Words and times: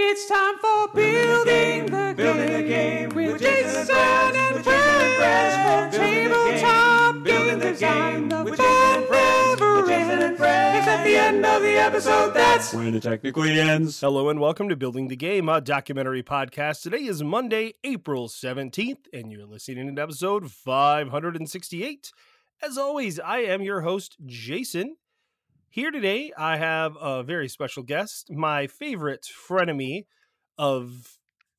It's 0.00 0.28
time 0.28 0.56
for 0.58 0.94
building 0.94 1.86
the, 1.86 2.14
Building 2.16 2.52
the 2.52 2.62
game 2.62 3.08
with 3.10 3.32
with 3.32 3.42
Jason 3.42 3.72
Jason 3.84 3.96
and 3.96 4.36
and 4.36 4.54
with 4.54 4.64
Jason 4.64 4.78
and 4.78 5.16
friends 5.16 5.90
from 5.90 5.90
Building 5.90 6.28
the 6.28 6.34
game, 6.38 6.54
tabletop 6.60 7.24
building 7.24 7.48
game 7.48 7.58
the 7.58 7.70
design. 7.72 8.28
game 8.28 8.28
The 8.28 8.44
with 8.44 8.56
fun 8.58 8.66
Jason 8.68 9.02
and 9.02 9.10
never 9.10 9.74
with 9.80 9.88
Jason 9.88 10.10
and 10.12 10.22
ends. 10.22 10.38
friends. 10.38 10.78
It's 10.78 10.86
at 10.86 11.04
the 11.04 11.16
end 11.16 11.44
of 11.44 11.62
the 11.62 11.72
episode. 11.74 12.30
That's 12.32 12.72
When 12.72 12.94
it 12.94 13.02
technically 13.02 13.58
ends. 13.58 14.00
Hello 14.00 14.28
and 14.28 14.38
welcome 14.38 14.68
to 14.68 14.76
Building 14.76 15.08
the 15.08 15.16
Game, 15.16 15.48
a 15.48 15.60
documentary 15.60 16.22
podcast. 16.22 16.82
Today 16.82 17.02
is 17.02 17.24
Monday, 17.24 17.74
April 17.82 18.28
17th, 18.28 19.06
and 19.12 19.32
you're 19.32 19.46
listening 19.46 19.96
to 19.96 20.00
episode 20.00 20.52
568. 20.52 22.12
As 22.62 22.78
always, 22.78 23.18
I 23.18 23.38
am 23.38 23.62
your 23.62 23.80
host, 23.80 24.16
Jason. 24.24 24.94
Here 25.70 25.90
today, 25.90 26.32
I 26.36 26.56
have 26.56 26.96
a 27.00 27.22
very 27.22 27.48
special 27.48 27.82
guest, 27.82 28.30
my 28.32 28.66
favorite 28.66 29.26
frenemy 29.48 30.06
of 30.56 31.18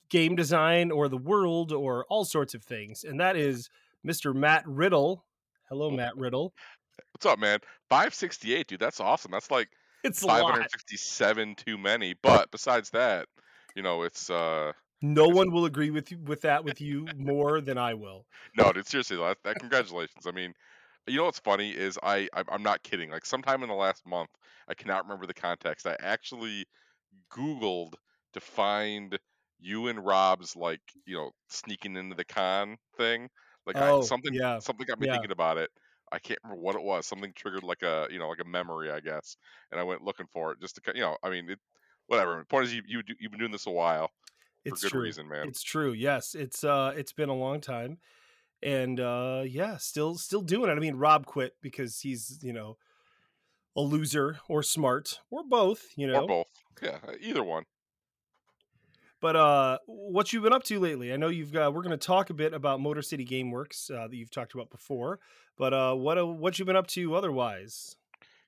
game 0.10 0.36
design 0.36 0.92
or 0.92 1.08
the 1.08 1.18
world 1.18 1.72
or 1.72 2.06
all 2.10 2.26
sorts 2.26 2.54
of 2.56 2.64
things, 2.64 3.04
and 3.04 3.20
that 3.20 3.36
is 3.36 3.70
Mr. 4.06 4.34
Matt 4.34 4.64
Riddle. 4.66 5.26
Hello, 5.70 5.92
Matt 5.92 6.18
Riddle. 6.18 6.54
What's 7.14 7.26
up, 7.28 7.38
man? 7.40 7.60
568, 7.90 8.68
dude. 8.68 8.80
That's 8.80 9.00
awesome. 9.00 9.32
That's 9.32 9.52
like 9.52 9.70
It's 10.04 10.24
a 10.24 10.28
lot. 10.28 10.42
567 10.42 11.56
too 11.56 11.78
many. 11.78 12.16
But 12.22 12.50
besides 12.50 12.90
that, 12.92 13.28
you 13.76 13.84
know, 13.84 14.02
it's 14.02 14.30
uh 14.32 14.72
No 15.02 15.28
one 15.28 15.52
will 15.52 15.66
agree 15.66 15.92
with 15.92 16.12
you, 16.12 16.18
with 16.18 16.42
that 16.42 16.64
with 16.66 16.82
you 16.82 17.08
more 17.16 17.62
than 17.62 17.78
I 17.78 17.94
will. 17.94 18.26
no, 18.58 18.72
dude. 18.74 18.88
Seriously, 18.88 19.18
that, 19.18 19.38
that 19.44 19.60
congratulations. 19.60 20.26
I 20.26 20.32
mean, 20.32 20.54
you 21.12 21.18
know 21.18 21.26
what's 21.26 21.40
funny 21.40 21.72
is 21.72 22.00
I 22.04 22.30
I'm, 22.34 22.46
I'm 22.50 22.64
not 22.64 22.84
kidding. 22.84 23.10
Like 23.12 23.26
sometime 23.26 23.64
in 23.64 23.70
the 23.70 23.76
last 23.76 24.06
month, 24.06 24.30
I 24.68 24.74
cannot 24.74 25.04
remember 25.04 25.26
the 25.26 25.34
context. 25.34 25.88
I 25.88 25.96
actually 26.00 26.66
Googled 27.32 27.96
to 28.34 28.42
find 28.42 29.20
you 29.60 29.88
and 29.88 30.06
Rob's 30.06 30.56
like 30.56 30.82
you 31.06 31.18
know 31.18 31.32
sneaking 31.50 31.98
into 31.98 32.16
the 32.16 32.26
con 32.26 32.78
thing. 32.98 33.30
Like 33.66 33.80
Oh, 33.80 33.82
I, 33.82 34.00
something 34.02 34.40
yeah. 34.40 34.62
something 34.62 34.86
got 34.88 35.00
me 35.00 35.08
Yeah. 35.08 35.12
thinking 35.12 35.32
about 35.32 35.58
it. 35.58 35.72
I 36.12 36.20
can't 36.20 36.40
remember 36.44 36.62
what 36.64 36.76
it 36.76 36.84
was. 36.84 37.08
Something 37.08 37.34
triggered 37.36 37.64
like 37.64 37.84
a 37.84 38.08
you 38.12 38.20
know 38.20 38.30
like 38.30 38.42
a 38.42 38.46
memory, 38.46 38.92
I 38.92 39.00
guess. 39.02 39.38
And 39.72 39.80
I 39.80 39.84
went 39.84 40.04
looking 40.04 40.28
for 40.28 40.54
it 40.54 40.62
just 40.62 40.76
to 40.78 40.94
you 40.96 41.02
know. 41.02 41.18
I 41.24 41.30
mean, 41.32 41.50
it, 41.50 41.60
whatever. 42.08 42.38
The 42.40 42.46
point 42.46 42.66
is, 42.68 42.74
you, 42.76 42.84
you 42.88 43.04
you've 43.20 43.32
been 43.32 43.40
doing 43.40 43.52
this 43.54 43.68
a 43.68 43.72
while 43.72 44.12
It's 44.66 44.70
for 44.70 44.78
good 44.80 44.96
true. 44.96 44.96
reason, 44.96 45.28
man. 45.30 45.50
It's 45.50 45.62
true. 45.64 45.94
Yes, 45.94 46.36
it's 46.36 46.64
uh, 46.64 46.94
it's 46.96 47.14
been 47.14 47.30
a 47.30 47.34
long 47.36 47.62
time, 47.62 48.00
and 48.62 49.00
uh, 49.00 49.44
yeah, 49.46 49.78
still 49.78 50.16
still 50.16 50.42
doing 50.42 50.70
it. 50.70 50.74
I 50.74 50.80
mean, 50.80 50.96
Rob 50.96 51.26
quit 51.26 51.56
because 51.62 52.00
he's 52.00 52.40
you 52.42 52.54
know 52.54 52.78
a 53.76 53.82
loser 53.82 54.40
or 54.48 54.64
smart 54.64 55.20
or 55.30 55.44
both. 55.44 55.88
You 55.96 56.08
know, 56.08 56.22
or 56.22 56.28
both. 56.28 56.48
Yeah, 56.82 56.98
either 57.20 57.44
one. 57.44 57.64
but 59.22 59.36
uh, 59.36 59.78
what 59.86 60.32
you've 60.32 60.44
been 60.44 60.54
up 60.54 60.64
to 60.66 60.80
lately? 60.80 61.14
I 61.14 61.18
know 61.18 61.28
you've 61.28 61.52
got. 61.52 61.74
We're 61.74 61.82
going 61.82 61.98
to 61.98 61.98
talk 61.98 62.30
a 62.30 62.34
bit 62.34 62.54
about 62.54 62.80
Motor 62.80 63.02
City 63.02 63.26
GameWorks 63.26 63.92
uh, 63.92 64.08
that 64.08 64.16
you've 64.16 64.32
talked 64.32 64.54
about 64.54 64.70
before, 64.70 65.20
but 65.58 65.74
uh, 65.74 65.94
what 65.94 66.18
uh, 66.18 66.26
what 66.26 66.58
you've 66.58 66.68
been 66.68 66.76
up 66.76 66.88
to 66.88 67.16
otherwise? 67.16 67.96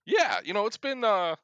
Yeah, 0.06 0.40
you 0.44 0.54
know, 0.54 0.66
it's 0.66 0.78
been 0.78 1.04
uh 1.04 1.36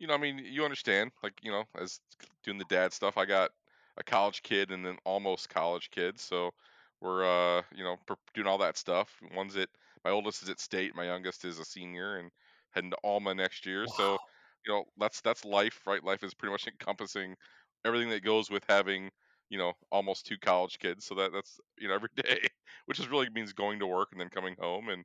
you 0.00 0.06
know, 0.06 0.14
I 0.14 0.18
mean, 0.18 0.40
you 0.42 0.64
understand, 0.64 1.12
like, 1.22 1.34
you 1.42 1.52
know, 1.52 1.64
as 1.78 2.00
doing 2.42 2.58
the 2.58 2.64
dad 2.64 2.92
stuff, 2.92 3.18
I 3.18 3.26
got 3.26 3.50
a 3.98 4.02
college 4.02 4.42
kid 4.42 4.70
and 4.70 4.84
then 4.84 4.96
almost 5.04 5.50
college 5.50 5.90
kid, 5.90 6.18
so 6.18 6.52
we're 7.00 7.24
uh, 7.24 7.62
you 7.74 7.84
know, 7.84 7.96
doing 8.34 8.46
all 8.46 8.58
that 8.58 8.76
stuff. 8.76 9.20
One's 9.34 9.56
at 9.56 9.68
my 10.04 10.10
oldest 10.10 10.42
is 10.42 10.48
at 10.50 10.60
state, 10.60 10.94
my 10.94 11.04
youngest 11.04 11.44
is 11.44 11.58
a 11.58 11.64
senior 11.64 12.18
and 12.18 12.30
heading 12.72 12.90
to 12.90 12.96
Alma 13.04 13.34
next 13.34 13.66
year. 13.66 13.86
So, 13.86 14.18
you 14.66 14.72
know, 14.72 14.84
that's 14.98 15.20
that's 15.20 15.44
life, 15.44 15.86
right? 15.86 16.02
Life 16.04 16.22
is 16.24 16.34
pretty 16.34 16.52
much 16.52 16.66
encompassing 16.68 17.36
everything 17.84 18.10
that 18.10 18.22
goes 18.24 18.50
with 18.50 18.64
having, 18.68 19.10
you 19.48 19.58
know, 19.58 19.72
almost 19.90 20.26
two 20.26 20.38
college 20.38 20.78
kids. 20.78 21.04
So 21.06 21.14
that 21.16 21.32
that's, 21.32 21.58
you 21.78 21.88
know, 21.88 21.94
every 21.94 22.10
day, 22.16 22.46
which 22.86 23.00
is 23.00 23.08
really 23.08 23.30
means 23.30 23.52
going 23.52 23.78
to 23.80 23.86
work 23.86 24.08
and 24.12 24.20
then 24.20 24.28
coming 24.30 24.56
home 24.58 24.88
and 24.88 25.04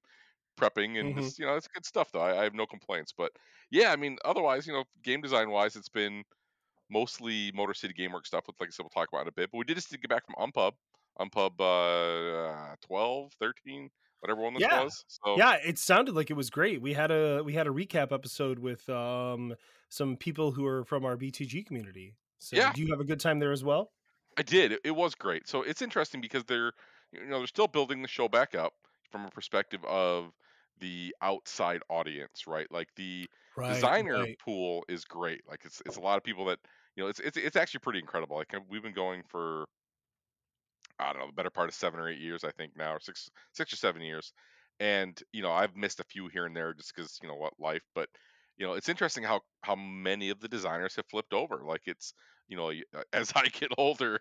prepping 0.59 0.99
and 0.99 1.15
Mhm. 1.15 1.17
just, 1.17 1.39
you 1.39 1.45
know, 1.45 1.55
it's 1.55 1.67
good 1.67 1.85
stuff 1.85 2.11
though. 2.11 2.21
I, 2.21 2.41
I 2.41 2.43
have 2.43 2.53
no 2.55 2.67
complaints. 2.67 3.13
But 3.17 3.33
yeah, 3.71 3.91
I 3.91 3.95
mean, 3.97 4.17
otherwise, 4.25 4.67
you 4.67 4.73
know, 4.73 4.85
game 5.03 5.21
design 5.21 5.49
wise, 5.51 5.75
it's 5.75 5.89
been 5.89 6.23
mostly 6.89 7.51
Motor 7.53 7.73
City 7.73 7.93
GameWorks 7.93 8.27
stuff, 8.27 8.47
which 8.47 8.57
like 8.59 8.69
I 8.69 8.71
said, 8.71 8.83
we'll 8.83 8.89
talk 8.89 9.09
about 9.11 9.23
in 9.23 9.27
a 9.29 9.31
bit. 9.33 9.51
But 9.51 9.57
we 9.59 9.65
did 9.65 9.75
just 9.75 9.89
get 9.89 10.09
back 10.09 10.25
from 10.25 10.35
Unpub, 11.19 11.57
Unpub 11.57 12.73
uh, 12.73 12.75
12, 12.81 13.33
13, 13.39 13.89
whatever 14.19 14.41
one 14.41 14.53
this 14.53 14.63
Yeah. 14.63 14.83
was. 14.83 15.05
So 15.07 15.37
Yeah, 15.37 15.57
it 15.65 15.77
sounded 15.77 16.15
like 16.15 16.29
it 16.29 16.35
was 16.35 16.49
great. 16.49 16.81
We 16.81 16.93
had 16.93 17.11
a 17.11 17.43
we 17.43 17.53
had 17.53 17.67
a 17.67 17.71
recap 17.71 18.11
episode 18.11 18.59
with 18.59 18.87
um 18.89 19.55
some 19.89 20.17
people 20.17 20.51
who 20.51 20.65
are 20.65 20.83
from 20.85 21.05
our 21.05 21.17
BTG 21.17 21.63
community. 21.65 22.15
So, 22.39 22.57
Yeah. 22.57 22.73
do 22.73 22.81
you 22.81 22.87
have 22.91 22.99
a 22.99 23.05
good 23.05 23.19
time 23.19 23.39
there 23.39 23.51
as 23.51 23.63
well? 23.63 23.91
I 24.37 24.41
did. 24.41 24.79
It, 24.83 24.91
was 24.91 25.15
great. 25.15 25.47
So 25.47 25.61
it's 25.63 25.81
interesting 25.81 26.21
because 26.21 26.43
they're 26.45 26.73
you 27.11 27.25
know 27.27 27.39
they're 27.39 27.47
still 27.47 27.67
building 27.67 28.01
the 28.01 28.07
show 28.07 28.27
back 28.27 28.55
up 28.55 28.73
from 29.11 29.25
a 29.25 29.29
perspective 29.29 29.83
of 29.85 30.33
the 30.79 31.15
outside 31.21 31.81
audience, 31.89 32.45
right? 32.47 32.69
Like 32.71 32.89
the 32.95 33.29
designer 33.65 34.19
right. 34.19 34.37
pool 34.43 34.83
is 34.89 35.05
great. 35.05 35.41
Like 35.47 35.63
it's 35.65 35.81
it's 35.85 35.97
a 35.97 36.01
lot 36.01 36.17
of 36.17 36.23
people 36.23 36.45
that 36.45 36.59
you 36.95 37.03
know 37.03 37.09
it's 37.09 37.19
it's 37.19 37.37
it's 37.37 37.55
actually 37.55 37.79
pretty 37.79 37.99
incredible. 37.99 38.35
Like 38.37 38.53
we've 38.69 38.83
been 38.83 38.93
going 38.93 39.23
for 39.23 39.65
I 40.99 41.11
don't 41.11 41.21
know 41.21 41.27
the 41.27 41.33
better 41.33 41.49
part 41.49 41.69
of 41.69 41.75
seven 41.75 41.99
or 41.99 42.09
eight 42.09 42.19
years, 42.19 42.43
I 42.43 42.51
think 42.51 42.75
now, 42.75 42.93
or 42.93 42.99
six 42.99 43.29
six 43.53 43.73
or 43.73 43.77
seven 43.77 44.01
years, 44.01 44.33
and 44.79 45.21
you 45.31 45.41
know 45.41 45.51
I've 45.51 45.75
missed 45.75 45.99
a 45.99 46.03
few 46.05 46.27
here 46.29 46.45
and 46.45 46.55
there 46.55 46.73
just 46.73 46.93
because 46.95 47.19
you 47.21 47.27
know 47.29 47.35
what 47.35 47.59
life, 47.59 47.83
but 47.95 48.09
you 48.57 48.65
know 48.65 48.73
it's 48.73 48.89
interesting 48.89 49.23
how 49.23 49.41
how 49.63 49.75
many 49.75 50.29
of 50.29 50.39
the 50.39 50.47
designers 50.47 50.95
have 50.95 51.05
flipped 51.09 51.33
over. 51.33 51.63
Like 51.65 51.83
it's 51.85 52.13
you 52.47 52.57
know 52.57 52.71
uh, 52.93 53.03
as 53.13 53.31
I 53.35 53.47
get 53.47 53.71
older, 53.77 54.19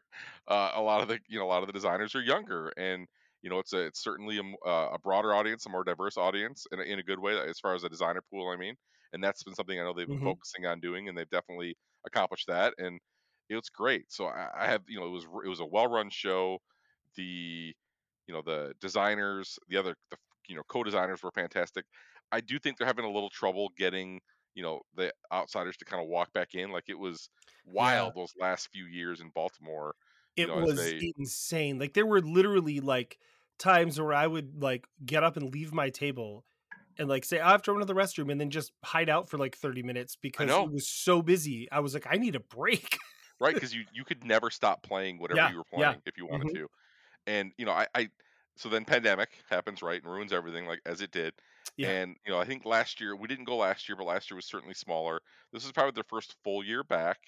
uh, 0.49 0.73
a 0.75 0.83
lot 0.83 1.03
of 1.03 1.09
the 1.09 1.21
you 1.29 1.39
know 1.39 1.47
a 1.47 1.49
lot 1.49 1.63
of 1.63 1.67
the 1.67 1.73
designers 1.73 2.15
are 2.15 2.23
younger 2.23 2.73
and. 2.77 3.07
You 3.43 3.51
know, 3.51 3.59
it's 3.59 3.75
a 3.75 3.81
it's 3.89 4.03
certainly 4.03 4.39
a, 4.39 4.67
uh, 4.67 4.93
a 4.95 4.99
broader 4.99 5.35
audience, 5.35 5.67
a 5.67 5.69
more 5.69 5.85
diverse 5.85 6.17
audience, 6.17 6.67
in 6.73 6.81
a, 6.81 6.83
in 6.83 6.99
a 6.99 7.03
good 7.03 7.19
way 7.19 7.39
as 7.39 7.61
far 7.61 7.75
as 7.75 7.85
a 7.85 7.91
designer 7.91 8.23
pool. 8.31 8.49
I 8.49 8.57
mean, 8.57 8.75
and 9.13 9.23
that's 9.23 9.43
been 9.45 9.55
something 9.55 9.79
I 9.79 9.83
know 9.85 9.93
they've 9.93 10.09
been 10.09 10.17
Mhm. 10.17 10.35
focusing 10.35 10.65
on 10.65 10.81
doing, 10.81 11.11
and 11.11 11.19
they've 11.19 11.29
definitely 11.29 11.77
accomplished 12.07 12.47
that. 12.47 12.73
And 12.79 13.01
it's 13.49 13.69
great. 13.71 14.11
So 14.13 14.27
I, 14.27 14.51
I 14.57 14.67
have, 14.67 14.83
you 14.89 14.99
know, 14.99 15.07
it 15.07 15.11
was 15.11 15.25
it 15.45 15.49
was 15.49 15.61
a 15.61 15.67
well-run 15.67 16.11
show. 16.11 16.59
The, 17.17 17.75
you 18.27 18.35
know, 18.35 18.43
the 18.43 18.75
designers, 18.81 19.59
the 19.69 19.77
other, 19.77 19.95
the 20.11 20.17
you 20.49 20.57
know, 20.57 20.63
co-designers 20.69 21.23
were 21.23 21.31
fantastic. 21.31 21.85
I 22.33 22.41
do 22.41 22.59
think 22.59 22.77
they're 22.79 22.87
having 22.87 23.05
a 23.05 23.11
little 23.11 23.31
trouble 23.31 23.71
getting, 23.77 24.21
you 24.55 24.63
know, 24.63 24.81
the 24.95 25.13
outsiders 25.33 25.77
to 25.79 25.85
kind 25.85 26.03
of 26.03 26.09
walk 26.09 26.33
back 26.33 26.55
in. 26.55 26.71
Like 26.71 26.85
it 26.89 26.99
was 26.99 27.29
wild 27.65 28.15
those 28.15 28.33
last 28.39 28.69
few 28.73 28.87
years 28.87 29.21
in 29.21 29.31
Baltimore. 29.35 29.95
It 30.37 30.49
know, 30.49 30.61
was 30.61 30.77
they- 30.77 31.13
insane. 31.19 31.79
Like 31.79 31.95
there 31.95 32.07
were 32.07 32.21
literally 32.21 32.81
like 32.81 33.19
times 33.59 34.01
where 34.01 34.13
I 34.13 34.27
would 34.27 34.61
like 34.61 34.87
get 35.05 35.23
up 35.23 35.37
and 35.37 35.53
leave 35.53 35.73
my 35.73 35.91
table 35.91 36.45
and 36.99 37.09
like 37.09 37.25
say 37.25 37.41
I 37.41 37.51
have 37.53 37.63
to 37.63 37.73
run 37.73 37.81
to 37.81 37.87
the 37.87 37.95
restroom 37.95 38.31
and 38.33 38.41
then 38.41 38.51
just 38.51 38.73
hide 38.85 39.09
out 39.09 39.29
for 39.29 39.39
like 39.39 39.57
30 39.57 39.83
minutes 39.83 40.17
because 40.17 40.59
it 40.59 40.71
was 40.71 40.89
so 40.89 41.23
busy. 41.23 41.69
I 41.71 41.81
was 41.81 41.95
like 41.95 42.07
I 42.11 42.17
need 42.17 42.35
a 42.37 42.41
break. 42.41 42.99
right? 43.45 43.57
Because 43.57 43.75
you 43.75 43.85
you 43.93 44.05
could 44.05 44.25
never 44.25 44.51
stop 44.51 44.83
playing 44.83 45.19
whatever 45.21 45.45
Yeah, 45.45 45.51
you 45.51 45.57
were 45.59 45.65
yeah. 45.75 45.95
playing 45.95 46.03
if 46.07 46.19
you 46.19 46.27
wanted 46.27 46.49
Mhm. 46.49 46.57
to. 46.57 46.69
And 47.27 47.53
you 47.59 47.67
know, 47.67 47.73
I, 47.73 47.87
I 47.95 48.11
so 48.57 48.69
then 48.69 48.85
pandemic 48.85 49.43
happens, 49.49 49.83
right, 49.83 50.03
and 50.03 50.13
ruins 50.13 50.33
everything, 50.33 50.67
like 50.67 50.81
as 50.87 51.01
it 51.01 51.11
did. 51.13 51.35
Yeah. 51.77 51.97
And 51.97 52.17
you 52.27 52.33
know, 52.33 52.39
I 52.41 52.45
think 52.45 52.65
last 52.65 53.01
year 53.01 53.17
we 53.17 53.29
didn't 53.29 53.45
go 53.47 53.57
last 53.57 53.89
year, 53.89 53.97
but 53.97 54.05
last 54.07 54.31
year 54.31 54.37
was 54.37 54.47
certainly 54.47 54.75
smaller. 54.75 55.21
This 55.53 55.65
is 55.65 55.73
probably 55.73 55.93
their 55.93 56.05
first 56.09 56.37
full 56.45 56.65
year 56.65 56.85
back, 56.85 57.19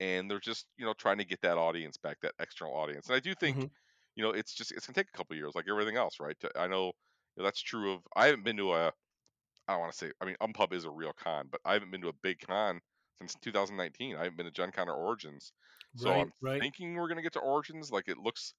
and 0.00 0.30
they're 0.30 0.40
just 0.40 0.66
you 0.78 0.86
know 0.86 0.94
trying 0.94 1.18
to 1.18 1.24
get 1.24 1.40
that 1.42 1.58
audience 1.58 1.96
back, 1.98 2.18
that 2.22 2.34
external 2.40 2.74
audience. 2.76 3.06
And 3.08 3.16
I 3.16 3.20
do 3.20 3.34
think 3.34 3.58
Mhm. 3.58 3.70
you 4.16 4.22
know 4.22 4.30
it's 4.30 4.54
just 4.54 4.72
it's 4.72 4.86
gonna 4.86 4.94
take 4.94 5.08
a 5.12 5.16
couple 5.16 5.36
years, 5.36 5.54
like 5.54 5.66
everything 5.68 5.96
else, 5.96 6.20
right? 6.20 6.36
I 6.56 6.66
know 6.68 6.86
you 7.36 7.42
know, 7.42 7.44
that's 7.44 7.60
true 7.62 7.92
of. 7.92 8.02
I 8.16 8.26
haven't 8.26 8.44
been 8.44 8.56
to 8.58 8.72
a. 8.74 8.92
I 9.68 9.72
don't 9.74 9.80
want 9.80 9.92
to 9.92 9.98
say. 9.98 10.12
I 10.20 10.24
mean, 10.24 10.36
Unpub 10.40 10.72
is 10.72 10.84
a 10.84 10.90
real 10.90 11.12
con, 11.12 11.48
but 11.50 11.60
I 11.64 11.74
haven't 11.74 11.90
been 11.90 12.00
to 12.02 12.08
a 12.08 12.12
big 12.12 12.40
con 12.40 12.80
since 13.20 13.34
2019. 13.42 14.16
I 14.16 14.24
haven't 14.24 14.36
been 14.36 14.46
to 14.46 14.52
Gen 14.52 14.72
Con 14.72 14.88
or 14.88 14.94
Origins. 14.94 15.52
So 15.96 16.10
right, 16.10 16.28
I'm 16.28 16.32
right. 16.40 16.64
thinking 16.64 16.94
we're 16.94 17.08
gonna 17.08 17.22
get 17.22 17.32
to 17.34 17.40
Origins. 17.40 17.90
Like 17.90 18.08
it 18.08 18.18
looks 18.18 18.54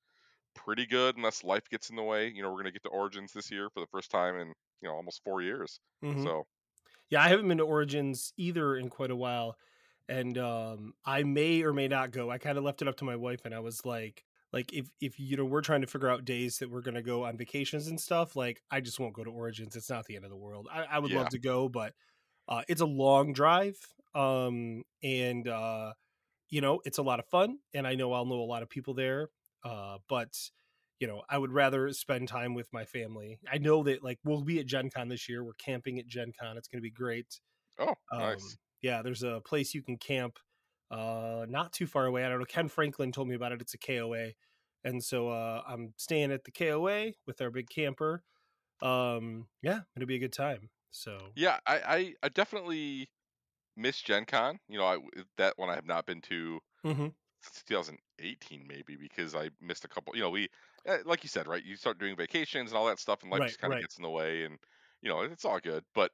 pretty 0.56 0.86
good, 0.88 1.18
unless 1.18 1.44
life 1.44 1.70
gets 1.70 1.90
in 1.92 1.96
the 1.98 2.04
way. 2.04 2.30
You 2.30 2.44
know, 2.44 2.52
we're 2.52 2.60
gonna 2.60 2.72
get 2.74 2.84
to 2.84 2.90
Origins 2.90 3.34
this 3.34 3.52
year 3.52 3.70
for 3.72 3.82
the 3.82 3.88
first 3.88 4.12
time 4.12 4.36
in 4.38 4.50
you 4.82 4.90
know 4.90 4.96
almost 4.96 5.24
four 5.24 5.42
years. 5.42 5.80
Mhm. 6.02 6.30
So 6.30 6.46
Yeah, 7.10 7.24
I 7.24 7.30
haven't 7.30 7.48
been 7.48 7.60
to 7.60 7.66
Origins 7.66 8.34
either 8.38 8.78
in 8.78 8.90
quite 8.90 9.12
a 9.12 9.16
while, 9.18 9.58
and 10.10 10.38
um, 10.38 10.94
I 11.06 11.24
may 11.24 11.64
or 11.64 11.74
may 11.74 11.88
not 11.90 12.12
go. 12.12 12.32
I 12.32 12.40
kind 12.40 12.58
of 12.58 12.64
left 12.66 12.82
it 12.82 12.90
up 12.90 12.98
to 12.98 13.06
my 13.06 13.16
wife, 13.18 13.42
and 13.46 13.56
I 13.56 13.60
was 13.60 13.86
like, 13.86 14.26
like 14.54 14.74
if 14.74 14.92
if 15.02 15.20
you 15.20 15.38
know 15.38 15.46
we're 15.46 15.62
trying 15.62 15.82
to 15.82 15.88
figure 15.88 16.10
out 16.10 16.26
days 16.26 16.60
that 16.60 16.70
we're 16.72 16.82
gonna 16.84 17.04
go 17.04 17.26
on 17.26 17.38
vacations 17.38 17.88
and 17.88 18.00
stuff, 18.02 18.36
like 18.36 18.64
I 18.72 18.82
just 18.82 19.00
won't 19.00 19.16
go 19.16 19.24
to 19.26 19.32
Origins. 19.32 19.76
It's 19.76 19.90
not 19.92 20.06
the 20.08 20.18
end 20.18 20.26
of 20.26 20.32
the 20.32 20.38
world. 20.38 20.68
I, 20.72 20.84
I 20.86 21.00
would 21.00 21.12
Yeah. 21.12 21.16
love 21.16 21.30
to 21.32 21.40
go, 21.40 21.70
but 21.70 21.96
uh, 22.50 22.64
it's 22.70 22.82
a 22.82 22.88
long 22.88 23.34
drive, 23.34 23.78
um, 24.16 24.84
and 25.04 25.48
uh, 25.48 25.94
you 26.50 26.62
know 26.62 26.82
it's 26.86 26.98
a 27.00 27.04
lot 27.04 27.20
of 27.20 27.28
fun, 27.28 27.60
and 27.74 27.88
I 27.88 27.96
know 27.96 28.14
I'll 28.14 28.26
know 28.26 28.42
a 28.42 28.46
lot 28.46 28.64
of 28.64 28.70
people 28.70 28.94
there, 28.96 29.30
uh, 29.64 30.00
but 30.10 30.36
you 31.00 31.08
know, 31.08 31.24
I 31.30 31.38
would 31.38 31.52
rather 31.54 31.92
spend 31.94 32.28
time 32.28 32.54
with 32.56 32.74
my 32.74 32.86
family. 32.86 33.40
I 33.50 33.58
know 33.58 33.84
that 33.84 34.04
like 34.04 34.20
we'll 34.26 34.44
be 34.44 34.60
at 34.60 34.66
Gen 34.68 34.90
Con 34.90 35.10
this 35.10 35.30
year. 35.30 35.44
We're 35.46 35.54
camping 35.54 36.00
at 36.00 36.08
Gen 36.08 36.34
Con. 36.40 36.58
It's 36.58 36.68
going 36.68 36.80
to 36.80 36.84
be 36.84 36.92
great. 36.92 37.40
oh 37.80 37.96
Um, 38.12 38.18
nice. 38.18 38.58
Yeah, 38.82 39.02
there's 39.02 39.24
a 39.24 39.42
place 39.46 39.74
you 39.74 39.84
can 39.84 39.98
camp 39.98 40.40
uh, 40.92 41.46
not 41.50 41.74
too 41.74 41.88
far 41.88 42.06
away. 42.06 42.26
I 42.26 42.30
don't 42.30 42.40
know. 42.40 42.46
Ken 42.46 42.68
Franklin 42.70 43.12
told 43.12 43.28
me 43.28 43.36
about 43.36 43.52
it. 43.52 43.62
It's 43.62 43.74
a 43.74 43.78
KOA, 43.78 44.34
and 44.84 45.04
so 45.04 45.30
uh, 45.30 45.64
I'm 45.68 45.94
staying 45.98 46.32
at 46.32 46.44
the 46.46 46.52
KOA 46.52 47.14
with 47.28 47.42
our 47.42 47.52
big 47.52 47.70
camper. 47.70 48.24
Um, 48.82 49.50
yeah, 49.62 49.82
it'll 49.96 50.08
be 50.08 50.18
a 50.18 50.20
good 50.20 50.34
time. 50.34 50.70
So 50.92 51.36
Yeah, 51.36 51.60
I, 51.66 51.80
I, 51.80 52.16
I 52.24 52.30
definitely 52.30 53.10
miss 53.78 54.02
Gen 54.02 54.26
Con. 54.26 54.60
You 54.70 54.80
know, 54.80 54.86
I, 54.88 55.00
that 55.38 55.58
one 55.58 55.70
I 55.72 55.76
have 55.76 55.86
not 55.86 56.06
been 56.06 56.22
to 56.24 56.60
Mhm. 56.84 57.10
since 57.42 57.64
2018 57.66 58.68
maybe 58.68 58.98
because 58.98 59.36
I 59.36 59.52
missed 59.62 59.86
a 59.86 59.90
couple. 59.90 60.16
You 60.16 60.24
know, 60.24 60.32
we 60.32 60.50
eh, 60.88 61.00
like 61.06 61.24
you 61.24 61.30
said, 61.30 61.48
right? 61.48 61.64
You 61.64 61.78
start 61.78 62.00
doing 62.00 62.16
vacations 62.18 62.72
and 62.72 62.78
all 62.78 62.88
that 62.88 63.00
stuff, 63.00 63.24
and 63.24 63.32
life 63.32 63.44
Right, 63.44 63.48
just 63.48 63.60
kind 63.60 63.74
of 63.74 63.80
right. 63.80 63.82
gets 63.82 63.98
in 63.98 64.04
the 64.04 64.10
way, 64.12 64.46
and 64.46 64.60
you 65.02 65.10
know, 65.10 65.22
it's 65.24 65.46
all 65.46 65.60
good. 65.60 65.86
But 65.96 66.12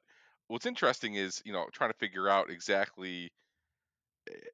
what's 0.48 0.66
interesting 0.66 1.16
is 1.16 1.42
you 1.46 1.52
know 1.52 1.68
trying 1.72 1.92
to 1.92 1.98
figure 1.98 2.28
out 2.28 2.50
exactly 2.50 3.30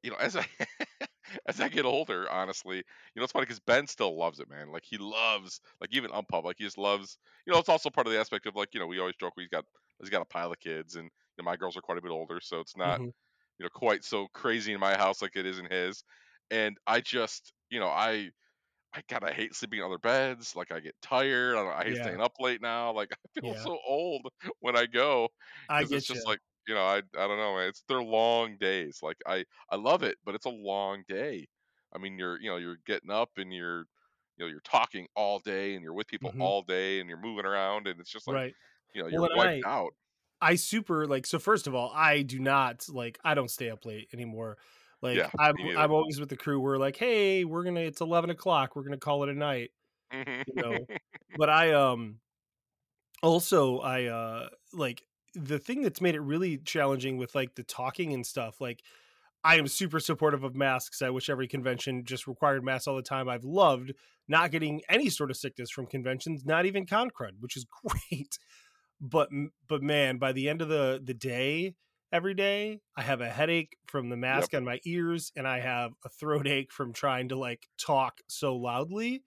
you 0.03 0.11
know, 0.11 0.17
as 0.17 0.37
I 0.37 0.47
as 1.47 1.61
I 1.61 1.69
get 1.69 1.85
older, 1.85 2.29
honestly, 2.31 2.77
you 2.77 2.83
know, 3.17 3.23
it's 3.25 3.33
funny 3.33 3.45
because 3.45 3.61
Ben 3.61 3.87
still 3.87 4.17
loves 4.17 4.41
it, 4.41 4.49
man. 4.49 4.71
Like 4.71 4.85
he 4.85 4.99
loves, 4.99 5.61
like 5.81 5.91
even 5.95 6.11
unpub, 6.11 6.45
like 6.45 6.57
he 6.59 6.65
just 6.65 6.79
loves. 6.79 7.19
You 7.47 7.53
know, 7.53 7.59
it's 7.59 7.69
also 7.69 7.91
part 7.91 8.07
of 8.07 8.13
the 8.13 8.19
aspect 8.21 8.47
of 8.47 8.57
like, 8.57 8.75
you 8.75 8.81
know, 8.81 8.87
we 8.87 8.99
always 8.99 9.17
joke 9.17 9.35
he's 9.37 9.49
got 9.49 9.65
he's 10.03 10.11
got 10.11 10.23
a 10.23 10.27
pile 10.27 10.53
of 10.53 10.61
kids, 10.61 10.97
and 10.97 11.07
you 11.07 11.45
know, 11.45 11.47
my 11.47 11.57
girls 11.57 11.77
are 11.79 11.83
quite 11.83 11.99
a 11.99 12.03
bit 12.03 12.13
older, 12.13 12.41
so 12.43 12.61
it's 12.61 12.77
not 12.77 13.01
Mhm. 13.01 13.13
you 13.59 13.65
know 13.65 13.71
quite 13.75 14.05
so 14.05 14.29
crazy 14.35 14.73
in 14.73 14.81
my 14.81 14.97
house 14.97 15.23
like 15.23 15.37
it 15.37 15.47
is 15.47 15.59
in 15.59 15.67
his. 15.71 16.05
And 16.51 16.79
I 16.87 17.01
just, 17.01 17.53
you 17.71 17.81
know, 17.81 17.89
I 17.89 18.31
I 18.95 19.03
kind 19.09 19.25
of 19.25 19.31
hate 19.35 19.55
sleeping 19.55 19.79
in 19.81 19.85
other 19.87 19.99
beds. 19.99 20.55
Like 20.57 20.71
I 20.73 20.81
get 20.81 20.95
tired. 21.03 21.57
I, 21.57 21.63
don't, 21.65 21.73
I 21.73 21.85
hate 21.85 21.97
Yeah. 21.97 21.99
staying 21.99 22.21
up 22.21 22.33
late 22.41 22.61
now. 22.63 22.93
Like 22.93 23.11
I 23.37 23.41
feel 23.41 23.55
Yeah. 23.55 23.69
so 23.69 23.79
old 23.87 24.29
when 24.61 24.77
I 24.77 24.87
go 24.87 25.29
I 25.69 25.81
because 25.81 25.93
it's 25.93 26.07
just 26.07 26.27
you. 26.27 26.29
like 26.29 26.41
you 26.67 26.75
know 26.75 26.85
I 26.85 26.97
I 26.99 27.01
don't 27.29 27.39
know 27.39 27.57
man. 27.57 27.69
It's 27.69 27.85
they're 27.89 28.03
long 28.03 28.59
days. 28.59 28.99
Like 29.03 29.17
I 29.27 29.45
I 29.71 29.77
love 29.77 30.03
it, 30.03 30.19
but 30.25 30.35
it's 30.35 30.47
a 30.47 30.51
long 30.51 31.05
day. 31.09 31.47
I 31.95 31.99
mean 31.99 32.19
you're 32.19 32.41
you 32.41 32.51
know 32.51 32.57
you're 32.59 32.79
getting 32.87 33.11
up 33.11 33.31
and 33.39 33.53
you're 33.53 33.81
you 34.37 34.45
know 34.45 34.47
you're 34.47 34.61
talking 34.61 35.07
all 35.17 35.39
day 35.41 35.75
and 35.75 35.83
you're 35.85 35.95
with 35.95 36.07
people 36.09 36.33
Mhm. 36.33 36.39
all 36.39 36.63
day 36.63 37.01
and 37.01 37.09
you're 37.09 37.21
moving 37.21 37.47
around 37.47 37.87
and 37.89 38.01
it's 38.01 38.11
just 38.13 38.27
like 38.29 38.39
Right. 38.39 38.57
You 38.95 39.03
know 39.03 39.09
Well, 39.11 39.31
you're 39.31 39.31
and 39.31 39.37
wiped 39.37 39.61
I 39.65 39.65
out. 39.65 39.95
I 40.41 40.57
super 40.57 41.07
like 41.07 41.27
so 41.27 41.39
first 41.39 41.67
of 41.67 41.75
all, 41.75 41.93
I 41.95 42.23
do 42.23 42.39
not 42.39 42.87
like 42.89 43.19
I 43.25 43.35
don't 43.35 43.51
stay 43.51 43.71
up 43.71 43.85
late 43.87 44.09
anymore. 44.13 44.59
Like 45.03 45.17
Yeah, 45.17 45.31
I'm. 45.39 45.55
I'm 45.77 45.93
always 45.93 46.21
with 46.21 46.29
the 46.29 46.37
crew. 46.37 46.61
We're 46.61 46.79
like, 46.79 46.97
hey, 46.97 47.45
we're 47.45 47.65
gonna 47.65 47.81
it's 47.81 48.01
eleven 48.01 48.31
o'clock. 48.31 48.77
We're 48.77 48.85
gonna 48.85 48.99
call 48.99 49.23
it 49.25 49.29
a 49.31 49.35
night. 49.35 49.71
Mhm. 50.13 50.45
You 50.47 50.55
know. 50.63 50.87
but 51.37 51.51
I 51.51 51.73
um 51.73 52.21
also 53.23 53.79
I 53.81 54.05
uh 54.07 54.49
like 54.73 55.03
the 55.35 55.59
thing 55.59 55.83
that's 55.83 56.01
made 56.01 56.15
it 56.15 56.21
really 56.21 56.59
challenging 56.59 57.17
with 57.17 57.35
like 57.35 57.55
the 57.55 57.63
talking 57.63 58.13
and 58.13 58.27
stuff. 58.27 58.61
Like 58.61 58.83
I 59.45 59.57
am 59.57 59.67
super 59.67 60.01
supportive 60.01 60.45
of 60.45 60.55
masks. 60.55 61.03
I 61.03 61.11
wish 61.11 61.31
every 61.31 61.49
convention 61.49 62.05
just 62.05 62.27
required 62.27 62.65
masks 62.65 62.87
all 62.87 62.97
the 62.97 63.03
time. 63.03 63.29
I've 63.29 63.45
loved 63.45 63.93
not 64.29 64.51
getting 64.53 64.83
any 64.89 65.11
sort 65.11 65.31
of 65.31 65.37
sickness 65.37 65.71
from 65.71 65.87
conventions, 65.87 66.45
not 66.47 66.67
even 66.67 66.87
con 66.87 67.11
crud, 67.11 67.33
which 67.41 67.57
is 67.57 67.67
great. 67.87 68.39
But 69.03 69.31
but 69.69 69.83
man, 69.83 70.19
by 70.19 70.33
the 70.33 70.49
end 70.49 70.63
of 70.63 70.69
the 70.69 71.01
the 71.05 71.15
day, 71.15 71.75
every 72.13 72.35
day, 72.35 72.81
I 72.97 73.03
have 73.03 73.21
a 73.21 73.31
headache 73.31 73.77
from 73.87 74.11
the 74.11 74.17
mask 74.17 74.55
on 74.55 74.65
my 74.65 74.81
ears, 74.87 75.33
and 75.37 75.49
I 75.49 75.61
have 75.61 75.93
a 76.05 76.09
throat 76.09 76.47
ache 76.49 76.73
from 76.73 76.93
trying 76.95 77.29
to 77.31 77.37
like 77.37 77.69
talk 77.79 78.21
so 78.29 78.57
loudly. 78.57 79.25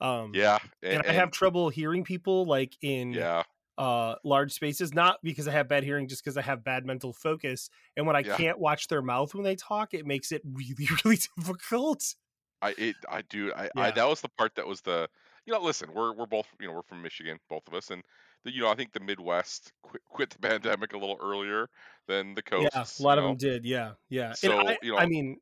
Um, 0.00 0.42
yeah, 0.42 0.58
and 0.90 1.02
and, 1.02 1.08
I 1.08 1.12
have 1.14 1.30
trouble 1.30 1.68
hearing 1.70 2.04
people 2.04 2.44
like 2.46 2.76
in 2.82 3.26
yeah, 3.26 3.42
uh 3.78 4.16
large 4.24 4.52
spaces 4.52 4.94
not 4.94 5.18
because 5.22 5.46
i 5.46 5.52
have 5.52 5.68
bad 5.68 5.84
hearing 5.84 6.08
just 6.08 6.24
because 6.24 6.38
i 6.38 6.42
have 6.42 6.64
bad 6.64 6.86
mental 6.86 7.12
focus 7.12 7.68
and 7.96 8.06
when 8.06 8.16
i 8.16 8.22
Yeah. 8.22 8.36
can't 8.36 8.58
watch 8.58 8.88
their 8.88 9.02
mouth 9.02 9.34
when 9.34 9.44
they 9.44 9.54
talk 9.54 9.92
it 9.92 10.06
makes 10.06 10.32
it 10.32 10.42
really 10.52 10.88
really 11.04 11.18
difficult 11.36 12.14
I 12.62 12.74
it 12.78 12.96
I 13.08 13.22
do 13.22 13.52
I, 13.54 13.70
I 13.76 13.90
that 13.92 14.04
was 14.08 14.20
the 14.20 14.28
part 14.28 14.54
that 14.56 14.66
was 14.66 14.80
the 14.80 15.08
you 15.44 15.52
know 15.52 15.60
listen 15.60 15.92
we're 15.92 16.12
we're 16.12 16.26
both 16.26 16.48
you 16.60 16.66
know 16.66 16.72
we're 16.74 16.82
from 16.82 17.02
Michigan 17.02 17.38
both 17.48 17.66
of 17.68 17.74
us 17.74 17.90
and 17.90 18.02
you 18.44 18.62
know 18.62 18.68
I 18.70 18.74
think 18.74 18.92
the 18.92 19.00
Midwest 19.00 19.72
quit, 19.82 20.02
quit 20.08 20.30
the 20.30 20.38
pandemic 20.48 20.92
a 20.92 20.98
little 20.98 21.18
earlier 21.22 21.68
than 22.06 22.34
the 22.34 22.42
coast. 22.42 22.68
yeah 22.74 22.84
a 22.98 23.02
lot 23.02 23.18
of 23.18 23.24
know? 23.24 23.28
them 23.30 23.36
did 23.36 23.64
yeah 23.64 23.92
yeah 24.08 24.32
So, 24.32 24.58
I, 24.58 24.76
you 24.82 24.92
know- 24.92 24.98
I 24.98 25.06
mean 25.06 25.38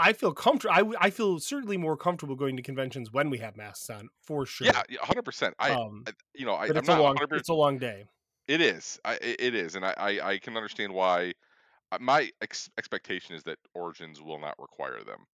i 0.00 0.12
feel 0.12 0.32
comfortable 0.32 0.74
I, 0.74 1.06
I 1.06 1.10
feel 1.10 1.40
certainly 1.40 1.76
more 1.76 1.96
comfortable 1.96 2.36
going 2.36 2.56
to 2.56 2.62
conventions 2.62 3.12
when 3.12 3.30
we 3.30 3.38
have 3.38 3.56
masks 3.56 3.90
on 3.90 4.08
for 4.22 4.46
sure 4.46 4.66
yeah 4.68 4.82
hundred 5.00 5.24
percent 5.24 5.54
I, 5.58 5.70
um 5.70 6.04
I 6.06 6.12
you 6.34 6.46
know 6.46 6.54
I, 6.54 6.68
but 6.68 6.76
I'm 6.76 6.80
it's 6.80 6.88
a 6.88 6.92
not 6.92 7.00
long 7.02 7.16
it's 7.32 7.48
a 7.48 7.54
long 7.54 7.78
day 7.78 8.04
it 8.46 8.60
is 8.60 9.00
I 9.04 9.14
it 9.20 9.54
is 9.56 9.74
and 9.74 9.84
I 9.84 9.94
I, 9.96 10.28
I 10.30 10.38
can 10.38 10.56
understand 10.56 10.92
why 10.92 11.32
uh, 11.90 11.98
my 12.00 12.30
ex- 12.42 12.70
expectation 12.78 13.34
is 13.34 13.42
that 13.44 13.58
Origins 13.74 14.22
will 14.22 14.38
not 14.38 14.54
require 14.60 15.02
them 15.02 15.26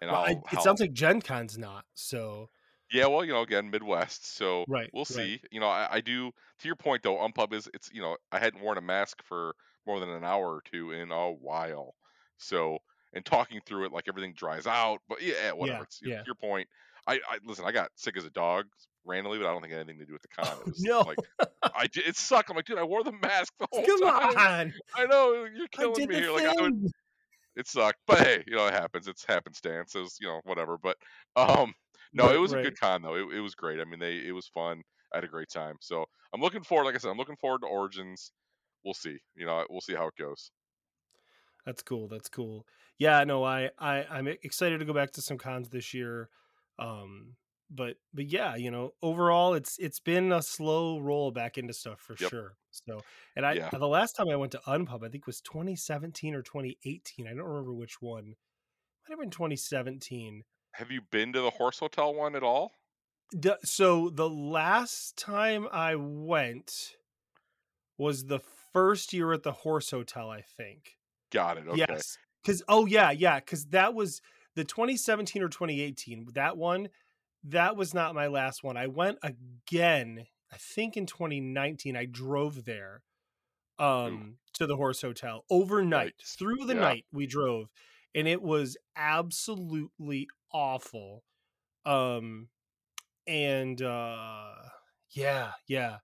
and 0.00 0.10
well, 0.12 0.20
I'll 0.26 0.42
it 0.52 0.62
sounds 0.62 0.80
like 0.80 0.92
gen 0.92 1.20
con's 1.20 1.58
not 1.58 1.84
so 1.94 2.50
Yeah, 2.94 3.06
well, 3.06 3.24
you 3.24 3.32
know, 3.32 3.42
again, 3.42 3.70
Midwest, 3.70 4.24
so 4.24 4.64
Right, 4.68 4.88
we'll 4.92 5.00
right. 5.00 5.16
see. 5.16 5.40
You 5.50 5.58
know, 5.58 5.66
I, 5.66 5.88
I 5.94 6.00
do. 6.00 6.30
To 6.60 6.68
your 6.68 6.76
point, 6.76 7.02
though, 7.02 7.16
Unpub 7.16 7.52
is 7.52 7.68
it's 7.74 7.90
you 7.92 8.00
know 8.00 8.16
I 8.30 8.38
hadn't 8.38 8.62
worn 8.62 8.78
a 8.78 8.80
mask 8.80 9.20
for 9.24 9.56
more 9.84 9.98
than 9.98 10.10
an 10.10 10.22
hour 10.22 10.54
or 10.54 10.62
two 10.62 10.92
in 10.92 11.10
a 11.10 11.32
while, 11.32 11.96
so 12.38 12.78
and 13.12 13.26
talking 13.26 13.60
through 13.66 13.86
it 13.86 13.92
like 13.92 14.04
everything 14.06 14.32
dries 14.32 14.68
out. 14.68 15.00
But 15.08 15.22
yeah, 15.22 15.50
whatever. 15.52 15.78
Yeah, 15.78 15.82
it's, 15.82 16.00
yeah. 16.04 16.18
To 16.18 16.24
your 16.26 16.36
point, 16.36 16.68
I, 17.08 17.14
I 17.28 17.38
listen. 17.44 17.64
I 17.64 17.72
got 17.72 17.90
sick 17.96 18.16
as 18.16 18.24
a 18.26 18.30
dog 18.30 18.66
randomly, 19.04 19.38
but 19.38 19.48
I 19.48 19.52
don't 19.52 19.60
think 19.60 19.72
it 19.72 19.76
had 19.76 19.88
anything 19.88 19.98
to 19.98 20.06
do 20.06 20.12
with 20.12 20.22
the 20.22 20.28
con. 20.28 20.46
It 20.60 20.64
was 20.68 20.84
no 20.84 21.00
like 21.00 21.18
I 21.74 21.88
j- 21.88 22.04
it 22.06 22.16
sucked. 22.16 22.48
I'm 22.48 22.54
like, 22.54 22.66
dude, 22.66 22.78
I 22.78 22.84
wore 22.84 23.02
the 23.02 23.10
mask 23.10 23.52
the 23.58 23.66
whole 23.72 23.84
come 23.84 24.02
time. 24.04 24.38
on 24.38 24.72
I 24.94 25.06
know 25.06 25.46
you're 25.52 25.64
i 25.64 25.66
killing 25.76 25.94
did 25.94 26.08
me 26.08 26.14
the 26.14 26.20
here. 26.20 26.30
Like 26.30 26.44
I 26.44 26.62
would 26.62 26.74
thing 26.74 26.92
it 27.56 27.66
sucked, 27.68 28.00
but 28.06 28.18
hey, 28.18 28.44
you 28.46 28.56
know 28.56 28.66
it 28.66 28.74
happens. 28.74 29.08
It's 29.08 29.24
happenstance. 29.24 29.94
It 29.94 30.00
was, 30.00 30.18
you 30.20 30.28
know, 30.28 30.40
whatever. 30.44 30.78
But 30.78 30.96
um, 31.36 31.74
no, 32.14 32.30
Right, 32.30 32.34
it 32.34 32.38
was 32.38 32.52
a 32.54 32.58
good 32.58 32.78
con 32.78 33.02
though. 33.02 33.16
It, 33.16 33.36
it 33.36 33.40
was 33.40 33.54
great. 33.54 33.80
I 33.80 33.84
mean, 33.84 34.00
they 34.00 34.26
it 34.26 34.32
was 34.32 34.48
fun. 34.48 34.82
I 35.12 35.18
had 35.18 35.24
a 35.24 35.28
great 35.28 35.48
time. 35.50 35.76
So 35.80 36.06
I'm 36.34 36.40
looking 36.40 36.64
forward. 36.64 36.84
Like 36.86 36.94
I 36.94 36.98
said, 36.98 37.10
I'm 37.10 37.18
looking 37.18 37.36
forward 37.36 37.60
to 37.62 37.66
Origins. 37.68 38.32
We'll 38.84 38.94
see. 38.94 39.18
You 39.36 39.46
know, 39.46 39.66
we'll 39.70 39.80
see 39.82 39.94
how 39.94 40.08
it 40.08 40.16
goes. 40.18 40.50
That's 41.64 41.82
cool. 41.82 42.08
That's 42.08 42.28
cool. 42.28 42.66
Yeah, 42.98 43.24
no, 43.24 43.42
I, 43.44 43.70
I 43.78 44.04
I'm 44.04 44.26
excited 44.28 44.78
to 44.78 44.84
go 44.84 44.92
back 44.92 45.12
to 45.12 45.22
some 45.22 45.38
cons 45.38 45.70
this 45.70 45.94
year. 45.94 46.28
Um, 46.78 47.36
but 47.70 47.96
but 48.12 48.26
yeah, 48.26 48.54
you 48.56 48.70
know, 48.70 48.92
overall 49.02 49.54
it's 49.54 49.78
it's 49.78 50.00
been 50.00 50.30
a 50.32 50.42
slow 50.42 50.98
roll 51.00 51.30
back 51.30 51.56
into 51.56 51.72
stuff 51.72 52.00
for 52.00 52.16
Yep. 52.18 52.32
sure. 52.32 52.58
So 52.70 53.04
and 53.34 53.46
I 53.46 53.60
Yeah. 53.60 53.70
the 53.72 53.88
last 53.88 54.12
time 54.14 54.28
I 54.28 54.36
went 54.36 54.52
to 54.52 54.60
Unpub, 54.66 55.04
I 55.04 55.08
think 55.08 55.26
was 55.26 55.40
2017 55.40 56.34
or 56.34 56.42
2018. 56.42 57.26
I 57.26 57.30
don't 57.30 57.40
remember 57.46 57.72
which 57.74 58.02
one. 58.02 58.34
Might 59.08 59.10
have 59.14 59.20
been 59.20 59.30
2017. 59.30 60.44
Have 60.74 60.90
you 60.90 61.00
been 61.02 61.32
to 61.32 61.40
the 61.40 61.50
Horse 61.50 61.78
Hotel 61.78 62.12
one 62.12 62.34
at 62.34 62.42
all? 62.42 62.72
So 63.62 64.10
the 64.10 64.28
last 64.28 65.16
time 65.16 65.68
I 65.72 65.94
went 65.94 66.96
was 67.96 68.24
the 68.26 68.40
first 68.72 69.12
year 69.12 69.32
at 69.32 69.44
the 69.44 69.52
Horse 69.52 69.90
Hotel, 69.90 70.30
I 70.30 70.40
think. 70.42 70.96
Got 71.30 71.58
it. 71.58 71.68
Okay. 71.68 71.78
Yes. 71.88 72.18
Cause 72.44 72.62
oh 72.68 72.86
yeah, 72.86 73.10
yeah, 73.12 73.38
because 73.40 73.66
that 73.66 73.94
was 73.94 74.20
the 74.56 74.64
2017 74.64 75.42
or 75.42 75.48
2018. 75.48 76.26
That 76.34 76.56
one, 76.56 76.88
that 77.44 77.76
was 77.76 77.94
not 77.94 78.14
my 78.14 78.26
last 78.26 78.62
one. 78.64 78.76
I 78.76 78.88
went 78.88 79.18
again, 79.22 80.26
I 80.52 80.56
think 80.56 80.96
in 80.96 81.06
2019. 81.06 81.96
I 81.96 82.04
drove 82.04 82.64
there 82.64 83.02
um 83.78 84.36
to 84.54 84.66
the 84.66 84.76
horse 84.76 85.02
hotel 85.02 85.44
overnight. 85.50 86.14
Yikes. 86.18 86.36
Through 86.36 86.66
the 86.66 86.74
Yeah. 86.74 86.80
night 86.80 87.04
we 87.12 87.26
drove, 87.26 87.70
and 88.14 88.28
it 88.28 88.42
was 88.42 88.76
absolutely 88.96 90.28
awful. 90.54 91.22
Um 91.84 92.48
and 93.26 93.82
uh 93.82 94.52
yeah, 95.10 95.52
yeah. 95.68 95.98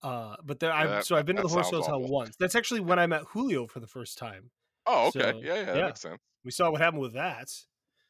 Uh, 0.00 0.36
but 0.44 0.60
there, 0.60 0.72
I've 0.72 1.04
so 1.04 1.16
I've 1.16 1.26
been 1.26 1.36
to 1.36 1.42
the 1.42 1.48
horse 1.48 1.70
hotel 1.70 1.96
awful. 1.96 2.08
once. 2.08 2.36
That's 2.38 2.54
actually 2.54 2.80
when 2.80 3.00
I 3.00 3.06
met 3.08 3.22
Julio 3.32 3.66
for 3.66 3.80
the 3.80 3.86
first 3.88 4.16
time. 4.16 4.50
Oh, 4.86 5.08
okay. 5.08 5.32
So, 5.32 5.40
yeah, 5.42 5.54
yeah, 5.54 5.64
that 5.64 5.76
yeah. 5.76 5.86
makes 5.86 6.00
sense. 6.00 6.18
We 6.44 6.52
saw 6.52 6.70
what 6.70 6.80
happened 6.80 7.02
with 7.02 7.14
that. 7.14 7.48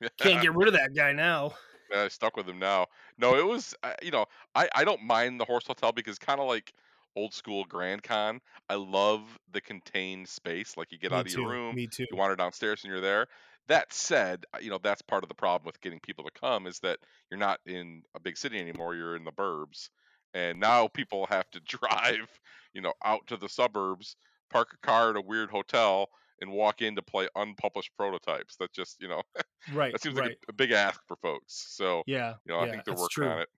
Can't 0.21 0.43
get 0.43 0.55
rid 0.55 0.69
of 0.69 0.75
that 0.75 0.91
guy 0.95 1.13
now. 1.13 1.53
Yeah, 1.91 2.03
I 2.03 2.09
stuck 2.09 2.37
with 2.37 2.47
him 2.47 2.59
now. 2.59 2.87
No, 3.17 3.37
it 3.37 3.47
was 3.47 3.75
I- 3.83 3.97
you 4.03 4.11
know 4.11 4.27
I 4.55 4.69
I 4.75 4.85
don't 4.85 5.03
mind 5.03 5.41
the 5.41 5.47
horse 5.47 5.67
hotel 5.67 5.91
because 5.93 6.19
kind 6.19 6.41
of 6.41 6.47
like 6.47 6.73
old 7.17 7.33
school 7.33 7.65
Grand 7.65 8.03
Con. 8.03 8.41
I 8.69 8.75
love 8.75 9.23
the 9.51 9.61
contained 9.63 10.29
space. 10.29 10.77
Like 10.77 10.93
you 10.93 10.99
get 10.99 11.11
Me 11.11 11.17
out 11.17 11.27
of 11.27 11.33
too. 11.33 11.41
your 11.41 11.51
room, 11.51 11.75
Me 11.75 11.87
too. 11.87 12.05
you 12.11 12.17
wander 12.17 12.37
downstairs, 12.37 12.85
and 12.85 12.93
you're 12.93 13.01
there. 13.01 13.27
That 13.69 13.93
said, 13.93 14.45
uh, 14.55 14.59
you 14.61 14.71
know 14.71 14.79
that's 14.83 15.03
part 15.03 15.23
of 15.23 15.29
the 15.29 15.35
problem 15.35 15.67
with 15.67 15.81
getting 15.81 16.01
people 16.01 16.25
to 16.25 16.41
come 16.41 16.67
is 16.67 16.79
that 16.81 16.99
you're 17.31 17.39
not 17.39 17.61
in 17.67 18.03
a 18.15 18.21
big 18.21 18.37
city 18.37 18.59
anymore. 18.59 18.95
You're 18.95 19.17
in 19.17 19.25
the 19.25 19.33
burbs, 19.33 19.91
and 20.35 20.59
now 20.59 20.89
people 20.89 21.27
have 21.27 21.51
to 21.51 21.61
drive, 21.67 22.29
you 22.73 22.81
know, 22.81 22.93
out 23.05 23.27
to 23.29 23.37
the 23.37 23.49
suburbs, 23.49 24.17
park 24.51 24.69
a 24.75 24.87
car 24.87 25.11
at 25.11 25.17
a 25.17 25.21
weird 25.21 25.51
hotel, 25.51 26.09
and 26.41 26.51
walk 26.51 26.83
in 26.83 26.97
to 26.97 27.03
play 27.03 27.29
unpublished 27.37 27.91
prototypes. 27.97 28.57
That 28.57 28.73
just 28.73 29.01
you 29.01 29.09
know 29.09 29.23
Right. 29.73 29.93
that 29.93 30.03
seems 30.03 30.17
right. 30.17 30.31
like 30.31 30.39
a, 30.49 30.51
a 30.51 30.55
big 30.55 30.73
ask 30.73 31.01
for 31.07 31.17
folks. 31.17 31.67
So 31.69 32.03
yeah. 32.07 32.35
you 32.47 32.53
know, 32.53 32.61
yeah, 32.61 32.67
I 32.67 32.71
think 32.71 32.85
they're 32.85 32.95
working 32.95 33.09
true. 33.11 33.29
on 33.29 33.41
it. 33.41 33.49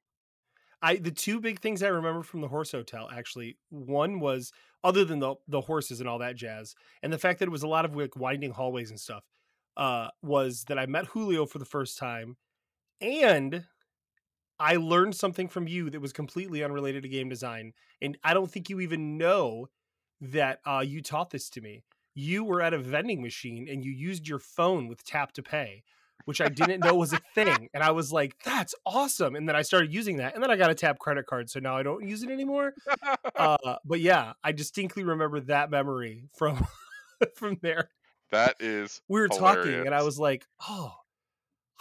I 0.82 0.96
the 0.96 1.10
two 1.10 1.40
big 1.40 1.60
things 1.60 1.82
I 1.82 1.88
remember 1.88 2.22
from 2.22 2.40
the 2.40 2.48
horse 2.48 2.72
hotel 2.72 3.08
actually 3.12 3.58
one 3.68 4.18
was 4.20 4.52
other 4.82 5.04
than 5.04 5.18
the 5.18 5.34
the 5.46 5.60
horses 5.60 6.00
and 6.00 6.08
all 6.08 6.18
that 6.18 6.36
jazz 6.36 6.74
and 7.02 7.12
the 7.12 7.18
fact 7.18 7.38
that 7.40 7.46
it 7.46 7.50
was 7.50 7.62
a 7.62 7.68
lot 7.68 7.84
of 7.84 7.94
like 7.94 8.16
winding 8.16 8.52
hallways 8.52 8.90
and 8.90 8.98
stuff. 8.98 9.24
Uh, 9.76 10.08
was 10.22 10.64
that 10.68 10.78
I 10.78 10.86
met 10.86 11.06
Julio 11.06 11.46
for 11.46 11.58
the 11.58 11.64
first 11.64 11.98
time, 11.98 12.36
and 13.00 13.64
I 14.58 14.76
learned 14.76 15.16
something 15.16 15.48
from 15.48 15.66
you 15.66 15.90
that 15.90 16.00
was 16.00 16.12
completely 16.12 16.62
unrelated 16.62 17.02
to 17.02 17.08
game 17.08 17.28
design, 17.28 17.72
and 18.02 18.18
I 18.22 18.34
don't 18.34 18.50
think 18.50 18.68
you 18.68 18.80
even 18.80 19.16
know 19.16 19.68
that 20.20 20.60
uh, 20.66 20.84
you 20.86 21.00
taught 21.00 21.30
this 21.30 21.48
to 21.50 21.60
me. 21.60 21.82
You 22.14 22.44
were 22.44 22.60
at 22.60 22.74
a 22.74 22.78
vending 22.78 23.22
machine 23.22 23.68
and 23.70 23.84
you 23.84 23.92
used 23.92 24.28
your 24.28 24.38
phone 24.38 24.88
with 24.88 25.04
tap 25.04 25.32
to 25.32 25.42
pay, 25.42 25.84
which 26.26 26.40
I 26.40 26.48
didn't 26.48 26.84
know 26.84 26.94
was 26.94 27.12
a 27.14 27.20
thing, 27.34 27.68
and 27.72 27.82
I 27.82 27.92
was 27.92 28.12
like, 28.12 28.36
"That's 28.44 28.74
awesome!" 28.84 29.34
And 29.34 29.48
then 29.48 29.56
I 29.56 29.62
started 29.62 29.94
using 29.94 30.18
that, 30.18 30.34
and 30.34 30.42
then 30.42 30.50
I 30.50 30.56
got 30.56 30.70
a 30.70 30.74
tap 30.74 30.98
credit 30.98 31.26
card, 31.26 31.48
so 31.48 31.60
now 31.60 31.76
I 31.76 31.82
don't 31.82 32.06
use 32.06 32.22
it 32.22 32.30
anymore. 32.30 32.74
Uh, 33.36 33.76
but 33.86 34.00
yeah, 34.00 34.34
I 34.44 34.52
distinctly 34.52 35.02
remember 35.02 35.40
that 35.40 35.70
memory 35.70 36.28
from 36.36 36.66
from 37.34 37.56
there 37.62 37.88
that 38.30 38.56
is 38.60 39.00
we 39.08 39.20
were 39.20 39.28
talking 39.28 39.86
and 39.86 39.94
I 39.94 40.02
was 40.02 40.18
like, 40.18 40.46
"Oh, 40.68 40.94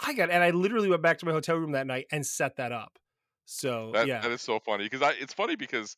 I 0.00 0.14
got," 0.14 0.30
and 0.30 0.42
I 0.44 0.50
literally 0.50 0.90
went 0.90 1.02
back 1.02 1.18
to 1.20 1.26
my 1.26 1.32
hotel 1.32 1.56
room 1.56 1.72
that 1.72 1.86
night 1.88 2.06
and 2.12 2.26
set 2.26 2.56
that 2.56 2.72
up. 2.72 2.98
So 3.46 3.94
that 3.94 4.10
yeah, 4.10 4.22
that 4.22 4.30
is 4.30 4.40
so 4.42 4.58
funny 4.60 4.84
because 4.84 5.02
I 5.02 5.12
it's 5.12 5.34
funny 5.34 5.56
because 5.56 5.96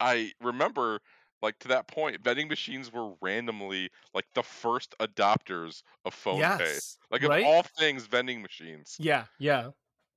I 0.00 0.32
remember 0.40 1.00
like 1.42 1.58
to 1.60 1.68
that 1.68 1.88
point, 1.88 2.22
vending 2.22 2.48
machines 2.48 2.92
were 2.92 3.14
randomly 3.22 3.90
like 4.14 4.26
the 4.34 4.42
first 4.44 4.94
adopters 5.00 5.82
of 6.06 6.14
phone 6.14 6.50
pay. 6.50 6.80
yes, 6.80 6.98
Like 7.10 7.22
right, 7.22 7.24
of 7.24 7.34
all 7.40 7.64
things, 7.64 8.06
vending 8.06 8.42
machines 8.42 8.98
yeah, 8.98 9.26
yeah, 9.38 9.70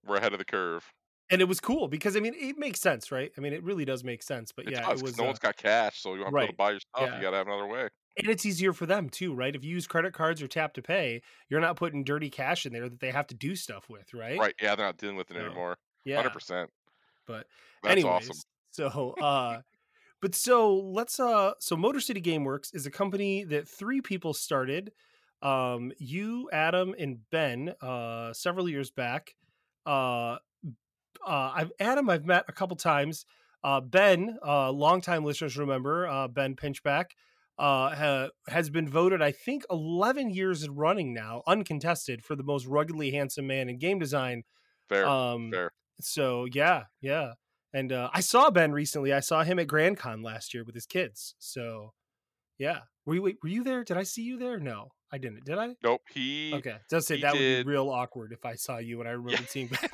we're 0.04 0.18
ahead 0.18 0.34
of 0.34 0.40
the 0.40 0.46
curve. 0.46 0.94
And 1.30 1.42
it 1.42 1.46
was 1.46 1.60
cool 1.60 1.88
because 1.88 2.16
I 2.16 2.20
mean 2.20 2.34
it 2.36 2.58
makes 2.58 2.80
sense, 2.82 3.12
right? 3.12 3.32
I 3.38 3.42
mean 3.42 3.54
it 3.54 3.64
really 3.64 3.86
does 3.86 4.04
make 4.04 4.24
sense, 4.24 4.52
but 4.52 4.68
It 4.68 4.74
yeah, 4.74 4.88
does 4.88 5.02
it 5.02 5.02
was, 5.02 5.18
no 5.18 5.24
uh, 5.24 5.26
one's 5.26 5.40
got 5.40 5.56
cash, 5.58 6.00
so 6.02 6.16
you 6.16 6.24
have 6.26 6.36
to 6.38 6.48
right, 6.48 6.48
to 6.48 6.54
buy 6.54 6.72
your 6.72 6.80
stuff. 6.80 7.12
yeah. 7.12 7.16
You 7.16 7.22
got 7.22 7.32
to 7.32 7.38
have 7.38 7.48
another 7.48 7.68
way. 7.68 7.90
and 8.18 8.28
it's 8.30 8.46
easier 8.46 8.74
for 8.74 8.86
them 8.86 9.10
too, 9.10 9.34
right? 9.34 9.56
If 9.56 9.64
you 9.64 9.72
use 9.72 9.88
credit 9.88 10.14
cards 10.14 10.42
or 10.42 10.48
tap 10.48 10.74
to 10.76 10.82
pay, 10.82 11.22
you're 11.50 11.60
not 11.62 11.76
putting 11.78 12.04
dirty 12.04 12.30
cash 12.30 12.66
in 12.66 12.74
there 12.74 12.90
that 12.90 13.00
they 13.00 13.12
have 13.12 13.28
to 13.28 13.36
do 13.36 13.56
stuff 13.56 13.90
with, 13.90 14.14
right? 14.14 14.48
Right? 14.48 14.54
Yeah, 14.62 14.76
they're 14.76 14.86
not 14.86 14.98
dealing 14.98 15.16
with 15.16 15.32
it 15.32 15.38
So, 15.38 15.38
anymore. 15.38 15.78
yeah, 16.06 16.18
Hundred 16.18 16.32
percent. 16.34 16.70
but 17.26 17.48
That's 17.84 18.04
anyways 18.04 18.04
awesome. 18.04 18.42
so 18.72 19.12
uh 19.20 19.62
but 20.22 20.36
so 20.36 20.76
let's 20.78 21.20
uh 21.20 21.54
so 21.60 21.78
motor 21.78 22.02
city 22.02 22.22
gameworks 22.22 22.74
is 22.76 22.86
a 22.86 22.92
company 22.92 23.44
that 23.46 23.68
three 23.68 24.02
people 24.02 24.34
started 24.34 24.94
um 25.42 25.92
you 26.00 26.50
adam 26.54 26.96
and 27.00 27.30
ben 27.32 27.74
uh 27.82 28.34
several 28.34 28.70
years 28.70 28.92
back 28.92 29.36
uh 29.86 30.38
uh 31.26 31.52
i've 31.56 31.72
adam 31.80 32.10
i've 32.10 32.26
met 32.26 32.46
a 32.48 32.52
couple 32.54 32.76
times 32.76 33.26
uh 33.64 33.80
ben 33.82 34.38
uh 34.46 34.72
longtime 34.72 35.24
listeners 35.24 35.58
remember 35.58 36.08
uh 36.08 36.28
ben 36.28 36.56
pinchback 36.56 37.06
uh 37.58 37.96
ha- 37.96 38.30
has 38.50 38.70
been 38.70 38.88
voted 38.88 39.22
i 39.22 39.32
think 39.32 39.64
11 39.70 40.30
years 40.30 40.64
in 40.64 40.76
running 40.76 41.14
now 41.14 41.42
uncontested 41.48 42.24
for 42.24 42.36
the 42.36 42.44
most 42.44 42.66
ruggedly 42.66 43.12
handsome 43.12 43.48
man 43.48 43.70
in 43.70 43.78
game 43.78 44.00
design 44.00 44.44
Fair. 44.90 45.06
um 45.08 45.52
fair. 45.52 45.72
so 46.02 46.46
yeah, 46.54 46.84
yeah. 47.02 47.34
And 47.74 47.92
uh, 47.92 48.10
I 48.14 48.22
saw 48.22 48.50
Ben 48.52 48.72
recently. 48.72 49.12
I 49.12 49.20
saw 49.20 49.44
him 49.44 49.60
at 49.60 49.68
Grand 49.68 49.98
Con 49.98 50.22
last 50.22 50.54
year 50.54 50.64
with 50.64 50.76
his 50.76 50.86
kids. 50.86 51.36
So 51.40 51.92
yeah. 52.58 52.80
Were 53.06 53.16
you 53.16 53.22
wait, 53.22 53.38
were 53.44 53.50
you 53.50 53.66
there? 53.66 53.84
Did 53.84 53.98
I 53.98 54.04
see 54.04 54.22
you 54.22 54.38
there? 54.38 54.60
No, 54.60 54.92
I 55.12 55.18
didn't. 55.18 55.44
Did 55.44 55.58
I? 55.58 55.76
Nope. 55.84 56.02
He 56.14 56.54
Okay. 56.54 56.78
Does 56.90 57.06
say 57.06 57.20
that 57.20 57.34
would 57.34 57.40
be 57.40 57.64
real 57.64 57.90
awkward 57.90 58.32
if 58.32 58.46
I 58.46 58.56
saw 58.56 58.78
you 58.78 59.02
and 59.02 59.10
I 59.10 59.12
remembered 59.14 59.50
seeing 59.50 59.68
Ben. 59.82 59.90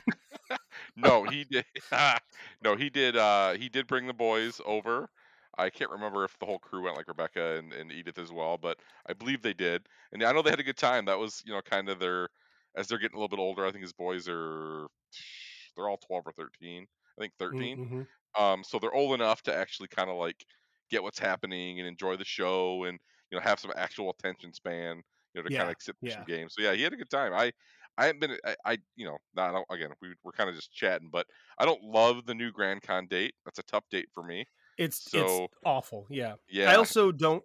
No, 0.96 1.24
he 1.26 1.44
did. 1.46 1.66
no, 2.64 2.76
he 2.76 2.90
did. 2.90 3.16
Uh, 3.18 3.54
he 3.54 3.70
did 3.70 3.88
bring 3.88 4.08
the 4.08 4.14
boys 4.14 4.62
over. 4.66 5.10
I 5.58 5.70
can't 5.70 5.92
remember 5.92 6.24
if 6.24 6.38
the 6.40 6.46
whole 6.46 6.60
crew 6.60 6.84
went, 6.84 6.96
like 6.98 7.08
Rebecca 7.08 7.58
and, 7.58 7.74
and 7.74 7.92
Edith 7.92 8.18
as 8.18 8.32
well, 8.32 8.58
but 8.58 8.80
I 9.06 9.14
believe 9.14 9.42
they 9.42 9.54
did. 9.54 9.88
And 10.12 10.24
I 10.24 10.32
know 10.32 10.42
they 10.42 10.50
had 10.50 10.60
a 10.62 10.64
good 10.64 10.78
time. 10.78 11.06
That 11.06 11.20
was, 11.20 11.44
you 11.46 11.52
know, 11.54 11.62
kind 11.62 11.90
of 11.90 12.00
their 12.00 12.30
as 12.76 12.88
they're 12.88 12.98
getting 12.98 13.16
a 13.16 13.20
little 13.20 13.28
bit 13.36 13.40
older. 13.40 13.66
I 13.66 13.72
think 13.72 13.82
his 13.84 13.94
boys 13.94 14.28
are 14.30 14.88
they're 15.76 15.90
all 15.90 15.98
twelve 15.98 16.26
or 16.26 16.32
thirteen. 16.34 16.88
I 17.18 17.22
think 17.22 17.34
13 17.38 17.80
Mhm. 17.84 18.08
Um, 18.38 18.64
so 18.64 18.80
they're 18.80 18.94
old 18.94 19.14
enough 19.14 19.42
to 19.44 19.54
actually 19.54 19.90
kind 19.90 20.10
of 20.10 20.16
like 20.18 20.46
get 20.90 21.04
what's 21.04 21.20
happening 21.20 21.80
and 21.80 21.88
enjoy 21.88 22.16
the 22.18 22.26
show 22.26 22.86
and 22.86 22.98
you 23.30 23.38
know 23.38 23.42
have 23.44 23.60
some 23.60 23.74
actual 23.76 24.10
attention 24.12 24.54
span. 24.54 25.02
You 25.34 25.42
know, 25.42 25.44
to 25.44 25.52
kind 25.52 25.70
of 25.70 25.76
sit 25.80 25.96
through 26.02 26.10
some 26.10 26.24
games. 26.26 26.54
So 26.58 26.62
yeah, 26.64 26.74
he 26.74 26.82
had 26.84 26.94
a 26.94 26.98
good 26.98 27.10
time. 27.10 27.34
I 27.34 27.52
I 27.98 28.06
haven't 28.06 28.20
been. 28.22 28.38
I, 28.46 28.56
I 28.66 28.78
you 28.96 29.06
know, 29.06 29.18
I 29.38 29.52
don't- 29.52 29.66
again. 29.70 29.90
We 30.02 30.14
we're 30.24 30.32
kind 30.32 30.50
of 30.50 30.56
just 30.56 30.72
chatting, 30.74 31.10
but 31.12 31.28
I 31.58 31.66
don't 31.66 31.84
love 31.84 32.26
the 32.26 32.34
new 32.36 32.52
Grand 32.52 32.82
Con 32.82 33.08
date. 33.08 33.34
That's 33.46 33.60
a 33.60 33.64
tough 33.64 33.84
date 33.92 34.08
for 34.14 34.24
me. 34.24 34.46
It's 34.78 35.10
So- 35.12 35.46
it's 35.46 35.54
awful. 35.66 36.08
Yeah. 36.10 36.36
Yeah, 36.50 36.72
I 36.72 36.76
also 36.76 37.12
don't 37.12 37.44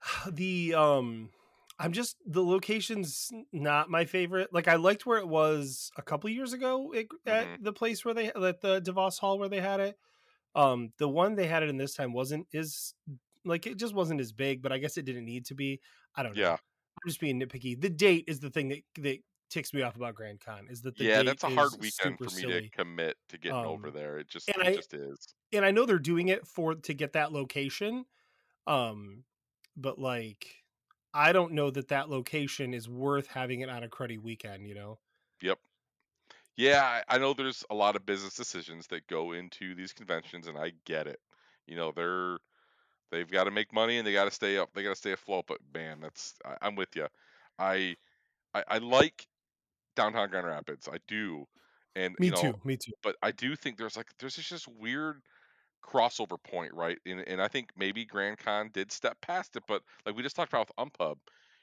the 0.30 0.74
um 0.74 1.30
I'm 1.78 1.92
just 1.92 2.16
the 2.26 2.42
location's 2.42 3.30
not 3.52 3.90
my 3.90 4.04
favorite. 4.04 4.52
Like 4.52 4.68
I 4.68 4.76
liked 4.76 5.04
where 5.06 5.18
it 5.18 5.26
was 5.28 5.90
a 5.96 6.02
couple 6.02 6.30
years 6.30 6.52
ago 6.52 6.92
at, 6.94 7.06
at 7.26 7.46
Mhm. 7.46 7.64
the 7.64 7.72
place 7.72 8.04
where 8.04 8.14
they 8.14 8.26
at 8.28 8.60
the 8.60 8.80
DeVos 8.80 9.18
Hall 9.18 9.38
where 9.38 9.48
they 9.48 9.60
had 9.60 9.80
it. 9.80 9.96
Um 10.54 10.92
the 10.98 11.08
one 11.08 11.34
they 11.34 11.46
had 11.48 11.62
it 11.62 11.68
in 11.68 11.76
this 11.78 11.94
time 11.94 12.12
wasn't 12.12 12.46
is 12.52 12.94
like 13.44 13.66
it 13.66 13.78
just 13.78 13.94
wasn't 13.94 14.20
as 14.20 14.32
big, 14.32 14.62
but 14.62 14.70
I 14.72 14.78
guess 14.78 14.96
it 14.96 15.04
didn't 15.04 15.24
need 15.24 15.46
to 15.46 15.54
be. 15.54 15.80
I 16.14 16.22
don't 16.22 16.36
know. 16.36 16.42
Yeah. 16.42 16.52
I'm 16.52 17.08
just 17.08 17.20
being 17.20 17.40
nitpicky. 17.40 17.80
The 17.80 17.90
date 17.90 18.24
is 18.28 18.38
the 18.40 18.50
thing 18.50 18.68
that 18.68 18.82
that 18.98 19.18
ticks 19.52 19.72
me 19.74 19.82
off 19.82 19.96
about 19.96 20.14
Grand 20.14 20.40
Con 20.40 20.68
is 20.68 20.82
that 20.82 20.96
the 20.98 21.04
yeah, 21.04 21.22
that's 21.22 21.44
a 21.44 21.50
hard 21.50 21.72
weekend 21.78 22.20
for 22.20 22.30
me 22.30 22.46
silly. 22.46 22.60
to 22.60 22.68
commit 22.70 23.16
to 23.28 23.38
getting 23.38 23.64
over 23.64 23.88
Um, 23.88 23.92
there. 23.92 24.18
It 24.18 24.28
just 24.28 24.54
and 24.54 24.62
it 24.62 24.68
I- 24.68 24.72
just 24.72 24.94
is. 24.94 25.34
and 25.52 25.64
I 25.64 25.70
know 25.70 25.86
they're 25.86 25.98
doing 25.98 26.28
it 26.28 26.46
for 26.46 26.74
to 26.74 26.94
get 26.94 27.12
that 27.12 27.32
location. 27.32 28.06
Um, 28.66 29.24
but 29.76 29.98
like, 29.98 30.64
I 31.14 31.32
don't 31.32 31.52
know 31.54 31.70
that 31.70 31.88
that 31.88 32.10
location 32.10 32.74
is 32.74 32.88
worth 32.88 33.28
having 33.28 33.60
it 33.62 33.70
on 33.70 33.84
a 33.84 33.88
cruddy 33.88 34.18
weekend. 34.20 34.68
You 34.68 34.74
know? 34.76 35.00
Yep. 35.42 35.58
Yeah, 36.56 37.02
I 37.08 37.18
know 37.18 37.32
there's 37.34 37.64
a 37.70 37.74
lot 37.74 37.96
of 37.96 38.06
business 38.06 38.34
decisions 38.34 38.86
that 38.88 39.06
go 39.06 39.32
into 39.32 39.74
these 39.74 39.92
conventions, 39.92 40.46
and 40.48 40.58
I 40.58 40.72
get 40.84 41.06
it. 41.06 41.20
You 41.66 41.76
know, 41.76 41.92
they're 41.92 42.38
they've 43.10 43.30
got 43.30 43.44
to 43.44 43.52
make 43.52 43.72
money 43.72 43.98
and 43.98 44.06
they 44.06 44.12
got 44.14 44.26
to 44.26 44.30
stay 44.32 44.58
up. 44.58 44.72
They 44.74 44.82
got 44.84 44.90
to 44.90 44.96
stay 44.96 45.12
afloat. 45.12 45.46
But 45.48 45.60
man, 45.74 46.00
that's 46.00 46.36
I, 46.44 46.58
I'm 46.62 46.76
with 46.76 46.96
you. 46.96 47.08
I, 47.58 47.96
I 48.54 48.64
I 48.68 48.78
like 48.78 49.28
downtown 49.96 50.30
Grand 50.30 50.46
Rapids. 50.46 50.88
I 50.88 50.98
do, 51.08 51.46
and 51.94 52.16
Me 52.18 52.30
you 52.30 52.32
know, 52.32 52.54
too. 52.54 52.58
Me 52.64 52.76
too. 52.78 52.92
but 53.02 53.16
I 53.22 53.32
do 53.32 53.56
think 53.56 53.78
there's 53.78 53.96
like 53.96 54.10
there's 54.18 54.36
just 54.36 54.50
this 54.50 54.68
weird 54.68 55.22
crossover 55.84 56.42
point, 56.42 56.74
right? 56.74 56.98
And 57.06 57.20
and 57.28 57.42
I 57.42 57.48
think 57.48 57.70
maybe 57.76 58.04
Grand 58.04 58.38
Con 58.38 58.70
did 58.72 58.92
step 58.92 59.20
past 59.20 59.56
it, 59.56 59.64
but 59.66 59.82
like 60.06 60.14
we 60.16 60.22
just 60.22 60.36
talked 60.36 60.52
about 60.52 60.68
with 60.68 60.76
Unpub, 60.92 61.18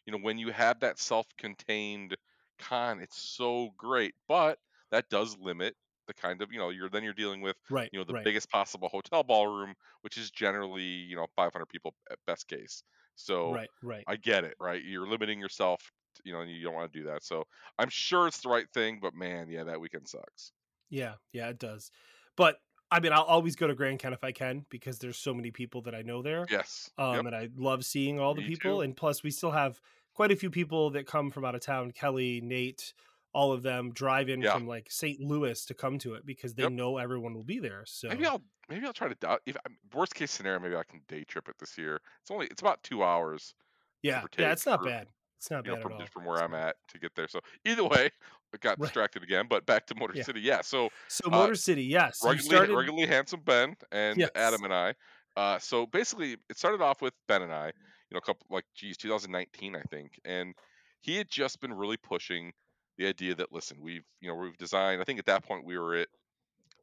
you 0.05 0.12
know, 0.12 0.19
when 0.19 0.38
you 0.38 0.51
have 0.51 0.79
that 0.81 1.00
self-contained 1.00 2.15
con, 2.57 3.00
it's 3.00 3.17
so 3.21 3.69
great, 3.77 4.15
but 4.27 4.59
that 4.91 5.09
does 5.09 5.38
limit 5.38 5.75
the 6.07 6.13
kind 6.13 6.41
of 6.41 6.51
you 6.51 6.57
know 6.59 6.69
you're 6.69 6.89
then 6.89 7.03
you're 7.03 7.13
dealing 7.13 7.41
with 7.41 7.55
Right. 7.69 7.91
you 7.91 8.00
know 8.00 8.05
the 8.05 8.13
right. 8.13 8.24
biggest 8.24 8.50
possible 8.50 8.89
hotel 8.89 9.24
ballroom, 9.24 9.74
which 10.01 10.17
is 10.17 10.31
generally 10.31 10.83
you 10.83 11.15
know 11.15 11.27
500 11.36 11.67
people 11.67 11.95
at 12.12 12.19
best 12.25 12.48
case. 12.48 12.83
So 13.15 13.57
Right. 13.57 13.69
Right. 13.81 14.07
I 14.07 14.15
get 14.15 14.43
it, 14.43 14.55
right? 14.59 14.83
You're 14.83 15.07
limiting 15.07 15.39
yourself, 15.39 15.91
you 16.23 16.33
know, 16.33 16.41
and 16.41 16.51
you 16.51 16.63
don't 16.63 16.73
want 16.73 16.91
to 16.91 16.99
do 16.99 17.05
that. 17.05 17.23
So 17.23 17.45
I'm 17.77 17.89
sure 17.89 18.27
it's 18.27 18.41
the 18.41 18.49
right 18.49 18.67
thing, 18.73 18.99
but 19.01 19.13
man, 19.13 19.49
yeah, 19.49 19.63
that 19.65 19.79
weekend 19.79 20.07
sucks. 20.07 20.51
Yeah. 20.89 21.13
Yeah. 21.33 21.49
It 21.49 21.59
does. 21.59 21.91
But 22.35 22.57
I 22.91 22.99
mean, 22.99 23.13
I'll 23.13 23.21
always 23.23 23.55
go 23.55 23.67
to 23.67 23.75
Grand 23.75 23.99
Con 23.99 24.13
if 24.13 24.23
I 24.23 24.31
can 24.31 24.65
because 24.69 24.97
there's 24.97 25.17
so 25.17 25.33
many 25.33 25.51
people 25.51 25.81
that 25.83 25.93
I 25.93 26.01
know 26.01 26.21
there. 26.23 26.45
Yes. 26.49 26.89
um, 26.97 27.15
yep. 27.17 27.25
and 27.27 27.35
I 27.35 27.49
love 27.55 27.85
seeing 27.85 28.19
all 28.19 28.33
the 28.33 28.41
Me 28.41 28.47
people. 28.47 28.77
too. 28.77 28.81
And 28.81 28.95
plus, 28.97 29.21
we 29.21 29.29
still 29.29 29.51
have 29.51 29.79
quite 30.15 30.31
a 30.31 30.35
few 30.35 30.49
people 30.49 30.89
that 30.91 31.05
come 31.05 31.29
from 31.29 31.45
out 31.45 31.53
of 31.55 31.61
town. 31.61 31.91
Kelly, 31.91 32.41
Nate, 32.41 32.93
all 33.31 33.51
of 33.51 33.61
them 33.61 33.91
drive 33.93 34.27
in 34.29 34.41
Yeah. 34.41 34.53
from 34.53 34.65
like 34.67 34.88
St. 34.91 35.19
Louis 35.19 35.63
to 35.65 35.73
come 35.75 35.99
to 35.99 36.15
it 36.15 36.25
because 36.25 36.55
they 36.55 36.63
Yep. 36.63 36.71
know 36.71 36.97
everyone 36.97 37.35
will 37.35 37.43
be 37.43 37.59
there. 37.59 37.83
So 37.85 38.07
Maybe 38.09 38.25
I'll 38.25 38.41
maybe 38.67 38.88
I'll 38.88 38.93
try 38.93 39.07
to 39.13 39.39
if 39.45 39.55
worst 39.93 40.15
case 40.15 40.31
scenario 40.31 40.59
maybe 40.59 40.75
I 40.75 40.83
can 40.83 41.01
day 41.07 41.23
trip 41.23 41.47
it 41.47 41.55
this 41.59 41.77
year. 41.77 42.01
It's 42.21 42.31
only 42.31 42.47
it's 42.47 42.61
about 42.61 42.81
two 42.81 43.03
hours 43.03 43.53
yeah, 44.01 44.23
yeah, 44.38 44.51
it's 44.51 44.65
not 44.65 44.79
for- 44.79 44.85
bad. 44.88 45.07
It's 45.39 45.50
not 45.50 45.65
you 45.65 45.72
know 45.72 45.77
from 45.77 45.93
at 45.93 45.96
all. 45.96 46.00
just 46.01 46.12
from 46.13 46.25
where 46.25 46.36
It's 46.36 46.43
I'm 46.43 46.51
not. 46.51 46.67
at 46.69 46.75
to 46.89 47.00
get 47.00 47.15
there. 47.15 47.27
So 47.29 47.39
either 47.65 47.84
way, 47.86 48.10
I 48.53 48.58
got 48.58 48.77
Right. 48.77 48.88
distracted 48.88 49.24
again. 49.24 49.46
But 49.50 49.65
back 49.65 49.86
to 49.88 49.96
Motor 49.96 50.13
Yeah. 50.17 50.24
City, 50.24 50.41
yeah. 50.41 50.60
So 50.62 50.89
So 51.08 51.27
uh, 51.27 51.29
Motor 51.29 51.55
City, 51.55 51.84
yes, 51.84 52.22
ruggedly 52.24 52.46
started. 52.58 53.10
handsome 53.10 53.41
Ben 53.41 53.75
and 53.93 54.17
Yes. 54.19 54.31
Adam 54.36 54.65
and 54.65 54.74
I. 54.74 54.96
Uh, 55.38 55.58
so 55.58 55.86
basically, 55.86 56.34
it 56.50 56.58
started 56.58 56.81
off 56.81 57.01
with 57.01 57.13
Ben 57.27 57.41
and 57.41 57.53
I. 57.53 57.67
You 57.67 58.15
know, 58.15 58.17
a 58.17 58.22
couple 58.22 58.48
like 58.50 58.65
geez, 58.75 58.98
2019 58.98 59.75
I 59.75 59.81
think, 59.84 60.19
and 60.25 60.53
he 61.01 61.15
had 61.15 61.29
just 61.29 61.62
been 61.62 61.72
really 61.74 61.96
pushing 61.98 62.51
the 62.98 63.08
idea 63.08 63.34
that 63.36 63.53
listen, 63.53 63.79
we've 63.79 64.03
you 64.19 64.27
know 64.27 64.36
we've 64.36 64.58
designed. 64.58 65.00
I 65.01 65.05
think 65.05 65.19
at 65.19 65.25
that 65.27 65.43
point 65.46 65.63
we 65.63 65.77
were 65.77 65.96
at 65.96 66.10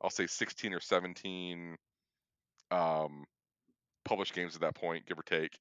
I'll 0.01 0.09
say 0.11 0.27
16 0.27 0.73
or 0.73 0.81
17 0.81 1.77
um, 2.71 3.25
published 4.05 4.35
games 4.35 4.55
at 4.55 4.61
that 4.63 4.75
point, 4.75 5.07
give 5.07 5.19
or 5.19 5.23
take, 5.25 5.59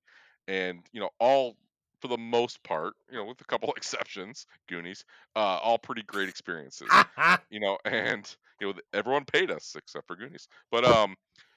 and 0.48 0.82
you 0.94 1.02
know 1.02 1.10
all 1.20 1.58
for 2.06 2.10
the 2.10 2.22
most 2.22 2.62
part, 2.64 2.94
you 3.12 3.18
know 3.18 3.26
with 3.26 3.42
a 3.42 3.46
couple 3.46 3.74
exceptions, 3.78 4.46
Goonies, 4.70 5.04
uh, 5.36 5.40
all 5.40 5.78
pretty 5.78 6.04
great 6.04 6.30
experiences 6.30 6.90
you 7.50 7.60
know, 7.60 7.78
and 7.86 8.36
you 8.60 8.68
know 8.68 8.74
everyone 8.94 9.26
paid 9.26 9.52
us 9.52 9.76
except 9.78 10.08
for 10.08 10.16
Goonies. 10.16 10.48
But 10.72 10.86
um, 10.86 11.16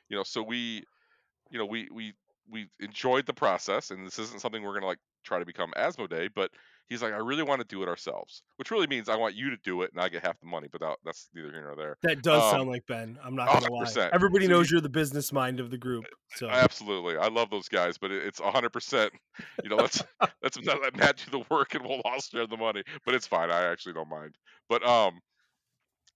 you 0.08 0.16
know, 0.16 0.22
so 0.22 0.42
we, 0.42 0.84
you 1.50 1.58
know, 1.58 1.66
we 1.66 1.88
we 1.92 2.14
we 2.50 2.68
enjoyed 2.80 3.26
the 3.26 3.34
process, 3.34 3.90
and 3.90 4.06
this 4.06 4.18
isn't 4.18 4.40
something 4.40 4.62
we're 4.62 4.74
gonna 4.74 4.86
like 4.86 4.98
try 5.24 5.38
to 5.38 5.46
become 5.46 5.72
Asmodee, 5.76 6.30
but 6.34 6.50
he's 6.88 7.02
like, 7.02 7.12
I 7.12 7.18
really 7.18 7.42
want 7.42 7.60
to 7.60 7.66
do 7.66 7.82
it 7.82 7.88
ourselves, 7.88 8.42
which 8.56 8.70
really 8.70 8.86
means 8.86 9.08
I 9.08 9.16
want 9.16 9.34
you 9.34 9.50
to 9.50 9.56
do 9.58 9.82
it 9.82 9.90
and 9.92 10.00
I 10.00 10.08
get 10.08 10.22
half 10.24 10.38
the 10.40 10.46
money. 10.46 10.68
But 10.70 10.80
that, 10.80 10.96
that's 11.04 11.28
neither 11.34 11.50
here 11.52 11.62
nor 11.62 11.76
there. 11.76 11.96
That 12.02 12.22
does 12.22 12.42
Um, 12.42 12.50
sound 12.50 12.68
like 12.68 12.86
Ben. 12.86 13.18
I'm 13.22 13.34
not 13.36 13.48
gonna 13.48 13.72
lie. 13.72 13.84
100%. 13.84 14.10
Everybody 14.12 14.46
So 14.46 14.50
knows 14.52 14.70
you- 14.70 14.76
you're 14.76 14.80
the 14.82 14.88
business 14.88 15.32
mind 15.32 15.60
of 15.60 15.70
the 15.70 15.78
group. 15.78 16.04
So 16.36 16.48
Absolutely, 16.48 17.16
I 17.16 17.28
love 17.28 17.50
those 17.50 17.68
guys, 17.68 17.98
but 17.98 18.10
it, 18.10 18.24
it's 18.26 18.40
hundred 18.40 18.70
percent. 18.70 19.12
You 19.62 19.70
know, 19.70 19.76
let's 19.76 20.02
let's 20.42 20.58
not 20.62 20.80
let 20.82 20.96
Matt 20.96 21.16
do 21.24 21.30
the 21.38 21.44
work 21.50 21.74
and 21.74 21.84
we'll 21.84 22.00
all 22.04 22.20
share 22.20 22.46
the 22.46 22.56
money. 22.56 22.82
But 23.04 23.14
it's 23.14 23.26
fine. 23.26 23.50
I 23.50 23.64
actually 23.64 23.92
don't 23.94 24.08
mind. 24.08 24.34
But 24.68 24.86
um, 24.86 25.20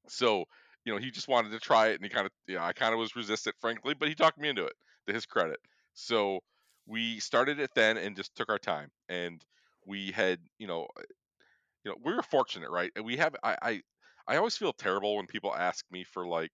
so 0.09 0.45
you 0.85 0.93
know, 0.93 0.99
he 0.99 1.11
just 1.11 1.29
wanted 1.29 1.51
to 1.53 1.61
try 1.61 1.89
it, 1.89 1.95
and 1.95 2.03
he 2.03 2.09
kind 2.09 2.27
of, 2.27 2.33
yeah, 2.49 2.65
I 2.65 2.73
kind 2.73 2.93
of 2.93 2.99
was 2.99 3.15
resistant, 3.15 3.55
frankly, 3.61 3.95
but 3.95 4.09
he 4.09 4.15
talked 4.17 4.37
me 4.39 4.49
into 4.49 4.65
it. 4.65 4.73
To 5.07 5.13
his 5.13 5.27
credit, 5.27 5.59
so 5.95 6.41
we 6.87 7.19
started 7.19 7.59
it 7.59 7.71
then 7.75 7.97
and 7.97 8.15
just 8.17 8.35
took 8.37 8.49
our 8.49 8.59
time, 8.59 8.89
and 9.09 9.45
we 9.87 10.11
had, 10.11 10.39
you 10.59 10.67
know, 10.67 10.87
uh, 10.97 11.03
you 11.85 11.91
know, 11.91 11.97
we 12.05 12.15
were 12.15 12.23
fortunate, 12.23 12.71
right? 12.71 12.91
And 12.97 13.05
we 13.05 13.17
have, 13.17 13.35
I, 13.43 13.57
I, 13.63 13.81
I 14.29 14.37
always 14.37 14.57
feel 14.57 14.73
terrible 14.73 15.17
when 15.17 15.27
people 15.27 15.55
ask 15.55 15.85
me 15.91 16.05
for 16.05 16.27
like 16.27 16.53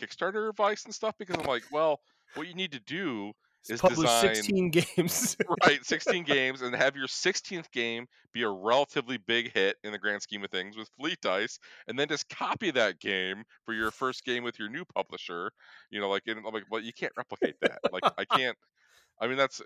Kickstarter 0.00 0.48
advice 0.48 0.84
and 0.84 0.94
stuff 0.94 1.14
because 1.18 1.36
I'm 1.36 1.46
like, 1.46 1.64
well, 1.70 2.00
what 2.34 2.46
you 2.46 2.54
need 2.54 2.72
to 2.72 2.80
do 2.80 3.32
is 3.68 3.80
publish 3.80 4.08
design 4.08 4.34
16 4.34 4.70
games. 4.70 5.36
right 5.66 5.84
16 5.84 6.24
games 6.24 6.62
and 6.62 6.74
have 6.74 6.96
your 6.96 7.06
16th 7.06 7.70
game 7.70 8.06
be 8.32 8.42
a 8.42 8.48
relatively 8.48 9.18
big 9.18 9.52
hit 9.52 9.76
in 9.84 9.92
the 9.92 9.98
grand 9.98 10.22
scheme 10.22 10.44
of 10.44 10.50
things 10.50 10.76
with 10.76 10.88
fleet 10.98 11.18
dice 11.20 11.58
and 11.86 11.98
then 11.98 12.08
just 12.08 12.28
copy 12.28 12.70
that 12.70 12.98
game 13.00 13.42
for 13.64 13.74
your 13.74 13.90
first 13.90 14.24
game 14.24 14.44
with 14.44 14.58
your 14.58 14.68
new 14.68 14.84
publisher 14.94 15.50
you 15.90 16.00
know 16.00 16.08
like 16.08 16.22
and 16.26 16.38
I'm 16.46 16.54
like 16.54 16.64
well 16.70 16.80
you 16.80 16.92
can't 16.92 17.12
replicate 17.16 17.56
that 17.62 17.78
like 17.92 18.04
i 18.16 18.24
can't 18.36 18.56
i 19.20 19.26
mean 19.26 19.36
that's 19.36 19.60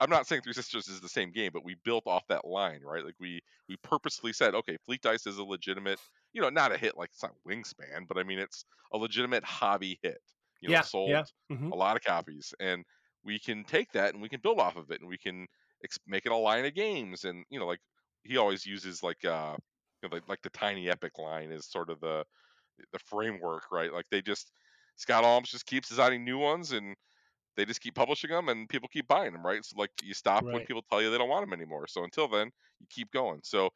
i'm 0.00 0.10
not 0.10 0.26
saying 0.26 0.42
three 0.42 0.52
sisters 0.52 0.88
is 0.88 1.00
the 1.00 1.08
same 1.08 1.30
game 1.30 1.50
but 1.52 1.64
we 1.64 1.76
built 1.84 2.06
off 2.06 2.26
that 2.28 2.44
line 2.46 2.80
right 2.82 3.04
like 3.04 3.14
we 3.20 3.40
we 3.68 3.76
purposely 3.82 4.32
said 4.32 4.54
okay 4.54 4.76
fleet 4.84 5.00
dice 5.02 5.26
is 5.26 5.38
a 5.38 5.44
legitimate 5.44 5.98
you 6.32 6.40
know 6.40 6.50
not 6.50 6.72
a 6.72 6.78
hit 6.78 6.96
like 6.96 7.10
it's 7.12 7.22
not 7.22 7.34
wingspan 7.46 8.06
but 8.08 8.18
i 8.18 8.22
mean 8.22 8.38
it's 8.38 8.64
a 8.92 8.98
legitimate 8.98 9.44
hobby 9.44 9.98
hit 10.02 10.18
you 10.60 10.68
know 10.68 10.74
yeah, 10.74 10.80
sold 10.80 11.10
yeah. 11.10 11.24
mhm. 11.50 11.70
a 11.72 11.76
lot 11.76 11.96
of 11.96 12.02
copies 12.02 12.54
and 12.60 12.84
we 13.24 13.38
can 13.38 13.64
take 13.64 13.90
that 13.92 14.12
and 14.12 14.22
we 14.22 14.28
can 14.28 14.40
build 14.40 14.58
off 14.58 14.76
of 14.76 14.90
it 14.90 15.00
and 15.00 15.08
we 15.08 15.18
can 15.18 15.46
ex- 15.82 15.98
make 16.06 16.26
it 16.26 16.32
a 16.32 16.36
line 16.36 16.64
of 16.64 16.74
games 16.74 17.24
and 17.24 17.44
you 17.50 17.58
know 17.58 17.66
like 17.66 17.80
he 18.22 18.36
always 18.36 18.64
uses 18.66 19.02
like 19.02 19.24
uh 19.24 19.56
you 20.02 20.08
know, 20.08 20.14
like, 20.14 20.28
like 20.28 20.42
the 20.42 20.50
tiny 20.50 20.88
epic 20.90 21.18
line 21.18 21.50
is 21.50 21.66
sort 21.70 21.90
of 21.90 22.00
the 22.00 22.24
the 22.92 22.98
framework 22.98 23.64
right 23.70 23.92
like 23.92 24.06
they 24.10 24.20
just 24.20 24.50
scott 24.96 25.24
almes 25.24 25.48
just 25.50 25.66
keeps 25.66 25.88
designing 25.88 26.24
new 26.24 26.38
ones 26.38 26.72
and 26.72 26.96
they 27.56 27.64
just 27.64 27.80
keep 27.80 27.94
publishing 27.94 28.30
them 28.30 28.48
and 28.48 28.68
people 28.68 28.88
keep 28.88 29.06
buying 29.06 29.32
them 29.32 29.44
right? 29.44 29.64
So 29.64 29.78
like 29.78 29.90
you 30.02 30.14
stop 30.14 30.44
when 30.44 30.64
people 30.64 30.82
tell 30.90 31.02
you 31.02 31.10
they 31.10 31.18
don't 31.18 31.28
want 31.28 31.44
them 31.48 31.52
anymore. 31.52 31.86
So 31.88 32.04
until 32.04 32.28
then 32.28 32.50
you 32.80 32.86
keep 32.90 33.10
going. 33.12 33.40
So 33.42 33.70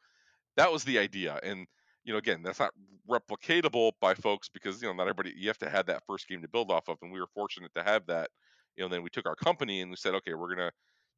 that 0.57 0.71
was 0.71 0.83
the 0.83 0.99
idea. 0.99 1.39
And 1.43 1.65
you 2.03 2.13
know 2.13 2.19
again 2.19 2.41
that's 2.43 2.59
not 2.59 2.71
replicatable 3.09 3.91
by 3.99 4.13
folks 4.13 4.49
because 4.49 4.81
you 4.81 4.87
know 4.87 4.93
not 4.93 5.03
everybody 5.03 5.33
you 5.35 5.47
have 5.47 5.57
to 5.59 5.69
have 5.69 5.87
that 5.87 6.03
first 6.07 6.27
game 6.27 6.41
to 6.41 6.47
build 6.47 6.71
off 6.71 6.87
of. 6.87 6.97
And 7.01 7.11
we 7.11 7.19
were 7.19 7.27
fortunate 7.33 7.71
to 7.75 7.83
have 7.83 8.05
that. 8.07 8.29
You 8.75 8.83
know 8.83 8.89
then 8.89 9.03
we 9.03 9.09
took 9.09 9.25
our 9.25 9.35
company 9.35 9.81
and 9.81 9.89
we 9.89 9.97
said 9.97 10.15
okay 10.15 10.33
we're 10.33 10.53
gonna 10.53 10.71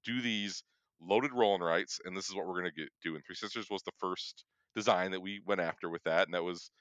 do 0.05 0.21
these 0.21 0.63
loaded 1.01 1.31
rolling 1.33 1.61
rights 1.61 1.99
and 2.05 2.15
this 2.15 2.29
is 2.29 2.35
what 2.35 2.47
we're 2.47 2.57
gonna 2.57 2.71
get, 2.71 2.89
do. 3.03 3.15
And 3.15 3.23
three 3.25 3.35
sisters 3.35 3.67
was 3.69 3.83
the 3.83 3.91
first 3.99 4.45
design 4.75 5.11
that 5.11 5.21
we 5.21 5.41
went 5.45 5.61
after 5.61 5.89
with 5.89 6.03
that 6.03 6.27
and 6.27 6.33
that 6.33 6.43
was 6.43 6.71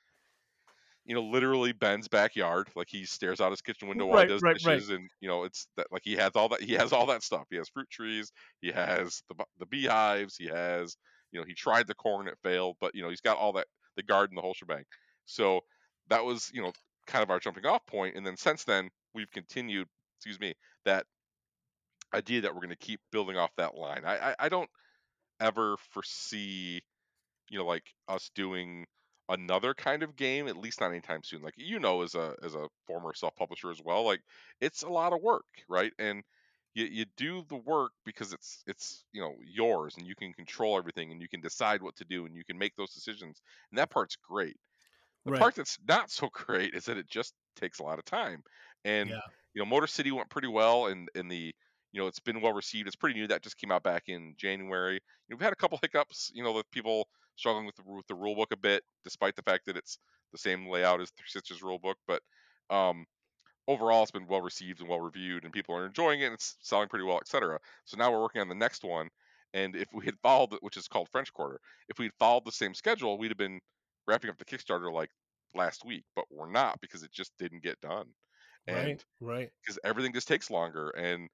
you 1.11 1.17
know 1.17 1.25
literally 1.25 1.73
ben's 1.73 2.09
backyard 2.09 2.71
like 2.77 2.89
he 2.89 3.05
stares 3.05 3.41
out 3.41 3.51
his 3.51 3.63
kitchen 3.63 3.89
window 3.89 4.07
while 4.07 4.19
Right, 4.19 4.29
he 4.29 4.33
does 4.33 4.45
right, 4.45 4.57
right. 4.65 4.83
dishes 4.83 4.91
and 4.91 5.11
you 5.21 5.29
know 5.29 5.45
it's 5.45 5.67
that 5.77 5.89
like 5.91 6.03
he 6.05 6.15
has 6.15 6.33
all 6.37 6.49
that 6.51 6.63
he 6.63 6.75
has 6.75 6.93
all 6.93 7.07
that 7.07 7.25
stuff. 7.25 7.47
He 7.51 7.57
has 7.57 7.69
fruit 7.69 7.91
trees 7.91 8.33
he 8.63 8.71
has 8.73 9.23
the, 9.29 9.45
the 9.59 9.67
beehives 9.67 10.37
he 10.37 10.47
has 10.47 10.97
you 11.33 11.41
know 11.41 11.47
he 11.47 11.55
tried 11.55 11.89
the 11.89 11.97
corn 11.97 12.29
it 12.29 12.39
failed 12.45 12.77
but 12.81 12.95
you 12.95 13.03
know 13.03 13.11
he's 13.11 13.23
got 13.23 13.39
all 13.39 13.55
that 13.55 13.67
the 13.97 14.05
garden 14.05 14.37
the 14.37 14.43
whole 14.43 14.55
shebang. 14.55 14.85
So 15.27 15.63
that 16.09 16.25
was 16.25 16.51
you 16.55 16.63
know 16.63 16.73
kind 17.07 17.25
of 17.25 17.31
our 17.31 17.41
jumping 17.41 17.67
off 17.67 17.85
point 17.87 18.17
and 18.17 18.27
then 18.27 18.37
since 18.37 18.65
then 18.65 18.89
we've 19.15 19.31
continued 19.33 19.89
excuse 20.19 20.39
me 20.41 20.55
that 20.85 21.07
idea 22.15 22.41
that 22.43 22.55
we're 22.55 22.61
going 22.61 22.71
to 22.71 22.77
keep 22.77 23.01
building 23.13 23.37
off 23.37 23.51
that 23.57 23.75
line. 23.77 24.05
I, 24.05 24.31
I 24.31 24.37
i 24.41 24.49
don't 24.49 24.71
ever 25.41 25.77
foresee 25.79 26.83
you 27.51 27.59
know 27.59 27.67
like 27.67 27.85
us 28.09 28.31
doing 28.35 28.87
another 29.31 29.75
kind 29.75 30.03
of 30.03 30.17
game 30.17 30.49
at 30.49 30.57
least 30.57 30.81
not 30.81 30.91
anytime 30.91 31.23
soon 31.25 31.43
like 31.43 31.55
you 31.57 31.79
know 31.81 32.03
as 32.03 32.15
a 32.15 32.37
as 32.43 32.55
a 32.55 32.69
former 32.87 33.15
self 33.15 33.35
publisher 33.37 33.71
as 33.71 33.81
well 33.83 34.05
like 34.05 34.23
it's 34.61 34.83
a 34.83 34.89
lot 34.89 35.13
of 35.13 35.23
work 35.23 35.47
right 35.69 35.93
and 35.99 36.23
you, 36.75 36.85
you 36.87 37.05
do 37.17 37.45
the 37.49 37.57
work 37.57 37.93
because 38.05 38.33
it's 38.33 38.63
it's 38.67 39.05
you 39.13 39.21
know 39.23 39.37
yours 39.45 39.97
and 39.97 40.07
you 40.07 40.15
can 40.17 40.33
control 40.33 40.77
everything 40.79 41.13
and 41.13 41.23
you 41.23 41.29
can 41.29 41.41
decide 41.41 41.83
what 41.83 41.97
to 41.97 42.05
do 42.05 42.27
and 42.27 42.37
you 42.37 42.45
can 42.45 42.59
make 42.59 42.75
those 42.77 42.95
decisions 42.95 43.41
and 43.71 43.79
that 43.79 43.91
part's 43.91 44.17
great 44.17 44.57
the 45.27 45.33
Right. 45.33 45.33
part 45.33 45.55
that's 45.55 45.79
not 45.87 46.11
so 46.11 46.29
great 46.33 46.75
is 46.75 46.85
that 46.87 46.99
it 46.99 47.09
just 47.09 47.35
takes 47.57 47.79
a 47.79 47.83
lot 47.83 47.99
of 47.99 48.05
time 48.05 48.43
and 48.85 49.11
Yeah. 49.11 49.21
you 49.55 49.61
know 49.61 49.67
motor 49.67 49.87
city 49.87 50.11
went 50.13 50.31
pretty 50.31 50.49
well 50.49 50.87
and 50.87 51.09
in 51.15 51.29
the 51.29 51.55
you 51.93 52.01
know 52.01 52.07
it's 52.07 52.21
been 52.21 52.41
well 52.41 52.53
received 52.53 52.87
it's 52.87 52.97
pretty 52.97 53.19
new 53.19 53.27
that 53.27 53.43
just 53.43 53.57
came 53.59 53.73
out 53.73 53.83
back 53.83 54.05
in 54.09 54.35
january 54.37 54.95
you 54.95 55.01
know, 55.31 55.37
we've 55.37 55.41
had 55.45 55.53
a 55.53 55.57
couple 55.57 55.79
hiccups 55.83 56.31
you 56.35 56.43
know 56.43 56.53
with 56.53 56.71
people 56.71 57.09
struggling 57.37 57.67
with 57.67 57.77
the, 57.77 57.83
with 57.85 58.07
the 58.07 58.15
rule 58.15 58.35
book 58.35 58.53
a 58.53 58.57
bit 58.57 58.85
despite 59.05 59.37
the 59.37 59.43
fact 59.43 59.67
that 59.67 59.77
it's 59.77 59.99
the 60.33 60.39
same 60.39 60.69
layout 60.69 61.01
as 61.01 61.11
three 61.11 61.27
sisters 61.29 61.63
rule 61.63 61.79
book 61.79 61.99
but 62.07 62.23
um 62.71 63.05
overall 63.69 64.03
it's 64.03 64.11
been 64.11 64.27
well 64.27 64.41
received 64.41 64.81
and 64.81 64.89
well 64.89 65.01
reviewed 65.01 65.45
and 65.45 65.53
people 65.53 65.75
are 65.75 65.87
enjoying 65.87 66.21
it 66.21 66.27
and 66.27 66.35
it's 66.35 66.57
selling 66.61 66.89
pretty 66.89 67.05
well 67.05 67.19
etc 67.19 67.59
so 67.85 67.97
now 67.97 68.11
we're 68.11 68.21
working 68.23 68.41
on 68.41 68.49
the 68.49 68.55
next 68.55 68.85
one 68.85 69.09
and 69.53 69.77
if 69.77 69.89
we 69.93 70.05
had 70.05 70.19
followed 70.23 70.53
which 70.61 70.77
is 70.77 70.89
called 70.89 71.09
french 71.09 71.33
quarter 71.33 71.61
if 71.89 71.99
we 71.99 72.07
had 72.07 72.15
followed 72.19 72.45
the 72.45 72.53
same 72.53 72.75
schedule 72.75 73.19
we'd 73.19 73.31
have 73.31 73.39
been 73.39 73.61
wrapping 74.07 74.31
up 74.31 74.39
the 74.39 74.45
kickstarter 74.45 74.93
like 74.93 75.11
last 75.55 75.85
week 75.85 76.05
but 76.15 76.25
we're 76.31 76.51
not 76.51 76.81
because 76.81 77.03
it 77.03 77.13
just 77.13 77.37
didn't 77.39 77.63
get 77.63 77.81
done 77.81 78.13
and 78.67 78.93
Right. 78.93 79.05
Right. 79.21 79.53
because 79.63 79.79
everything 79.85 80.13
just 80.13 80.29
takes 80.29 80.51
longer 80.51 80.91
and 80.91 81.29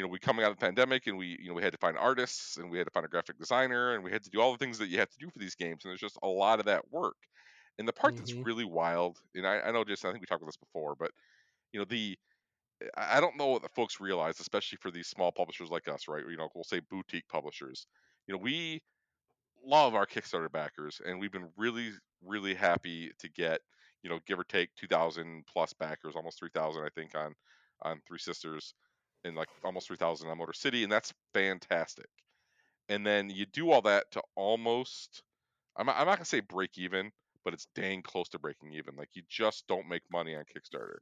you 0.00 0.06
know 0.06 0.08
we 0.08 0.18
coming 0.18 0.44
out 0.44 0.52
of 0.52 0.58
the 0.58 0.64
pandemic 0.66 1.06
and 1.08 1.18
we 1.18 1.38
you 1.40 1.48
know 1.48 1.54
we 1.54 1.62
had 1.62 1.72
to 1.72 1.78
find 1.78 1.98
artists 1.98 2.56
and 2.56 2.70
we 2.70 2.78
had 2.78 2.86
to 2.86 2.90
find 2.92 3.06
a 3.06 3.10
graphic 3.10 3.38
designer 3.38 3.94
and 3.94 4.04
we 4.04 4.10
had 4.12 4.24
to 4.24 4.30
do 4.30 4.40
all 4.40 4.52
the 4.52 4.58
things 4.58 4.78
that 4.78 4.88
you 4.88 4.98
have 4.98 5.10
to 5.10 5.18
do 5.18 5.30
for 5.30 5.38
these 5.40 5.54
games 5.56 5.84
and 5.84 5.90
there's 5.90 6.00
just 6.00 6.18
a 6.22 6.28
lot 6.28 6.60
of 6.60 6.66
that 6.66 6.90
work 6.90 7.16
and 7.78 7.88
the 7.88 7.92
part 7.92 8.16
that's 8.16 8.34
Mhm. 8.34 8.44
really 8.44 8.64
wild 8.64 9.18
and 9.34 9.46
I, 9.46 9.60
I 9.60 9.72
know 9.72 9.84
just 9.84 10.04
i 10.04 10.10
think 10.12 10.22
we 10.22 10.26
talked 10.26 10.42
about 10.42 10.48
this 10.50 10.56
before 10.56 10.96
but 10.96 11.12
you 11.72 11.80
know 11.80 11.86
the 11.86 12.18
I 12.96 13.18
I 13.18 13.20
don't 13.20 13.36
know 13.36 13.48
what 13.48 13.62
the 13.62 13.68
folks 13.70 14.00
realize, 14.00 14.40
especially 14.40 14.78
for 14.80 14.90
these 14.90 15.08
small 15.08 15.32
publishers 15.32 15.70
like 15.70 15.88
us, 15.88 16.08
right? 16.08 16.24
You 16.28 16.36
know, 16.36 16.48
we'll 16.54 16.64
say 16.64 16.80
boutique 16.80 17.28
publishers. 17.28 17.86
You 18.26 18.34
know, 18.34 18.38
we 18.40 18.82
love 19.62 19.94
our 19.94 20.06
Kickstarter 20.06 20.50
backers, 20.50 21.00
and 21.04 21.20
we've 21.20 21.32
been 21.32 21.52
really, 21.56 21.92
really 22.22 22.54
happy 22.54 23.12
to 23.18 23.28
get, 23.28 23.60
you 24.02 24.10
know, 24.10 24.20
give 24.26 24.38
or 24.38 24.44
take 24.44 24.74
2,000 24.76 25.46
plus 25.46 25.72
backers, 25.74 26.16
almost 26.16 26.38
3,000, 26.38 26.84
I 26.84 26.90
think, 26.90 27.14
on 27.14 27.34
on 27.82 28.00
Three 28.06 28.18
Sisters, 28.18 28.74
and 29.24 29.36
like 29.36 29.48
almost 29.64 29.88
3,000 29.88 30.28
on 30.30 30.38
Motor 30.38 30.52
City, 30.54 30.82
and 30.84 30.92
that's 30.92 31.12
fantastic. 31.34 32.08
And 32.88 33.06
then 33.06 33.30
you 33.30 33.46
do 33.46 33.70
all 33.70 33.82
that 33.82 34.10
to 34.12 34.22
almost, 34.36 35.22
I'm 35.76 35.86
not, 35.86 35.96
I'm 35.98 36.06
not 36.06 36.16
gonna 36.18 36.24
say 36.26 36.40
break 36.40 36.78
even, 36.78 37.12
but 37.44 37.54
it's 37.54 37.66
dang 37.74 38.02
close 38.02 38.28
to 38.30 38.38
breaking 38.38 38.72
even. 38.74 38.96
Like 38.96 39.10
you 39.14 39.22
just 39.28 39.66
don't 39.68 39.88
make 39.88 40.02
money 40.10 40.36
on 40.36 40.44
Kickstarter 40.44 40.98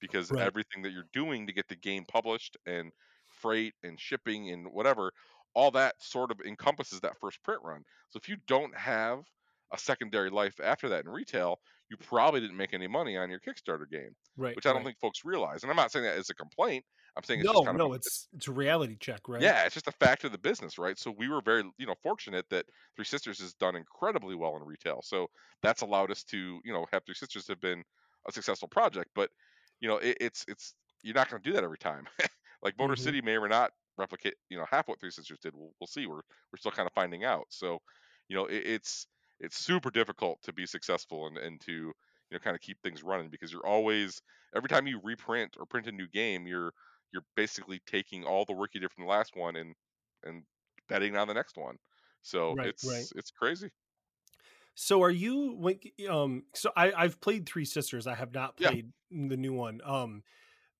because 0.00 0.32
Right. 0.32 0.40
everything 0.40 0.82
that 0.82 0.92
you're 0.92 1.08
doing 1.12 1.46
to 1.46 1.52
get 1.52 1.68
the 1.68 1.76
game 1.76 2.04
published 2.06 2.56
and 2.66 2.92
freight 3.28 3.74
and 3.82 4.00
shipping 4.00 4.50
and 4.50 4.72
whatever, 4.72 5.12
all 5.54 5.70
that 5.72 6.02
sort 6.02 6.30
of 6.30 6.40
encompasses 6.40 7.00
that 7.02 7.18
first 7.20 7.42
print 7.42 7.62
run. 7.64 7.84
So 8.10 8.18
if 8.18 8.28
you 8.28 8.36
don't 8.46 8.76
have 8.76 9.24
a 9.72 9.78
secondary 9.78 10.30
life 10.30 10.58
after 10.62 10.88
that 10.90 11.04
in 11.04 11.10
retail, 11.10 11.60
you 11.90 11.96
probably 11.96 12.40
didn't 12.40 12.56
make 12.56 12.74
any 12.74 12.86
money 12.88 13.16
on 13.16 13.30
your 13.30 13.40
Kickstarter 13.40 13.88
game, 13.90 14.14
Right. 14.36 14.58
which 14.58 14.66
I 14.66 14.72
don't 14.72 14.82
right. 14.82 14.84
think 14.84 14.98
folks 15.00 15.24
realize. 15.24 15.62
And 15.62 15.70
I'm 15.70 15.76
not 15.76 15.92
saying 15.92 16.04
that 16.04 16.18
as 16.18 16.30
a 16.30 16.34
complaint. 16.34 16.84
I'm 17.16 17.24
saying 17.24 17.40
it's 17.40 17.50
No, 17.50 17.52
just 17.52 17.64
kind 17.64 17.76
no, 17.76 17.92
a, 17.94 17.94
it's 17.94 18.28
it's 18.32 18.48
a 18.48 18.52
reality 18.52 18.96
check, 18.96 19.28
right? 19.28 19.52
yeah, 19.52 19.64
it's 19.64 19.74
just 19.74 19.86
a 19.88 19.92
fact 19.92 20.24
of 20.24 20.32
the 20.32 20.38
business, 20.38 20.76
right? 20.76 20.98
So 20.98 21.10
we 21.10 21.28
were 21.28 21.40
very, 21.40 21.62
you 21.78 21.86
know, 21.86 21.94
fortunate 22.02 22.46
that 22.50 22.66
Three 22.96 23.04
Sisters 23.04 23.40
has 23.40 23.54
done 23.54 23.74
incredibly 23.76 24.34
well 24.34 24.56
in 24.56 24.62
retail. 24.64 25.00
So 25.02 25.28
that's 25.62 25.82
allowed 25.82 26.10
us 26.10 26.24
to, 26.24 26.60
you 26.64 26.72
know, 26.72 26.86
have 26.92 27.04
Three 27.06 27.14
Sisters 27.14 27.46
have 27.48 27.60
been 27.60 27.82
a 28.28 28.32
successful 28.32 28.68
project. 28.68 29.10
But, 29.14 29.30
you 29.80 29.88
know, 29.88 29.96
it, 29.98 30.18
it's 30.20 30.44
it's 30.48 30.74
you're 31.02 31.14
not 31.14 31.30
going 31.30 31.42
to 31.42 31.48
do 31.48 31.54
that 31.54 31.64
every 31.64 31.78
time. 31.78 32.06
like 32.62 32.76
Motor 32.78 32.96
Mhm. 32.96 32.96
City 32.96 33.22
may 33.22 33.32
or 33.36 33.42
may 33.42 33.48
not 33.48 33.70
replicate, 33.96 34.34
you 34.50 34.58
know, 34.58 34.66
half 34.70 34.88
what 34.88 35.00
Three 35.00 35.10
Sisters 35.10 35.38
did. 35.40 35.54
We'll, 35.56 35.72
we'll 35.80 35.86
see. 35.86 36.06
We're 36.06 36.16
we're 36.52 36.58
still 36.58 36.72
kind 36.72 36.86
of 36.86 36.92
finding 36.92 37.24
out. 37.24 37.46
So, 37.50 37.78
you 38.28 38.36
know, 38.36 38.44
it, 38.46 38.66
it's 38.66 39.06
it's 39.40 39.58
super 39.58 39.90
difficult 39.90 40.42
to 40.42 40.52
be 40.52 40.66
successful 40.66 41.26
and 41.26 41.38
and 41.38 41.60
to 41.62 41.72
you 41.72 41.92
know 42.32 42.38
kind 42.38 42.54
of 42.56 42.60
keep 42.62 42.80
things 42.82 43.02
running 43.02 43.30
because 43.30 43.52
you're 43.52 43.66
always 43.66 44.20
every 44.54 44.68
time 44.68 44.86
you 44.86 45.00
reprint 45.02 45.56
or 45.58 45.66
print 45.66 45.86
a 45.86 45.92
new 45.92 46.08
game, 46.08 46.46
you're 46.46 46.72
you're 47.12 47.24
basically 47.36 47.80
taking 47.86 48.24
all 48.24 48.44
the 48.44 48.52
work 48.54 48.70
you 48.74 48.80
did 48.80 48.92
from 48.92 49.04
the 49.04 49.10
last 49.10 49.36
one 49.36 49.56
and 49.56 49.74
and 50.24 50.44
betting 50.88 51.16
on 51.16 51.28
the 51.28 51.34
next 51.34 51.56
one. 51.56 51.76
So 52.22 52.56
Right, 52.56 52.74
it's 52.82 52.82
right. 52.82 53.10
it's 53.16 53.30
crazy. 53.30 53.70
So 54.74 55.02
are 55.02 55.10
you 55.10 55.54
when 55.56 55.78
um 56.08 56.44
so 56.54 56.72
I 56.76 56.92
I've 56.92 57.20
played 57.20 57.46
Three 57.48 57.64
Sisters. 57.64 58.06
I 58.06 58.14
have 58.14 58.32
not 58.32 58.56
Yeah. 58.58 58.70
played 58.70 58.92
the 59.10 59.36
new 59.36 59.52
one. 59.52 59.80
Um 59.84 60.22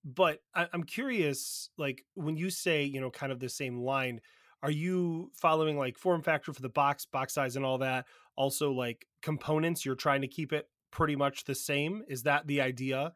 but 0.05 0.43
I, 0.55 0.69
I'm 0.73 0.85
curious, 0.85 1.71
like 1.79 2.07
when 2.15 2.37
you 2.37 2.51
say, 2.51 2.85
you 2.85 3.01
know, 3.01 3.11
kind 3.11 3.33
of 3.33 3.41
the 3.41 3.51
same 3.51 3.81
line, 3.81 4.21
are 4.63 4.71
you 4.71 5.31
following 5.35 5.79
like 5.79 5.97
form 5.99 6.23
factor 6.23 6.53
for 6.53 6.63
the 6.63 6.69
box, 6.69 7.07
box 7.07 7.35
size, 7.35 7.57
and 7.57 7.65
all 7.65 7.79
that? 7.79 8.07
Also, 8.37 8.73
like 8.73 9.07
components, 9.23 9.85
you're 9.85 9.95
trying 9.95 10.21
to 10.23 10.29
keep 10.29 10.53
it 10.53 10.69
pretty 10.91 11.17
much 11.17 11.45
the 11.45 11.55
same. 11.55 12.03
Is 12.09 12.25
that 12.25 12.47
the 12.47 12.61
idea? 12.61 13.15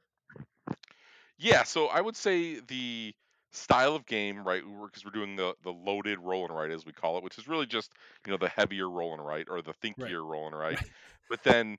Yeah, 1.39 1.65
so 1.65 1.87
I 1.89 2.01
would 2.01 2.17
say 2.17 2.61
the 2.61 3.15
style 3.51 3.95
of 3.95 4.07
game, 4.07 4.47
right? 4.47 4.63
Because 4.63 5.05
we're 5.05 5.11
doing 5.11 5.37
the 5.37 5.55
the 5.63 5.73
loaded 5.73 6.19
roll 6.21 6.45
and 6.45 6.55
write 6.55 6.71
as 6.71 6.87
we 6.87 6.93
call 6.93 7.19
it, 7.19 7.25
which 7.25 7.39
is 7.39 7.49
really 7.49 7.67
just 7.67 7.93
you 8.27 8.33
know 8.33 8.39
the 8.39 8.49
heavier 8.49 8.89
roll 8.89 9.15
and 9.15 9.25
write 9.25 9.49
or 9.49 9.63
the 9.63 9.75
thinkier 9.75 9.99
Right. 9.99 10.31
roll 10.31 10.47
and 10.47 10.57
write. 10.59 10.79
Right. 10.79 10.91
But 11.29 11.43
then 11.43 11.79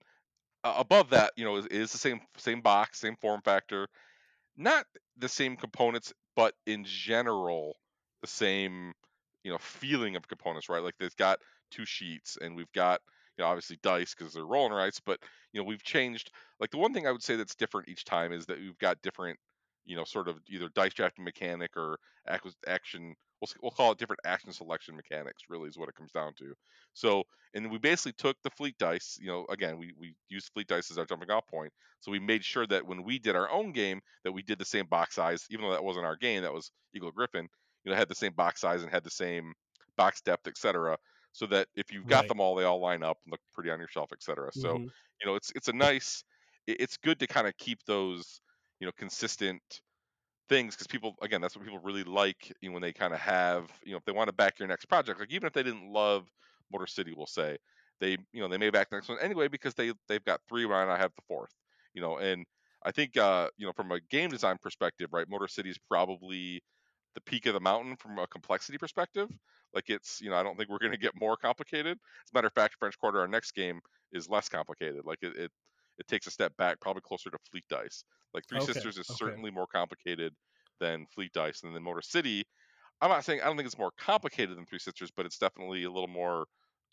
uh, 0.63 0.75
above 0.77 1.11
that, 1.11 1.31
you 1.35 1.45
know, 1.45 1.57
is, 1.57 1.67
is 1.67 1.91
the 1.91 1.97
same 1.97 2.21
same 2.37 2.61
box, 2.61 2.99
same 2.99 3.15
form 3.15 3.41
factor, 3.41 3.87
not 4.57 4.85
the 5.17 5.29
same 5.29 5.55
components, 5.55 6.13
but 6.35 6.53
in 6.65 6.83
general 6.85 7.77
the 8.21 8.27
same 8.27 8.93
you 9.45 9.51
know 9.51 9.59
feeling 9.59 10.15
of 10.15 10.27
components, 10.27 10.67
right? 10.67 10.83
Like 10.83 10.95
they've 10.99 11.15
got 11.15 11.39
two 11.71 11.85
sheets, 11.85 12.37
and 12.41 12.55
we've 12.55 12.71
got 12.73 12.99
you 13.37 13.43
know 13.43 13.49
obviously 13.49 13.77
dice 13.83 14.15
because 14.17 14.33
they're 14.33 14.45
rolling 14.45 14.73
rights, 14.73 14.99
but 14.99 15.19
you 15.53 15.61
know 15.61 15.65
we've 15.65 15.83
changed. 15.83 16.31
Like 16.59 16.71
the 16.71 16.77
one 16.77 16.93
thing 16.93 17.07
I 17.07 17.11
would 17.11 17.23
say 17.23 17.35
that's 17.35 17.55
different 17.55 17.87
each 17.87 18.03
time 18.03 18.33
is 18.33 18.47
that 18.47 18.57
we've 18.57 18.77
got 18.79 19.01
different 19.03 19.37
you 19.85 19.95
know 19.95 20.03
sort 20.03 20.27
of 20.27 20.39
either 20.49 20.67
dice 20.73 20.95
drafting 20.95 21.23
mechanic 21.23 21.77
or 21.77 21.99
action. 22.67 23.13
We'll, 23.41 23.49
we'll 23.61 23.71
call 23.71 23.91
it 23.91 23.99
different 23.99 24.21
action 24.25 24.51
selection 24.51 24.95
mechanics. 24.95 25.43
Really 25.47 25.69
is 25.69 25.77
what 25.77 25.89
it 25.89 25.95
comes 25.95 26.11
down 26.11 26.33
to. 26.39 26.55
So 26.93 27.23
and 27.53 27.69
we 27.69 27.77
basically 27.77 28.13
took 28.13 28.37
the 28.41 28.49
fleet 28.49 28.77
dice. 28.79 29.19
You 29.21 29.27
know, 29.27 29.45
again 29.51 29.77
we 29.77 29.93
we 29.99 30.15
used 30.27 30.51
fleet 30.53 30.67
dice 30.67 30.89
as 30.89 30.97
our 30.97 31.05
jumping 31.05 31.29
off 31.29 31.45
point. 31.45 31.71
So 31.99 32.11
we 32.11 32.19
made 32.19 32.43
sure 32.43 32.65
that 32.65 32.87
when 32.87 33.03
we 33.03 33.19
did 33.19 33.35
our 33.35 33.51
own 33.51 33.73
game, 33.73 34.01
that 34.23 34.31
we 34.31 34.41
did 34.41 34.57
the 34.57 34.65
same 34.65 34.87
box 34.87 35.15
size, 35.15 35.45
even 35.51 35.65
though 35.65 35.73
that 35.73 35.83
wasn't 35.83 36.05
our 36.05 36.15
game, 36.15 36.41
that 36.41 36.53
was 36.53 36.71
Eagle 36.95 37.11
Gryphon. 37.11 37.47
You 37.85 37.91
know, 37.91 37.97
had 37.97 38.09
the 38.09 38.15
same 38.15 38.33
box 38.33 38.61
size 38.61 38.83
and 38.83 38.91
had 38.91 39.05
the 39.05 39.11
same 39.11 39.53
box 39.97 40.21
depth, 40.21 40.47
etc. 40.47 40.97
So 41.33 41.47
that 41.47 41.67
if 41.75 41.91
you've 41.93 42.07
got 42.07 42.27
Right. 42.27 42.29
them 42.29 42.41
all, 42.41 42.55
they 42.55 42.63
all 42.65 42.79
line 42.81 43.03
up 43.03 43.19
and 43.25 43.31
look 43.31 43.41
pretty 43.53 43.69
on 43.71 43.79
your 43.79 43.87
shelf, 43.89 44.11
etc. 44.13 44.51
So 44.53 44.73
Mhm. 44.73 44.89
you 45.21 45.27
know, 45.27 45.35
it's 45.35 45.51
it's 45.55 45.69
a 45.69 45.73
nice. 45.73 46.23
It's 46.67 46.97
good 46.97 47.19
to 47.19 47.27
kind 47.27 47.47
of 47.47 47.55
keep 47.57 47.83
those 47.85 48.41
you 48.79 48.87
know 48.87 48.91
consistent 48.97 49.81
things 50.47 50.75
because 50.75 50.87
people 50.87 51.15
again 51.21 51.41
that's 51.41 51.55
what 51.55 51.65
people 51.65 51.79
really 51.79 52.03
like 52.03 52.51
you 52.61 52.69
know, 52.69 52.73
when 52.73 52.81
they 52.81 52.93
kind 52.93 53.13
of 53.13 53.19
have 53.19 53.71
you 53.83 53.91
know 53.91 53.97
if 53.97 54.05
they 54.05 54.11
want 54.11 54.27
to 54.27 54.33
back 54.33 54.59
your 54.59 54.67
next 54.67 54.85
project 54.85 55.19
like 55.19 55.31
even 55.31 55.47
if 55.47 55.53
they 55.53 55.63
didn't 55.63 55.91
love 55.91 56.29
motor 56.71 56.85
city 56.85 57.13
we'll 57.15 57.25
say 57.25 57.57
they 57.99 58.11
you 58.31 58.41
know 58.41 58.47
they 58.47 58.57
may 58.57 58.69
back 58.69 58.89
the 58.89 58.95
next 58.95 59.09
one 59.09 59.17
anyway 59.19 59.47
because 59.47 59.73
they 59.73 59.91
they've 60.07 60.23
got 60.23 60.39
three 60.47 60.63
and 60.65 60.73
i 60.91 60.97
have 60.97 61.11
the 61.15 61.21
fourth 61.27 61.51
you 61.93 62.01
know 62.01 62.17
and 62.19 62.45
i 62.83 62.91
think 62.91 63.17
uh 63.17 63.49
you 63.57 63.65
know 63.65 63.73
from 63.73 63.91
a 63.91 63.99
game 63.99 64.29
design 64.29 64.57
perspective 64.61 65.09
right 65.13 65.27
motor 65.27 65.47
city 65.47 65.69
is 65.71 65.79
probably 65.79 66.61
the 67.15 67.21
peak 67.21 67.45
of 67.45 67.53
the 67.53 67.59
mountain 67.59 67.95
from 67.95 68.17
a 68.19 68.27
complexity 68.27 68.77
perspective 68.77 69.29
like 69.73 69.89
it's 69.89 70.21
you 70.21 70.29
know 70.29 70.35
i 70.35 70.43
don't 70.43 70.57
think 70.57 70.69
we're 70.69 70.77
going 70.79 70.91
to 70.91 70.97
get 70.97 71.13
more 71.19 71.37
complicated 71.37 71.97
as 71.97 72.31
a 72.33 72.37
matter 72.37 72.47
of 72.47 72.53
fact 72.53 72.75
french 72.79 72.97
quarter 72.99 73.19
our 73.19 73.27
next 73.27 73.51
game 73.53 73.79
is 74.11 74.29
less 74.29 74.49
complicated 74.49 75.05
like 75.05 75.19
it, 75.21 75.35
it 75.37 75.51
it 75.97 76.07
takes 76.07 76.27
a 76.27 76.31
step 76.31 76.55
back 76.57 76.79
probably 76.81 77.01
closer 77.01 77.29
to 77.29 77.37
fleet 77.49 77.65
dice 77.69 78.03
like 78.33 78.43
three 78.47 78.59
Okay, 78.59 78.59
sisters 78.59 78.97
is 78.97 79.07
okay. 79.09 79.37
certainly 79.47 79.51
more 79.51 79.67
complicated 79.67 80.33
than 80.81 81.05
Fleet 81.07 81.31
Dice, 81.31 81.63
and 81.63 81.73
then 81.73 81.81
Motor 81.83 82.01
City. 82.01 82.43
I'm 83.01 83.09
not 83.09 83.23
saying 83.25 83.41
I 83.41 83.45
don't 83.45 83.57
think 83.57 83.67
it's 83.67 83.77
more 83.77 83.91
complicated 83.97 84.57
than 84.57 84.65
Three 84.65 84.79
Sisters, 84.79 85.11
but 85.11 85.25
it's 85.25 85.37
definitely 85.37 85.83
a 85.83 85.91
little 85.91 86.07
more 86.07 86.47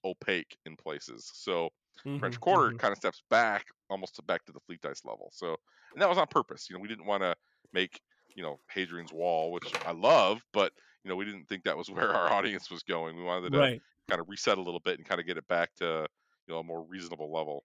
opaque 0.04 0.56
in 0.66 0.76
places. 0.76 1.30
So 1.34 1.70
French 2.18 2.38
Mhm, 2.38 2.40
Quarter 2.40 2.74
mhm. 2.74 2.78
kind 2.78 2.92
of 2.92 2.98
steps 2.98 3.22
back, 3.30 3.66
almost 3.90 4.16
to 4.16 4.22
back 4.22 4.44
to 4.44 4.52
the 4.52 4.60
Fleet 4.60 4.80
Dice 4.80 5.04
level. 5.04 5.30
So, 5.32 5.56
and 5.92 6.00
that 6.02 6.08
was 6.08 6.18
on 6.18 6.26
purpose. 6.28 6.68
You 6.68 6.76
know, 6.76 6.80
we 6.80 6.88
didn't 6.88 7.06
want 7.06 7.22
to 7.22 7.34
make 7.72 8.00
you 8.36 8.42
know 8.42 8.58
Hadrian's 8.74 9.12
Wall, 9.12 9.52
which 9.52 9.72
I 9.86 9.92
love, 9.92 10.42
but 10.52 10.72
you 11.04 11.08
know 11.10 11.16
we 11.16 11.24
didn't 11.24 11.46
think 11.48 11.64
that 11.64 11.76
was 11.76 11.90
where 11.90 12.10
our 12.12 12.32
audience 12.32 12.70
was 12.70 12.82
going. 12.82 13.16
We 13.16 13.22
wanted 13.24 13.52
to 13.52 13.58
Right. 13.58 13.82
kind 14.08 14.20
of 14.20 14.28
reset 14.28 14.58
a 14.58 14.62
little 14.62 14.80
bit 14.80 14.98
and 14.98 15.06
kind 15.08 15.20
of 15.20 15.26
get 15.26 15.36
it 15.36 15.46
back 15.48 15.74
to 15.76 16.06
you 16.46 16.54
know 16.54 16.60
a 16.60 16.64
more 16.64 16.82
reasonable 16.82 17.32
level. 17.32 17.64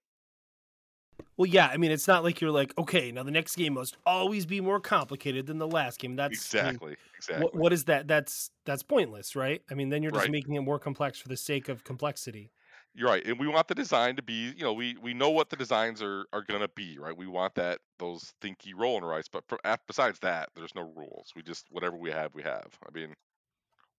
Well, 1.36 1.46
yeah. 1.46 1.66
I 1.66 1.76
mean, 1.78 1.90
it's 1.90 2.06
not 2.06 2.22
like 2.22 2.40
you're 2.40 2.50
like, 2.52 2.76
okay, 2.78 3.10
now 3.10 3.22
the 3.24 3.30
next 3.32 3.56
game 3.56 3.74
must 3.74 3.96
always 4.06 4.46
be 4.46 4.60
more 4.60 4.80
complicated 4.80 5.46
than 5.46 5.58
the 5.58 5.66
last 5.66 5.98
game. 5.98 6.14
That's 6.16 6.54
I 6.54 6.58
mean, 6.58 6.66
exactly, 6.66 6.96
exactly. 7.16 7.42
what, 7.44 7.54
what 7.56 7.72
is 7.72 7.84
that? 7.84 8.06
That's 8.06 8.50
that's 8.64 8.82
pointless, 8.84 9.34
right? 9.34 9.62
I 9.70 9.74
mean, 9.74 9.88
then 9.88 10.02
you're 10.02 10.12
just 10.12 10.24
Right. 10.24 10.30
making 10.30 10.54
it 10.54 10.60
more 10.60 10.78
complex 10.78 11.18
for 11.18 11.28
the 11.28 11.36
sake 11.36 11.68
of 11.68 11.82
complexity. 11.84 12.50
You're 12.98 13.08
right, 13.08 13.24
and 13.24 13.38
we 13.38 13.46
want 13.46 13.68
the 13.68 13.76
design 13.76 14.16
to 14.16 14.22
be, 14.22 14.52
you 14.56 14.64
know, 14.64 14.72
we 14.72 14.96
we 15.00 15.14
know 15.14 15.30
what 15.30 15.50
the 15.50 15.56
designs 15.56 16.02
are 16.02 16.26
are 16.32 16.42
gonna 16.42 16.66
be, 16.66 16.98
right? 16.98 17.16
We 17.16 17.28
want 17.28 17.54
that 17.54 17.78
those 18.00 18.34
thinky 18.42 18.72
rolling 18.76 19.04
rice, 19.04 19.28
but 19.28 19.44
for, 19.46 19.60
besides 19.86 20.18
that, 20.18 20.48
there's 20.56 20.74
no 20.74 20.82
rules. 20.96 21.32
We 21.36 21.42
just 21.42 21.66
whatever 21.70 21.96
we 21.96 22.10
have, 22.10 22.34
we 22.34 22.42
have. 22.42 22.66
I 22.84 22.90
mean, 22.92 23.14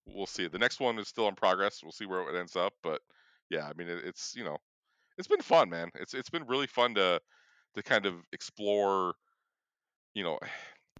we'll 0.06 0.26
see. 0.26 0.48
The 0.50 0.60
next 0.60 0.82
one 0.82 1.00
is 1.00 1.08
still 1.08 1.30
in 1.30 1.36
progress. 1.36 1.80
We'll 1.82 1.94
see 1.94 2.08
where 2.08 2.30
it 2.30 2.38
ends 2.38 2.58
up, 2.58 2.74
but 2.84 3.00
yeah, 3.50 3.70
I 3.70 3.74
mean, 3.74 3.88
it, 3.88 4.04
it's 4.04 4.36
you 4.36 4.44
know, 4.44 4.58
it's 5.18 5.30
been 5.30 5.42
fun, 5.42 5.70
man. 5.70 5.92
It's 5.96 6.14
it's 6.14 6.30
been 6.30 6.46
really 6.46 6.68
fun 6.68 6.96
to 6.96 7.22
to 7.76 7.84
kind 7.84 8.06
of 8.06 8.16
explore. 8.34 9.14
You 10.14 10.24
know, 10.26 10.40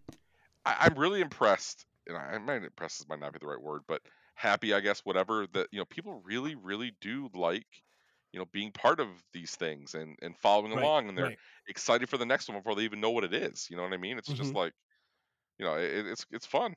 I, 0.66 0.76
I'm 0.80 0.98
really 0.98 1.20
impressed, 1.20 1.86
and 2.08 2.16
I, 2.16 2.36
I 2.36 2.38
might 2.38 2.64
impressed 2.64 3.10
might 3.10 3.20
not 3.20 3.34
be 3.34 3.40
the 3.40 3.48
right 3.48 3.62
word, 3.62 3.82
but 3.90 4.02
happy, 4.36 4.74
I 4.74 4.80
guess, 4.80 5.02
whatever. 5.02 5.48
That 5.54 5.68
you 5.72 5.80
know, 5.80 5.86
people 5.86 6.22
really, 6.24 6.56
really 6.56 6.94
do 7.02 7.30
like, 7.34 7.68
you 8.34 8.40
know, 8.40 8.46
being 8.46 8.72
part 8.72 9.00
of 9.00 9.10
these 9.34 9.56
things 9.56 9.96
and 9.96 10.18
and 10.22 10.38
following 10.38 10.72
Right, 10.72 10.92
along, 10.92 11.10
and 11.10 11.18
they're 11.18 11.32
right. 11.32 11.40
excited 11.68 12.10
for 12.10 12.18
the 12.18 12.26
next 12.26 12.50
one 12.50 12.58
before 12.60 12.76
they 12.76 12.84
even 12.84 13.02
know 13.02 13.12
what 13.12 13.24
it 13.24 13.34
is. 13.34 13.68
You 13.70 13.78
know 13.78 13.84
what 13.84 13.94
I 13.94 13.98
mean? 13.98 14.18
It's 14.18 14.34
just 14.34 14.54
Mhm. 14.54 14.56
like, 14.56 14.74
you 15.60 15.66
know, 15.66 15.76
it, 15.78 16.08
it's 16.08 16.26
it's 16.32 16.46
fun. 16.48 16.76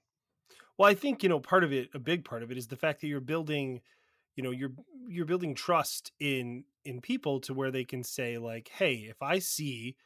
Well, 0.79 0.89
I 0.91 0.95
think 0.95 1.23
you 1.23 1.29
know 1.29 1.41
part 1.41 1.65
of 1.65 1.73
it, 1.73 1.91
a 1.95 1.99
big 1.99 2.25
part 2.25 2.43
of 2.43 2.51
it, 2.51 2.59
is 2.59 2.69
the 2.69 2.77
fact 2.77 3.01
that 3.01 3.07
you're 3.09 3.21
building, 3.21 3.83
you 4.37 4.43
know, 4.43 4.51
you're 4.51 4.73
you're 5.09 5.27
building 5.27 5.55
trust 5.55 6.13
in 6.21 6.65
in 6.85 7.01
people 7.01 7.41
to 7.43 7.55
where 7.55 7.71
they 7.71 7.85
can 7.85 8.03
say 8.05 8.39
like, 8.39 8.69
hey, 8.69 8.95
if 8.97 9.23
I 9.23 9.39
see 9.39 9.97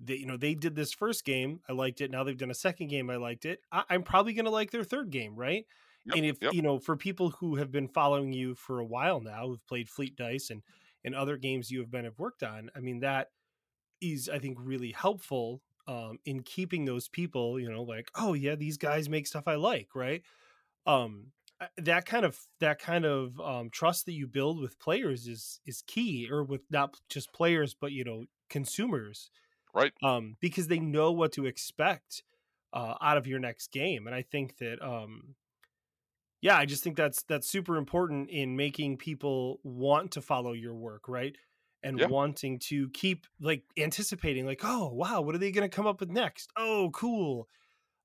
that 0.00 0.20
you 0.20 0.26
know 0.26 0.38
they 0.38 0.54
did 0.54 0.76
this 0.76 0.92
first 0.94 1.24
game, 1.24 1.62
I 1.68 1.72
liked 1.72 2.00
it. 2.00 2.10
Now 2.10 2.24
they've 2.24 2.38
done 2.38 2.52
a 2.52 2.54
second 2.54 2.88
game, 2.88 3.10
I 3.10 3.16
liked 3.16 3.44
it. 3.46 3.62
I, 3.72 3.84
I'm 3.90 4.04
probably 4.04 4.34
going 4.34 4.46
to 4.46 4.52
like 4.52 4.70
their 4.72 4.84
third 4.84 5.10
game, 5.10 5.36
right? 5.36 5.66
Yep, 6.06 6.16
and 6.16 6.26
if 6.26 6.36
yep. 6.40 6.52
you 6.52 6.62
know 6.62 6.78
for 6.78 6.96
people 6.96 7.30
who 7.30 7.56
have 7.56 7.72
been 7.72 7.88
following 7.88 8.32
you 8.32 8.54
for 8.54 8.78
a 8.78 8.84
while 8.84 9.20
now 9.20 9.46
who've 9.46 9.66
played 9.66 9.88
fleet 9.88 10.16
dice 10.16 10.50
and 10.50 10.62
and 11.04 11.14
other 11.14 11.36
games 11.36 11.70
you 11.70 11.80
have 11.80 11.90
been 11.90 12.04
have 12.04 12.18
worked 12.18 12.42
on 12.42 12.70
i 12.76 12.80
mean 12.80 13.00
that 13.00 13.28
is 14.00 14.28
i 14.28 14.38
think 14.38 14.58
really 14.60 14.92
helpful 14.92 15.62
um 15.86 16.18
in 16.24 16.42
keeping 16.42 16.84
those 16.84 17.08
people 17.08 17.58
you 17.58 17.70
know 17.70 17.82
like 17.82 18.10
oh 18.16 18.34
yeah 18.34 18.54
these 18.54 18.76
guys 18.76 19.08
make 19.08 19.26
stuff 19.26 19.44
i 19.46 19.54
like 19.54 19.88
right 19.94 20.22
um 20.86 21.32
that 21.78 22.04
kind 22.04 22.26
of 22.26 22.38
that 22.60 22.78
kind 22.78 23.04
of 23.06 23.40
um 23.40 23.70
trust 23.70 24.06
that 24.06 24.12
you 24.12 24.26
build 24.26 24.60
with 24.60 24.78
players 24.78 25.26
is 25.26 25.60
is 25.64 25.82
key 25.86 26.28
or 26.30 26.42
with 26.44 26.62
not 26.70 27.00
just 27.08 27.32
players 27.32 27.74
but 27.78 27.92
you 27.92 28.04
know 28.04 28.24
consumers 28.50 29.30
Right. 29.72 29.92
um 30.02 30.36
because 30.40 30.68
they 30.68 30.78
know 30.78 31.10
what 31.10 31.32
to 31.32 31.46
expect 31.46 32.22
uh 32.72 32.94
out 33.00 33.16
of 33.16 33.26
your 33.26 33.38
next 33.38 33.72
game 33.72 34.06
and 34.06 34.14
i 34.14 34.22
think 34.22 34.58
that 34.58 34.82
um 34.82 35.34
yeah 36.44 36.56
i 36.58 36.66
just 36.66 36.84
think 36.84 36.96
that's 36.96 37.24
that's 37.24 37.48
super 37.50 37.76
important 37.78 38.30
in 38.30 38.56
making 38.56 38.98
people 38.98 39.60
want 39.64 40.12
to 40.12 40.22
follow 40.22 40.52
your 40.52 40.76
work 40.76 41.08
right 41.08 41.36
and 41.82 42.00
Yeah. 42.00 42.08
wanting 42.08 42.60
to 42.60 42.90
keep 42.90 43.26
like 43.40 43.64
anticipating 43.78 44.46
like 44.46 44.62
oh 44.64 44.92
wow 44.94 45.22
what 45.22 45.34
are 45.34 45.38
they 45.38 45.52
going 45.52 45.68
to 45.68 45.76
come 45.76 45.88
up 45.88 46.00
with 46.00 46.10
next 46.10 46.52
oh 46.56 46.90
cool 46.94 47.48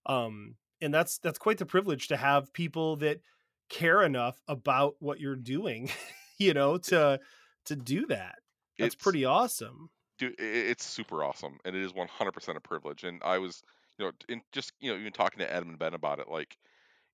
um 0.06 0.56
and 0.82 0.94
that's 0.94 1.20
that's 1.20 1.40
quite 1.40 1.58
the 1.58 1.66
privilege 1.66 2.08
to 2.10 2.18
have 2.18 2.54
people 2.54 2.98
that 2.98 3.22
care 3.70 4.04
enough 4.04 4.42
about 4.48 4.96
what 5.00 5.20
you're 5.20 5.36
doing 5.36 5.90
you 6.40 6.54
know 6.54 6.78
to 6.78 7.20
to 7.66 7.76
do 7.76 8.06
that 8.08 8.40
that's 8.80 8.96
It's- 8.96 8.96
pretty 8.96 9.26
awesome 9.26 9.90
dude, 10.18 10.36
it's 10.40 10.86
super 10.86 11.24
awesome, 11.24 11.60
and 11.66 11.76
it 11.76 11.82
is 11.82 11.94
100% 11.94 12.58
a 12.58 12.62
privilege. 12.62 13.04
And 13.04 13.22
I 13.24 13.38
was, 13.38 13.64
you 13.98 14.06
know, 14.06 14.12
in 14.28 14.42
just 14.52 14.74
you 14.80 14.92
know, 14.92 15.00
even 15.00 15.14
talking 15.14 15.40
to 15.40 15.52
Adam 15.52 15.70
and 15.70 15.80
Ben 15.80 15.94
about 15.94 16.20
it, 16.20 16.28
like, 16.30 16.58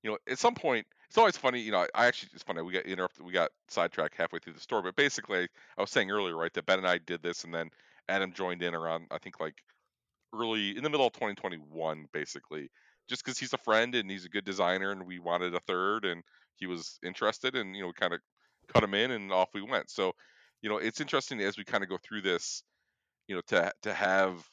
you 0.06 0.12
know, 0.12 0.18
at 0.30 0.38
some 0.38 0.54
point, 0.54 0.86
it's 1.08 1.18
always 1.18 1.36
funny. 1.36 1.58
You 1.60 1.72
know, 1.72 1.80
I, 1.80 1.88
I 1.92 2.06
actually 2.06 2.28
it's 2.32 2.44
funny. 2.44 2.62
We 2.62 2.72
got 2.72 2.86
interrupted. 2.86 3.26
We 3.26 3.32
got 3.32 3.50
sidetracked 3.66 4.14
halfway 4.14 4.38
through 4.38 4.52
the 4.52 4.60
story, 4.60 4.82
but 4.82 4.94
basically, 4.94 5.48
I 5.76 5.80
was 5.80 5.90
saying 5.90 6.12
earlier, 6.12 6.36
right, 6.36 6.52
that 6.54 6.64
Ben 6.64 6.78
and 6.78 6.86
I 6.86 6.98
did 6.98 7.24
this, 7.24 7.42
and 7.42 7.52
then 7.52 7.70
Adam 8.08 8.32
joined 8.32 8.62
in 8.62 8.72
around, 8.72 9.06
I 9.10 9.18
think, 9.18 9.40
like 9.40 9.56
early 10.32 10.76
in 10.76 10.84
the 10.84 10.90
middle 10.90 11.08
of 11.08 11.12
2021, 11.14 12.06
basically, 12.12 12.70
just 13.08 13.24
because 13.24 13.36
he's 13.36 13.52
a 13.52 13.58
friend 13.58 13.96
and 13.96 14.08
he's 14.08 14.24
a 14.24 14.28
good 14.28 14.44
designer, 14.44 14.92
and 14.92 15.04
we 15.04 15.18
wanted 15.18 15.56
a 15.56 15.60
third, 15.66 16.04
and 16.04 16.22
he 16.54 16.66
was 16.66 17.00
interested, 17.04 17.56
and 17.56 17.74
you 17.74 17.82
know, 17.82 17.88
we 17.88 17.92
kind 17.94 18.14
of 18.14 18.20
cut 18.72 18.84
him 18.84 18.94
in, 18.94 19.10
and 19.10 19.32
off 19.32 19.48
we 19.54 19.62
went. 19.62 19.90
So, 19.90 20.12
you 20.62 20.68
know, 20.68 20.76
it's 20.76 21.00
interesting 21.00 21.40
as 21.40 21.58
we 21.58 21.64
kind 21.64 21.82
of 21.82 21.90
go 21.90 21.98
through 22.00 22.22
this, 22.22 22.62
you 23.26 23.34
know, 23.34 23.42
to 23.48 23.72
to 23.82 23.92
have 23.92 24.48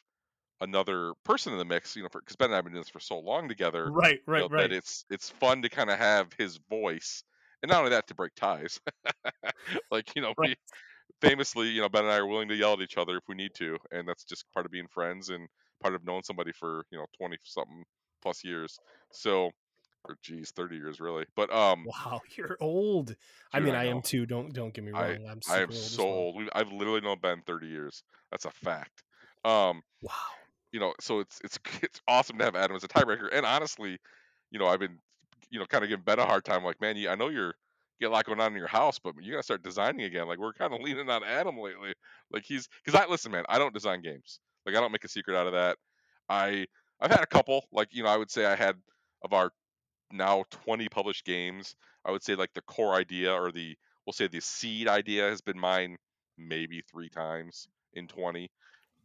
another 0.63 1.13
person 1.26 1.54
in 1.54 1.60
the 1.60 1.65
mix, 1.65 1.95
you 1.95 2.04
know, 2.04 2.10
because 2.12 2.36
Ben 2.38 2.47
and 2.47 2.56
I 2.56 2.58
have 2.58 2.65
been 2.65 2.73
doing 2.73 2.84
this 2.84 2.89
for 2.89 2.99
so 2.99 3.19
long 3.19 3.47
together, 3.49 3.93
right 3.93 4.19
you 4.36 4.41
right 4.41 4.45
know, 4.45 4.49
right 4.49 4.69
that 4.69 4.71
it's 4.71 5.06
it's 5.10 5.30
fun 5.30 5.62
to 5.63 5.69
kind 5.69 5.89
of 5.91 5.99
have 5.99 6.34
his 6.34 6.58
voice, 6.69 7.23
and 7.62 7.69
not 7.69 7.80
only 7.80 7.91
that 7.91 8.08
to 8.08 8.15
break 8.15 8.36
ties, 8.36 8.80
like 9.91 10.15
you 10.15 10.21
know, 10.21 10.34
Right. 10.38 10.49
we 10.49 10.56
famously, 11.21 11.69
you 11.69 11.82
know, 11.82 11.89
Ben 11.89 12.04
and 12.06 12.13
I 12.13 12.17
are 12.17 12.28
willing 12.28 12.49
to 12.49 12.56
yell 12.56 12.73
at 12.73 12.82
each 12.82 12.97
other 12.97 13.17
if 13.17 13.23
we 13.28 13.36
need 13.36 13.54
to, 13.56 13.78
and 13.91 14.08
that's 14.08 14.23
just 14.26 14.45
part 14.54 14.65
of 14.65 14.71
being 14.71 14.88
friends 14.89 15.30
and 15.30 15.47
part 15.82 15.95
of 15.95 16.04
knowing 16.06 16.23
somebody 16.23 16.52
for 16.54 16.86
you 16.91 16.97
know 16.99 17.06
twenty 17.17 17.38
something 17.43 17.84
plus 18.21 18.43
years. 18.43 18.80
So, 19.12 19.52
or 20.06 20.17
geez, 20.23 20.52
thirty 20.52 20.78
years 20.78 20.99
really. 21.02 21.26
But 21.36 21.52
um, 21.54 21.86
Wow, 21.86 22.21
you're 22.38 22.58
old. 22.60 23.15
I 23.52 23.60
mean, 23.60 23.76
I 23.76 23.86
I, 23.86 23.86
am 23.86 24.02
too. 24.02 24.26
Don't 24.26 24.54
don't 24.54 24.73
get 24.73 24.84
me 24.84 24.91
wrong. 24.91 25.17
I 25.17 25.19
I'm 25.28 25.41
I 25.47 25.60
am 25.62 25.71
old 25.71 25.93
so 25.93 26.04
well. 26.08 26.28
old. 26.34 26.49
I've 26.54 26.71
literally 26.71 27.02
known 27.02 27.19
Ben 27.19 27.41
thirty 27.43 27.67
years. 27.67 28.04
That's 28.32 28.45
a 28.45 28.52
fact. 28.52 29.04
Um, 29.43 29.84
Wow. 30.02 30.43
You 30.74 30.82
know, 30.82 30.94
so 31.02 31.22
it's 31.22 31.40
it's 31.46 31.60
it's 31.84 32.02
awesome 32.10 32.40
to 32.40 32.46
have 32.46 32.58
Adam 32.58 32.76
as 32.78 32.86
a 32.86 32.90
tiebreaker. 32.90 33.30
And 33.34 33.46
honestly, 33.46 34.00
you 34.52 34.60
know, 34.60 34.68
I've 34.68 34.82
been, 34.82 35.00
you 35.52 35.60
know, 35.60 35.68
kind 35.68 35.84
of 35.86 35.90
giving 35.90 36.06
Ben 36.06 36.20
a 36.20 36.26
hard 36.26 36.46
time. 36.46 36.66
Like, 36.66 36.82
man, 36.82 36.98
you, 36.98 37.10
I 37.10 37.16
know 37.16 37.30
you're 37.30 37.56
get 38.02 38.08
a 38.10 38.14
lot 38.14 38.26
going 38.26 38.42
on 38.42 38.52
in 38.54 38.58
your 38.58 38.68
house, 38.68 39.00
but 39.00 39.16
you 39.22 39.32
gotta 39.32 39.44
start 39.44 39.64
designing 39.64 40.06
again. 40.06 40.28
Like, 40.28 40.40
we're 40.40 40.54
kind 40.54 40.74
of 40.74 40.82
leaning 40.84 41.10
on 41.10 41.24
Adam 41.24 41.60
lately. 41.60 41.94
Like, 42.32 42.46
he's 42.46 42.70
because 42.86 43.00
I 43.00 43.08
listen, 43.10 43.32
man. 43.32 43.46
I 43.50 43.60
don't 43.60 43.74
design 43.74 44.02
games. 44.02 44.40
Like, 44.66 44.76
I 44.76 44.82
don't 44.82 44.92
make 44.92 45.06
a 45.06 45.10
secret 45.10 45.38
out 45.38 45.48
of 45.48 45.54
that. 45.54 45.78
I 46.30 46.68
I've 47.02 47.12
had 47.12 47.24
a 47.24 47.28
couple. 47.28 47.66
Like, 47.72 47.90
you 47.94 48.04
know, 48.04 48.10
I 48.10 48.18
would 48.18 48.32
say 48.32 48.46
I 48.46 48.56
had 48.56 48.76
of 49.24 49.34
our 49.34 49.52
now 50.12 50.44
20 50.52 50.90
published 50.90 51.26
games. 51.26 51.76
I 52.06 52.12
would 52.12 52.24
say 52.24 52.36
like 52.36 52.54
the 52.54 52.62
core 52.64 52.94
idea 52.96 53.34
or 53.34 53.52
the 53.52 53.78
we'll 54.06 54.14
say 54.14 54.28
the 54.28 54.42
seed 54.42 54.88
idea 54.88 55.30
has 55.30 55.42
been 55.42 55.60
mine 55.60 55.98
maybe 56.38 56.82
three 56.92 57.10
times 57.10 57.68
in 57.94 58.08
20 58.08 58.50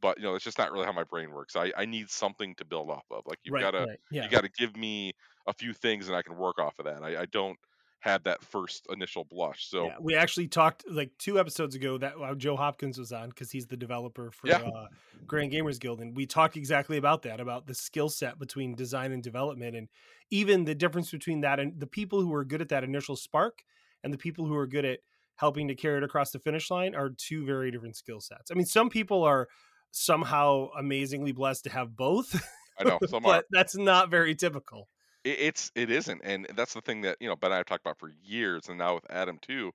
but 0.01 0.19
you 0.19 0.25
know 0.25 0.35
it's 0.35 0.45
just 0.45 0.59
not 0.59 0.73
really 0.73 0.87
how 0.87 0.93
my 0.93 1.05
brain 1.05 1.31
works 1.31 1.57
i, 1.57 1.73
I 1.77 1.85
need 1.85 2.11
something 2.11 2.55
to 2.57 2.65
build 2.65 2.91
off 2.91 3.05
of 3.11 3.25
like 3.27 3.39
you've 3.43 3.55
right, 3.55 3.63
got 3.63 3.71
to 3.73 3.87
right. 3.87 4.01
Yeah. 4.11 4.25
you 4.25 4.31
got 4.31 4.43
to 4.43 4.51
give 4.51 4.77
me 4.77 5.13
a 5.47 5.53
few 5.53 5.73
things 5.73 6.09
and 6.09 6.17
i 6.17 6.23
can 6.23 6.37
work 6.37 6.59
off 6.59 6.79
of 6.79 6.87
that 6.87 7.03
i, 7.03 7.23
I 7.23 7.27
don't 7.27 7.59
have 8.01 8.23
that 8.25 8.43
first 8.45 8.87
initial 8.91 9.25
blush 9.25 9.67
so 9.69 9.87
yeah, 9.87 9.97
we 10.01 10.15
actually 10.15 10.47
talked 10.47 10.85
like 10.89 11.11
two 11.19 11.41
episodes 11.41 11.75
ago 11.75 11.99
that 11.99 12.15
uh, 12.17 12.35
Joe 12.37 12.57
Hopkins 12.57 12.97
was 12.97 13.11
on 13.11 13.31
because 13.31 13.51
he's 13.51 13.67
the 13.67 13.77
developer 13.77 14.31
for 14.31 14.47
Yeah. 14.47 14.59
uh, 14.59 14.87
Grand 15.27 15.51
Gamers 15.51 15.81
Guild, 15.81 16.01
and 16.01 16.17
we 16.17 16.25
talked 16.25 16.57
exactly 16.57 16.97
about 16.97 17.23
that 17.23 17.41
about 17.41 17.67
the 17.67 17.75
skill 17.75 18.09
set 18.09 18.39
between 18.39 18.77
design 18.77 19.11
and 19.11 19.21
development, 19.21 19.75
and 19.75 19.89
even 20.31 20.65
the 20.65 20.77
difference 20.77 21.11
between 21.11 21.41
that 21.41 21.59
and 21.59 21.79
the 21.81 21.89
people 21.89 22.21
who 22.21 22.33
are 22.33 22.45
good 22.45 22.63
at 22.63 22.69
that 22.69 22.85
initial 22.85 23.17
spark 23.17 23.65
and 24.05 24.15
the 24.15 24.19
people 24.19 24.47
who 24.47 24.55
are 24.55 24.67
good 24.67 24.85
at 24.85 25.01
helping 25.37 25.69
to 25.69 25.75
carry 25.75 25.99
it 25.99 26.03
across 26.03 26.31
the 26.33 26.39
finish 26.39 26.71
line 26.71 26.95
are 26.95 27.11
two 27.11 27.45
very 27.47 27.71
different 27.71 27.97
skill 27.97 28.21
sets. 28.21 28.51
I 28.51 28.55
mean, 28.55 28.67
some 28.67 28.89
people 28.91 29.23
are 29.23 29.49
somehow 29.91 30.69
amazingly 30.77 31.33
blessed 31.33 31.65
to 31.65 31.71
have 31.71 31.97
both, 31.97 32.41
i 32.79 32.85
know 32.85 33.01
some 33.07 33.27
are 33.27 33.43
but 33.43 33.47
that's 33.51 33.77
not 33.77 34.11
very 34.11 34.35
typical. 34.35 34.89
it, 35.25 35.39
it's 35.41 35.73
it 35.75 35.91
isn't 35.91 36.21
and 36.25 36.47
that's 36.57 36.75
the 36.75 36.81
thing 36.81 37.01
that 37.03 37.17
you 37.21 37.29
know 37.29 37.37
ben 37.37 37.51
and 37.53 37.59
i've 37.61 37.67
talked 37.67 37.83
about 37.85 37.99
for 37.99 38.11
years 38.23 38.69
and 38.69 38.79
now 38.79 38.95
with 38.95 39.11
adam 39.11 39.39
too 39.41 39.73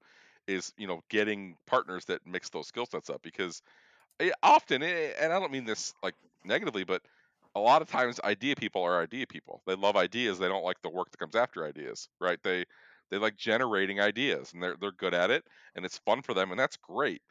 is 0.47 0.73
you 0.77 0.87
know 0.87 1.01
getting 1.09 1.55
partners 1.67 2.05
that 2.05 2.25
mix 2.25 2.49
those 2.49 2.67
skill 2.67 2.85
sets 2.85 3.09
up 3.09 3.21
because 3.21 3.61
eh, 4.21 4.31
often 4.43 4.83
eh, 4.83 5.13
and 5.19 5.33
i 5.33 5.39
don't 5.39 5.53
mean 5.53 5.65
this 5.65 5.93
like 6.03 6.15
negatively 6.45 6.85
but 6.85 7.03
a 7.55 7.61
lot 7.61 7.81
of 7.81 7.89
times 7.89 8.19
idea 8.23 8.55
people 8.55 8.83
are 8.83 9.01
idea 9.01 9.27
people 9.27 9.63
they 9.67 9.75
love 9.75 9.97
ideas 9.97 10.39
they 10.39 10.49
don't 10.49 10.65
like 10.65 10.81
the 10.83 10.89
work 10.89 11.11
that 11.11 11.19
comes 11.19 11.35
after 11.35 11.65
ideas 11.65 12.09
right 12.21 12.41
they 12.43 12.65
they 13.11 13.17
like 13.19 13.37
generating 13.37 14.01
ideas 14.01 14.53
and 14.53 14.63
they're 14.63 14.77
they're 14.81 14.91
good 14.93 15.13
at 15.15 15.31
it 15.31 15.45
and 15.75 15.85
it's 15.85 15.99
fun 15.99 16.21
for 16.21 16.33
them 16.33 16.51
and 16.51 16.59
that's 16.59 16.77
great 16.77 17.21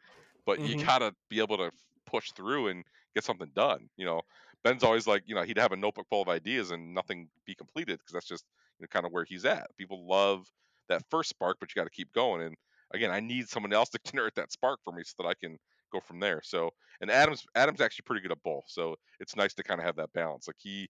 but 0.45 0.61
you 0.63 0.75
Mhm. 0.75 0.87
gotta 0.87 1.15
be 1.29 1.39
able 1.39 1.57
to 1.57 1.71
push 2.05 2.31
through 2.31 2.67
and 2.67 2.83
get 3.15 3.23
something 3.23 3.51
done 3.55 3.89
you 3.97 4.05
know? 4.05 4.21
Ben's 4.63 4.83
always 4.83 5.07
like 5.07 5.23
you 5.25 5.35
know 5.35 5.43
he'd 5.43 5.57
have 5.57 5.73
a 5.73 5.77
notebook 5.77 6.07
full 6.09 6.21
of 6.21 6.29
ideas 6.29 6.71
and 6.71 6.93
nothing 6.93 7.27
be 7.45 7.55
completed 7.55 7.99
because 7.99 8.13
that's 8.13 8.27
just 8.27 8.45
you 8.79 8.83
know, 8.83 8.87
kind 8.87 9.05
of 9.05 9.11
where 9.11 9.25
he's 9.25 9.45
at. 9.45 9.67
People 9.77 10.07
love 10.07 10.45
that 10.89 11.03
first 11.09 11.29
spark 11.29 11.57
but 11.59 11.69
you 11.69 11.79
got 11.79 11.85
to 11.85 11.89
keep 11.89 12.11
going 12.13 12.41
and 12.41 12.55
again 12.93 13.09
i 13.09 13.19
need 13.19 13.47
someone 13.47 13.73
else 13.73 13.89
to 13.89 13.99
generate 14.11 14.35
that 14.35 14.51
spark 14.51 14.79
for 14.83 14.93
me 14.93 15.01
so 15.05 15.13
that 15.19 15.29
i 15.29 15.33
can 15.33 15.57
go 15.91 15.99
from 15.99 16.19
there. 16.19 16.41
So 16.43 16.71
and 17.01 17.11
adam's 17.11 17.45
adam's 17.55 17.81
actually 17.81 18.03
pretty 18.05 18.21
good 18.21 18.31
at 18.31 18.43
both 18.43 18.65
so 18.67 18.95
it's 19.19 19.35
nice 19.35 19.53
to 19.55 19.63
kind 19.63 19.79
of 19.79 19.85
have 19.85 19.97
that 19.97 20.13
balance. 20.13 20.47
Like 20.47 20.57
he 20.59 20.89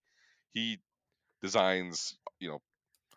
he 0.53 0.79
designs 1.41 2.15
you 2.39 2.49
know 2.49 2.59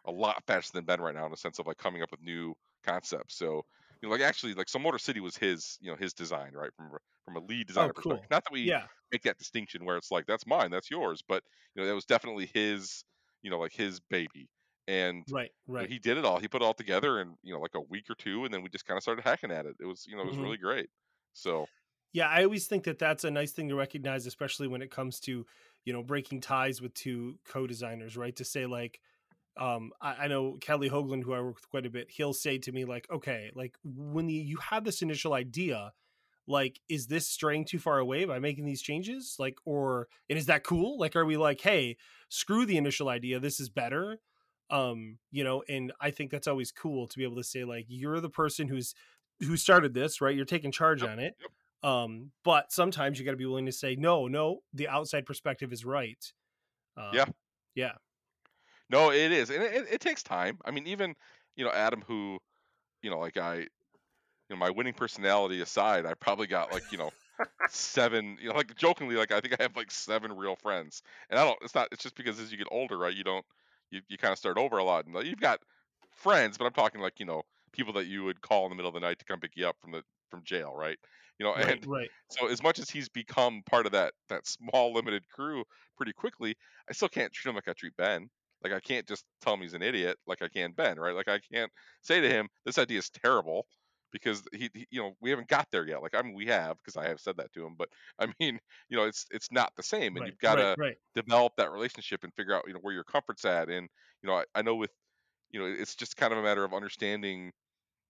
a 0.07 0.11
lot 0.11 0.43
faster 0.47 0.73
than 0.75 0.85
ben 0.85 1.01
right 1.01 1.15
now 1.15 1.25
in 1.27 1.31
the 1.31 1.37
sense 1.37 1.59
of 1.59 1.67
like 1.67 1.79
coming 1.79 2.03
up 2.03 2.11
with 2.11 2.23
new 2.23 2.55
concepts. 2.85 3.37
So 3.37 3.65
you 4.03 4.09
know 4.09 4.13
like 4.13 4.21
actually 4.23 4.55
like 4.55 4.69
so 4.69 4.79
motor 4.79 4.99
city 4.99 5.21
was 5.21 5.37
his 5.37 5.79
you 5.81 5.91
know 5.91 5.97
his 5.97 6.13
design 6.15 6.53
right 6.55 6.73
from 6.77 6.87
a- 6.95 6.99
from 7.25 7.37
a 7.37 7.41
lead 7.41 7.67
designer 7.67 7.93
Oh, 7.93 7.93
perspective 7.93 8.25
cool. 8.25 8.31
not 8.31 8.45
that 8.45 8.53
we 8.53 8.73
Yeah, 8.73 8.89
make 9.13 9.23
that 9.23 9.37
distinction 9.39 9.85
where 9.85 9.97
it's 9.97 10.11
like 10.13 10.27
that's 10.27 10.47
mine 10.47 10.71
that's 10.71 10.91
yours 10.91 11.23
but 11.27 11.43
you 11.75 11.83
know 11.83 11.89
that 11.89 11.95
was 11.95 12.05
definitely 12.05 12.47
his 12.47 13.05
you 13.43 13.51
know 13.51 13.59
like 13.59 13.73
his 13.73 14.01
baby 14.01 14.49
and 14.87 15.25
right, 15.29 15.53
you 15.75 15.85
know, 15.85 15.87
right. 15.87 15.91
he 15.91 15.99
did 15.99 16.17
it 16.19 16.25
all 16.25 16.39
he 16.39 16.49
put 16.49 16.63
it 16.63 16.65
all 16.65 16.75
together 16.75 17.21
in 17.21 17.37
you 17.43 17.53
know 17.53 17.61
like 17.61 17.75
a 17.75 17.81
week 17.81 18.09
or 18.11 18.15
two 18.15 18.45
and 18.45 18.55
then 18.55 18.63
we 18.63 18.69
just 18.71 18.87
kind 18.87 18.97
of 18.97 19.03
started 19.03 19.23
hacking 19.25 19.51
at 19.51 19.67
it 19.67 19.77
it 19.81 19.87
was 19.87 20.07
you 20.07 20.17
know 20.17 20.23
it 20.23 20.27
was 20.27 20.39
Mhm. 20.39 20.41
really 20.41 20.57
great 20.57 20.89
so 21.33 21.67
Yeah, 22.13 22.29
I 22.29 22.45
always 22.45 22.67
think 22.67 22.85
that 22.85 22.99
that's 22.99 23.25
a 23.25 23.31
nice 23.31 23.53
thing 23.53 23.69
to 23.69 23.75
recognize, 23.75 24.27
especially 24.27 24.69
when 24.69 24.83
it 24.83 24.91
comes 24.91 25.21
to 25.21 25.47
you 25.85 25.93
know 25.93 26.03
breaking 26.03 26.41
ties 26.41 26.81
with 26.81 26.95
two 26.95 27.39
co-designers, 27.45 28.17
right? 28.17 28.35
To 28.37 28.45
say 28.45 28.67
like, 28.67 29.01
um, 29.57 29.93
I, 30.01 30.25
I 30.25 30.29
know 30.29 30.55
Kelly 30.61 30.91
Hoagland, 30.91 31.25
who 31.25 31.33
I 31.33 31.41
work 31.41 31.57
with 31.57 31.69
quite 31.71 31.87
a 31.87 31.91
bit, 31.91 32.11
he'll 32.11 32.35
say 32.35 32.59
to 32.59 32.73
me 32.73 32.85
like, 32.85 33.07
okay, 33.11 33.51
like 33.55 33.77
when 33.85 34.29
you, 34.29 34.43
you 34.43 34.57
have 34.59 34.85
this 34.85 35.03
initial 35.03 35.33
idea, 35.35 35.93
like, 36.47 36.81
is 36.89 37.09
this 37.09 37.27
straying 37.29 37.65
too 37.67 37.79
far 37.79 37.99
away 37.99 38.25
by 38.25 38.39
making 38.39 38.67
these 38.67 38.83
changes? 38.83 39.37
Like, 39.39 39.59
or 39.65 40.09
and 40.31 40.39
is 40.39 40.47
that 40.47 40.65
cool? 40.65 40.99
Like, 40.99 41.17
are 41.17 41.25
we 41.25 41.37
like, 41.37 41.61
hey, 41.61 41.97
screw 42.29 42.67
the 42.67 42.77
initial 42.77 43.09
idea, 43.09 43.41
this 43.41 43.61
is 43.61 43.69
better? 43.69 44.21
Um, 44.71 45.19
you 45.31 45.45
know, 45.45 45.63
and 45.69 45.93
I 46.01 46.11
think 46.11 46.31
that's 46.31 46.49
always 46.49 46.73
cool 46.73 47.07
to 47.09 47.19
be 47.19 47.25
able 47.25 47.37
to 47.37 47.45
say 47.45 47.65
like, 47.65 47.87
you're 47.89 48.21
the 48.21 48.31
person 48.31 48.69
who's 48.69 48.95
who 49.41 49.57
started 49.57 49.95
this, 49.95 50.21
right? 50.21 50.35
You're 50.35 50.45
taking 50.45 50.73
charge 50.73 51.03
Yep, 51.03 51.11
on 51.11 51.19
it 51.19 51.37
yep. 51.41 51.51
um 51.83 52.33
but 52.43 52.73
sometimes 52.73 53.19
you 53.19 53.25
got 53.25 53.33
to 53.33 53.37
be 53.37 53.45
willing 53.45 53.67
to 53.67 53.73
say 53.73 53.95
no 53.97 54.27
no 54.27 54.61
the 54.73 54.89
outside 54.89 55.27
perspective 55.27 55.75
is 55.75 55.85
right 55.85 56.33
um, 56.97 57.13
Yeah. 57.13 57.27
yeah 57.75 57.93
No, 58.89 59.11
it 59.11 59.33
is, 59.33 59.51
and 59.51 59.63
it, 59.63 59.75
it, 59.75 59.87
it 59.95 60.01
takes 60.01 60.23
time. 60.23 60.59
I 60.65 60.71
mean, 60.71 60.87
even 60.87 61.15
you 61.57 61.65
know 61.65 61.73
Adam, 61.73 62.03
who 62.07 62.39
you 63.03 63.11
know, 63.11 63.19
like 63.19 63.37
I, 63.37 63.57
you 63.59 63.69
know, 64.51 64.57
my 64.57 64.71
winning 64.71 64.95
personality 64.95 65.61
aside, 65.61 66.07
I 66.07 66.15
probably 66.15 66.47
got 66.47 66.73
like 66.73 66.85
you 66.91 66.99
know 66.99 67.11
seven, 67.69 68.39
you 68.41 68.49
know, 68.49 68.55
like 68.55 68.75
jokingly, 68.77 69.17
like 69.17 69.33
I 69.33 69.41
think 69.41 69.61
I 69.61 69.65
have 69.65 69.77
like 69.77 69.91
seven 69.91 70.37
real 70.37 70.57
friends, 70.57 71.03
and 71.31 71.39
I 71.39 71.45
don't. 71.45 71.59
It's 71.63 71.75
not. 71.75 71.89
It's 71.93 72.03
just 72.03 72.17
because 72.17 72.41
as 72.41 72.53
you 72.53 72.59
get 72.59 72.69
older, 72.71 72.99
right? 72.99 73.15
You 73.15 73.25
don't. 73.25 73.45
You 73.91 74.01
you 74.09 74.19
kind 74.19 74.33
of 74.33 74.39
start 74.39 74.59
over 74.59 74.79
a 74.79 74.85
lot, 74.85 75.07
and 75.07 75.15
like, 75.15 75.27
you've 75.27 75.41
got 75.41 75.61
friends, 76.11 76.59
but 76.59 76.65
I'm 76.67 76.73
talking 76.73 77.01
like 77.01 77.21
you 77.21 77.27
know 77.27 77.43
people 77.73 77.93
that 77.95 78.07
you 78.07 78.25
would 78.25 78.41
call 78.41 78.65
in 78.67 78.71
the 78.71 78.77
middle 78.77 78.89
of 78.89 78.95
the 78.95 79.01
night 79.01 79.19
to 79.19 79.25
come 79.25 79.41
pick 79.41 79.53
you 79.57 79.67
up 79.69 79.77
from 79.81 79.93
the 79.93 80.03
from 80.31 80.43
jail, 80.45 80.75
right? 80.75 80.99
You 81.39 81.47
know, 81.47 81.55
right 81.55 81.69
and 81.69 81.87
right 81.87 82.11
so 82.31 82.49
as 82.49 82.63
much 82.63 82.79
as 82.79 82.91
he's 82.91 83.09
become 83.09 83.63
part 83.67 83.87
of 83.87 83.93
that 83.93 84.15
that 84.29 84.47
small 84.47 84.93
limited 84.93 85.29
crew 85.29 85.65
pretty 85.97 86.13
quickly, 86.13 86.57
I 86.89 86.93
still 86.93 87.09
can't 87.09 87.33
treat 87.33 87.51
him 87.51 87.57
like 87.57 87.69
I 87.69 87.73
treat 87.73 87.97
Ben. 87.97 88.29
Like 88.63 88.73
I 88.73 88.81
can't 88.81 89.07
just 89.07 89.25
tell 89.41 89.55
him 89.55 89.61
he's 89.63 89.75
an 89.75 89.83
idiot 89.83 90.19
like 90.27 90.43
I 90.43 90.49
can 90.49 90.73
Ben, 90.73 90.99
right? 90.99 91.15
Like 91.15 91.29
I 91.29 91.39
can't 91.41 91.71
say 92.03 92.21
to 92.21 92.29
him 92.29 92.49
this 92.65 92.79
idea 92.79 92.99
is 92.99 93.11
terrible 93.11 93.67
because 94.13 94.43
he, 94.53 94.71
he 94.75 94.87
you 94.91 95.01
know 95.03 95.15
we 95.21 95.31
haven't 95.31 95.49
got 95.49 95.69
there 95.71 95.87
yet. 95.87 96.03
Like 96.03 96.15
I 96.15 96.23
mean 96.23 96.35
we 96.35 96.47
have 96.47 96.77
because 96.79 96.97
I 96.97 97.09
have 97.09 97.21
said 97.21 97.37
that 97.39 97.53
to 97.55 97.67
him, 97.67 97.75
but 97.77 97.89
I 98.19 98.27
mean 98.41 98.59
you 98.89 98.97
know 98.97 99.05
it's 99.05 99.27
it's 99.31 99.51
not 99.53 99.73
the 99.77 99.83
same, 99.83 100.17
and 100.17 100.25
right 100.25 100.27
you've 100.27 100.39
got 100.39 100.57
to 100.57 100.63
right 100.79 100.89
right 100.89 100.97
develop 101.15 101.55
that 101.57 101.73
relationship 101.73 102.25
and 102.25 102.35
figure 102.35 102.55
out 102.55 102.65
you 102.67 102.75
know 102.75 102.81
where 102.81 102.95
your 102.95 103.05
comfort's 103.05 103.45
at. 103.45 103.69
And 103.71 103.89
you 104.23 104.29
know 104.29 104.37
I, 104.37 104.45
I 104.55 104.63
know 104.63 104.75
with 104.77 104.93
you 105.51 105.61
know 105.61 105.67
it's 105.67 105.97
just 105.97 106.17
kind 106.17 106.33
of 106.33 106.39
a 106.39 106.43
matter 106.43 106.65
of 106.65 106.75
understanding 106.75 107.53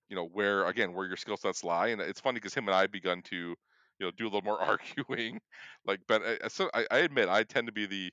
you 0.08 0.16
know 0.16 0.26
where 0.26 0.66
again 0.66 0.92
where 0.92 1.06
your 1.06 1.16
skill 1.16 1.36
sets 1.36 1.64
lie 1.64 1.88
and 1.88 2.00
it's 2.00 2.20
funny 2.20 2.36
because 2.36 2.54
him 2.54 2.68
and 2.68 2.74
i 2.76 2.86
begun 2.86 3.22
to 3.22 3.36
you 3.36 3.56
know 4.00 4.10
do 4.12 4.24
a 4.24 4.28
little 4.30 4.42
more 4.42 4.60
arguing 4.62 5.40
like 5.84 6.00
but 6.08 6.22
I, 6.22 6.38
I- 6.44 6.48
so 6.48 6.70
I, 6.74 6.86
I 6.90 6.98
admit 6.98 7.28
i 7.28 7.42
tend 7.44 7.66
to 7.68 7.72
be 7.72 7.86
the 7.86 8.12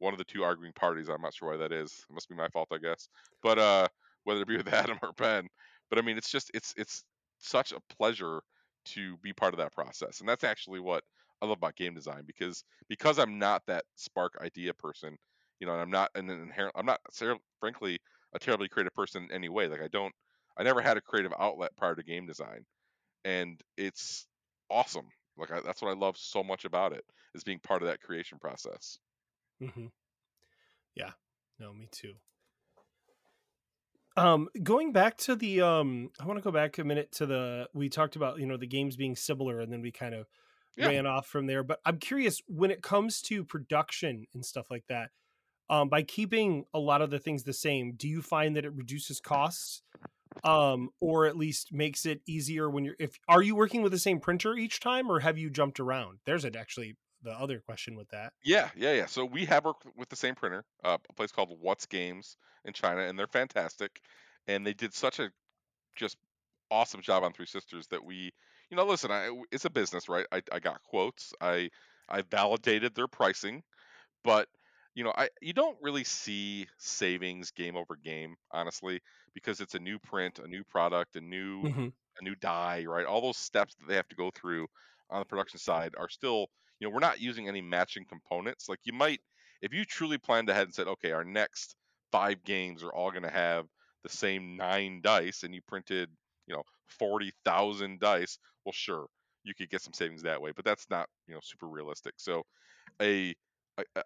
one 0.00 0.12
of 0.12 0.18
the 0.18 0.24
two 0.24 0.42
arguing 0.42 0.72
parties 0.72 1.08
i'm 1.08 1.22
not 1.22 1.34
sure 1.34 1.50
why 1.50 1.56
that 1.56 1.72
is. 1.72 2.04
It 2.10 2.12
must 2.12 2.28
be 2.28 2.34
my 2.34 2.48
fault 2.48 2.68
i 2.72 2.78
guess. 2.78 3.08
But 3.42 3.58
uh 3.58 3.88
whether 4.24 4.42
it 4.42 4.48
be 4.48 4.56
with 4.56 4.68
adam 4.72 4.98
or 5.02 5.12
ben. 5.16 5.48
But 5.88 5.98
i 5.98 6.02
mean 6.02 6.18
it's 6.18 6.30
just 6.30 6.50
it's 6.54 6.74
it's 6.76 7.04
such 7.38 7.72
a 7.72 7.80
pleasure 7.96 8.40
to 8.86 9.16
be 9.18 9.32
part 9.32 9.54
of 9.54 9.58
that 9.58 9.72
process. 9.72 10.20
And 10.20 10.28
that's 10.28 10.44
actually 10.44 10.80
what 10.80 11.04
i 11.42 11.46
love 11.46 11.58
about 11.58 11.76
game 11.76 11.94
design 11.94 12.22
because 12.26 12.64
because 12.88 13.18
i'm 13.18 13.38
not 13.38 13.62
that 13.66 13.84
spark 13.96 14.34
idea 14.42 14.74
person 14.74 15.16
you 15.58 15.66
know 15.66 15.72
and 15.72 15.80
i'm 15.80 15.90
not 15.90 16.10
an 16.14 16.28
inherent 16.28 16.74
i'm 16.76 16.84
not 16.84 17.00
frankly 17.60 17.98
a 18.34 18.38
terribly 18.38 18.68
creative 18.68 18.94
person 18.94 19.24
in 19.24 19.32
any 19.32 19.48
way. 19.48 19.68
Like 19.68 19.82
i 19.82 19.88
don't 19.88 20.14
I 20.58 20.62
never 20.62 20.82
had 20.82 20.96
a 20.96 21.00
creative 21.00 21.32
outlet 21.38 21.74
prior 21.76 21.94
to 21.94 22.02
game 22.02 22.26
design, 22.26 22.64
and 23.24 23.60
it's 23.76 24.26
awesome. 24.70 25.06
Like 25.36 25.50
I, 25.50 25.60
that's 25.60 25.80
what 25.80 25.90
I 25.90 25.98
love 25.98 26.16
so 26.18 26.42
much 26.42 26.64
about 26.64 26.92
it 26.92 27.04
is 27.34 27.44
being 27.44 27.60
part 27.60 27.82
of 27.82 27.88
that 27.88 28.02
creation 28.02 28.38
process. 28.38 28.98
Hmm 29.60 29.86
yeah. 30.94 31.12
No 31.58 31.72
me 31.72 31.88
too. 31.90 32.14
Um 34.16 34.48
going 34.62 34.92
back 34.92 35.16
to 35.18 35.36
the 35.36 35.60
um 35.60 36.10
i 36.20 36.26
want 36.26 36.36
to 36.36 36.42
go 36.42 36.50
back 36.50 36.78
a 36.78 36.84
minute 36.84 37.12
to 37.12 37.26
the 37.26 37.68
we 37.72 37.88
talked 37.88 38.16
about 38.16 38.40
you 38.40 38.46
know 38.46 38.56
the 38.56 38.66
games 38.66 38.96
being 38.96 39.14
similar 39.14 39.60
and 39.60 39.72
then 39.72 39.80
we 39.82 39.92
kind 39.92 40.14
of 40.14 40.26
Yeah. 40.76 40.88
ran 40.88 41.06
off 41.06 41.26
from 41.28 41.46
there 41.46 41.62
but 41.62 41.78
i'm 41.86 41.98
curious 41.98 42.42
when 42.48 42.72
it 42.72 42.82
comes 42.82 43.22
to 43.22 43.44
production 43.44 44.26
and 44.34 44.44
stuff 44.44 44.68
like 44.68 44.84
that 44.88 45.10
um 45.68 45.88
by 45.88 46.02
keeping 46.02 46.64
a 46.74 46.80
lot 46.80 47.02
of 47.02 47.10
the 47.10 47.20
things 47.20 47.44
the 47.44 47.52
same 47.52 47.92
do 47.96 48.08
you 48.08 48.20
find 48.20 48.56
that 48.56 48.64
it 48.64 48.74
reduces 48.74 49.20
costs 49.20 49.82
um 50.44 50.88
or 51.00 51.26
at 51.26 51.36
least 51.36 51.72
makes 51.72 52.06
it 52.06 52.20
easier 52.26 52.68
when 52.70 52.84
you're 52.84 52.96
if 52.98 53.18
are 53.28 53.42
you 53.42 53.54
working 53.54 53.82
with 53.82 53.92
the 53.92 53.98
same 53.98 54.20
printer 54.20 54.54
each 54.56 54.80
time 54.80 55.10
or 55.10 55.20
have 55.20 55.36
you 55.38 55.50
jumped 55.50 55.78
around? 55.80 56.18
There's 56.24 56.44
an 56.44 56.56
actually 56.56 56.96
the 57.22 57.32
other 57.32 57.60
question 57.60 57.96
with 57.96 58.08
that. 58.10 58.32
Yeah, 58.42 58.70
yeah, 58.74 58.92
yeah. 58.94 59.06
So 59.06 59.24
we 59.24 59.44
have 59.46 59.64
worked 59.64 59.84
with 59.96 60.08
the 60.08 60.16
same 60.16 60.34
printer, 60.34 60.64
uh, 60.82 60.96
a 61.08 61.12
place 61.12 61.30
called 61.32 61.58
Whatz 61.60 61.86
Games 61.86 62.36
in 62.64 62.72
China, 62.72 63.02
and 63.02 63.18
they're 63.18 63.26
fantastic. 63.26 64.00
And 64.46 64.66
they 64.66 64.72
did 64.72 64.94
such 64.94 65.18
a 65.20 65.30
just 65.96 66.18
awesome 66.70 67.02
job 67.02 67.24
on 67.24 67.32
Three 67.34 67.46
Sisters 67.46 67.88
that 67.88 68.04
we, 68.04 68.32
you 68.70 68.76
know, 68.76 68.86
listen, 68.86 69.10
I, 69.12 69.30
it's 69.52 69.66
a 69.66 69.70
business, 69.70 70.08
right? 70.08 70.26
I, 70.32 70.42
I 70.52 70.60
got 70.60 70.82
quotes, 70.84 71.32
I 71.40 71.70
I 72.08 72.22
validated 72.22 72.94
their 72.94 73.08
pricing, 73.08 73.62
but 74.24 74.48
you 74.94 75.04
know, 75.04 75.12
I 75.16 75.30
you 75.40 75.52
don't 75.52 75.78
really 75.82 76.04
see 76.04 76.68
savings 76.78 77.50
game 77.52 77.76
over 77.76 77.96
game, 77.96 78.36
honestly, 78.50 79.00
because 79.34 79.60
it's 79.60 79.74
a 79.74 79.78
new 79.80 79.98
print, 79.98 80.38
a 80.40 80.48
new 80.48 80.64
product, 80.64 81.16
a 81.16 81.20
new 81.20 81.70
hmm 81.70 81.90
a 82.20 82.24
new 82.24 82.34
die, 82.34 82.84
right? 82.86 83.06
All 83.06 83.20
those 83.20 83.36
steps 83.38 83.74
that 83.76 83.86
they 83.88 83.94
have 83.96 84.08
to 84.08 84.16
go 84.16 84.30
through 84.30 84.66
on 85.10 85.20
the 85.20 85.24
production 85.26 85.58
side 85.58 85.94
are 85.96 86.08
still, 86.08 86.48
you 86.80 86.88
know, 86.88 86.94
we're 86.94 87.00
not 87.00 87.20
using 87.20 87.48
any 87.48 87.60
matching 87.60 88.04
components. 88.08 88.68
Like 88.68 88.80
you 88.84 88.92
might, 88.92 89.20
if 89.62 89.72
you 89.72 89.84
truly 89.84 90.18
planned 90.18 90.48
ahead 90.48 90.64
and 90.64 90.74
said, 90.74 90.88
okay, 90.88 91.12
our 91.12 91.24
next 91.24 91.76
five 92.10 92.42
games 92.42 92.82
are 92.82 92.92
all 92.92 93.10
going 93.10 93.22
to 93.22 93.30
have 93.30 93.66
the 94.02 94.08
same 94.08 94.56
nine 94.56 95.00
dice, 95.02 95.42
and 95.42 95.54
you 95.54 95.60
printed, 95.68 96.08
you 96.46 96.54
know, 96.54 96.62
forty 96.88 97.32
thousand 97.44 98.00
dice, 98.00 98.38
well, 98.64 98.72
sure, 98.72 99.06
you 99.44 99.54
could 99.54 99.70
get 99.70 99.82
some 99.82 99.92
savings 99.92 100.22
that 100.22 100.40
way, 100.40 100.52
but 100.56 100.64
that's 100.64 100.88
not, 100.90 101.08
you 101.28 101.34
know, 101.34 101.40
super 101.42 101.68
realistic. 101.68 102.14
So 102.16 102.42
a 103.00 103.34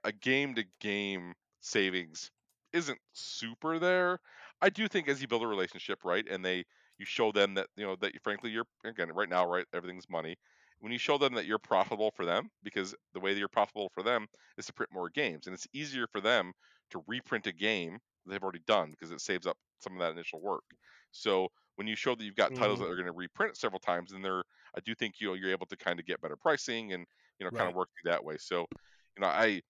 a, 0.05 0.13
game 0.13 0.55
to 0.55 0.65
game 0.81 1.35
savings 1.61 2.31
isn't 2.73 2.99
super 3.13 3.79
there. 3.79 4.19
I 4.61 4.71
do 4.71 4.89
think 4.89 5.09
as 5.09 5.21
you 5.21 5.29
build 5.29 5.43
a 5.43 5.47
relationship, 5.47 6.05
right, 6.05 6.25
and 6.29 6.45
they 6.45 6.65
you 6.99 7.05
show 7.05 7.33
them 7.33 7.55
that 7.55 7.67
you 7.77 7.85
know 7.85 7.97
that 8.01 8.15
you, 8.15 8.21
frankly 8.23 8.51
you're 8.51 8.67
again 8.85 9.11
right 9.13 9.29
now, 9.29 9.49
right, 9.49 9.67
everything's 9.73 10.09
money. 10.09 10.37
When 10.85 10.92
you 10.92 10.99
show 10.99 11.18
them 11.18 11.35
that 11.35 11.47
you're 11.47 11.59
profitable 11.59 12.12
for 12.12 12.25
them, 12.27 12.51
because 12.62 12.94
the 13.12 13.20
way 13.20 13.33
that 13.33 13.38
you're 13.38 13.49
profitable 13.49 13.90
for 13.94 14.03
them 14.03 14.29
is 14.59 14.66
to 14.66 14.73
print 14.75 14.92
more 14.92 15.09
games, 15.11 15.47
and 15.47 15.55
it's 15.55 15.66
easier 15.73 16.07
for 16.07 16.20
them 16.20 16.53
to 16.90 17.03
reprint 17.09 17.47
a 17.47 17.53
game 17.53 17.99
they've 18.27 18.42
already 18.42 18.61
done 18.61 18.90
because 18.90 19.11
it 19.11 19.20
saves 19.20 19.47
up 19.47 19.59
some 19.81 19.94
of 19.94 20.01
that 20.01 20.12
initial 20.12 20.40
work. 20.40 20.64
So 21.11 21.49
when 21.77 21.87
you 21.87 21.97
show 21.97 22.14
that 22.14 22.25
you've 22.25 22.35
got 22.37 22.55
titles 22.55 22.79
hmm 22.79 22.85
that 22.85 22.87
are 22.88 22.97
going 22.97 23.07
to 23.07 23.12
reprint 23.12 23.57
several 23.57 23.81
times, 23.81 24.12
then 24.12 24.23
they're 24.23 24.44
I 24.77 24.81
do 24.81 24.94
think 24.94 25.20
you 25.20 25.29
know 25.29 25.35
you're 25.35 25.51
able 25.51 25.66
to 25.66 25.77
kind 25.77 26.01
of 26.01 26.07
get 26.07 26.20
better 26.20 26.37
pricing 26.37 26.92
and 26.92 27.07
you 27.38 27.44
know 27.47 27.51
kind 27.53 27.68
of 27.68 27.75
work 27.75 27.88
through 27.94 28.11
that 28.11 28.25
way. 28.25 28.37
So 28.38 28.61
you 29.16 29.20
know 29.23 29.29
I 29.29 29.62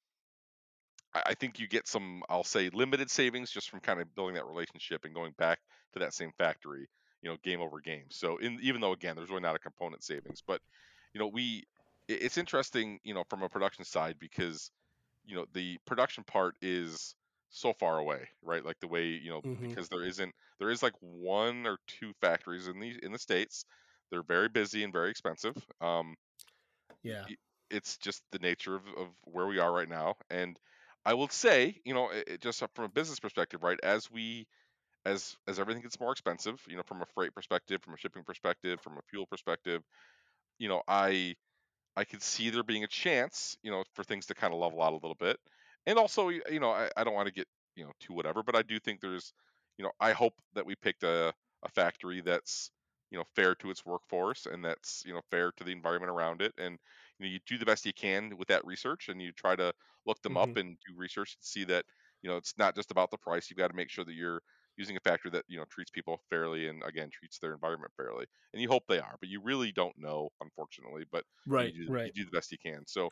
I 1.14 1.22
I 1.26 1.34
think 1.34 1.58
you 1.58 1.66
get 1.68 1.86
some, 1.86 2.22
I'll 2.28 2.44
say, 2.44 2.70
limited 2.70 3.10
savings 3.10 3.50
just 3.50 3.70
from 3.70 3.80
kind 3.80 4.00
of 4.00 4.14
building 4.14 4.34
that 4.34 4.46
relationship 4.46 5.04
and 5.04 5.14
going 5.14 5.32
back 5.32 5.60
to 5.92 5.98
that 6.00 6.14
same 6.14 6.32
factory, 6.38 6.88
you 7.22 7.30
know, 7.30 7.36
game 7.42 7.60
over 7.60 7.80
game. 7.80 8.10
So, 8.10 8.36
in, 8.38 8.58
even 8.60 8.80
though 8.80 8.92
again, 8.92 9.16
there's 9.16 9.30
really 9.30 9.42
not 9.42 9.56
a 9.56 9.60
component 9.60 10.04
savings, 10.04 10.42
but 10.46 10.60
you 11.14 11.20
know, 11.20 11.28
we 11.28 11.64
it's 12.08 12.38
interesting, 12.38 13.00
you 13.04 13.14
know, 13.14 13.24
from 13.30 13.42
a 13.44 13.48
production 13.50 13.84
side 13.84 14.18
because 14.20 14.70
you 15.24 15.36
know 15.36 15.46
the 15.52 15.78
production 15.86 16.24
part 16.24 16.56
is 16.62 17.14
so 17.50 17.72
far 17.74 17.98
away, 17.98 18.28
right? 18.42 18.64
Like 18.64 18.80
the 18.80 18.88
way 18.88 19.06
you 19.08 19.30
know 19.30 19.42
hmm 19.44 19.74
because 19.74 19.88
there 19.90 20.04
isn't, 20.04 20.34
there 20.60 20.70
is 20.70 20.82
like 20.82 20.94
one 21.00 21.66
or 21.66 21.78
two 21.88 22.12
factories 22.20 22.68
in 22.68 22.80
the 22.80 22.98
in 23.04 23.12
the 23.12 23.18
states. 23.18 23.64
They're 24.10 24.24
very 24.24 24.48
busy 24.48 24.84
and 24.84 24.92
very 24.92 25.10
expensive. 25.10 25.56
Um, 25.80 26.16
Yeah. 27.02 27.28
it's 27.70 27.96
just 27.98 28.22
the 28.30 28.38
nature 28.38 28.74
of, 28.76 28.86
of 28.96 29.08
where 29.22 29.46
we 29.46 29.58
are 29.58 29.72
right 29.72 29.88
now 29.88 30.14
and 30.30 30.58
i 31.04 31.14
will 31.14 31.28
say 31.28 31.80
you 31.84 31.94
know 31.94 32.10
it 32.10 32.40
just 32.40 32.62
from 32.74 32.84
a 32.84 32.88
business 32.88 33.20
perspective 33.20 33.62
right 33.62 33.78
as 33.82 34.10
we 34.10 34.46
as 35.06 35.36
as 35.48 35.60
everything 35.60 35.82
gets 35.82 36.00
more 36.00 36.12
expensive 36.12 36.62
you 36.68 36.76
know 36.76 36.82
from 36.84 37.02
a 37.02 37.06
freight 37.06 37.34
perspective 37.34 37.82
from 37.82 37.94
a 37.94 37.98
shipping 37.98 38.24
perspective 38.24 38.80
from 38.80 38.98
a 38.98 39.02
fuel 39.10 39.26
perspective 39.26 39.82
you 40.58 40.68
know 40.68 40.82
i 40.88 41.34
I 41.96 42.04
could 42.04 42.22
see 42.22 42.50
there 42.50 42.62
being 42.62 42.84
a 42.84 42.88
chance, 42.88 43.56
you 43.62 43.70
know, 43.70 43.84
for 43.94 44.04
things 44.04 44.26
to 44.26 44.34
kind 44.34 44.54
of 44.54 44.60
level 44.60 44.82
out 44.82 44.92
a 44.92 44.96
little 44.96 45.14
bit. 45.14 45.38
And 45.86 45.98
also, 45.98 46.28
you 46.28 46.60
know, 46.60 46.70
I, 46.70 46.90
I 46.96 47.04
don't 47.04 47.14
want 47.14 47.26
to 47.28 47.32
get, 47.34 47.48
you 47.76 47.84
know, 47.84 47.92
too 48.00 48.14
whatever, 48.14 48.42
but 48.42 48.56
I 48.56 48.62
do 48.62 48.78
think 48.80 49.00
there's, 49.00 49.32
you 49.78 49.84
know, 49.84 49.92
I 50.00 50.12
hope 50.12 50.34
that 50.54 50.66
we 50.66 50.74
picked 50.76 51.02
a, 51.02 51.32
a 51.62 51.68
factory 51.68 52.20
that's, 52.20 52.70
you 53.10 53.18
know, 53.18 53.24
fair 53.36 53.54
to 53.56 53.70
its 53.70 53.84
workforce 53.84 54.46
and 54.46 54.64
that's, 54.64 55.04
you 55.06 55.12
know, 55.12 55.20
fair 55.30 55.52
to 55.52 55.64
the 55.64 55.72
environment 55.72 56.10
around 56.10 56.42
it. 56.42 56.52
And, 56.58 56.78
you 57.18 57.26
know, 57.26 57.32
you 57.32 57.38
do 57.46 57.58
the 57.58 57.66
best 57.66 57.86
you 57.86 57.92
can 57.92 58.36
with 58.36 58.48
that 58.48 58.64
research 58.64 59.08
and 59.08 59.20
you 59.22 59.32
try 59.32 59.54
to 59.56 59.72
look 60.06 60.20
them 60.22 60.36
hmm 60.36 60.54
up 60.54 60.56
and 60.56 60.76
do 60.86 60.94
research 60.96 61.36
and 61.36 61.44
see 61.44 61.64
that, 61.64 61.84
you 62.22 62.30
know, 62.30 62.36
it's 62.36 62.56
not 62.58 62.74
just 62.74 62.90
about 62.90 63.10
the 63.10 63.18
price. 63.18 63.50
You've 63.50 63.58
got 63.58 63.68
to 63.68 63.76
make 63.76 63.90
sure 63.90 64.04
that 64.04 64.14
you're 64.14 64.42
using 64.76 64.96
a 64.96 65.00
factory 65.00 65.30
that, 65.32 65.44
you 65.48 65.58
know, 65.58 65.64
treats 65.70 65.90
people 65.90 66.18
fairly 66.30 66.68
and 66.68 66.82
again, 66.84 67.10
treats 67.12 67.38
their 67.38 67.52
environment 67.54 67.92
fairly. 67.96 68.26
And 68.52 68.62
you 68.62 68.68
hope 68.68 68.84
they 68.88 68.98
are, 69.00 69.16
but 69.20 69.28
you 69.28 69.40
really 69.42 69.72
don't 69.72 69.96
know, 69.98 70.30
unfortunately. 70.40 71.04
But 71.10 71.24
you 71.56 71.70
Right. 71.86 71.86
you 72.02 72.12
do 72.12 72.24
the 72.24 72.30
best 72.32 72.52
you 72.52 72.58
can. 72.58 72.84
So 72.86 73.10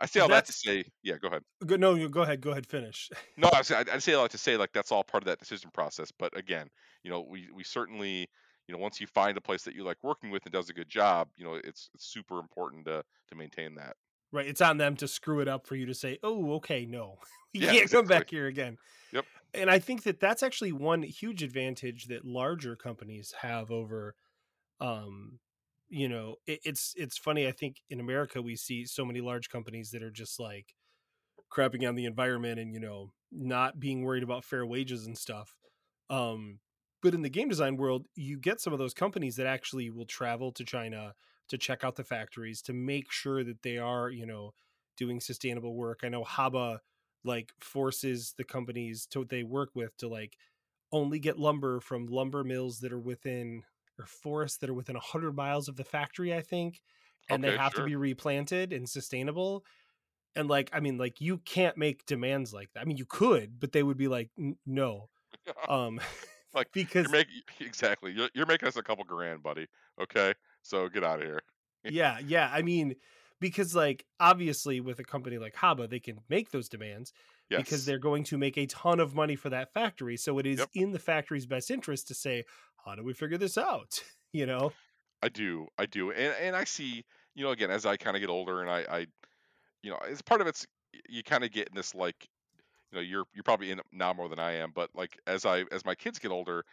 I 0.00 0.06
say 0.06 0.20
all 0.20 0.28
that 0.30 0.46
to 0.46 0.52
say, 0.52 0.84
yeah, 1.02 1.18
go 1.18 1.28
ahead. 1.28 1.44
good. 1.66 1.80
No, 1.80 1.94
you 1.94 2.08
go 2.08 2.22
ahead. 2.22 2.40
Go 2.40 2.50
ahead. 2.50 2.66
Finish. 2.66 3.10
No, 3.36 3.48
I 3.52 3.62
say 3.62 3.76
I 3.76 3.98
say 3.98 4.12
all 4.14 4.22
that 4.24 4.32
to 4.32 4.38
say 4.38 4.56
like 4.56 4.72
that's 4.72 4.92
all 4.92 5.04
part 5.04 5.22
of 5.22 5.26
that 5.26 5.38
decision 5.38 5.70
process. 5.70 6.10
But 6.12 6.36
again, 6.36 6.68
you 7.02 7.10
know, 7.10 7.20
we 7.22 7.50
we 7.52 7.64
certainly 7.64 8.28
you 8.66 8.74
know 8.74 8.78
once 8.78 9.00
you 9.00 9.06
find 9.06 9.36
a 9.38 9.40
place 9.40 9.64
that 9.64 9.74
you 9.74 9.84
like 9.84 10.02
working 10.02 10.30
with 10.30 10.44
and 10.46 10.52
does 10.52 10.68
a 10.68 10.74
good 10.74 10.88
job, 10.88 11.30
you 11.36 11.44
know, 11.44 11.54
it's 11.54 11.90
it's 11.94 12.06
super 12.06 12.38
important 12.38 12.86
to 12.86 13.04
to 13.28 13.34
maintain 13.34 13.74
that. 13.76 13.96
Right. 14.32 14.46
It's 14.46 14.60
on 14.60 14.76
them 14.76 14.96
to 14.96 15.08
screw 15.08 15.40
it 15.40 15.48
up 15.48 15.66
for 15.66 15.74
you 15.74 15.86
to 15.86 15.94
say, 15.94 16.18
"Oh, 16.22 16.52
okay, 16.54 16.86
no, 16.86 17.18
we 17.54 17.60
Yeah, 17.60 17.76
can't 17.78 17.90
come 17.90 18.06
back 18.06 18.30
here 18.30 18.46
again." 18.46 18.78
Yep. 19.12 19.26
And 19.54 19.70
I 19.70 19.78
think 19.78 20.04
that 20.04 20.20
that's 20.20 20.42
actually 20.42 20.72
one 20.72 21.02
huge 21.02 21.42
advantage 21.42 22.06
that 22.06 22.24
larger 22.24 22.76
companies 22.76 23.34
have 23.40 23.70
over, 23.70 24.14
um, 24.80 25.40
you 25.88 26.08
know, 26.08 26.36
it, 26.46 26.60
it's 26.64 26.94
it's 26.96 27.18
funny. 27.18 27.46
I 27.48 27.52
think 27.52 27.78
in 27.90 28.00
America 28.00 28.42
we 28.42 28.56
see 28.56 28.86
so 28.86 29.04
many 29.04 29.20
large 29.20 29.50
companies 29.50 29.90
that 29.92 30.02
are 30.02 30.10
just 30.10 30.40
like 30.40 30.74
crapping 31.52 31.88
on 31.88 31.94
the 31.94 32.04
environment 32.06 32.60
and 32.60 32.72
you 32.72 32.80
know 32.80 33.12
not 33.32 33.80
being 33.80 34.02
worried 34.04 34.22
about 34.22 34.44
fair 34.44 34.66
wages 34.66 35.06
and 35.06 35.16
stuff. 35.18 35.56
Um, 36.08 36.60
but 37.02 37.14
in 37.14 37.22
the 37.22 37.30
game 37.30 37.48
design 37.48 37.76
world, 37.76 38.06
you 38.14 38.38
get 38.38 38.60
some 38.60 38.72
of 38.72 38.78
those 38.78 38.94
companies 38.94 39.36
that 39.36 39.46
actually 39.46 39.90
will 39.90 40.06
travel 40.06 40.52
to 40.52 40.64
China 40.64 41.14
to 41.48 41.58
check 41.58 41.84
out 41.84 41.96
the 41.96 42.04
factories 42.04 42.62
to 42.62 42.72
make 42.72 43.10
sure 43.10 43.44
that 43.44 43.62
they 43.62 43.78
are, 43.78 44.10
you 44.10 44.26
know, 44.26 44.52
doing 44.96 45.20
sustainable 45.20 45.74
work. 45.74 46.00
I 46.02 46.08
know 46.08 46.24
Haba 46.24 46.78
like 47.24 47.52
forces 47.60 48.34
the 48.38 48.44
companies 48.44 49.06
to 49.08 49.24
they 49.24 49.42
work 49.42 49.70
with 49.74 49.96
to 49.98 50.08
like 50.08 50.36
only 50.92 51.18
get 51.18 51.38
lumber 51.38 51.80
from 51.80 52.06
lumber 52.06 52.44
mills 52.44 52.80
that 52.80 52.92
are 52.92 53.00
within 53.00 53.62
or 53.98 54.06
forests 54.06 54.58
that 54.58 54.70
are 54.70 54.74
within 54.74 54.96
100 54.96 55.34
miles 55.36 55.68
of 55.68 55.76
the 55.76 55.84
factory, 55.84 56.34
I 56.34 56.40
think, 56.42 56.82
and 57.28 57.44
they 57.44 57.50
Okay, 57.50 57.58
have 57.58 57.74
to 57.74 57.82
be 57.82 57.96
replanted 57.96 58.72
and 58.72 58.88
sustainable. 58.88 59.64
And 60.36 60.48
like 60.48 60.70
i 60.72 60.80
mean 60.80 60.98
like 60.98 61.20
you 61.20 61.38
can't 61.38 61.76
make 61.78 62.06
demands 62.06 62.54
like 62.54 62.72
that. 62.74 62.80
I 62.82 62.84
mean 62.84 62.96
you 62.98 63.06
could 63.06 63.60
but 63.60 63.72
they 63.72 63.82
would 63.82 63.98
be 63.98 64.08
like 64.08 64.30
"N- 64.38 64.58
no. 64.66 65.10
Um 65.68 66.00
like 66.54 66.72
because 66.72 67.06
you're 67.06 67.10
making 67.10 67.42
exactly. 67.60 68.12
You're, 68.12 68.30
you're 68.34 68.46
making 68.46 68.68
us 68.68 68.76
a 68.76 68.82
couple 68.82 69.04
grand, 69.04 69.42
buddy. 69.42 69.66
Okay, 70.00 70.34
so 70.62 70.88
get 70.88 71.04
out 71.04 71.20
of 71.20 71.26
here. 71.26 71.40
yeah 71.88 72.18
yeah. 72.18 72.50
I 72.52 72.62
mean 72.62 72.96
because 73.40 73.74
like 73.74 74.06
obviously 74.20 74.80
with 74.80 74.98
a 74.98 75.04
company 75.04 75.38
like 75.38 75.54
haba 75.54 75.88
they 75.88 76.00
can 76.00 76.20
make 76.28 76.50
those 76.50 76.68
demands 76.68 77.12
because 77.54 77.84
they're 77.84 77.98
going 77.98 78.22
to 78.24 78.38
make 78.38 78.56
a 78.56 78.66
ton 78.66 79.00
of 79.00 79.14
money 79.14 79.36
for 79.36 79.50
that 79.50 79.72
factory 79.72 80.16
so 80.16 80.38
it 80.38 80.46
is 80.46 80.66
Yep. 80.66 80.70
in 80.74 80.92
the 80.92 80.98
factory's 80.98 81.46
best 81.46 81.70
interest 81.70 82.08
to 82.08 82.14
say 82.14 82.44
how 82.84 82.94
do 82.94 83.02
we 83.04 83.12
figure 83.12 83.38
this 83.38 83.58
out 83.58 84.02
you 84.32 84.46
know 84.46 84.76
I 85.22 85.28
do. 85.28 85.68
I 85.78 85.86
do. 85.86 86.10
And 86.12 86.34
and 86.34 86.56
I 86.56 86.64
see, 86.64 87.04
you 87.34 87.44
know, 87.44 87.50
again, 87.50 87.70
as 87.70 87.84
I 87.86 87.96
kind 87.96 88.16
of 88.16 88.20
get 88.20 88.30
older 88.30 88.60
and 88.62 88.70
I 88.70 88.80
I 89.00 89.06
you 89.82 89.90
know, 89.92 89.98
as 89.98 90.22
part 90.22 90.40
of 90.42 90.46
it's 90.48 90.66
you 91.08 91.22
kind 91.24 91.44
of 91.44 91.52
get 91.52 91.68
in 91.70 91.76
this 91.76 91.94
like 91.94 92.28
you 92.92 92.96
know 92.98 93.02
you're 93.02 93.26
you're 93.34 93.44
probably 93.44 93.70
in 93.72 93.80
now 93.92 94.14
more 94.14 94.28
than 94.28 94.40
I 94.40 94.52
am, 94.54 94.72
but 94.72 94.90
like 94.94 95.18
as 95.26 95.46
I 95.46 95.62
as 95.72 95.84
my 95.86 95.94
kids 95.96 96.18
get 96.20 96.32
older, 96.32 96.64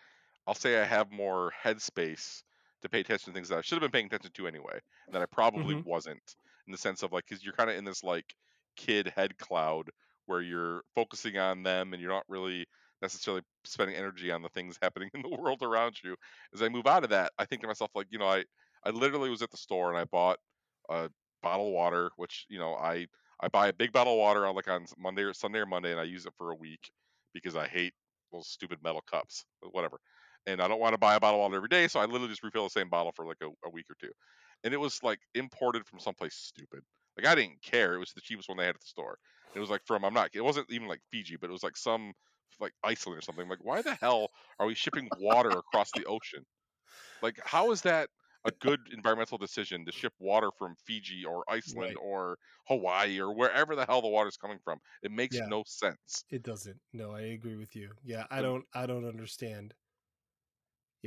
I'll 0.48 0.56
say 0.56 0.82
I 0.82 0.86
have 0.86 1.12
more 1.12 1.52
headspace 1.64 2.44
to 2.82 2.90
pay 2.90 3.02
attention 3.02 3.34
to 3.34 3.38
things 3.38 3.50
that 3.50 3.60
I 3.60 3.62
should 3.62 3.78
have 3.78 3.92
been 3.92 3.98
paying 3.98 4.08
attention 4.08 4.32
to 4.34 4.48
anyway, 4.48 4.80
and 5.08 5.16
that 5.16 5.24
I 5.24 5.28
probably 5.28 5.76
hmm 5.76 5.82
wasn't 5.84 6.36
in 6.68 6.72
the 6.72 6.78
sense 6.78 7.04
of 7.04 7.12
like 7.12 7.26
because 7.28 7.44
you're 7.44 7.54
kind 7.54 7.70
of 7.70 7.76
in 7.76 7.86
this 7.86 8.04
like 8.04 8.36
kid 8.76 9.08
head 9.16 9.38
cloud 9.38 9.90
where 10.26 10.42
you're 10.42 10.84
focusing 10.96 11.38
on 11.38 11.64
them 11.64 11.94
and 11.94 12.02
you're 12.02 12.12
not 12.12 12.26
really 12.28 12.66
necessarily 13.02 13.44
spending 13.64 13.96
energy 13.96 14.32
on 14.32 14.42
the 14.42 14.50
things 14.50 14.78
happening 14.82 15.10
in 15.14 15.22
the 15.22 15.38
world 15.38 15.62
around 15.64 15.98
you. 16.04 16.16
As 16.54 16.62
I 16.62 16.70
move 16.70 16.88
out 16.88 17.04
of 17.04 17.12
that, 17.12 17.32
I 17.38 17.46
think 17.46 17.62
to 17.62 17.68
myself 17.68 17.92
like 17.96 18.08
you 18.12 18.20
know 18.20 18.28
I 18.28 18.44
I 18.84 18.92
literally 18.92 19.30
was 19.30 19.42
at 19.42 19.52
the 19.52 19.58
store 19.58 19.90
and 19.90 19.98
I 19.98 20.06
bought 20.06 20.40
a 20.90 21.10
bottle 21.42 21.68
of 21.68 21.74
water, 21.74 22.12
which 22.18 22.46
you 22.50 22.60
know 22.60 22.76
I 22.76 23.08
I 23.40 23.48
buy 23.50 23.68
a 23.68 23.74
big 23.74 23.92
bottle 23.92 24.14
of 24.14 24.20
water 24.20 24.46
on 24.46 24.56
like 24.56 24.68
on 24.68 24.86
Monday 24.98 25.24
or 25.24 25.34
Sunday 25.34 25.60
or 25.60 25.66
Monday, 25.66 25.92
and 25.92 26.00
I 26.00 26.04
use 26.04 26.26
it 26.26 26.34
for 26.38 26.52
a 26.52 26.56
week 26.56 26.92
because 27.34 27.56
I 27.56 27.68
hate 27.68 27.94
those 28.32 28.48
stupid 28.48 28.80
metal 28.84 29.02
cups, 29.10 29.46
whatever. 29.72 30.00
And 30.46 30.62
I 30.62 30.68
don't 30.68 30.80
want 30.80 30.94
to 30.94 30.98
buy 30.98 31.16
a 31.16 31.20
bottle 31.20 31.40
of 31.40 31.44
water 31.44 31.58
every 31.58 31.70
day, 31.70 31.88
so 31.88 32.00
I 32.00 32.06
literally 32.06 32.30
just 32.30 32.44
refill 32.44 32.64
the 32.64 32.70
same 32.70 32.90
bottle 32.90 33.12
for 33.16 33.26
like 33.26 33.38
a, 33.42 33.48
a 33.66 33.70
week 33.70 33.86
or 33.90 33.96
two. 34.00 34.12
And 34.64 34.74
it 34.74 34.78
was 34.78 35.04
like 35.04 35.20
imported 35.36 35.86
from 35.88 36.00
someplace 36.00 36.36
stupid. 36.36 36.84
Like 37.18 37.28
I 37.28 37.36
didn't 37.36 37.62
care. 37.62 37.94
It 37.96 38.00
was 38.00 38.14
the 38.14 38.22
cheapest 38.22 38.50
one 38.50 38.58
they 38.58 38.66
had 38.66 38.76
at 38.76 38.82
the 38.82 38.88
store. 38.88 39.18
It 39.56 39.60
was 39.60 39.70
like 39.70 39.86
from 39.86 40.06
I'm 40.06 40.14
not. 40.14 40.32
It 40.34 40.42
wasn't 40.42 40.72
even 40.72 40.88
like 40.88 41.02
Fiji, 41.12 41.36
but 41.38 41.50
it 41.50 41.54
was 41.54 41.64
like 41.64 41.78
some 41.78 42.14
like 42.60 42.74
Iceland 42.84 43.18
or 43.20 43.22
something. 43.22 43.48
like 43.50 43.64
why 43.64 43.82
the 43.82 43.96
hell 43.96 44.30
are 44.60 44.68
we 44.68 44.76
shipping 44.76 45.10
water 45.16 45.58
across 45.58 45.94
the 45.94 46.06
ocean? 46.06 46.46
Like 47.22 47.40
how 47.46 47.72
is 47.72 47.84
that 47.84 48.10
a 48.46 48.52
good 48.52 48.92
environmental 48.92 49.38
decision 49.38 49.86
to 49.86 49.92
ship 49.92 50.14
water 50.20 50.52
from 50.58 50.76
Fiji 50.76 51.26
or 51.26 51.44
Iceland 51.50 51.96
Right. 51.96 52.00
or 52.00 52.40
Hawaii 52.68 53.20
or 53.20 53.34
wherever 53.36 53.76
the 53.76 53.86
hell 53.86 54.02
the 54.02 54.08
water's 54.10 54.38
coming 54.38 54.60
from. 54.60 54.80
It 55.04 55.12
makes 55.12 55.40
Yeah. 55.40 55.46
no 55.46 55.64
sense. 55.68 56.26
It 56.30 56.44
doesn't. 56.44 56.82
No, 56.94 57.12
I 57.14 57.22
agree 57.22 57.56
with 57.58 57.76
you. 57.76 57.96
Yeah, 58.04 58.28
I 58.32 58.42
don't. 58.42 58.66
I 58.74 58.86
don't 58.88 59.06
understand. 59.06 59.76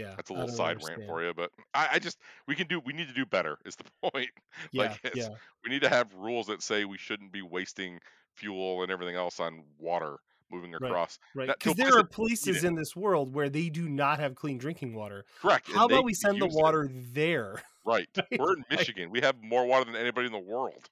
Yeah, 0.01 0.15
That's 0.17 0.31
a 0.31 0.33
little 0.35 0.49
side 0.49 0.79
rant 0.87 1.07
for 1.07 1.25
you, 1.25 1.33
but 1.35 1.51
I, 1.75 1.89
I 1.93 1.99
just 1.99 2.19
we 2.47 2.55
can 2.55 2.67
do 2.67 2.81
we 2.85 2.93
need 2.93 3.09
to 3.09 3.15
do 3.15 3.27
better 3.27 3.59
is 3.65 3.77
the 3.77 3.85
point. 4.11 4.31
Yeah, 4.73 4.83
like 5.05 5.13
yeah, 5.15 5.29
we 5.65 5.71
need 5.71 5.83
to 5.83 5.89
have 5.89 6.13
rules 6.15 6.47
that 6.47 6.63
say 6.63 6.85
we 6.85 6.99
shouldn't 6.99 7.33
be 7.33 7.43
wasting 7.43 8.01
fuel 8.35 8.83
and 8.83 8.91
everything 8.91 9.17
else 9.17 9.41
on 9.41 9.63
water 9.79 10.17
moving 10.51 10.75
across. 10.75 11.19
right. 11.35 11.47
That- 11.47 11.61
to 11.61 11.71
a 11.71 11.75
Because 11.75 11.77
place 11.77 11.91
there 11.93 12.01
are 12.01 12.05
places 12.05 12.65
in 12.65 12.75
this 12.75 12.97
world 12.97 13.33
where 13.35 13.49
they 13.49 13.69
do 13.69 13.89
not 13.89 14.19
have 14.19 14.35
clean 14.35 14.59
drinking 14.59 14.95
water. 14.95 15.25
Correct. 15.41 15.71
How 15.73 15.87
about 15.87 16.05
we 16.05 16.13
send 16.15 16.41
the 16.41 16.47
use 16.47 16.55
it. 16.57 16.61
water 16.61 16.89
there? 16.91 17.53
Right. 17.53 17.63
Right, 17.87 18.07
We're 18.39 18.53
in 18.53 18.65
Michigan. 18.71 19.11
We 19.11 19.21
have 19.23 19.37
more 19.43 19.65
water 19.65 19.87
than 19.87 19.97
anybody 19.97 20.27
in 20.27 20.33
the 20.33 20.39
world. 20.39 20.91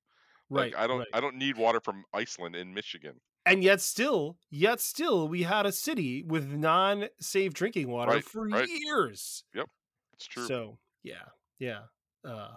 Right. 0.48 0.72
Like 0.72 0.82
I 0.82 0.86
don't 0.86 1.00
right. 1.00 1.08
I 1.12 1.20
don't 1.20 1.36
need 1.36 1.56
water 1.58 1.80
from 1.80 2.04
Iceland 2.14 2.56
in 2.56 2.72
Michigan. 2.72 3.12
And 3.50 3.64
yet 3.64 3.80
still, 3.80 4.36
yet 4.50 4.80
still, 4.80 5.28
we 5.28 5.42
had 5.42 5.66
a 5.66 5.72
city 5.72 6.22
with 6.22 6.50
non-safe 6.50 7.52
drinking 7.54 7.88
water 7.88 8.12
Right, 8.12 8.24
for 8.24 8.46
right. 8.48 8.68
years. 8.68 9.44
Yep, 9.54 9.66
it's 10.14 10.26
true. 10.26 10.46
So 10.46 10.78
yeah, 11.02 11.26
yeah. 11.58 11.80
Uh 12.24 12.54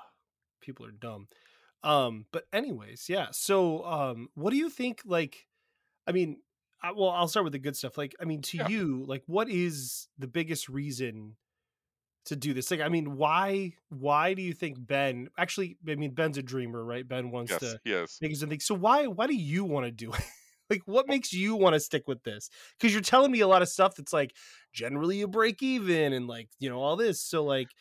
people 0.62 0.86
are 0.86 0.92
dumb. 0.92 1.28
Um, 1.84 2.26
but 2.32 2.44
anyways, 2.54 3.10
yeah. 3.10 3.28
So 3.32 3.84
um 3.86 4.30
what 4.36 4.52
do 4.52 4.58
you 4.58 4.70
think 4.70 5.02
like 5.06 5.48
I 6.08 6.12
mean, 6.12 6.38
I, 6.84 6.92
well, 6.94 7.10
I'll 7.10 7.28
start 7.28 7.44
with 7.44 7.54
the 7.54 7.60
good 7.60 7.76
stuff. 7.78 7.96
Like, 7.98 8.16
I 8.20 8.26
mean, 8.26 8.42
to 8.44 8.58
Yeah. 8.58 8.68
you, 8.68 9.06
like 9.08 9.24
what 9.28 9.50
is 9.50 10.08
the 10.18 10.28
biggest 10.28 10.68
reason 10.68 11.38
to 12.26 12.36
do 12.36 12.54
this? 12.54 12.70
Like, 12.72 12.82
I 12.82 12.90
mean, 12.90 13.16
why 13.18 13.74
why 13.90 14.34
do 14.34 14.42
you 14.42 14.54
think 14.54 14.78
Ben 14.80 15.30
actually 15.38 15.78
I 15.88 15.96
mean 15.96 16.12
Ben's 16.14 16.38
a 16.38 16.44
dreamer, 16.44 16.84
right? 16.84 17.08
Ben 17.08 17.32
wants 17.32 17.52
yes, 17.52 17.60
to 17.62 17.80
yes. 17.86 18.18
make 18.22 18.36
something. 18.36 18.60
So 18.60 18.76
why 18.76 19.08
why 19.08 19.28
do 19.28 19.36
you 19.36 19.64
want 19.64 19.86
to 19.86 19.92
do 19.92 20.12
it? 20.14 20.22
Like 20.72 20.84
what 20.86 21.08
makes 21.08 21.34
you 21.34 21.56
want 21.56 21.74
to 21.76 21.80
stick 21.80 22.08
with 22.08 22.24
this? 22.24 22.50
Because 22.80 22.94
you're 22.94 23.02
telling 23.04 23.32
me 23.32 23.42
a 23.42 23.48
lot 23.48 23.62
of 23.62 23.70
stuff 23.70 23.96
that's 23.96 24.14
like 24.14 24.36
generally 24.74 25.20
you 25.20 25.28
break 25.28 25.62
even 25.64 26.14
and 26.14 26.28
like 26.28 26.50
you 26.60 26.70
know 26.70 26.80
all 26.82 26.96
this. 26.96 27.22
So 27.22 27.44
like 27.44 27.76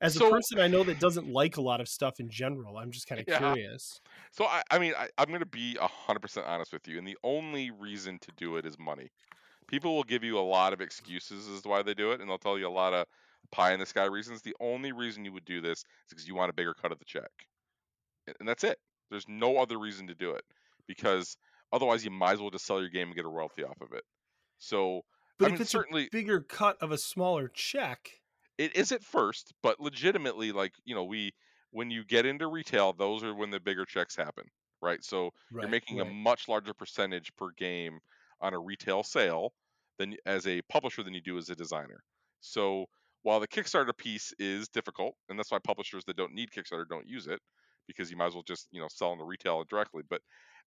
as 0.00 0.16
so, 0.16 0.18
a 0.18 0.22
person 0.22 0.60
I 0.60 0.68
know 0.68 0.84
that 0.84 1.00
doesn't 1.00 1.28
like 1.28 1.56
a 1.56 1.62
lot 1.62 1.80
of 1.80 1.88
stuff 1.88 2.20
in 2.20 2.30
general, 2.30 2.78
I'm 2.78 2.90
just 2.92 3.06
kind 3.08 3.20
of 3.20 3.26
Yeah. 3.26 3.38
curious. 3.38 4.00
So 4.32 4.46
I, 4.46 4.62
I 4.70 4.78
mean, 4.78 4.94
I, 4.96 5.08
I'm 5.18 5.28
going 5.28 5.40
to 5.40 5.46
be 5.46 5.76
hundred 5.80 6.20
percent 6.20 6.46
honest 6.46 6.72
with 6.72 6.88
you, 6.88 6.98
and 6.98 7.06
the 7.06 7.18
only 7.24 7.70
reason 7.70 8.18
to 8.20 8.32
do 8.32 8.56
it 8.56 8.66
is 8.66 8.78
money. 8.78 9.10
People 9.68 9.96
will 9.96 10.04
give 10.04 10.24
you 10.24 10.38
a 10.38 10.40
lot 10.40 10.72
of 10.74 10.80
excuses 10.82 11.48
as 11.48 11.62
to 11.62 11.68
why 11.70 11.82
they 11.82 11.94
do 11.94 12.12
it, 12.12 12.20
and 12.20 12.30
they'll 12.30 12.38
tell 12.38 12.58
you 12.58 12.68
a 12.68 12.70
lot 12.70 12.94
of 12.94 13.06
pie 13.52 13.72
in 13.74 13.80
the 13.80 13.86
sky 13.86 14.06
reasons. 14.06 14.42
The 14.42 14.56
only 14.60 14.92
reason 14.92 15.24
you 15.24 15.32
would 15.32 15.44
do 15.46 15.60
this 15.62 15.80
is 15.80 15.86
because 16.10 16.28
you 16.28 16.34
want 16.36 16.50
a 16.50 16.54
bigger 16.54 16.74
cut 16.74 16.92
of 16.92 16.98
the 17.00 17.06
check, 17.06 17.30
and 18.38 18.48
that's 18.48 18.64
it. 18.64 18.78
There's 19.10 19.28
no 19.28 19.58
other 19.58 19.78
reason 19.78 20.06
to 20.08 20.14
do 20.14 20.30
it 20.32 20.44
because 20.86 21.36
otherwise 21.72 22.04
you 22.04 22.10
might 22.10 22.34
as 22.34 22.40
well 22.40 22.50
just 22.50 22.66
sell 22.66 22.80
your 22.80 22.90
game 22.90 23.08
and 23.08 23.16
get 23.16 23.24
a 23.24 23.28
royalty 23.28 23.64
off 23.64 23.80
of 23.80 23.92
it. 23.92 24.04
So 24.58 25.02
But 25.38 25.48
I 25.48 25.50
if 25.50 25.60
mean, 25.60 25.60
it's 25.60 25.70
certainly 25.70 26.04
a 26.04 26.10
bigger 26.10 26.40
cut 26.40 26.80
of 26.80 26.90
a 26.90 26.96
smaller 26.98 27.48
check, 27.48 28.22
it 28.58 28.76
is 28.76 28.92
at 28.92 29.02
first, 29.02 29.52
but 29.62 29.80
legitimately, 29.80 30.52
like 30.52 30.74
you 30.84 30.94
know, 30.94 31.04
we 31.04 31.32
when 31.70 31.90
you 31.90 32.04
get 32.04 32.26
into 32.26 32.46
retail, 32.46 32.92
those 32.92 33.22
are 33.24 33.34
when 33.34 33.50
the 33.50 33.60
bigger 33.60 33.84
checks 33.84 34.14
happen, 34.16 34.44
right? 34.80 35.02
So 35.04 35.30
right, 35.50 35.60
you're 35.60 35.68
making 35.68 36.00
a 36.00 36.04
much 36.04 36.48
larger 36.48 36.74
percentage 36.74 37.34
per 37.36 37.50
game 37.52 37.98
on 38.40 38.54
a 38.54 38.58
retail 38.60 39.02
sale 39.02 39.54
than 39.98 40.16
as 40.26 40.46
a 40.46 40.62
publisher 40.62 41.02
than 41.02 41.14
you 41.14 41.20
do 41.22 41.38
as 41.38 41.48
a 41.50 41.54
designer. 41.56 42.04
So 42.40 42.86
while 43.22 43.40
the 43.40 43.48
Kickstarter 43.48 43.96
piece 43.96 44.32
is 44.38 44.68
difficult, 44.68 45.14
and 45.28 45.38
that's 45.38 45.50
why 45.50 45.58
publishers 45.60 46.04
that 46.06 46.16
don't 46.16 46.34
need 46.34 46.50
Kickstarter 46.50 46.86
don't 46.88 47.06
use 47.08 47.26
it 47.26 47.40
because 47.86 48.10
you 48.10 48.16
might 48.16 48.26
as 48.26 48.34
well 48.34 48.42
just 48.46 48.68
you 48.70 48.80
know 48.80 48.88
sell 48.88 49.10
them 49.10 49.18
to 49.20 49.24
retail 49.24 49.64
directly. 49.64 50.02
But 50.08 50.20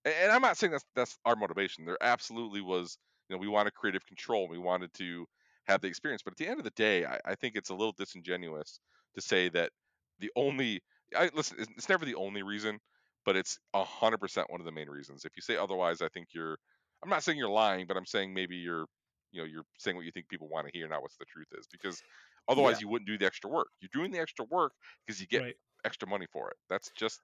and 0.06 0.32
I'm 0.32 0.42
not 0.42 0.58
saying 0.58 0.72
that's 0.72 0.86
that's 0.96 1.18
our 1.26 1.36
motivation. 1.36 1.86
There 1.86 1.98
absolutely 2.02 2.62
was 2.62 2.98
you 3.30 3.36
know 3.36 3.40
we 3.40 3.48
wanted 3.48 3.74
creative 3.74 4.06
control. 4.06 4.48
We 4.48 4.58
wanted 4.60 4.94
to 4.96 5.26
have 5.68 5.82
the 5.82 5.88
experience. 5.88 6.22
But 6.24 6.34
at 6.34 6.38
the 6.38 6.48
end 6.48 6.60
of 6.60 6.64
the 6.64 6.72
day, 6.72 7.06
I, 7.06 7.20
I 7.26 7.36
think 7.36 7.56
it's 7.56 7.70
a 7.70 7.76
little 7.76 7.94
disingenuous 7.98 8.80
to 9.16 9.22
say 9.22 9.50
that 9.50 9.72
the 10.20 10.32
only 10.36 10.82
I 11.16 11.30
listen. 11.34 11.58
It's, 11.60 11.70
it's 11.78 11.90
never 11.90 12.06
the 12.06 12.16
only 12.16 12.44
reason, 12.44 12.80
but 13.26 13.36
it's 13.36 13.60
a 13.74 13.84
hundred 13.84 14.20
percent 14.20 14.50
one 14.52 14.62
of 14.62 14.66
the 14.66 14.72
main 14.72 14.90
reasons. 14.90 15.26
If 15.26 15.34
you 15.36 15.42
say 15.42 15.58
otherwise, 15.58 16.02
I 16.02 16.10
think 16.10 16.30
you're. 16.34 16.58
I'm 17.04 17.10
not 17.10 17.24
saying 17.24 17.38
you're 17.38 17.50
lying, 17.50 17.86
but 17.88 17.98
I'm 17.98 18.06
saying 18.06 18.34
maybe 18.34 18.56
you're, 18.56 18.86
you 19.32 19.42
know, 19.42 19.46
you're 19.46 19.66
saying 19.78 19.96
what 19.96 20.06
you 20.06 20.12
think 20.12 20.28
people 20.30 20.48
want 20.50 20.68
to 20.68 20.72
hear, 20.78 20.88
not 20.88 21.02
what 21.04 21.12
the 21.20 21.26
truth 21.26 21.48
is. 21.60 21.68
Because 21.72 22.02
otherwise, 22.48 22.78
Yeah. 22.78 22.82
you 22.82 22.90
wouldn't 22.90 23.08
do 23.08 23.18
the 23.18 23.26
extra 23.26 23.50
work. 23.50 23.68
You're 23.82 23.90
doing 23.94 24.12
the 24.12 24.20
extra 24.20 24.46
work 24.50 24.72
because 25.06 25.22
you 25.22 25.28
get 25.28 25.42
right. 25.44 25.56
extra 25.84 26.08
money 26.08 26.26
for 26.32 26.50
it. 26.50 26.58
That's 26.70 26.90
just 26.98 27.22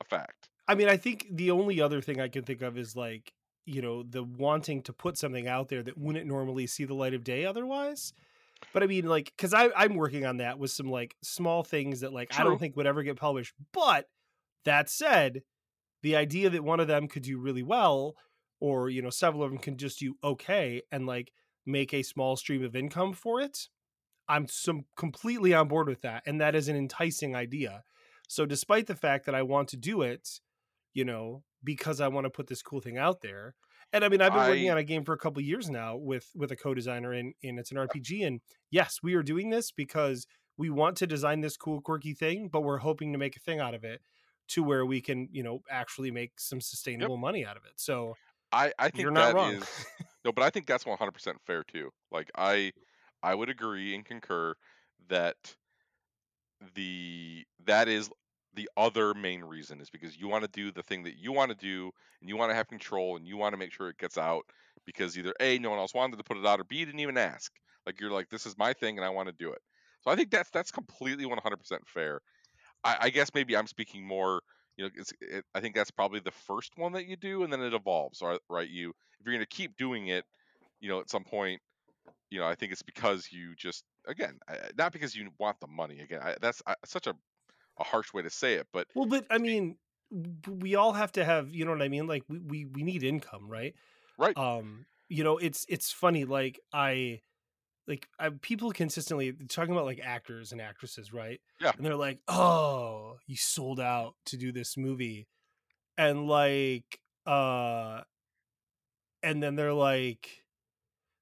a 0.00 0.04
fact. 0.04 0.48
I 0.68 0.74
mean, 0.74 0.88
I 0.88 0.96
think 0.96 1.26
the 1.30 1.50
only 1.50 1.80
other 1.80 2.00
thing 2.00 2.20
I 2.20 2.28
can 2.28 2.42
think 2.42 2.62
of 2.62 2.76
is 2.76 2.96
like, 2.96 3.32
you 3.64 3.82
know, 3.82 4.02
the 4.02 4.22
wanting 4.22 4.82
to 4.82 4.92
put 4.92 5.18
something 5.18 5.46
out 5.48 5.68
there 5.68 5.82
that 5.82 5.98
wouldn't 5.98 6.26
normally 6.26 6.66
see 6.66 6.84
the 6.84 6.94
light 6.94 7.14
of 7.14 7.24
day 7.24 7.44
otherwise. 7.44 8.12
But 8.72 8.82
I 8.82 8.86
mean, 8.86 9.06
like, 9.06 9.32
because 9.36 9.54
I'm 9.54 9.94
working 9.94 10.24
on 10.24 10.38
that 10.38 10.58
with 10.58 10.70
some 10.70 10.90
like 10.90 11.14
small 11.22 11.62
things 11.62 12.00
that 12.00 12.12
like 12.12 12.38
I 12.38 12.44
don't 12.44 12.58
think 12.58 12.76
would 12.76 12.86
ever 12.86 13.02
get 13.02 13.16
published. 13.16 13.54
But 13.72 14.06
that 14.64 14.88
said, 14.88 15.42
the 16.02 16.16
idea 16.16 16.50
that 16.50 16.64
one 16.64 16.80
of 16.80 16.88
them 16.88 17.08
could 17.08 17.22
do 17.22 17.38
really 17.38 17.62
well, 17.62 18.14
or 18.60 18.88
you 18.88 19.02
know, 19.02 19.10
several 19.10 19.42
of 19.42 19.50
them 19.50 19.58
can 19.58 19.76
just 19.76 19.98
do 19.98 20.14
okay 20.24 20.82
and 20.90 21.06
like 21.06 21.32
make 21.66 21.92
a 21.92 22.02
small 22.02 22.36
stream 22.36 22.64
of 22.64 22.76
income 22.76 23.12
for 23.12 23.40
it, 23.40 23.68
I'm 24.28 24.48
some 24.48 24.84
completely 24.96 25.52
on 25.52 25.68
board 25.68 25.88
with 25.88 26.02
that, 26.02 26.22
and 26.26 26.40
that 26.40 26.54
is 26.54 26.68
an 26.68 26.76
enticing 26.76 27.36
idea. 27.36 27.82
So, 28.26 28.46
despite 28.46 28.86
the 28.86 28.94
fact 28.94 29.26
that 29.26 29.34
I 29.34 29.42
want 29.42 29.68
to 29.70 29.76
do 29.76 30.02
it, 30.02 30.40
you 30.94 31.04
know, 31.04 31.44
because 31.62 32.00
I 32.00 32.08
want 32.08 32.24
to 32.24 32.30
put 32.30 32.46
this 32.46 32.62
cool 32.62 32.80
thing 32.80 32.98
out 32.98 33.20
there, 33.20 33.54
and 33.92 34.04
I 34.04 34.08
mean, 34.08 34.20
I've 34.20 34.32
been 34.32 34.48
working 34.48 34.70
on 34.70 34.78
a 34.78 34.84
game 34.84 35.04
for 35.04 35.12
a 35.12 35.18
couple 35.18 35.42
years 35.42 35.70
now 35.70 35.96
with 35.96 36.30
with 36.34 36.50
a 36.52 36.56
co-designer, 36.56 37.12
and 37.12 37.34
and 37.42 37.58
it's 37.58 37.70
an 37.70 37.78
RPG, 37.78 38.26
and 38.26 38.40
yes, 38.70 38.98
we 39.02 39.14
are 39.14 39.22
doing 39.22 39.50
this 39.50 39.70
because 39.70 40.26
we 40.58 40.70
want 40.70 40.96
to 40.98 41.06
design 41.06 41.40
this 41.40 41.56
cool, 41.56 41.80
quirky 41.80 42.14
thing, 42.14 42.48
but 42.48 42.62
we're 42.62 42.78
hoping 42.78 43.12
to 43.12 43.18
make 43.18 43.36
a 43.36 43.40
thing 43.40 43.60
out 43.60 43.74
of 43.74 43.84
it 43.84 44.00
to 44.48 44.62
where 44.62 44.86
we 44.86 45.00
can, 45.00 45.28
you 45.32 45.42
know, 45.42 45.60
actually 45.70 46.10
make 46.10 46.40
some 46.40 46.60
sustainable 46.60 47.16
money 47.16 47.44
out 47.44 47.56
of 47.56 47.64
it. 47.64 47.72
So, 47.76 48.14
I, 48.52 48.72
I 48.78 48.90
think 48.90 49.02
you're 49.02 49.10
not 49.10 49.34
that 49.34 49.34
wrong. 49.34 49.54
is 49.54 49.86
no, 50.24 50.32
but 50.32 50.42
I 50.44 50.50
think 50.50 50.66
that's 50.66 50.84
100% 50.84 51.36
fair 51.46 51.64
too. 51.64 51.90
Like 52.10 52.30
I 52.36 52.72
I 53.22 53.34
would 53.34 53.50
agree 53.50 53.94
and 53.94 54.04
concur 54.04 54.54
that 55.08 55.56
the 56.74 57.44
that 57.66 57.88
is 57.88 58.10
the 58.54 58.68
other 58.76 59.12
main 59.12 59.44
reason 59.44 59.80
is 59.80 59.90
because 59.90 60.16
you 60.16 60.28
want 60.28 60.42
to 60.42 60.50
do 60.50 60.72
the 60.72 60.82
thing 60.82 61.02
that 61.02 61.18
you 61.18 61.32
want 61.32 61.50
to 61.50 61.56
do 61.56 61.90
and 62.20 62.28
you 62.28 62.36
want 62.36 62.50
to 62.50 62.54
have 62.54 62.68
control 62.68 63.16
and 63.16 63.26
you 63.26 63.36
want 63.36 63.52
to 63.52 63.58
make 63.58 63.72
sure 63.72 63.90
it 63.90 63.98
gets 63.98 64.16
out 64.16 64.44
because 64.86 65.16
either 65.18 65.34
A 65.40 65.58
no 65.58 65.70
one 65.70 65.78
else 65.78 65.94
wanted 65.94 66.16
to 66.16 66.24
put 66.24 66.38
it 66.38 66.46
out 66.46 66.60
or 66.60 66.64
B 66.64 66.84
didn't 66.84 67.00
even 67.00 67.18
ask. 67.18 67.52
Like 67.84 68.00
you're 68.00 68.10
like 68.10 68.28
this 68.30 68.46
is 68.46 68.56
my 68.56 68.72
thing 68.72 68.96
and 68.96 69.04
I 69.04 69.10
want 69.10 69.28
to 69.28 69.34
do 69.38 69.52
it. 69.52 69.60
So 70.02 70.10
I 70.10 70.16
think 70.16 70.30
that's 70.30 70.50
that's 70.50 70.70
completely 70.70 71.24
100% 71.24 71.38
fair. 71.86 72.20
I, 72.84 72.96
I 73.02 73.10
guess 73.10 73.30
maybe 73.34 73.56
I'm 73.56 73.66
speaking 73.66 74.06
more. 74.06 74.40
You 74.76 74.84
know, 74.84 74.90
it's, 74.94 75.12
it, 75.20 75.44
I 75.54 75.60
think 75.60 75.74
that's 75.74 75.90
probably 75.90 76.20
the 76.20 76.30
first 76.30 76.72
one 76.76 76.92
that 76.92 77.06
you 77.06 77.16
do, 77.16 77.42
and 77.42 77.52
then 77.52 77.62
it 77.62 77.74
evolves. 77.74 78.22
Right? 78.48 78.68
You 78.68 78.90
if 78.90 79.26
you're 79.26 79.34
going 79.34 79.44
to 79.44 79.56
keep 79.56 79.76
doing 79.76 80.08
it, 80.08 80.24
you 80.80 80.88
know, 80.88 81.00
at 81.00 81.10
some 81.10 81.24
point, 81.24 81.60
you 82.30 82.38
know, 82.38 82.46
I 82.46 82.54
think 82.54 82.72
it's 82.72 82.82
because 82.82 83.28
you 83.32 83.54
just 83.56 83.84
again, 84.06 84.38
not 84.76 84.92
because 84.92 85.14
you 85.14 85.30
want 85.38 85.60
the 85.60 85.66
money. 85.66 86.00
Again, 86.00 86.20
I, 86.22 86.36
that's 86.40 86.62
I, 86.66 86.74
such 86.84 87.06
a 87.06 87.16
a 87.78 87.84
harsh 87.84 88.12
way 88.14 88.22
to 88.22 88.30
say 88.30 88.54
it, 88.54 88.68
but 88.72 88.88
Well, 88.94 89.06
but 89.06 89.26
I 89.30 89.38
mean, 89.38 89.76
we 90.48 90.74
all 90.74 90.92
have 90.92 91.12
to 91.12 91.24
have, 91.24 91.54
you 91.54 91.64
know 91.64 91.72
what 91.72 91.82
I 91.82 91.88
mean? 91.88 92.06
Like 92.06 92.22
we 92.28 92.38
we, 92.38 92.64
we 92.64 92.82
need 92.82 93.02
income, 93.02 93.48
right? 93.48 93.74
right, 94.18 94.36
Um, 94.36 94.86
you 95.08 95.24
know, 95.24 95.38
it's 95.38 95.66
it's 95.68 95.92
funny. 95.92 96.24
Like 96.24 96.60
I, 96.72 97.22
like 97.88 98.08
I, 98.18 98.30
people 98.30 98.72
consistently 98.72 99.32
talking 99.48 99.72
about 99.72 99.86
like 99.86 100.00
actors 100.02 100.52
and 100.52 100.60
actresses, 100.60 101.12
right? 101.12 101.40
Yeah. 101.60 101.72
And 101.76 101.86
they're 101.86 101.96
like, 101.96 102.20
"Oh, 102.28 103.18
you 103.26 103.36
sold 103.36 103.80
out 103.80 104.14
to 104.26 104.36
do 104.38 104.52
this 104.52 104.76
movie," 104.76 105.28
and 105.98 106.28
like, 106.28 107.00
uh, 107.26 108.02
and 109.22 109.42
then 109.42 109.56
they're 109.56 109.72
like, 109.72 110.44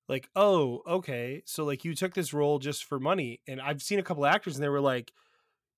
like, 0.08 0.30
"Oh, 0.36 0.82
okay, 0.86 1.42
so 1.46 1.64
like 1.64 1.84
you 1.84 1.94
took 1.94 2.14
this 2.14 2.32
role 2.34 2.58
just 2.58 2.84
for 2.84 3.00
money," 3.00 3.40
and 3.46 3.60
I've 3.60 3.82
seen 3.82 3.98
a 3.98 4.02
couple 4.02 4.26
actors, 4.26 4.56
and 4.56 4.64
they 4.64 4.68
were 4.68 4.80
like, 4.80 5.12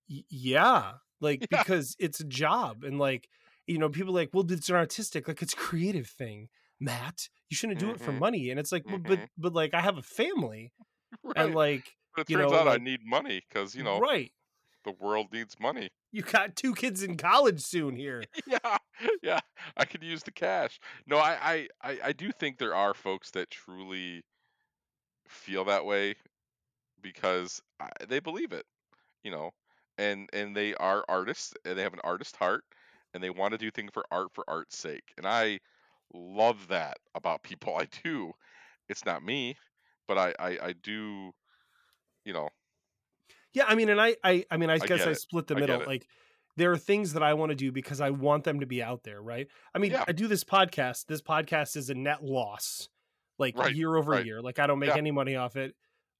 "Yeah." 0.09 0.95
Like 1.21 1.49
Yeah. 1.51 1.65
because 1.69 1.97
it's 1.99 2.21
a 2.21 2.25
job 2.25 2.85
and 2.85 2.99
like 2.99 3.29
you 3.67 3.79
know 3.79 3.89
people 3.89 4.13
are 4.13 4.21
like 4.21 4.31
well 4.35 4.45
it's 4.53 4.69
an 4.69 4.77
artistic 4.77 5.27
like 5.29 5.41
it's 5.43 5.55
a 5.55 5.57
creative 5.57 6.07
thing 6.09 6.51
matt 6.79 7.31
you 7.49 7.57
shouldn't 7.57 7.79
do 7.79 7.91
it 7.93 8.01
for 8.03 8.13
Mhm. 8.13 8.21
money 8.21 8.51
and 8.51 8.61
it's 8.61 8.71
like 8.71 8.85
well, 8.87 8.99
but 9.01 9.21
but 9.39 9.55
like 9.55 9.73
i 9.73 9.81
have 9.81 9.97
a 9.97 10.03
family 10.03 10.75
right. 11.23 11.35
and 11.37 11.55
like 11.55 11.97
but 12.15 12.23
it 12.23 12.29
you 12.29 12.37
turns 12.37 12.53
know, 12.53 12.55
out 12.55 12.69
I 12.69 12.79
need 12.79 13.01
money 13.05 13.43
because 13.49 13.75
you 13.75 13.85
know 13.85 14.03
right 14.03 14.33
the 14.85 14.93
world 14.93 15.33
needs 15.33 15.59
money. 15.61 15.91
you 16.13 16.23
got 16.23 16.57
two 16.57 16.75
kids 16.75 17.03
in 17.03 17.17
college 17.17 17.61
soon 17.61 17.97
here 17.97 18.29
yeah, 18.47 18.79
yeah, 19.23 19.41
I 19.77 19.85
could 19.85 20.03
use 20.03 20.23
the 20.23 20.31
cash. 20.33 20.81
No, 21.07 21.19
I, 21.19 21.39
I, 21.55 21.69
I, 21.83 22.01
I 22.05 22.13
do 22.13 22.31
think 22.33 22.59
there 22.59 22.75
are 22.75 22.95
folks 22.95 23.31
that 23.33 23.51
truly 23.51 24.25
feel 25.29 25.65
that 25.65 25.85
way 25.85 26.15
because 27.03 27.63
I, 27.81 27.91
they 28.09 28.21
believe 28.21 28.53
it, 28.53 28.67
you 29.25 29.31
know. 29.31 29.53
and 29.99 30.31
and 30.33 30.57
they 30.57 30.75
are 30.77 31.05
artists 31.09 31.55
and 31.65 31.79
they 31.79 31.83
have 31.83 31.95
an 31.95 32.01
artist 32.05 32.37
heart 32.37 32.65
and 33.15 33.23
they 33.23 33.31
want 33.31 33.53
to 33.53 33.59
do 33.59 33.71
things 33.71 33.93
for 33.93 34.05
art 34.13 34.33
for 34.35 34.45
art's 34.49 34.79
sake 34.79 35.13
and 35.19 35.27
i 35.27 35.61
love 36.15 36.69
that 36.69 36.99
about 37.15 37.43
people 37.45 37.77
i 37.81 37.87
do 38.05 38.33
it's 38.89 39.05
not 39.07 39.23
me 39.25 39.57
but 40.09 40.19
i 40.19 40.35
i, 40.41 40.59
I 40.69 40.75
do 40.75 41.33
you 42.25 42.33
know 42.35 42.51
Yeah, 43.53 43.65
I 43.67 43.75
mean, 43.75 43.89
and 43.89 44.01
I, 44.01 44.17
I, 44.23 44.45
I 44.51 44.57
mean, 44.57 44.71
I 44.71 44.79
guess 44.79 45.07
I 45.07 45.13
split 45.15 45.47
the 45.47 45.55
I 45.55 45.61
middle. 45.61 45.83
Like, 45.87 46.09
there 46.57 46.73
are 46.73 46.79
things 46.79 47.13
that 47.13 47.23
I 47.23 47.35
want 47.35 47.51
to 47.51 47.57
do 47.57 47.71
because 47.73 48.01
I 48.01 48.11
want 48.11 48.45
them 48.45 48.61
to 48.61 48.67
be 48.67 48.83
out 48.83 49.03
there, 49.05 49.21
right? 49.21 49.49
I 49.75 49.79
mean, 49.79 49.93
Yeah. 49.93 50.05
I 50.09 50.13
do 50.13 50.27
this 50.27 50.45
podcast. 50.45 51.07
This 51.07 51.23
podcast 51.23 51.77
is 51.77 51.91
a 51.91 51.95
net 51.95 52.23
loss, 52.25 52.89
like 53.39 53.57
Right, 53.59 53.75
year 53.75 53.95
over 53.97 54.13
right. 54.13 54.25
year. 54.27 54.41
Like, 54.43 54.59
I 54.59 54.67
don't 54.67 54.79
make 54.79 54.89
Yeah. 54.91 54.97
any 54.97 55.11
money 55.11 55.37
off 55.37 55.57
it. 55.57 55.75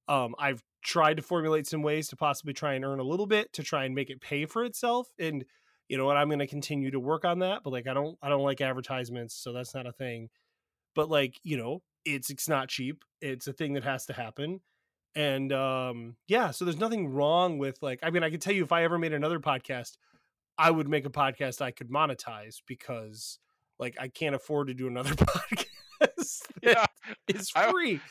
Um, 0.07 0.35
I've 0.39 0.63
tried 0.83 1.17
to 1.17 1.23
formulate 1.23 1.67
some 1.67 1.81
ways 1.81 2.07
to 2.09 2.15
possibly 2.15 2.53
try 2.53 2.73
and 2.75 2.85
earn 2.85 2.99
a 2.99 3.03
little 3.03 3.25
bit 3.27 3.51
to 3.53 3.63
try 3.63 3.85
and 3.85 3.93
make 3.95 4.09
it 4.09 4.21
pay 4.21 4.45
for 4.45 4.63
itself, 4.63 5.07
and 5.19 5.43
you 5.89 5.97
know 5.97 6.05
what, 6.05 6.17
I'm 6.17 6.27
going 6.29 6.39
to 6.39 6.47
continue 6.47 6.91
to 6.91 6.99
work 6.99 7.25
on 7.25 7.39
that. 7.39 7.63
But 7.63 7.71
like, 7.71 7.87
I 7.87 7.93
don't, 7.93 8.17
I 8.21 8.29
don't 8.29 8.43
like 8.43 8.61
advertisements, 8.61 9.33
so 9.35 9.53
that's 9.53 9.73
not 9.73 9.85
a 9.87 9.91
thing. 9.91 10.29
But 10.95 11.09
like, 11.09 11.39
you 11.43 11.57
know, 11.57 11.81
it's 12.05 12.29
it's 12.29 12.47
not 12.47 12.69
cheap. 12.69 13.03
It's 13.21 13.47
a 13.47 13.53
thing 13.53 13.73
that 13.73 13.83
has 13.83 14.05
to 14.07 14.13
happen 14.13 14.61
and 15.15 15.51
um 15.53 16.17
yeah 16.27 16.51
so 16.51 16.65
there's 16.65 16.77
nothing 16.79 17.07
wrong 17.09 17.57
with 17.57 17.81
like 17.81 17.99
i 18.03 18.09
mean 18.09 18.23
i 18.23 18.29
could 18.29 18.41
tell 18.41 18.53
you 18.53 18.61
if 18.63 18.73
i 18.73 18.83
ever 18.83 18.99
made 18.99 19.13
another 19.13 19.39
podcast 19.39 19.95
i 20.57 20.69
would 20.71 20.87
make 20.87 21.05
a 21.05 21.09
podcast 21.09 21.61
i 21.61 21.71
could 21.71 21.89
monetize 21.89 22.57
because 22.67 23.39
like 23.79 23.95
i 23.99 24.07
can't 24.07 24.35
afford 24.35 24.67
to 24.67 24.73
do 24.73 24.87
another 24.87 25.11
podcast 25.15 26.41
yeah 26.63 26.85
it's 27.27 27.51
I- 27.55 27.71
free 27.71 28.01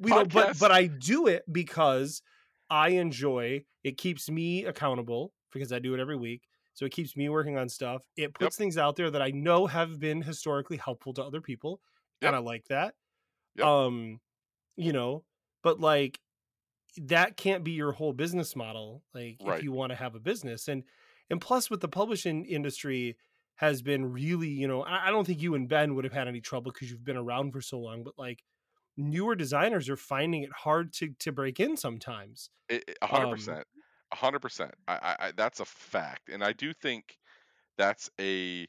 you 0.00 0.08
know 0.10 0.24
but 0.24 0.58
but 0.58 0.70
i 0.72 0.86
do 0.86 1.26
it 1.28 1.44
because 1.50 2.22
i 2.70 2.88
enjoy 2.90 3.64
it 3.84 3.96
keeps 3.98 4.28
me 4.30 4.64
accountable 4.64 5.32
because 5.52 5.72
i 5.72 5.78
do 5.78 5.94
it 5.94 6.00
every 6.00 6.16
week 6.16 6.42
so 6.74 6.84
it 6.84 6.92
keeps 6.92 7.16
me 7.16 7.28
working 7.28 7.56
on 7.56 7.68
stuff 7.68 8.02
it 8.16 8.34
puts 8.34 8.56
things 8.56 8.76
out 8.78 8.96
there 8.96 9.10
that 9.10 9.22
i 9.22 9.30
know 9.30 9.66
have 9.66 9.98
been 10.00 10.20
historically 10.22 10.76
helpful 10.76 11.12
to 11.14 11.22
other 11.24 11.40
people 11.40 11.80
Yep. 12.22 12.28
and 12.30 12.36
i 12.36 12.38
like 12.40 12.64
that 12.68 12.94
Yep. 13.56 13.66
um 13.66 14.20
you 14.76 14.92
know 14.92 15.22
but 15.62 15.78
like 15.80 16.18
that 16.98 17.36
can't 17.36 17.62
be 17.62 17.72
your 17.72 17.92
whole 17.92 18.12
business 18.12 18.56
model 18.56 19.02
like 19.14 19.36
Right. 19.44 19.58
if 19.58 19.64
you 19.64 19.70
want 19.72 19.90
to 19.90 19.96
have 19.96 20.14
a 20.14 20.20
business 20.20 20.66
and 20.68 20.82
and 21.30 21.40
plus 21.40 21.70
with 21.70 21.80
the 21.80 21.88
publishing 21.88 22.44
industry 22.44 23.16
has 23.56 23.82
been 23.82 24.12
really 24.12 24.48
you 24.48 24.68
know 24.68 24.82
I, 24.82 25.08
I 25.08 25.10
don't 25.10 25.26
think 25.26 25.40
you 25.40 25.54
and 25.54 25.68
ben 25.68 25.94
would 25.94 26.04
have 26.04 26.12
had 26.12 26.28
any 26.28 26.40
trouble 26.40 26.72
because 26.72 26.90
you've 26.90 27.04
been 27.04 27.16
around 27.16 27.52
for 27.52 27.60
so 27.60 27.78
long 27.78 28.04
but 28.04 28.18
like 28.18 28.44
newer 28.96 29.34
designers 29.36 29.88
are 29.88 29.96
finding 29.96 30.42
it 30.44 30.52
hard 30.52 30.92
to 30.94 31.10
to 31.20 31.32
break 31.32 31.60
in 31.60 31.76
sometimes 31.76 32.50
It- 32.68 32.84
it- 32.88 32.98
A 33.02 33.06
hundred 33.06 33.28
Um, 33.28 33.30
percent, 33.30 33.66
a 34.12 34.16
hundred 34.16 34.40
percent. 34.40 34.74
I, 34.88 34.94
I, 34.96 35.26
I, 35.28 35.32
that's 35.32 35.60
a 35.60 35.64
fact, 35.64 36.28
and 36.28 36.42
I 36.44 36.52
do 36.52 36.72
think 36.72 37.18
that's 37.78 38.10
a, 38.20 38.66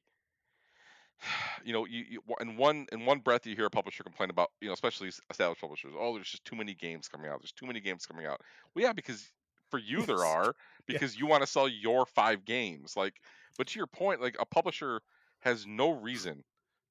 you 1.63 1.73
know, 1.73 1.85
you, 1.85 2.03
you 2.09 2.21
in 2.39 2.57
one 2.57 2.85
in 2.91 3.05
one 3.05 3.19
breath 3.19 3.45
you 3.45 3.55
hear 3.55 3.65
a 3.65 3.69
publisher 3.69 4.03
complain 4.03 4.29
about, 4.29 4.49
you 4.61 4.67
know, 4.67 4.73
especially 4.73 5.09
established 5.29 5.61
publishers. 5.61 5.93
Oh, 5.97 6.13
there's 6.15 6.29
just 6.29 6.45
too 6.45 6.55
many 6.55 6.73
games 6.73 7.07
coming 7.07 7.29
out. 7.29 7.39
There's 7.41 7.51
too 7.51 7.65
many 7.65 7.79
games 7.79 8.05
coming 8.05 8.25
out. 8.25 8.41
Well, 8.73 8.83
yeah, 8.83 8.93
because 8.93 9.31
for 9.69 9.79
you 9.79 10.05
there 10.05 10.25
are 10.25 10.55
because 10.85 11.17
you 11.17 11.25
want 11.27 11.43
to 11.43 11.47
sell 11.47 11.67
your 11.67 12.05
five 12.05 12.45
games. 12.45 12.95
Like, 12.95 13.21
but 13.57 13.67
to 13.67 13.79
your 13.79 13.87
point, 13.87 14.21
like 14.21 14.37
a 14.39 14.45
publisher 14.45 15.01
has 15.39 15.65
no 15.65 15.91
reason 15.91 16.43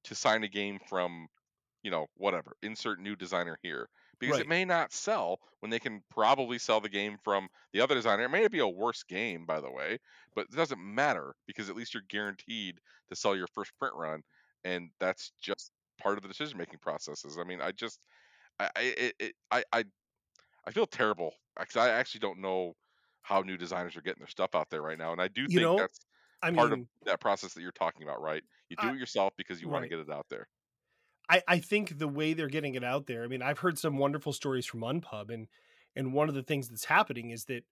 to 0.05 0.15
sign 0.15 0.43
a 0.43 0.47
game 0.47 0.79
from, 0.87 1.27
you 1.83 1.91
know, 1.91 2.07
whatever. 2.15 2.55
Insert 2.61 2.99
new 2.99 3.15
designer 3.15 3.57
here 3.61 3.89
because 4.19 4.39
Right. 4.39 4.41
it 4.41 4.47
may 4.47 4.65
not 4.65 4.91
sell 4.91 5.39
when 5.59 5.69
they 5.69 5.79
can 5.79 6.03
probably 6.09 6.57
sell 6.59 6.81
the 6.81 6.89
game 6.89 7.17
from 7.23 7.47
the 7.73 7.81
other 7.81 7.95
designer. 7.95 8.23
It 8.23 8.29
may 8.29 8.47
be 8.47 8.59
a 8.59 8.67
worse 8.67 9.03
game, 9.03 9.45
by 9.45 9.61
the 9.61 9.71
way, 9.71 9.99
but 10.35 10.47
it 10.51 10.55
doesn't 10.55 10.79
matter 10.79 11.35
because 11.45 11.69
at 11.69 11.75
least 11.75 11.93
you're 11.93 12.03
guaranteed 12.09 12.79
to 13.09 13.15
sell 13.15 13.35
your 13.35 13.47
first 13.53 13.71
print 13.77 13.95
run, 13.95 14.23
and 14.63 14.89
that's 14.99 15.31
just 15.41 15.71
part 15.99 16.17
of 16.17 16.23
the 16.23 16.27
decision 16.29 16.57
making 16.57 16.79
processes. 16.79 17.37
I 17.39 17.43
mean, 17.43 17.61
I 17.61 17.71
just, 17.71 17.99
I, 18.59 18.69
I, 18.75 18.81
it, 18.81 19.15
it, 19.19 19.35
I, 19.51 19.63
I, 19.73 19.85
I 20.67 20.71
feel 20.71 20.85
terrible 20.87 21.33
uh, 21.57 21.61
because 21.63 21.77
I 21.77 21.89
actually 21.91 22.19
don't 22.21 22.39
know 22.41 22.75
how 23.23 23.41
new 23.41 23.57
designers 23.57 23.95
are 23.97 24.01
getting 24.03 24.21
their 24.21 24.27
stuff 24.29 24.55
out 24.55 24.69
there 24.69 24.81
right 24.83 24.97
now, 24.99 25.11
and 25.13 25.21
I 25.21 25.27
do 25.29 25.47
You 25.47 25.59
think 25.59 25.61
know, 25.61 25.87
that's 25.87 25.99
i 26.41 26.51
part 26.53 26.73
mean 26.73 26.73
of 26.73 27.05
that 27.05 27.21
process 27.21 27.53
that 27.55 27.61
you're 27.63 27.71
talking 27.71 28.03
about, 28.03 28.21
right? 28.21 28.43
You 28.69 28.77
do 28.77 28.91
I- 28.91 28.93
it 28.93 28.99
yourself 28.99 29.33
because 29.37 29.61
you 29.61 29.69
want 29.69 29.83
to 29.83 29.87
get 29.89 29.99
it 29.99 30.09
out 30.11 30.27
there. 30.29 30.47
I, 31.29 31.43
I 31.47 31.59
think 31.59 31.97
the 31.97 32.07
way 32.07 32.33
they're 32.33 32.47
getting 32.47 32.75
it 32.75 32.83
out 32.83 33.07
there, 33.07 33.23
I 33.23 33.27
mean, 33.27 33.41
I've 33.41 33.59
heard 33.59 33.77
some 33.77 33.97
wonderful 33.97 34.33
stories 34.33 34.65
from 34.65 34.81
Unpub 34.81 35.29
and 35.33 35.47
and 35.95 36.13
one 36.13 36.29
of 36.29 36.35
the 36.35 36.43
things 36.43 36.69
that's 36.69 36.85
happening 36.85 37.31
is 37.31 37.45
that 37.45 37.63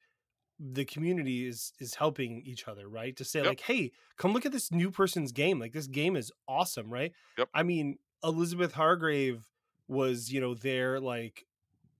the 0.59 0.85
community 0.85 1.47
is 1.47 1.73
is 1.79 1.95
helping 1.95 2.41
each 2.43 2.67
other, 2.67 2.89
right? 2.89 3.15
To 3.17 3.25
say 3.25 3.43
Yep. 3.43 3.55
like, 3.55 3.61
hey, 3.61 3.91
come 4.17 4.33
look 4.33 4.45
at 4.45 4.53
this 4.53 4.71
new 4.71 4.91
person's 4.91 5.31
game. 5.33 5.59
Like 5.59 5.73
this 5.73 5.87
game 5.87 6.15
is 6.17 6.31
awesome, 6.47 6.91
right? 6.91 7.13
Yep. 7.37 7.49
I 7.53 7.63
mean, 7.63 7.97
Elizabeth 8.23 8.73
Hargrave 8.73 9.49
was, 9.87 10.31
you 10.33 10.41
know, 10.41 10.55
there 10.55 10.99
like 10.99 11.45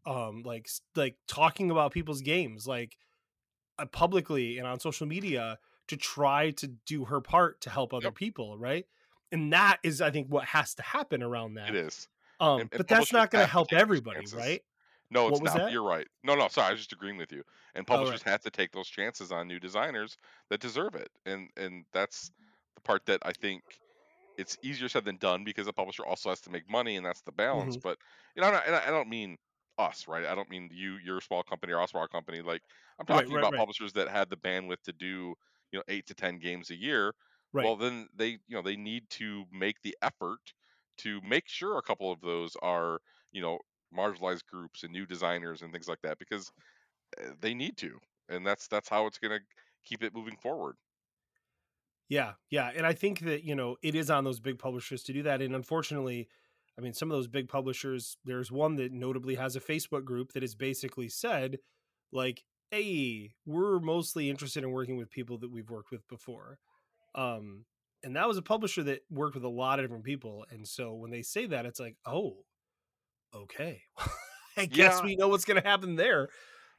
um 0.06 0.44
like 0.46 0.70
like 0.96 1.16
talking 1.28 1.72
about 1.72 1.92
people's 1.92 2.22
games 2.22 2.68
like 2.68 2.98
uh, 3.80 3.86
publicly 3.86 4.58
and 4.58 4.68
on 4.68 4.80
social 4.80 5.08
media 5.08 5.58
to 5.88 5.98
try 5.98 6.52
to 6.52 6.68
do 6.86 7.06
her 7.06 7.22
part 7.22 7.62
to 7.62 7.70
help 7.70 7.94
other 7.94 8.06
Yep. 8.06 8.16
people, 8.16 8.58
right? 8.58 8.86
And 9.32 9.52
that 9.54 9.78
is 9.84 10.02
I 10.02 10.12
think 10.12 10.28
what 10.30 10.46
has 10.46 10.74
to 10.76 10.82
happen 10.84 11.22
around 11.22 11.56
that. 11.56 11.70
It 11.70 11.76
is. 11.76 12.08
Um, 12.40 12.62
and 12.62 12.70
but 12.70 12.88
that's 12.88 13.14
not 13.14 13.32
going 13.32 13.44
to 13.46 13.52
help 13.52 13.72
everybody, 13.72 14.18
chances. 14.18 14.36
right? 14.36 14.62
No, 15.12 15.28
it's 15.30 15.42
not. 15.42 15.56
that? 15.56 15.72
You're 15.72 15.84
right. 15.84 16.08
No, 16.24 16.36
no, 16.36 16.48
sorry, 16.48 16.68
I 16.68 16.72
was 16.72 16.80
just 16.80 16.92
agreeing 16.92 17.18
with 17.18 17.32
you. 17.32 17.44
And 17.76 17.86
Oh, 17.88 17.94
right. 17.94 18.00
publishers 18.00 18.24
have 18.24 18.42
to 18.42 18.50
take 18.50 18.72
those 18.72 18.88
chances 18.88 19.32
on 19.32 19.48
new 19.48 19.60
designers 19.60 20.18
that 20.50 20.60
deserve 20.60 20.96
it. 20.96 21.10
And 21.26 21.50
and 21.58 21.86
that's 21.94 22.32
the 22.76 22.82
part 22.82 23.06
that 23.06 23.20
I 23.24 23.32
think 23.32 23.62
it's 24.38 24.58
easier 24.62 24.90
said 24.90 25.06
than 25.06 25.18
done 25.18 25.44
because 25.44 25.66
the 25.68 25.74
publisher 25.74 26.06
also 26.06 26.30
has 26.30 26.42
to 26.42 26.50
make 26.50 26.70
money 26.70 26.98
and 26.98 27.06
that's 27.06 27.22
the 27.22 27.32
balance. 27.32 27.78
Mm-hmm. 27.78 27.88
But 27.88 27.98
you 28.36 28.42
know, 28.42 28.48
and 28.50 28.58
I, 28.58 28.60
and 28.66 28.76
I 28.76 28.92
don't 28.92 29.08
mean 29.10 29.38
us, 29.78 30.08
right? 30.08 30.26
I 30.26 30.36
don't 30.36 30.50
mean 30.50 30.70
you, 30.72 30.98
you're 31.04 31.22
small 31.22 31.44
company 31.44 31.74
or 31.74 31.82
a 31.82 31.88
small 31.88 32.08
company. 32.08 32.42
Like 32.42 32.62
I'm 33.00 33.06
talking 33.06 33.36
right, 33.36 33.38
about 33.38 33.56
right. 33.56 33.56
publishers 33.56 33.94
that 33.94 34.10
had 34.10 34.30
the 34.30 34.38
bandwidth 34.38 34.82
to 34.84 34.94
do, 34.94 35.36
you 35.72 35.80
know, 35.80 35.84
eight 35.88 36.06
to 36.08 36.16
ten 36.16 36.40
games 36.40 36.70
a 36.72 36.76
year. 36.76 37.14
Right. 37.54 37.66
Well, 37.66 37.76
then 37.76 38.08
they, 38.14 38.30
you 38.48 38.56
know, 38.56 38.62
they 38.62 38.76
need 38.78 39.10
to 39.12 39.46
make 39.52 39.82
the 39.82 39.96
effort 40.02 40.54
to 40.98 41.22
make 41.22 41.48
sure 41.48 41.78
a 41.78 41.82
couple 41.82 42.12
of 42.12 42.22
those 42.22 42.56
are, 42.62 43.00
you 43.32 43.42
know, 43.42 43.60
marginalized 43.96 44.46
groups 44.48 44.84
and 44.84 44.92
new 44.92 45.06
designers 45.06 45.62
and 45.62 45.72
things 45.72 45.88
like 45.88 46.02
that 46.02 46.18
because 46.20 46.52
uh, 47.22 47.32
they 47.40 47.54
need 47.54 47.78
to, 47.78 48.00
and 48.30 48.46
that's 48.46 48.68
that's 48.68 48.90
how 48.90 49.08
it's 49.08 49.20
going 49.20 49.38
to 49.40 49.46
keep 49.86 50.04
it 50.04 50.14
moving 50.14 50.38
forward. 50.38 50.78
Yeah, 52.08 52.36
yeah, 52.50 52.72
and 52.76 52.86
I 52.86 52.94
think 52.94 53.22
that 53.22 53.44
you 53.44 53.56
know 53.56 53.78
it 53.82 53.96
is 53.96 54.10
on 54.12 54.24
those 54.24 54.40
big 54.40 54.60
publishers 54.60 55.04
to 55.04 55.14
do 55.14 55.24
that, 55.24 55.42
and 55.42 55.56
unfortunately, 55.56 56.30
I 56.78 56.82
mean, 56.82 56.94
some 56.94 57.12
of 57.12 57.18
those 57.18 57.28
big 57.28 57.48
publishers. 57.50 58.18
There's 58.26 58.52
one 58.52 58.76
that 58.78 58.92
notably 58.92 59.36
has 59.36 59.56
a 59.56 59.62
Facebook 59.62 60.04
group 60.06 60.34
that 60.34 60.44
has 60.44 60.56
basically 60.56 61.10
said, 61.10 61.60
like, 62.12 62.44
"Hey, 62.72 63.36
we're 63.46 63.80
mostly 63.80 64.30
interested 64.30 64.64
in 64.64 64.72
working 64.72 64.98
with 64.98 65.10
people 65.12 65.38
that 65.40 65.52
we've 65.52 65.70
worked 65.70 65.92
with 65.92 66.08
before," 66.08 66.60
um, 67.16 67.66
and 68.04 68.16
that 68.18 68.28
was 68.28 68.38
a 68.38 68.44
publisher 68.44 68.84
that 68.84 69.04
worked 69.10 69.36
with 69.36 69.44
a 69.46 69.50
lot 69.50 69.80
of 69.80 69.86
different 69.86 70.06
people, 70.06 70.46
and 70.52 70.68
so 70.68 70.96
when 70.96 71.12
they 71.12 71.24
say 71.24 71.48
that, 71.48 71.66
it's 71.68 71.80
like, 71.80 71.98
oh, 72.06 72.46
okay, 73.34 73.84
I 74.58 74.66
guess 74.68 75.02
Yeah. 75.02 75.04
we 75.04 75.16
know 75.16 75.28
what's 75.30 75.46
going 75.46 75.62
to 75.62 75.68
happen 75.68 75.96
there. 75.96 76.30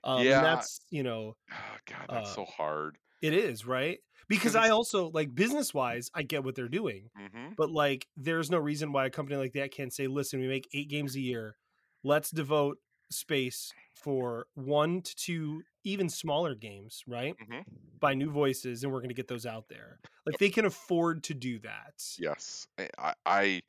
Um, 0.04 0.30
Yeah. 0.30 0.32
and 0.32 0.42
that's 0.44 0.80
you 0.90 1.02
know 1.02 1.36
Oh, 1.50 1.78
God, 1.86 2.10
that's 2.12 2.30
Uh, 2.30 2.34
so 2.34 2.44
hard. 2.44 2.98
it 3.22 3.34
is 3.34 3.66
right 3.66 4.00
because 4.28 4.56
I 4.56 4.70
also 4.70 5.10
like 5.10 5.34
business 5.34 5.72
wise, 5.72 6.10
I 6.14 6.22
get 6.22 6.44
what 6.44 6.54
they're 6.54 6.68
doing, 6.68 7.10
hmm 7.16 7.52
but 7.56 7.70
like 7.70 8.06
there's 8.16 8.50
no 8.50 8.58
reason 8.58 8.92
why 8.92 9.06
a 9.06 9.10
company 9.10 9.36
like 9.36 9.52
that 9.54 9.70
can't 9.70 9.92
say, 9.92 10.06
listen, 10.06 10.40
we 10.40 10.46
make 10.48 10.68
eight 10.74 10.88
games 10.88 11.16
a 11.16 11.20
year. 11.20 11.56
Let's 12.04 12.30
devote 12.30 12.78
space 13.10 13.72
for 13.94 14.46
one 14.54 15.00
to 15.02 15.16
two 15.16 15.62
even 15.84 16.08
smaller 16.08 16.54
games, 16.54 17.02
right? 17.06 17.34
hmm 17.48 17.60
By 18.00 18.14
new 18.14 18.30
voices, 18.30 18.82
and 18.84 18.92
we're 18.92 19.00
going 19.00 19.08
to 19.08 19.14
get 19.14 19.28
those 19.28 19.46
out 19.46 19.68
there. 19.68 19.98
Like 20.26 20.38
they 20.38 20.50
can 20.50 20.64
afford 20.66 21.24
to 21.24 21.34
do 21.34 21.58
that. 21.60 21.94
Yes, 22.18 22.66
I, 22.78 22.88
I, 22.98 23.14
I. 23.24 23.62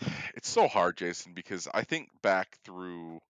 It's 0.34 0.48
so 0.48 0.66
hard, 0.66 0.96
Jason, 0.96 1.32
because 1.34 1.68
I 1.72 1.82
think 1.82 2.08
back 2.22 2.58
through, 2.64 3.20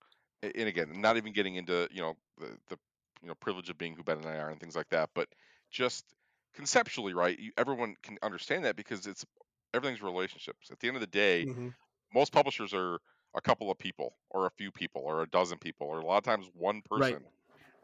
and 0.43 0.69
again, 0.69 1.01
not 1.01 1.17
even 1.17 1.33
getting 1.33 1.57
into 1.57 1.89
you 1.91 2.01
know 2.01 2.17
the 2.39 2.47
the 2.69 2.79
you 3.21 3.29
know 3.29 3.35
privilege 3.35 3.69
of 3.71 3.79
being 3.79 3.95
who 3.95 4.03
Ben 4.03 4.19
and 4.19 4.27
I 4.27 4.37
are 4.37 4.49
and 4.49 4.61
things 4.61 4.77
like 4.77 4.89
that, 4.91 5.11
but 5.15 5.29
just 5.73 6.07
conceptually, 6.55 7.15
right? 7.15 7.39
You, 7.39 7.53
everyone 7.59 7.97
can 8.03 8.19
understand 8.23 8.67
that 8.67 8.77
because 8.77 9.07
it's 9.09 9.27
everything's 9.75 10.03
relationships. 10.03 10.71
At 10.73 10.81
the 10.81 10.89
end 10.89 10.97
of 10.99 11.03
the 11.03 11.09
day, 11.09 11.49
Mhm. 11.49 11.75
most 12.15 12.33
publishers 12.33 12.75
are 12.75 13.01
a 13.35 13.41
couple 13.41 13.71
of 13.71 13.79
people 13.79 14.17
or 14.31 14.47
a 14.47 14.51
few 14.51 14.71
people 14.73 15.03
or 15.03 15.23
a 15.23 15.31
dozen 15.31 15.59
people 15.59 15.87
or 15.89 16.01
a 16.01 16.07
lot 16.07 16.19
of 16.19 16.25
times 16.25 16.49
one 16.55 16.83
person. 16.83 17.19
Right. 17.19 17.23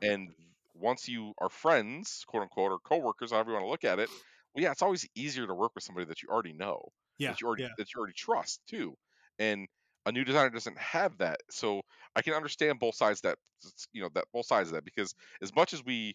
and 0.03 0.35
once 0.75 1.09
you 1.09 1.35
are 1.39 1.49
friends 1.49 2.25
quote 2.27 2.43
unquote 2.43 2.71
or 2.73 2.79
coworkers 2.79 3.31
however 3.33 3.51
you 3.51 3.55
want 3.55 3.65
to 3.65 3.71
look 3.71 3.85
at 3.85 3.99
it 3.99 4.11
well 4.55 4.63
yeah 4.63 4.71
it's 4.71 4.83
always 4.83 5.07
easier 5.15 5.47
to 5.47 5.55
work 5.55 5.73
with 5.75 5.85
somebody 5.85 6.07
that 6.07 6.23
you 6.23 6.29
already 6.29 6.53
know 6.53 6.81
Yeah. 7.19 7.35
that 7.35 7.41
you 7.41 7.47
already 7.47 7.63
yeah. 7.63 7.69
that 7.77 7.93
you 7.95 7.99
already 7.99 8.15
trust 8.15 8.61
too 8.67 8.95
and 9.39 9.67
a 10.07 10.13
new 10.13 10.25
designer 10.25 10.51
doesn't 10.51 10.79
have 10.79 11.19
that 11.19 11.39
so 11.51 11.83
i 12.17 12.23
can 12.23 12.35
understand 12.35 12.79
both 12.79 12.95
sides 12.95 13.21
that 13.23 13.39
you 13.93 14.01
know 14.03 14.09
that 14.15 14.27
both 14.33 14.47
sides 14.47 14.69
of 14.69 14.75
that 14.75 14.85
because 14.85 15.15
as 15.43 15.55
much 15.55 15.73
as 15.73 15.85
we 15.85 16.15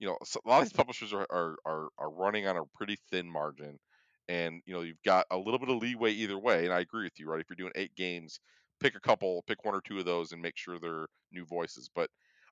you 0.00 0.08
know 0.08 0.18
so 0.24 0.40
a 0.44 0.48
lot 0.48 0.62
of 0.62 0.64
these 0.64 0.74
publishers 0.74 1.12
are, 1.12 1.26
are 1.30 1.56
are 1.66 1.88
are 1.98 2.10
running 2.10 2.46
on 2.48 2.56
a 2.58 2.62
pretty 2.74 2.96
thin 3.10 3.30
margin, 3.30 3.78
and 4.28 4.62
you 4.66 4.74
know 4.74 4.82
you've 4.82 5.02
got 5.04 5.26
a 5.30 5.38
little 5.38 5.58
bit 5.58 5.68
of 5.70 5.78
leeway 5.78 6.12
either 6.12 6.38
way. 6.38 6.64
And 6.64 6.74
I 6.74 6.80
agree 6.80 7.04
with 7.04 7.18
you, 7.18 7.28
right? 7.28 7.40
If 7.40 7.46
you're 7.50 7.56
doing 7.56 7.72
eight 7.76 7.94
games, 7.96 8.40
pick 8.80 8.96
a 8.96 9.00
couple, 9.00 9.44
pick 9.46 9.64
one 9.64 9.74
or 9.74 9.82
two 9.82 9.98
of 9.98 10.06
those, 10.06 10.32
and 10.32 10.42
make 10.42 10.56
sure 10.56 10.78
they're 10.78 11.06
new 11.32 11.46
voices. 11.46 11.90
But 11.94 12.10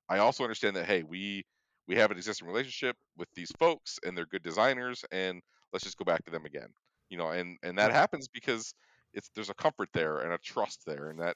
I 0.09 0.19
also 0.19 0.43
understand 0.43 0.75
that 0.77 0.85
hey, 0.85 1.03
we 1.03 1.43
we 1.87 1.95
have 1.95 2.11
an 2.11 2.17
existing 2.17 2.47
relationship 2.47 2.95
with 3.17 3.29
these 3.35 3.51
folks, 3.59 3.99
and 4.05 4.17
they're 4.17 4.25
good 4.27 4.43
designers, 4.43 5.03
and 5.11 5.41
let's 5.73 5.83
just 5.85 5.97
go 5.97 6.05
back 6.05 6.23
to 6.25 6.31
them 6.31 6.45
again. 6.45 6.69
You 7.09 7.17
know, 7.17 7.29
and 7.31 7.57
and 7.63 7.77
that 7.79 7.91
happens 7.91 8.27
because 8.27 8.73
it's 9.13 9.29
there's 9.35 9.49
a 9.49 9.55
comfort 9.55 9.89
there 9.93 10.19
and 10.19 10.33
a 10.33 10.37
trust 10.37 10.83
there, 10.85 11.09
and 11.09 11.19
that 11.19 11.35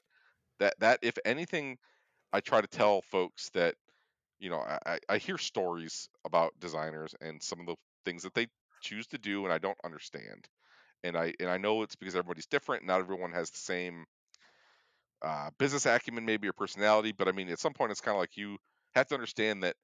that 0.60 0.74
that 0.80 0.98
if 1.02 1.18
anything, 1.24 1.78
I 2.32 2.40
try 2.40 2.60
to 2.60 2.68
tell 2.68 3.02
folks 3.02 3.50
that 3.50 3.76
you 4.38 4.50
know 4.50 4.60
I, 4.60 4.98
I 5.08 5.18
hear 5.18 5.38
stories 5.38 6.08
about 6.24 6.58
designers 6.60 7.14
and 7.20 7.42
some 7.42 7.60
of 7.60 7.66
the 7.66 7.76
things 8.04 8.22
that 8.24 8.34
they 8.34 8.48
choose 8.82 9.06
to 9.08 9.18
do, 9.18 9.44
and 9.44 9.52
I 9.52 9.58
don't 9.58 9.78
understand. 9.84 10.48
And 11.04 11.16
I 11.18 11.34
and 11.40 11.50
I 11.50 11.58
know 11.58 11.82
it's 11.82 11.96
because 11.96 12.16
everybody's 12.16 12.46
different. 12.48 12.84
Not 12.86 13.00
everyone 13.00 13.32
has 13.32 13.50
the 13.50 13.58
same 13.58 14.06
uh, 15.22 15.50
business 15.58 15.86
acumen, 15.86 16.24
maybe 16.24 16.48
or 16.48 16.52
personality. 16.52 17.12
But 17.12 17.28
I 17.28 17.32
mean, 17.32 17.48
at 17.48 17.58
some 17.58 17.72
point, 17.74 17.92
it's 17.92 18.00
kind 18.00 18.14
of 18.16 18.20
like 18.20 18.36
you 18.36 18.58
have 18.94 19.06
to 19.08 19.14
understand 19.14 19.62
that 19.62 19.76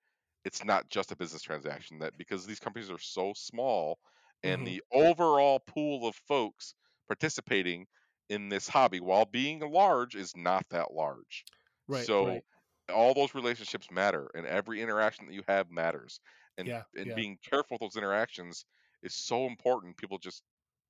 it's 0.45 0.65
not 0.65 0.89
just 0.89 1.13
a 1.13 1.17
business 1.17 1.43
transaction. 1.43 1.99
That 1.99 2.17
because 2.17 2.47
these 2.47 2.61
companies 2.61 2.91
are 2.91 2.99
so 2.99 3.33
small, 3.35 3.99
and 4.43 4.67
Mhm. 4.67 4.67
the 4.67 4.83
overall 4.93 5.61
pool 5.61 6.07
of 6.07 6.15
folks 6.17 6.75
participating 7.09 7.87
in 8.29 8.49
this 8.49 8.69
hobby, 8.69 9.01
while 9.01 9.25
being 9.27 9.61
large, 9.61 10.15
is 10.15 10.37
not 10.37 10.65
that 10.71 10.93
large. 10.93 11.45
Right. 11.87 12.11
so 12.11 12.15
right. 12.19 12.45
All 12.91 13.15
those 13.15 13.35
relationships 13.35 13.91
matter, 13.91 14.31
and 14.35 14.47
every 14.47 14.81
interaction 14.83 15.27
that 15.27 15.35
you 15.35 15.43
have 15.49 15.71
matters. 15.71 16.21
And 16.59 16.73
Yeah, 16.73 16.85
and 16.97 17.15
yeah. 17.15 17.15
being 17.15 17.39
careful 17.43 17.77
with 17.77 17.81
those 17.93 17.97
interactions 17.97 18.65
is 19.03 19.15
so 19.15 19.47
important. 19.47 19.97
People 19.97 20.19
just 20.19 20.43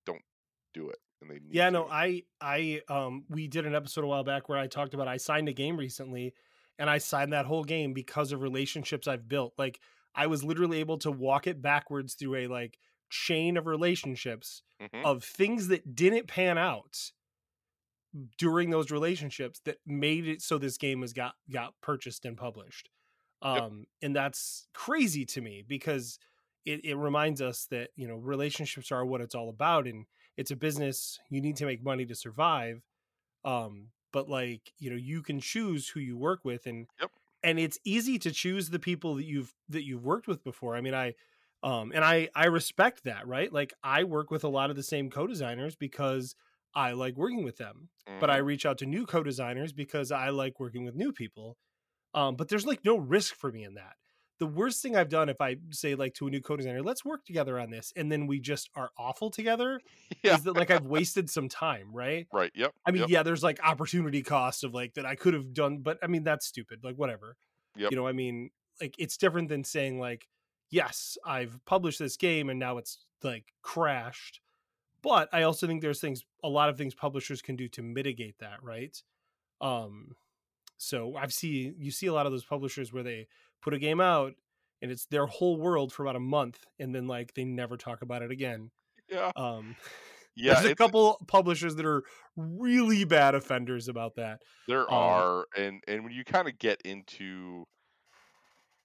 don't 0.07 0.23
do 0.75 0.91
it, 0.91 0.99
and 1.23 1.31
they 1.31 1.41
need 1.41 1.53
Yeah, 1.53 1.71
no. 1.71 1.89
I 1.89 2.23
I 2.41 2.83
um 2.89 3.25
we 3.29 3.49
did 3.49 3.67
an 3.67 3.75
episode 3.75 4.05
a 4.05 4.07
while 4.07 4.25
back 4.25 4.49
where 4.49 4.59
I 4.59 4.67
talked 4.67 4.95
about 4.95 5.09
I 5.09 5.17
signed 5.17 5.49
a 5.49 5.53
game 5.53 5.77
recently 5.77 6.35
and 6.79 6.89
I 6.89 6.99
signed 6.99 7.33
that 7.33 7.47
whole 7.47 7.65
game 7.65 7.93
because 7.93 8.33
of 8.33 8.41
relationships 8.41 9.09
I've 9.09 9.29
built. 9.29 9.55
Like 9.59 9.81
I 10.15 10.27
was 10.29 10.45
literally 10.45 10.79
able 10.81 10.99
to 10.99 11.11
walk 11.11 11.47
it 11.47 11.61
backwards 11.61 12.15
through 12.15 12.37
a 12.37 12.47
like 12.47 12.79
chain 13.11 13.57
of 13.57 13.67
relationships 13.67 14.63
Mhm. 14.81 15.05
of 15.05 15.25
things 15.25 15.69
that 15.69 15.95
didn't 15.95 16.29
pan 16.29 16.57
out 16.59 17.11
during 18.39 18.71
those 18.71 18.91
relationships 18.91 19.61
that 19.65 19.79
made 19.87 20.27
it 20.27 20.43
so 20.43 20.59
this 20.59 20.77
game 20.79 21.03
has 21.03 21.13
got 21.13 21.35
got 21.51 21.75
purchased 21.81 22.25
and 22.25 22.37
published. 22.37 22.91
Yep. 23.53 23.65
Um 23.71 23.87
and 24.03 24.15
that's 24.15 24.69
crazy 24.75 25.25
to 25.27 25.41
me 25.41 25.63
because 25.67 26.19
it, 26.67 26.85
it 26.85 26.97
reminds 26.97 27.41
us 27.41 27.67
that 27.67 27.91
you 27.97 28.07
know 28.09 28.17
relationships 28.17 28.93
are 28.93 29.05
what 29.07 29.21
it's 29.21 29.35
all 29.35 29.49
about 29.49 29.87
and 29.87 30.07
it's 30.37 30.51
a 30.51 30.57
business 30.57 31.19
you 31.31 31.41
need 31.41 31.57
to 31.57 31.67
make 31.67 31.83
money 31.83 32.05
to 32.07 32.15
survive 32.15 32.83
um 33.45 33.89
but 34.13 34.29
like 34.29 34.73
you 34.79 34.91
know 34.91 34.97
you 34.97 35.23
can 35.23 35.41
choose 35.41 35.89
who 35.89 36.01
you 36.01 36.17
work 36.17 36.45
with 36.45 36.67
and 36.67 36.87
Yep. 37.01 37.11
and 37.43 37.59
it's 37.59 37.79
easy 37.85 38.19
to 38.19 38.31
choose 38.31 38.71
the 38.71 38.79
people 38.79 39.15
that 39.17 39.25
you've 39.25 39.55
that 39.69 39.85
you've 39.85 40.05
worked 40.05 40.27
with 40.29 40.45
before 40.45 40.77
i 40.77 40.81
mean 40.81 40.95
i 40.95 41.15
um 41.63 41.93
and 41.95 42.05
i 42.05 42.29
i 42.35 42.47
respect 42.47 43.05
that 43.05 43.27
right 43.27 43.53
like 43.53 43.73
i 43.83 44.05
work 44.05 44.31
with 44.31 44.45
a 44.45 44.49
lot 44.49 44.71
of 44.71 44.77
the 44.77 44.83
same 44.83 45.11
co-designers 45.11 45.77
because 45.77 46.35
i 46.75 46.93
like 46.93 47.17
working 47.17 47.43
with 47.45 47.57
them 47.57 47.89
but 48.21 48.31
i 48.31 48.41
Mhm. 48.41 48.45
reach 48.47 48.67
out 48.67 48.79
to 48.79 48.87
new 48.87 49.07
co-designers 49.07 49.73
because 49.73 50.11
i 50.13 50.29
like 50.31 50.61
working 50.61 50.85
with 50.85 50.95
new 50.95 51.13
people 51.13 51.57
um 52.15 52.37
but 52.37 52.49
there's 52.49 52.67
like 52.67 52.85
no 52.85 52.97
risk 52.97 53.35
for 53.35 53.51
me 53.53 53.65
in 53.65 53.75
that 53.75 53.97
the 54.39 54.47
worst 54.47 54.83
thing 54.83 54.97
i've 54.97 55.09
done 55.11 55.29
if 55.29 55.41
i 55.41 55.57
say 55.71 55.95
like 55.95 56.15
to 56.15 56.27
a 56.27 56.31
new 56.31 56.41
co-designer 56.41 56.83
let's 56.83 57.05
work 57.05 57.25
together 57.25 57.59
on 57.59 57.71
this 57.71 57.93
and 57.97 58.11
then 58.11 58.27
we 58.27 58.41
just 58.41 58.71
are 58.75 58.91
awful 58.99 59.31
together 59.31 59.81
yeah, 60.23 60.35
is 60.37 60.43
that 60.45 60.55
like 60.57 60.71
i've 60.71 60.87
wasted 60.87 61.29
some 61.29 61.49
time 61.49 61.91
right 61.93 62.27
right. 62.33 62.51
Yep. 62.55 62.73
I 62.87 62.91
mean, 62.91 63.01
yep. 63.03 63.11
yeah, 63.11 63.23
there's 63.23 63.43
like 63.43 63.61
opportunity 63.63 64.23
cost 64.23 64.65
of 64.65 64.73
like 64.75 64.95
that 64.95 65.05
I 65.07 65.15
could 65.15 65.35
have 65.35 65.53
done, 65.53 65.79
but 65.79 65.99
I 66.03 66.07
mean 66.07 66.25
that's 66.25 66.47
stupid. 66.47 66.81
Like 66.83 66.97
whatever. 66.97 67.37
Yep. 67.77 67.91
You 67.93 67.97
know, 67.97 68.07
I 68.07 68.13
mean, 68.13 68.51
like 68.81 68.95
it's 68.99 69.17
different 69.17 69.49
than 69.49 69.63
saying 69.63 70.01
like, 70.01 70.27
yes, 70.71 71.17
I've 71.25 71.59
published 71.67 71.99
this 71.99 72.17
game 72.17 72.49
and 72.51 72.59
now 72.59 72.79
it's 72.79 73.05
like 73.23 73.45
crashed. 73.63 74.41
But 75.03 75.29
I 75.33 75.43
also 75.43 75.67
think 75.67 75.83
there's 75.83 76.01
things 76.01 76.25
a 76.43 76.49
lot 76.49 76.69
of 76.69 76.77
things 76.79 76.95
publishers 76.95 77.43
can 77.43 77.57
do 77.57 77.69
to 77.71 77.83
mitigate 77.83 78.39
that, 78.39 78.63
right? 78.63 78.97
Um 79.61 80.17
so 80.79 81.17
I've 81.17 81.33
see 81.35 81.75
you 81.79 81.91
see 81.91 82.07
a 82.07 82.13
lot 82.13 82.27
of 82.27 82.33
those 82.33 82.45
publishers 82.45 82.93
where 82.93 83.03
they 83.03 83.29
put 83.63 83.75
a 83.75 83.79
game 83.79 84.01
out 84.01 84.35
and 84.83 84.91
it's 84.91 85.07
their 85.07 85.27
whole 85.27 85.59
world 85.59 85.93
for 85.93 86.05
about 86.05 86.17
a 86.17 86.21
month 86.21 86.67
and 86.79 86.95
then 86.95 87.07
like 87.07 87.35
they 87.35 87.45
never 87.45 87.77
talk 87.77 88.03
about 88.03 88.23
it 88.23 88.31
again. 88.31 88.71
yeah. 89.09 89.33
Um 89.37 89.77
Yeah. 90.37 90.61
there's 90.61 90.65
a 90.65 90.73
couple 90.73 91.25
publishers 91.29 91.77
that 91.77 91.87
are 91.87 92.05
really 92.37 93.05
bad 93.05 93.35
offenders 93.35 93.89
about 93.89 94.17
that. 94.17 94.43
There 94.67 94.91
Um, 94.91 95.25
are, 95.31 95.47
and 95.55 95.85
and 95.87 96.03
when 96.03 96.15
you 96.15 96.25
kind 96.25 96.49
of 96.49 96.57
get 96.59 96.81
into, 96.83 97.67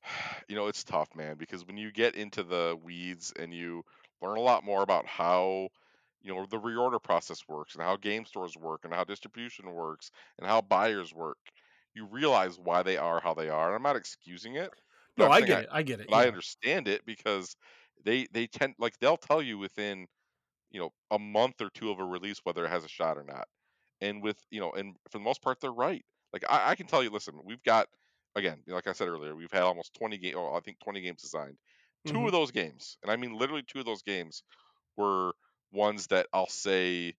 you 0.48 0.56
know, 0.56 0.68
it's 0.68 0.84
tough, 0.84 1.10
man, 1.16 1.38
because 1.38 1.66
when 1.66 1.78
you 1.78 1.92
get 1.92 2.16
into 2.16 2.44
the 2.44 2.78
weeds 2.82 3.34
and 3.38 3.54
you 3.54 3.84
learn 4.22 4.38
a 4.38 4.42
lot 4.42 4.64
more 4.64 4.82
about 4.82 5.06
how, 5.06 5.70
you 6.26 6.36
know, 6.36 6.46
the 6.48 6.60
reorder 6.60 7.02
process 7.02 7.48
works 7.48 7.76
and 7.76 7.84
how 7.84 7.98
game 7.98 8.26
stores 8.26 8.58
work 8.58 8.86
and 8.86 8.94
how 8.94 9.04
distribution 9.06 9.72
works 9.72 10.12
and 10.40 10.48
how 10.48 10.62
buyers 10.62 11.14
work, 11.14 11.38
you 11.94 12.06
realize 12.08 12.60
why 12.60 12.84
they 12.84 12.98
are 12.98 13.20
how 13.22 13.34
they 13.34 13.50
are. 13.50 13.68
And 13.68 13.76
I'm 13.76 13.84
not 13.84 13.96
excusing 13.98 14.56
it. 14.56 14.74
No, 15.18 15.28
I 15.30 15.42
get 15.42 15.60
it. 15.60 15.70
I 15.72 15.84
get 15.84 16.00
it. 16.02 16.12
I 16.12 16.28
understand 16.28 16.88
it 16.88 17.06
because 17.06 17.56
they 18.04 18.28
they 18.32 18.48
tend 18.48 18.76
like 18.80 18.98
they'll 19.00 19.18
tell 19.18 19.42
you 19.42 19.58
within 19.58 20.08
you 20.72 20.80
know 20.80 20.92
a 21.12 21.20
month 21.20 21.62
or 21.62 21.70
two 21.70 21.92
of 21.92 22.00
a 22.00 22.06
release 22.06 22.40
whether 22.44 22.66
it 22.66 22.70
has 22.70 22.84
a 22.84 22.90
shot 22.90 23.18
or 23.18 23.24
not 23.24 23.48
and 24.02 24.22
with 24.24 24.40
you 24.52 24.60
know 24.60 24.72
and 24.74 24.96
for 25.10 25.18
the 25.18 25.24
most 25.24 25.42
part 25.42 25.60
they're 25.60 25.72
right 25.74 26.06
like 26.34 26.44
i, 26.50 26.72
I 26.72 26.76
can 26.76 26.88
tell 26.88 27.04
you 27.04 27.10
listen 27.10 27.40
we've 27.44 27.64
got 27.64 27.88
again 28.36 28.64
like 28.68 28.88
i 28.88 28.94
said 28.94 29.08
earlier 29.08 29.36
we've 29.36 29.52
had 29.52 29.64
almost 29.64 29.94
20 29.94 30.18
games 30.18 30.36
oh, 30.38 30.54
i 30.54 30.60
think 30.60 30.80
20 30.80 31.02
games 31.02 31.22
designed 31.22 31.58
2 32.06 32.26
Mhm. 32.26 32.28
of 32.28 32.32
those 32.32 32.52
games 32.52 32.98
and 33.04 33.12
i 33.12 33.16
mean 33.16 33.34
literally 33.38 33.64
two 33.64 33.80
of 33.80 33.86
those 33.86 34.04
games 34.04 34.44
were 34.98 35.34
ones 35.72 36.08
that 36.08 36.28
i'll 36.34 36.48
say 36.48 37.14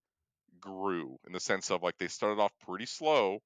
grew 0.61 1.19
in 1.27 1.33
the 1.33 1.41
sense 1.41 1.71
of 1.71 1.83
like 1.83 1.99
they 1.99 2.09
started 2.09 2.41
off 2.41 2.53
pretty 2.61 2.87
slow 2.87 3.41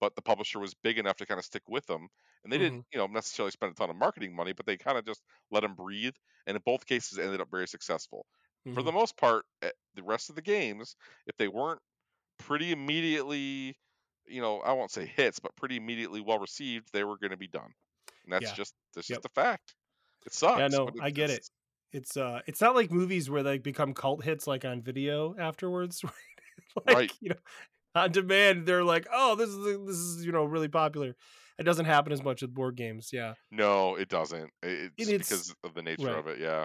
but 0.00 0.14
the 0.14 0.22
publisher 0.22 0.58
was 0.58 0.74
big 0.74 0.98
enough 0.98 1.16
to 1.16 1.26
kind 1.26 1.38
of 1.38 1.44
stick 1.44 1.62
with 1.68 1.86
them 1.86 2.08
and 2.44 2.52
they 2.52 2.58
didn't 2.58 2.80
you 2.92 2.98
know 2.98 3.06
necessarily 3.06 3.50
spend 3.50 3.72
a 3.72 3.74
ton 3.74 3.90
of 3.90 3.96
marketing 3.96 4.34
money 4.34 4.52
but 4.52 4.66
they 4.66 4.76
kind 4.76 4.98
of 4.98 5.04
just 5.04 5.22
let 5.50 5.60
them 5.60 5.74
breathe 5.74 6.14
and 6.46 6.56
in 6.56 6.62
both 6.66 6.86
cases 6.86 7.18
ended 7.18 7.40
up 7.40 7.50
very 7.50 7.68
successful 7.68 8.26
for 8.72 8.82
Mhm. 8.82 8.82
the 8.82 8.92
most 8.92 9.16
part, 9.16 9.46
eh, 9.62 9.70
the 9.94 10.02
rest 10.02 10.28
of 10.28 10.34
the 10.36 10.42
games, 10.42 10.96
if 11.26 11.36
they 11.38 11.48
weren't 11.48 11.80
pretty 12.38 12.72
immediately, 12.72 13.78
you 14.26 14.40
know, 14.40 14.60
I 14.60 14.72
won't 14.72 14.90
say 14.90 15.06
hits, 15.06 15.40
but 15.40 15.56
pretty 15.56 15.76
immediately 15.76 16.20
well 16.20 16.38
received, 16.38 16.92
they 16.92 17.04
were 17.04 17.18
going 17.18 17.30
to 17.32 17.36
be 17.36 17.48
done. 17.48 17.72
And 18.24 18.32
that's 18.32 18.50
Yeah. 18.50 18.54
just 18.54 18.74
that's 18.94 19.08
Yep. 19.08 19.22
just 19.22 19.24
a 19.24 19.30
fact. 19.30 19.74
It 20.26 20.32
sucks. 20.34 20.56
Yeah, 20.56 20.68
no, 20.68 20.92
I 20.98 21.10
get 21.10 21.30
it. 21.30 21.44
It's- 21.92 22.16
uh 22.16 22.40
it's 22.46 22.60
not 22.60 22.74
like 22.74 22.90
movies 22.90 23.28
where 23.30 23.42
they 23.42 23.58
become 23.58 23.94
cult 23.94 24.24
hits 24.24 24.46
like 24.46 24.64
on 24.64 24.82
video 24.82 25.34
afterwards. 25.38 26.02
like, 26.86 26.96
Right. 26.96 27.12
you 27.20 27.30
know, 27.30 27.36
on 27.94 28.12
demand, 28.12 28.66
they're 28.66 28.84
like, 28.84 29.06
oh, 29.12 29.34
this 29.36 29.48
is 29.50 29.64
this 29.86 29.96
is, 29.96 30.26
you 30.26 30.32
know, 30.32 30.44
really 30.44 30.68
popular. 30.68 31.14
It 31.58 31.62
doesn't 31.62 31.86
happen 31.86 32.12
as 32.12 32.22
much 32.22 32.42
with 32.42 32.52
board 32.52 32.76
games, 32.76 33.10
yeah. 33.14 33.32
No, 33.50 33.94
it 33.96 34.08
doesn't. 34.10 34.50
It's 34.62 35.08
it's- 35.08 35.28
because 35.28 35.54
of 35.64 35.72
the 35.74 35.82
nature 35.82 36.06
right. 36.06 36.18
of 36.18 36.26
it. 36.26 36.38
Yeah. 36.38 36.64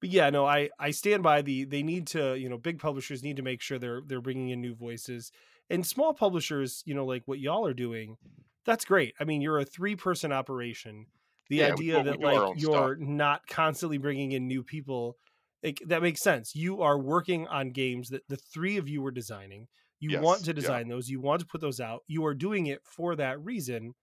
but 0.00 0.08
yeah 0.10 0.30
no 0.30 0.46
i 0.46 0.70
i 0.78 0.90
stand 0.92 1.22
by 1.22 1.42
the 1.42 1.64
they 1.64 1.82
need 1.82 2.06
to 2.06 2.34
you 2.36 2.48
know 2.48 2.56
big 2.56 2.78
publishers 2.78 3.22
need 3.22 3.36
to 3.36 3.42
make 3.42 3.60
sure 3.60 3.78
they're 3.78 4.00
they're 4.06 4.20
bringing 4.22 4.48
in 4.50 4.60
new 4.60 4.74
voices 4.74 5.30
and 5.68 5.84
small 5.86 6.14
publishers 6.14 6.82
you 6.86 6.94
know 6.94 7.04
like 7.04 7.22
what 7.26 7.38
y'all 7.38 7.66
are 7.66 7.74
doing 7.74 8.16
that's 8.64 8.84
great 8.86 9.12
i 9.20 9.24
mean 9.24 9.42
you're 9.42 9.58
a 9.58 9.64
three 9.64 9.94
person 9.96 10.32
operation 10.32 11.04
the 11.50 11.62
Yeah, 11.62 11.64
idea 11.64 12.00
that 12.02 12.20
like 12.20 12.46
you're 12.52 12.96
not 12.98 13.46
constantly 13.48 13.98
bringing 13.98 14.32
in 14.32 14.48
new 14.48 14.64
people 14.64 15.18
like 15.64 15.80
that 15.88 16.02
makes 16.02 16.22
sense. 16.22 16.56
You 16.56 16.82
are 16.82 16.98
working 16.98 17.48
on 17.48 17.72
games 17.72 18.10
that 18.10 18.28
the 18.28 18.38
three 18.38 18.78
of 18.78 18.88
you 18.88 19.02
were 19.02 19.12
designing. 19.12 19.68
You 20.00 20.14
want 20.14 20.44
Yes, 20.44 20.46
to 20.46 20.54
yeah. 20.54 20.54
design 20.54 20.88
those. 20.88 21.10
You 21.10 21.20
want 21.20 21.40
to 21.42 21.46
put 21.48 21.60
those 21.62 21.80
out. 21.80 22.02
You 22.08 22.24
are 22.26 22.34
doing 22.34 22.66
it 22.66 22.80
for 22.86 23.16
that 23.16 23.40
reason. 23.44 23.94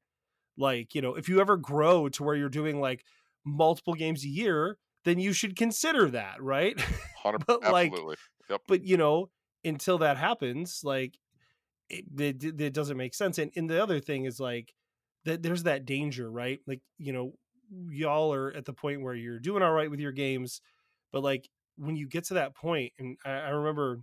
Like 0.58 0.96
you 0.96 1.02
know 1.02 1.16
if 1.16 1.30
you 1.30 1.40
ever 1.42 1.58
grow 1.58 2.10
to 2.10 2.24
where 2.24 2.36
you're 2.36 2.50
doing 2.50 2.80
like 2.82 3.06
multiple 3.46 3.94
games 3.94 4.26
a 4.26 4.30
year 4.30 4.78
then 5.06 5.20
you 5.20 5.32
should 5.34 5.56
consider 5.56 6.10
that 6.10 6.42
right? 6.44 6.82
100 7.24 7.46
But, 7.48 7.66
like. 7.68 7.94
Yep. 8.50 8.62
but 8.68 8.84
you 8.84 8.98
know 8.98 9.32
until 9.64 9.98
that 10.00 10.18
happens 10.18 10.82
like 10.84 11.20
it, 11.90 12.06
it, 12.20 12.44
it- 12.44 12.62
it 12.62 12.74
doesn't 12.74 12.98
make 12.98 13.14
sense. 13.14 13.38
And, 13.38 13.52
and 13.56 13.70
the 13.70 13.82
other 13.82 14.00
thing 14.00 14.26
is 14.26 14.40
like 14.40 14.74
that 15.28 15.44
there's 15.44 15.64
that 15.64 15.86
danger 15.86 16.30
right 16.30 16.60
like 16.68 16.82
you 16.98 17.14
know 17.14 17.34
y'all 17.90 18.34
are 18.34 18.52
at 18.54 18.66
the 18.66 18.74
point 18.74 19.02
where 19.02 19.16
you're 19.16 19.40
doing 19.40 19.62
all 19.62 19.72
right 19.72 19.92
with 19.92 20.00
your 20.00 20.12
games 20.12 20.62
but 21.12 21.24
like 21.24 21.50
when 21.78 21.96
you 21.96 22.08
get 22.08 22.24
to 22.26 22.34
that 22.36 22.56
point 22.56 22.92
and 22.98 23.18
i, 23.26 23.32
I 23.32 23.50
remember 23.50 24.02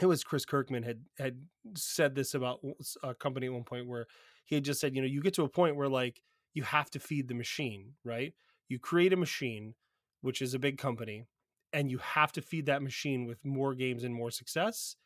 it 0.00 0.06
was 0.06 0.22
chris 0.22 0.44
kirkman 0.44 0.82
had 0.82 1.00
had 1.18 1.38
said 1.76 2.14
this 2.14 2.34
about 2.34 2.60
a 3.02 3.14
company 3.14 3.46
at 3.46 3.52
one 3.52 3.64
point 3.64 3.88
where 3.88 4.06
he 4.44 4.54
had 4.54 4.64
just 4.64 4.80
said 4.80 4.94
you 4.94 5.00
know 5.02 5.08
you 5.08 5.20
get 5.20 5.34
to 5.34 5.44
a 5.44 5.48
point 5.48 5.76
where 5.76 5.88
like 5.88 6.20
you 6.54 6.62
have 6.62 6.90
to 6.90 7.00
feed 7.00 7.28
the 7.28 7.34
machine 7.34 7.94
right 8.04 8.32
you 8.68 8.78
create 8.78 9.12
a 9.12 9.16
machine, 9.16 9.74
which 10.20 10.42
is 10.42 10.54
a 10.54 10.58
big 10.58 10.78
company, 10.78 11.24
and 11.72 11.90
you 11.90 11.98
have 11.98 12.32
to 12.32 12.42
feed 12.42 12.66
that 12.66 12.82
machine 12.82 13.26
with 13.26 13.44
more 13.44 13.74
games 13.74 14.04
and 14.04 14.14
more 14.14 14.30
success. 14.30 14.96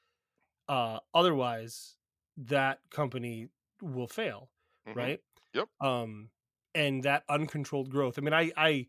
Uh, 0.69 0.99
otherwise, 1.15 1.97
that 2.37 2.79
company 2.91 3.49
will 3.83 4.07
fail, 4.07 4.51
Mhm. 4.91 5.11
right? 5.11 5.21
Yep. 5.55 5.71
Um, 5.81 6.31
and 6.75 7.03
that 7.05 7.25
uncontrolled 7.29 7.91
growth. 7.91 8.19
I 8.19 8.23
mean, 8.23 8.35
I 8.35 8.53
I 8.57 8.87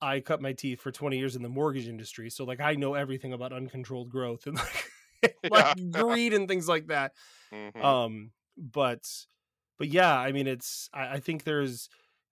I 0.00 0.20
cut 0.20 0.42
my 0.42 0.52
teeth 0.52 0.80
for 0.80 0.92
20 0.92 1.18
years 1.18 1.36
in 1.36 1.42
the 1.42 1.48
mortgage 1.48 1.88
industry, 1.88 2.30
so 2.30 2.44
like 2.44 2.60
I 2.60 2.74
know 2.74 2.94
everything 2.94 3.32
about 3.32 3.52
uncontrolled 3.52 4.10
growth 4.10 4.46
and 4.46 4.56
like, 4.58 4.90
like 5.50 5.92
greed 5.92 6.34
and 6.34 6.48
things 6.48 6.68
like 6.68 6.88
that 6.88 7.14
Mhm. 7.52 7.82
um 7.82 8.32
but 8.56 9.08
but 9.78 9.88
yeah 9.88 10.16
i 10.18 10.32
mean 10.32 10.46
it's 10.46 10.88
I, 10.92 11.14
I 11.14 11.20
think 11.20 11.44
there's 11.44 11.88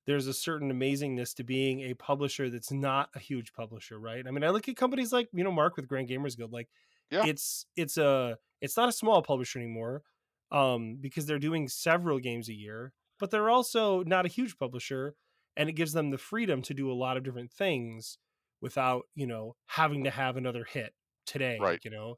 there's 0.07 0.27
a 0.27 0.35
certain 0.35 0.71
amazingness 0.73 1.35
to 1.37 1.45
being 1.45 1.81
a 1.83 1.95
publisher 1.95 2.51
that's 2.51 2.73
not 2.73 3.11
a 3.15 3.19
huge 3.19 3.53
publisher 3.53 3.99
right 3.99 4.27
i 4.27 4.31
mean 4.31 4.45
i 4.45 4.51
look 4.51 4.69
at 4.69 4.77
companies 4.77 5.13
like 5.13 5.29
you 5.33 5.45
know 5.45 5.53
mark 5.53 5.77
with 5.77 5.89
grand 5.89 6.09
gamers 6.09 6.37
guild 6.37 6.53
like 6.53 6.69
Yeah. 7.11 7.27
it's 7.27 7.67
it's 7.77 7.97
a 7.97 8.39
it's 8.61 8.77
not 8.77 8.89
a 8.89 8.93
small 8.93 9.23
publisher 9.23 9.59
anymore 9.59 10.03
um 10.51 10.97
because 11.01 11.27
they're 11.27 11.39
doing 11.39 11.69
several 11.69 12.19
games 12.19 12.49
a 12.49 12.55
year 12.55 12.93
but 13.21 13.31
they're 13.31 13.51
also 13.51 14.03
not 14.05 14.27
a 14.27 14.31
huge 14.31 14.59
publisher 14.59 15.15
and 15.57 15.69
it 15.69 15.75
gives 15.75 15.93
them 15.93 16.11
the 16.11 16.19
freedom 16.19 16.63
to 16.63 16.75
do 16.75 16.91
a 16.91 16.95
lot 16.95 17.17
of 17.17 17.25
different 17.25 17.53
things 17.53 18.19
without 18.61 19.05
you 19.15 19.27
know 19.27 19.57
having 19.67 20.05
to 20.05 20.11
have 20.11 20.37
another 20.37 20.65
hit 20.65 20.95
today 21.27 21.59
Right. 21.61 21.81
you 21.85 21.91
know 21.91 22.17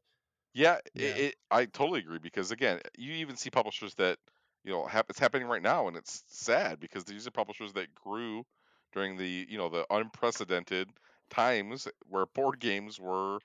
Yeah, 0.55 0.81
Yeah. 0.95 1.09
It, 1.09 1.19
it, 1.19 1.37
I 1.51 1.67
totally 1.67 2.01
agree 2.01 2.19
because 2.19 2.51
again, 2.51 2.81
you 2.99 3.15
even 3.15 3.37
see 3.37 3.51
publishers 3.51 3.95
that 3.97 4.19
you 4.65 4.73
know 4.73 4.89
it's 5.09 5.19
happening 5.19 5.49
right 5.49 5.63
now, 5.63 5.89
and 5.89 5.97
it's 5.97 6.25
sad 6.29 6.81
because 6.81 7.05
these 7.05 7.27
are 7.27 7.31
publishers 7.33 7.73
that 7.75 7.95
grew 7.95 8.45
during 8.93 9.17
the 9.17 9.47
you 9.49 9.59
know 9.59 9.69
the 9.69 9.87
unprecedented 9.91 10.91
times 11.31 11.89
where 12.07 12.27
board 12.27 12.61
games 12.61 13.01
were 13.01 13.41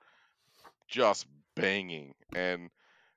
just 0.88 1.26
banging, 1.56 2.14
and 2.34 2.70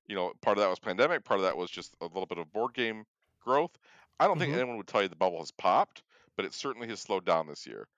you 0.08 0.16
know 0.16 0.34
part 0.42 0.58
of 0.58 0.64
that 0.64 0.70
was 0.70 0.80
pandemic, 0.80 1.24
part 1.26 1.39
of 1.39 1.46
that 1.46 1.58
was 1.58 1.72
just 1.72 1.96
a 2.02 2.06
little 2.06 2.26
bit 2.28 2.38
of 2.39 2.52
board 2.54 2.74
game 2.74 3.06
growth. 3.42 3.78
I 4.22 4.28
don't 4.28 4.39
think 4.39 4.53
Mhm. 4.53 4.53
anyone 4.53 4.78
would 4.78 4.88
tell 4.88 5.01
you 5.01 5.09
the 5.09 5.17
bubble 5.17 5.39
has 5.39 5.51
popped, 5.51 6.03
but 6.38 6.45
it 6.45 6.53
certainly 6.53 6.88
has 6.88 7.01
slowed 7.01 7.26
down 7.26 7.47
this 7.47 7.67
year. 7.67 7.89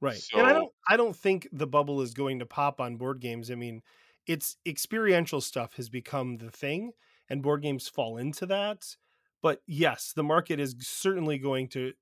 Right. 0.00 0.24
and 0.32 0.46
I 0.46 0.52
don't 0.52 0.72
I 0.88 0.96
don't 0.96 1.14
think 1.16 1.48
the 1.52 1.66
bubble 1.66 2.00
is 2.00 2.14
going 2.14 2.38
to 2.38 2.46
pop 2.46 2.80
on 2.80 2.96
board 2.96 3.20
games. 3.20 3.50
I 3.50 3.54
mean, 3.54 3.82
it's 4.26 4.56
experiential 4.66 5.40
stuff 5.40 5.74
has 5.74 5.88
become 5.88 6.38
the 6.38 6.50
thing 6.50 6.92
and 7.28 7.42
board 7.42 7.62
games 7.62 7.88
fall 7.88 8.16
into 8.16 8.46
that. 8.46 8.96
But 9.42 9.62
yes, 9.66 10.12
the 10.12 10.22
market 10.24 10.58
is 10.60 10.74
certainly 10.80 11.38
going 11.38 11.68
to 11.70 11.92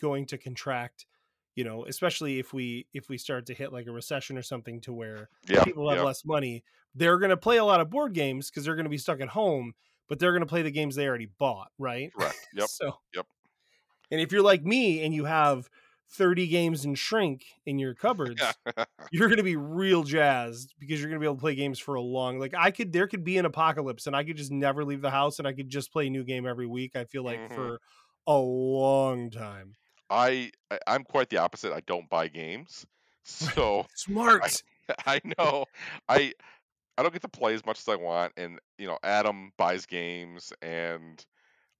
going 0.00 0.26
to 0.26 0.38
contract, 0.38 1.06
you 1.54 1.62
know, 1.64 1.84
especially 1.86 2.38
if 2.40 2.52
we 2.52 2.88
if 2.92 3.08
we 3.08 3.18
start 3.18 3.46
to 3.46 3.54
hit 3.54 3.72
like 3.72 3.86
a 3.86 3.92
recession 3.92 4.36
or 4.36 4.42
something 4.42 4.80
to 4.82 4.92
where 4.92 5.30
Yeah, 5.48 5.64
people 5.64 5.88
have 5.90 6.00
yeah. 6.00 6.02
less 6.02 6.24
money, 6.24 6.64
they're 6.94 7.18
going 7.18 7.30
to 7.30 7.36
play 7.36 7.58
a 7.58 7.64
lot 7.64 7.80
of 7.80 7.90
board 7.90 8.14
games 8.14 8.50
because 8.50 8.64
they're 8.64 8.74
going 8.76 8.84
to 8.84 8.90
be 8.90 8.98
stuck 8.98 9.20
at 9.20 9.28
home, 9.28 9.74
but 10.08 10.18
they're 10.18 10.32
going 10.32 10.40
to 10.42 10.46
play 10.46 10.62
the 10.62 10.70
games 10.70 10.94
they 10.96 11.06
already 11.08 11.26
bought, 11.26 11.70
right? 11.78 12.12
Correct. 12.14 12.48
Yep. 12.54 12.70
So, 12.70 12.98
Yep. 13.14 13.26
And 14.10 14.20
if 14.20 14.32
you're 14.32 14.42
like 14.42 14.64
me 14.64 15.04
and 15.04 15.14
you 15.14 15.24
have 15.24 15.70
30 16.10 16.46
games 16.46 16.84
in 16.84 16.94
shrink 16.94 17.46
in 17.66 17.78
your 17.78 17.94
cupboards, 17.94 18.58
you're 19.10 19.28
going 19.28 19.38
to 19.38 19.42
be 19.44 19.56
real 19.56 20.02
jazzed 20.02 20.74
because 20.78 21.00
you're 21.00 21.08
going 21.10 21.20
to 21.20 21.24
be 21.24 21.26
able 21.26 21.36
to 21.36 21.40
play 21.40 21.54
games 21.54 21.78
for 21.78 21.94
a 21.94 22.00
long 22.00 22.38
like 22.38 22.54
I 22.54 22.70
could 22.70 22.92
there 22.92 23.08
could 23.08 23.24
be 23.24 23.38
an 23.38 23.46
apocalypse 23.46 24.06
and 24.06 24.16
I 24.16 24.24
could 24.24 24.36
just 24.36 24.52
never 24.52 24.84
leave 24.84 25.02
the 25.02 25.10
house 25.10 25.38
and 25.38 25.48
I 25.48 25.52
could 25.52 25.68
just 25.68 25.92
play 25.92 26.06
a 26.08 26.10
new 26.10 26.24
game 26.24 26.46
every 26.46 26.66
week. 26.66 26.96
I 26.96 27.04
feel 27.04 27.24
like 27.24 27.44
Mhm. 27.48 27.54
for 27.54 27.80
a 28.26 28.36
long 28.38 29.30
time. 29.30 29.76
I, 30.10 30.50
I 30.70 30.78
I'm 30.86 31.04
quite 31.04 31.30
the 31.30 31.38
opposite. 31.38 31.72
I 31.72 31.80
don't 31.80 32.08
buy 32.08 32.28
games, 32.28 32.86
so 33.24 33.86
Smart. 33.94 34.62
I 35.06 35.20
know 35.38 35.64
I 36.08 36.34
I 36.96 37.02
don't 37.02 37.12
get 37.12 37.22
to 37.22 37.28
play 37.28 37.54
as 37.54 37.64
much 37.66 37.80
as 37.80 37.88
I 37.88 37.96
want, 37.96 38.32
and 38.36 38.58
you 38.78 38.86
know 38.86 38.98
Adam 39.02 39.52
buys 39.58 39.86
games, 39.86 40.52
and 40.62 41.24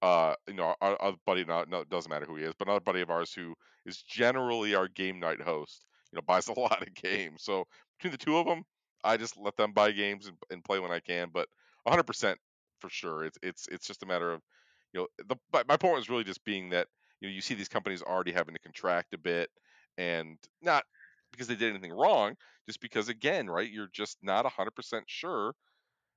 uh 0.02 0.34
you 0.48 0.54
know 0.54 0.74
our, 0.80 1.00
our 1.02 1.14
buddy 1.26 1.44
not 1.44 1.68
no 1.70 1.80
it 1.80 1.88
doesn't 1.90 2.10
matter 2.10 2.26
who 2.26 2.36
he 2.36 2.44
is, 2.44 2.54
but 2.58 2.68
another 2.68 2.80
buddy 2.80 3.00
of 3.02 3.10
ours 3.10 3.32
who 3.32 3.54
is 3.86 4.02
generally 4.02 4.74
our 4.74 4.88
game 4.88 5.20
night 5.20 5.40
host, 5.40 5.86
you 6.12 6.16
know 6.16 6.22
buys 6.26 6.48
a 6.48 6.58
lot 6.58 6.82
of 6.82 6.94
games. 6.94 7.42
So 7.44 7.66
between 7.98 8.12
the 8.12 8.18
two 8.18 8.36
of 8.38 8.46
them, 8.46 8.64
I 9.04 9.16
just 9.16 9.36
let 9.36 9.56
them 9.56 9.72
buy 9.72 9.92
games 9.92 10.26
and, 10.26 10.36
and 10.50 10.64
play 10.64 10.78
when 10.80 10.92
I 10.92 11.00
can. 11.00 11.30
But 11.32 11.48
100 11.84 12.04
percent 12.04 12.38
for 12.80 12.90
sure, 12.90 13.24
it's 13.24 13.38
it's 13.42 13.68
it's 13.68 13.86
just 13.86 14.02
a 14.02 14.06
matter 14.06 14.32
of 14.32 14.42
you 14.92 15.00
know 15.00 15.08
the 15.52 15.64
my 15.68 15.76
point 15.76 15.96
was 15.96 16.10
really 16.10 16.24
just 16.24 16.44
being 16.44 16.70
that 16.70 16.88
you 17.20 17.28
know 17.28 17.34
you 17.34 17.40
see 17.40 17.54
these 17.54 17.68
companies 17.68 18.02
already 18.02 18.32
having 18.32 18.54
to 18.54 18.60
contract 18.60 19.14
a 19.14 19.18
bit, 19.18 19.50
and 19.98 20.38
not 20.62 20.84
because 21.34 21.48
they 21.48 21.56
did 21.56 21.70
anything 21.70 21.92
wrong, 21.92 22.36
just 22.66 22.80
because 22.80 23.08
again, 23.08 23.48
right, 23.50 23.70
you're 23.70 23.88
just 23.92 24.18
not 24.22 24.44
100% 24.44 25.04
sure. 25.08 25.54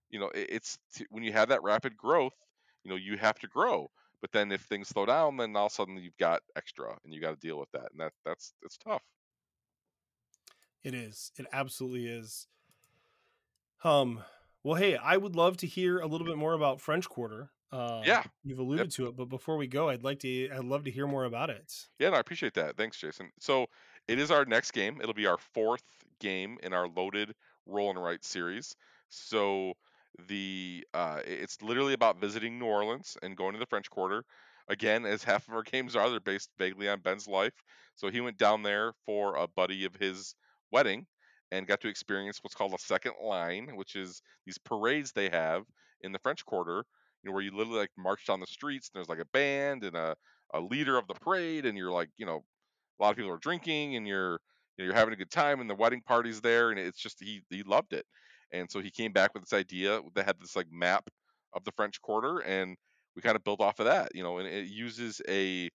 You 0.10 0.20
know, 0.20 0.30
it, 0.30 0.48
it's 0.52 0.80
t- 0.94 1.08
when 1.10 1.24
you 1.24 1.34
have 1.34 1.50
that 1.50 1.64
rapid 1.64 1.98
growth, 1.98 2.36
you 2.84 2.90
know, 2.92 2.98
you 2.98 3.18
have 3.18 3.40
to 3.40 3.48
grow. 3.48 3.90
But 4.22 4.32
then 4.32 4.52
if 4.52 4.62
things 4.64 4.90
slow 4.90 5.06
down, 5.06 5.38
then 5.38 5.56
all 5.56 5.68
of 5.68 5.72
a 5.74 5.76
sudden 5.76 5.98
you've 5.98 6.18
got 6.18 6.42
extra 6.56 6.98
and 7.04 7.14
you 7.14 7.22
got 7.22 7.32
to 7.32 7.38
deal 7.48 7.60
with 7.60 7.72
that. 7.72 7.92
And 7.92 8.00
that 8.02 8.14
that's 8.26 8.54
it's 8.64 8.78
tough. 8.78 9.04
It 10.82 10.96
is. 10.96 11.32
It 11.36 11.46
absolutely 11.52 12.08
is. 12.08 12.48
Um 13.84 14.24
well 14.64 14.76
hey, 14.76 14.96
I 14.98 15.18
would 15.18 15.36
love 15.36 15.58
to 15.58 15.68
hear 15.68 16.00
a 16.00 16.08
little 16.08 16.28
bit 16.28 16.38
more 16.38 16.54
about 16.54 16.82
French 16.82 17.08
Quarter. 17.10 17.52
Uh 17.72 18.04
Yeah. 18.04 18.24
You've 18.44 18.60
alluded 18.60 18.92
to 18.92 19.08
it, 19.08 19.16
but 19.16 19.26
before 19.26 19.58
we 19.58 19.68
go, 19.68 19.90
I'd 19.90 20.04
like 20.04 20.20
to 20.20 20.50
I'd 20.52 20.64
love 20.64 20.84
to 20.86 20.92
hear 20.92 21.08
more 21.08 21.26
about 21.26 21.50
it. 21.50 21.90
Yeah, 22.00 22.10
no, 22.10 22.18
I 22.18 22.20
appreciate 22.20 22.54
that. 22.56 22.78
Thanks, 22.78 23.00
Jason. 23.00 23.32
So 23.40 23.68
it 24.08 24.20
is 24.20 24.32
our 24.32 24.46
next 24.46 24.72
game. 24.72 25.00
It'll 25.02 25.14
be 25.14 25.28
our 25.28 25.38
fourth 25.38 25.84
game 26.20 26.58
in 26.64 26.74
our 26.74 26.88
loaded 26.88 27.34
roll 27.66 27.90
and 27.90 28.02
write 28.02 28.24
series. 28.24 28.76
So 29.10 29.74
the 30.28 30.86
uh, 30.94 31.22
it's 31.26 31.62
literally 31.62 31.94
about 31.94 32.20
visiting 32.20 32.58
New 32.58 32.66
Orleans 32.66 33.18
and 33.22 33.38
going 33.38 33.54
to 33.54 33.60
the 33.60 33.66
French 33.66 33.90
Quarter. 33.90 34.24
Again, 34.70 35.06
as 35.06 35.24
half 35.24 35.48
of 35.48 35.54
our 35.54 35.64
games 35.64 35.96
are, 35.96 36.10
they're 36.10 36.20
based 36.20 36.50
vaguely 36.58 36.90
on 36.90 37.02
Ben's 37.02 37.28
life. 37.28 37.54
So 37.96 38.10
he 38.10 38.22
went 38.22 38.38
down 38.38 38.64
there 38.64 38.94
for 39.06 39.36
a 39.36 39.48
buddy 39.48 39.86
of 39.86 39.96
his 39.96 40.36
wedding 40.72 41.06
and 41.52 41.68
got 41.68 41.82
to 41.82 41.88
experience 41.88 42.40
what's 42.42 42.56
called 42.56 42.74
a 42.74 42.80
second 42.80 43.14
line, 43.22 43.70
which 43.76 43.96
is 43.96 44.22
these 44.46 44.58
parades 44.58 45.12
they 45.12 45.30
have 45.30 45.64
in 46.02 46.12
the 46.12 46.20
French 46.20 46.46
Quarter. 46.46 46.84
You 47.24 47.30
know, 47.30 47.34
where 47.34 47.44
you 47.44 47.52
literally 47.52 47.80
like 47.80 47.92
march 47.98 48.26
down 48.26 48.40
the 48.40 48.48
streets 48.48 48.90
and 48.90 49.00
there's 49.00 49.10
like 49.10 49.20
a 49.20 49.30
band 49.34 49.84
and 49.84 49.96
a 49.96 50.16
a 50.54 50.62
leader 50.62 50.98
of 50.98 51.08
the 51.08 51.14
parade 51.14 51.66
and 51.66 51.78
you're 51.78 51.92
like 51.92 52.10
you 52.18 52.26
know 52.26 52.42
a 53.00 53.04
lot 53.04 53.12
of 53.12 53.18
people 53.18 53.32
are 53.32 53.38
drinking 53.38 53.96
and 53.96 54.08
you're 54.08 54.40
you 54.78 54.84
know, 54.84 54.86
you're 54.86 54.94
having 54.94 55.14
a 55.14 55.18
good 55.18 55.32
time 55.32 55.60
and 55.60 55.70
the 55.70 55.76
wedding 55.76 56.02
party's 56.02 56.42
there 56.42 56.72
and 56.72 56.80
it's 56.80 57.00
just 57.00 57.24
he 57.24 57.42
he 57.50 57.64
loved 57.64 57.94
it. 57.94 58.06
And 58.52 58.70
so 58.70 58.80
he 58.80 58.92
came 58.92 59.12
back 59.12 59.34
with 59.34 59.44
this 59.44 59.54
idea 59.54 60.02
that 60.16 60.26
had 60.26 60.40
this 60.40 60.56
like 60.56 60.68
map 60.72 61.10
of 61.54 61.64
the 61.64 61.72
french 61.72 62.02
quarter 62.02 62.40
and 62.40 62.76
we 63.16 63.22
kind 63.22 63.36
of 63.36 63.44
built 63.44 63.62
off 63.62 63.80
of 63.80 63.86
that 63.86 64.14
you 64.14 64.22
know 64.22 64.38
and 64.38 64.48
it 64.48 64.68
uses 64.68 65.22
a 65.30 65.70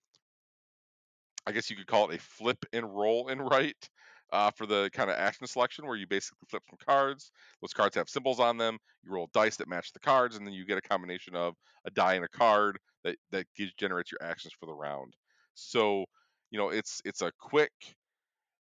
i 1.46 1.50
guess 1.50 1.70
you 1.70 1.76
could 1.76 1.86
call 1.86 2.10
it 2.10 2.16
a 2.16 2.22
flip 2.22 2.64
and 2.72 2.94
roll 2.94 3.28
and 3.28 3.40
write 3.40 3.88
uh, 4.32 4.50
for 4.50 4.64
the 4.64 4.88
kind 4.92 5.10
of 5.10 5.16
action 5.16 5.46
selection 5.46 5.86
where 5.86 5.96
you 5.96 6.06
basically 6.06 6.46
flip 6.48 6.62
some 6.68 6.78
cards 6.86 7.32
those 7.60 7.72
cards 7.72 7.96
have 7.96 8.08
symbols 8.08 8.38
on 8.38 8.58
them 8.58 8.78
you 9.02 9.10
roll 9.10 9.28
dice 9.32 9.56
that 9.56 9.68
match 9.68 9.92
the 9.92 9.98
cards 9.98 10.36
and 10.36 10.46
then 10.46 10.54
you 10.54 10.64
get 10.66 10.78
a 10.78 10.82
combination 10.82 11.34
of 11.34 11.54
a 11.86 11.90
die 11.90 12.14
and 12.14 12.24
a 12.24 12.28
card 12.28 12.78
that 13.04 13.16
that 13.30 13.46
gives 13.56 13.72
generates 13.74 14.10
your 14.12 14.22
actions 14.22 14.54
for 14.58 14.66
the 14.66 14.74
round. 14.74 15.14
So 15.54 16.04
you 16.52 16.58
know 16.58 16.70
it's 16.70 17.02
it's 17.06 17.22
a 17.22 17.32
quick 17.40 17.96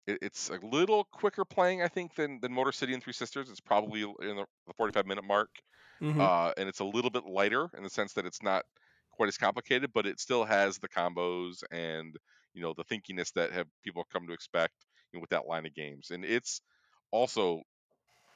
it, 0.07 0.19
it's 0.21 0.49
a 0.49 0.55
little 0.57 1.03
quicker 1.05 1.45
playing 1.45 1.81
i 1.81 1.87
think 1.87 2.15
than 2.15 2.39
than 2.41 2.51
motor 2.53 2.71
city 2.71 2.93
and 2.93 3.03
three 3.03 3.13
sisters 3.13 3.49
it's 3.49 3.59
probably 3.61 4.01
in 4.01 4.35
the, 4.37 4.45
the 4.67 4.73
45 4.77 5.05
minute 5.05 5.23
mark 5.23 5.49
Mhm. 5.99 6.27
uh, 6.27 6.53
and 6.57 6.69
it's 6.69 6.79
a 6.81 6.85
little 6.85 7.11
bit 7.11 7.25
lighter 7.25 7.69
in 7.77 7.83
the 7.83 7.89
sense 7.89 8.13
that 8.13 8.25
it's 8.25 8.43
not 8.43 8.65
quite 9.11 9.29
as 9.29 9.37
complicated 9.37 9.91
but 9.93 10.05
it 10.07 10.19
still 10.19 10.45
has 10.45 10.77
the 10.79 10.89
combos 10.89 11.63
and 11.71 12.17
you 12.53 12.61
know 12.61 12.73
the 12.75 12.85
thinkiness 12.85 13.33
that 13.33 13.51
have 13.51 13.67
people 13.83 14.03
come 14.11 14.27
to 14.27 14.33
expect 14.33 14.73
you 15.13 15.17
know, 15.19 15.21
with 15.21 15.31
that 15.31 15.47
line 15.47 15.65
of 15.65 15.73
games 15.75 16.11
and 16.11 16.25
it's 16.25 16.61
also 17.11 17.61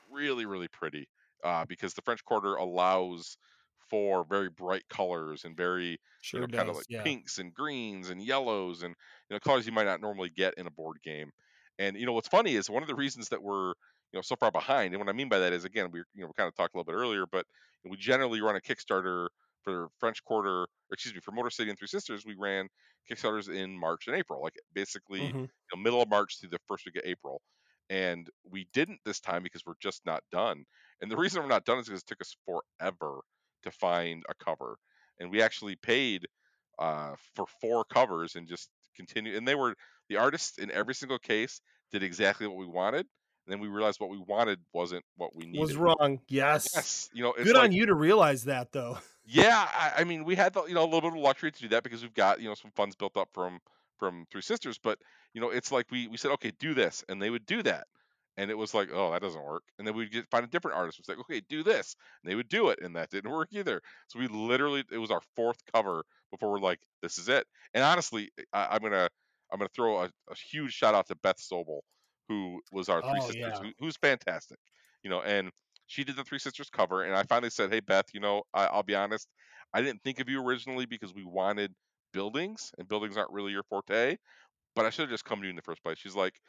really 0.09 0.45
really 0.45 0.67
pretty 0.67 1.07
uh, 1.43 1.65
because 1.65 1.93
the 1.93 2.01
french 2.03 2.23
quarter 2.25 2.55
allows 2.55 3.37
for 3.91 4.25
very 4.25 4.49
bright 4.49 4.87
colors 4.89 5.45
and 5.45 5.57
very 5.57 5.99
sure 6.21 6.41
you 6.41 6.47
know, 6.47 6.47
does. 6.47 6.57
kind 6.57 6.69
of 6.69 6.77
like 6.77 6.87
yeah. 6.87 7.03
pinks 7.03 7.39
and 7.39 7.53
greens 7.53 8.09
and 8.09 8.23
yellows 8.23 8.83
and 8.83 8.95
you 9.29 9.35
know 9.35 9.39
colors 9.41 9.67
you 9.67 9.73
might 9.73 9.85
not 9.85 10.01
normally 10.01 10.31
get 10.31 10.55
in 10.57 10.67
a 10.67 10.71
board 10.71 10.99
game. 11.03 11.31
And 11.79 11.97
you 11.97 12.05
know 12.05 12.13
what's 12.13 12.27
funny 12.29 12.55
is 12.55 12.69
one 12.69 12.83
of 12.83 12.89
the 12.89 12.95
reasons 12.95 13.29
that 13.29 13.43
we're 13.43 13.69
you 13.69 14.17
know 14.17 14.21
so 14.21 14.35
far 14.35 14.51
behind, 14.51 14.93
and 14.93 15.03
what 15.03 15.09
I 15.09 15.13
mean 15.17 15.29
by 15.29 15.39
that 15.39 15.53
is 15.53 15.65
again 15.65 15.91
we 15.91 15.99
you 16.13 16.21
know 16.21 16.27
we 16.27 16.33
kind 16.37 16.47
of 16.47 16.55
talked 16.55 16.75
a 16.75 16.77
little 16.77 16.91
bit 16.91 16.97
earlier, 16.99 17.25
but 17.25 17.45
we 17.85 17.97
generally 17.97 18.41
run 18.41 18.55
a 18.55 18.61
Kickstarter 18.61 19.29
for 19.63 19.89
French 19.99 20.23
Quarter, 20.23 20.61
or 20.63 20.67
excuse 20.91 21.13
me, 21.15 21.21
for 21.21 21.31
Motor 21.31 21.49
City 21.51 21.69
and 21.69 21.77
Three 21.79 21.87
Sisters. 21.87 22.25
We 22.25 22.35
ran 22.37 22.67
Kickstarters 23.09 23.53
in 23.53 23.77
March 23.77 24.07
and 24.07 24.15
April, 24.15 24.41
like 24.41 24.55
basically 24.73 25.29
Mhm. 25.31 25.49
you 25.71 25.75
know, 25.75 25.81
middle 25.81 26.01
of 26.01 26.09
March 26.09 26.39
through 26.39 26.49
the 26.49 26.59
first 26.67 26.85
week 26.85 26.95
of 26.97 27.03
April. 27.05 27.41
And 27.89 28.29
we 28.43 28.65
didn't 28.73 29.01
this 29.05 29.19
time 29.19 29.43
because 29.43 29.65
we're 29.65 29.73
just 29.81 30.05
not 30.05 30.23
done. 30.31 30.65
And 31.01 31.11
the 31.11 31.17
reason 31.17 31.41
we're 31.41 31.49
not 31.49 31.65
done 31.65 31.79
is 31.79 31.87
because 31.87 32.01
it 32.01 32.07
took 32.07 32.21
us 32.21 32.35
forever 32.45 33.21
to 33.63 33.71
find 33.71 34.23
a 34.29 34.33
cover. 34.43 34.77
And 35.19 35.31
we 35.31 35.41
actually 35.41 35.75
paid 35.75 36.27
uh, 36.79 37.15
for 37.35 37.45
four 37.59 37.83
covers 37.85 38.35
and 38.35 38.47
just 38.47 38.69
continue, 38.95 39.37
and 39.37 39.47
they 39.47 39.55
were 39.55 39.75
the 40.09 40.17
artists 40.17 40.57
in 40.57 40.71
every 40.71 40.95
single 40.95 41.19
case 41.19 41.61
did 41.91 42.03
exactly 42.03 42.47
what 42.47 42.57
we 42.57 42.65
wanted. 42.65 43.05
And 43.45 43.53
then 43.53 43.59
we 43.59 43.67
realized 43.67 43.99
what 43.99 44.09
we 44.09 44.19
wanted 44.19 44.59
wasn't 44.71 45.03
what 45.17 45.35
we 45.35 45.45
needed. 45.45 45.61
Was 45.61 45.75
wrong. 45.75 46.19
Yes. 46.27 46.69
Yes, 46.75 47.09
you 47.13 47.23
know, 47.23 47.33
it's 47.33 47.45
Good 47.45 47.55
like, 47.55 47.65
on 47.65 47.71
you 47.71 47.87
to 47.87 47.95
realize 47.95 48.43
that 48.45 48.71
though. 48.71 48.99
yeah, 49.25 49.67
I, 49.73 50.01
I 50.01 50.03
mean, 50.03 50.25
we 50.25 50.35
had 50.35 50.53
the, 50.53 50.63
you 50.65 50.75
know 50.75 50.83
a 50.83 50.85
little 50.85 51.01
bit 51.01 51.17
of 51.17 51.23
luxury 51.23 51.51
to 51.51 51.59
do 51.59 51.67
that 51.69 51.83
because 51.83 52.01
we've 52.01 52.13
got 52.13 52.39
you 52.39 52.47
know 52.47 52.55
some 52.55 52.71
funds 52.75 52.95
built 52.95 53.17
up 53.17 53.29
from 53.33 53.59
from 53.97 54.25
Three 54.31 54.41
Sisters, 54.41 54.77
but 54.77 54.99
you 55.33 55.41
know 55.41 55.49
it's 55.49 55.71
like 55.71 55.87
we 55.91 56.07
we 56.07 56.17
said 56.17 56.31
okay 56.31 56.51
do 56.59 56.73
this, 56.73 57.03
and 57.09 57.21
they 57.21 57.29
would 57.29 57.45
do 57.45 57.63
that, 57.63 57.87
and 58.41 58.51
it 58.51 58.55
was 58.57 58.73
like 58.73 58.89
oh 58.91 59.11
that 59.11 59.21
doesn't 59.21 59.43
work, 59.43 59.63
and 59.77 59.87
then 59.87 59.95
we'd 59.95 60.11
get 60.11 60.29
find 60.31 60.45
a 60.45 60.49
different 60.49 60.77
artist 60.77 60.97
who's 60.97 61.09
like 61.09 61.19
okay 61.19 61.41
do 61.41 61.63
this, 61.63 61.95
and 62.23 62.31
they 62.31 62.35
would 62.35 62.49
do 62.49 62.69
it, 62.69 62.79
and 62.81 62.95
that 62.95 63.09
didn't 63.09 63.31
work 63.31 63.49
either. 63.51 63.81
So 64.09 64.19
we 64.19 64.27
literally 64.27 64.83
it 64.91 64.97
was 64.97 65.11
our 65.11 65.21
fourth 65.35 65.59
cover 65.73 66.05
before 66.31 66.51
we're 66.51 66.59
like 66.59 66.79
this 67.01 67.17
is 67.17 67.29
it, 67.29 67.47
and 67.73 67.83
honestly 67.83 68.31
eh, 68.37 68.43
I, 68.53 68.67
I'm 68.75 68.81
gonna 68.81 69.09
I'm 69.51 69.59
gonna 69.59 69.69
throw 69.75 70.03
a, 70.03 70.11
a 70.29 70.35
huge 70.35 70.73
shout 70.73 70.95
out 70.95 71.07
to 71.07 71.15
Beth 71.15 71.37
Sobel, 71.37 71.81
who 72.27 72.61
was 72.71 72.89
our 72.89 73.01
Three 73.01 73.19
Oh, 73.19 73.21
Sisters, 73.21 73.59
yeah. 73.59 73.61
who, 73.61 73.71
who's 73.79 73.97
fantastic, 73.97 74.59
you 75.03 75.09
know, 75.09 75.21
and 75.21 75.51
she 75.87 76.03
did 76.03 76.15
the 76.15 76.23
Three 76.23 76.39
Sisters 76.39 76.69
cover, 76.69 77.03
and 77.03 77.15
I 77.15 77.23
finally 77.23 77.49
said, 77.49 77.71
"Hey 77.73 77.79
Beth, 77.81 78.05
you 78.13 78.19
know, 78.19 78.43
I, 78.53 78.67
I'll 78.67 78.83
be 78.83 78.95
honest, 78.95 79.27
I 79.73 79.81
didn't 79.81 80.03
think 80.03 80.19
of 80.19 80.29
you 80.29 80.41
originally 80.43 80.85
because 80.85 81.13
we 81.13 81.23
wanted 81.25 81.73
buildings, 82.13 82.71
and 82.77 82.87
buildings 82.87 83.17
aren't 83.17 83.31
really 83.31 83.51
your 83.51 83.63
forte, 83.63 84.17
but 84.75 84.85
I 84.85 84.89
should 84.89 85.03
have 85.03 85.11
just 85.11 85.25
come 85.25 85.41
to 85.41 85.45
you 85.47 85.51
in 85.51 85.55
the 85.55 85.61
first 85.63 85.83
place." 85.83 85.99
She's 85.99 86.15
like, 86.15 86.39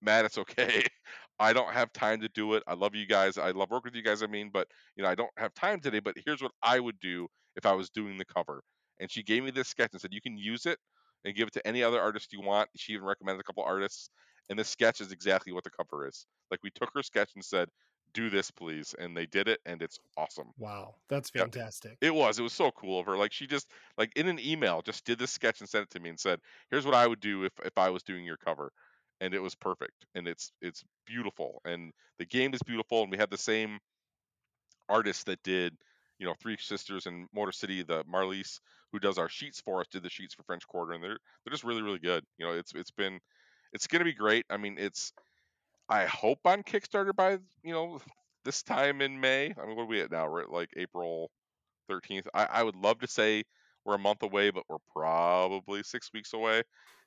"Matt, 0.00 0.24
it's 0.24 0.38
okay. 0.38 0.84
I 1.40 1.52
don't 1.52 1.72
have 1.72 1.92
time 1.92 2.20
to 2.20 2.28
do 2.28 2.54
it. 2.54 2.62
I 2.66 2.74
love 2.74 2.94
you 2.94 3.06
guys. 3.06 3.38
I 3.38 3.50
love 3.52 3.70
working 3.70 3.90
with 3.90 3.96
you 3.96 4.02
guys. 4.02 4.22
I 4.22 4.26
mean, 4.26 4.50
but 4.50 4.68
you 4.96 5.02
know, 5.02 5.08
I 5.08 5.14
don't 5.14 5.30
have 5.36 5.54
time 5.54 5.80
today. 5.80 6.00
But 6.00 6.16
here's 6.24 6.42
what 6.42 6.52
I 6.62 6.80
would 6.80 6.98
do 7.00 7.28
if 7.56 7.66
I 7.66 7.72
was 7.72 7.90
doing 7.90 8.16
the 8.18 8.24
cover." 8.24 8.62
And 9.00 9.10
she 9.10 9.22
gave 9.22 9.44
me 9.44 9.50
this 9.50 9.68
sketch 9.68 9.90
and 9.92 10.00
said, 10.00 10.12
"You 10.12 10.20
can 10.20 10.36
use 10.36 10.66
it 10.66 10.78
and 11.24 11.34
give 11.34 11.48
it 11.48 11.54
to 11.54 11.66
any 11.66 11.82
other 11.82 12.00
artist 12.00 12.32
you 12.32 12.40
want." 12.40 12.70
She 12.76 12.92
even 12.94 13.04
recommended 13.06 13.40
a 13.40 13.44
couple 13.44 13.62
artists, 13.64 14.10
and 14.48 14.58
this 14.58 14.68
sketch 14.68 15.00
is 15.00 15.12
exactly 15.12 15.52
what 15.52 15.64
the 15.64 15.70
cover 15.70 16.06
is. 16.06 16.26
Like 16.50 16.60
we 16.62 16.70
took 16.70 16.90
her 16.94 17.02
sketch 17.02 17.32
and 17.34 17.44
said, 17.44 17.68
"Do 18.12 18.30
this, 18.30 18.50
please," 18.50 18.94
and 18.94 19.16
they 19.16 19.26
did 19.26 19.48
it, 19.48 19.60
and 19.66 19.82
it's 19.82 19.98
awesome. 20.16 20.52
Wow. 20.56 20.94
That's 21.08 21.30
fantastic. 21.30 21.98
It 22.00 22.14
was. 22.14 22.38
It 22.38 22.42
was 22.42 22.52
so 22.52 22.70
cool 22.72 23.00
of 23.00 23.06
her. 23.06 23.16
Like 23.16 23.32
she 23.32 23.46
just 23.46 23.70
like 23.96 24.12
in 24.16 24.28
an 24.28 24.38
email 24.38 24.82
just 24.82 25.04
did 25.04 25.18
this 25.18 25.32
sketch 25.32 25.60
and 25.60 25.68
sent 25.68 25.84
it 25.84 25.90
to 25.90 26.00
me 26.00 26.10
and 26.10 26.18
said, 26.20 26.40
"Here's 26.70 26.84
what 26.86 26.94
I 26.94 27.06
would 27.06 27.20
do 27.20 27.44
if 27.44 27.52
if 27.64 27.76
I 27.76 27.90
was 27.90 28.02
doing 28.02 28.24
your 28.24 28.36
cover." 28.36 28.72
And 29.20 29.34
it 29.34 29.42
was 29.42 29.54
perfect. 29.54 30.06
And 30.14 30.28
it's 30.28 30.52
it's 30.60 30.84
beautiful. 31.06 31.60
And 31.64 31.92
the 32.18 32.26
game 32.26 32.54
is 32.54 32.62
beautiful 32.62 33.02
and 33.02 33.10
we 33.10 33.18
had 33.18 33.30
the 33.30 33.38
same 33.38 33.78
artist 34.88 35.26
that 35.26 35.42
did, 35.42 35.76
you 36.18 36.26
know, 36.26 36.34
Three 36.40 36.56
Sisters 36.58 37.06
and 37.06 37.28
Motor 37.34 37.52
City, 37.52 37.82
the 37.82 38.04
Marlies 38.04 38.60
who 38.92 38.98
does 38.98 39.18
our 39.18 39.28
sheets 39.28 39.60
for 39.60 39.80
us 39.80 39.86
did 39.88 40.02
the 40.02 40.08
sheets 40.08 40.34
for 40.34 40.42
French 40.44 40.66
Quarter 40.66 40.92
and 40.92 41.04
they're 41.04 41.18
they're 41.44 41.50
just 41.50 41.64
really 41.64 41.82
really 41.82 41.98
good. 41.98 42.24
You 42.38 42.46
know, 42.46 42.52
it's 42.52 42.72
it's 42.74 42.90
been 42.90 43.18
it's 43.72 43.86
going 43.86 44.00
to 44.00 44.04
be 44.04 44.14
great. 44.14 44.46
I 44.50 44.56
mean, 44.56 44.76
it's 44.78 45.12
I 45.88 46.04
hope 46.04 46.40
on 46.44 46.62
Kickstarter 46.62 47.14
by, 47.14 47.38
you 47.62 47.72
know, 47.72 48.00
this 48.44 48.62
time 48.62 49.00
in 49.00 49.20
May. 49.20 49.54
I 49.60 49.66
mean, 49.66 49.76
what 49.76 49.82
are 49.82 49.86
we 49.86 50.00
at 50.00 50.10
now? 50.10 50.30
We're 50.30 50.42
at 50.42 50.50
like 50.50 50.70
April 50.76 51.30
13th. 51.90 52.26
I, 52.34 52.44
I 52.44 52.62
would 52.62 52.76
love 52.76 53.00
to 53.00 53.06
say 53.06 53.44
we're 53.84 53.94
a 53.94 53.98
month 53.98 54.22
away, 54.22 54.50
but 54.50 54.64
we're 54.68 54.76
probably 54.92 55.82
six 55.82 56.10
weeks 56.12 56.34
away, 56.34 56.62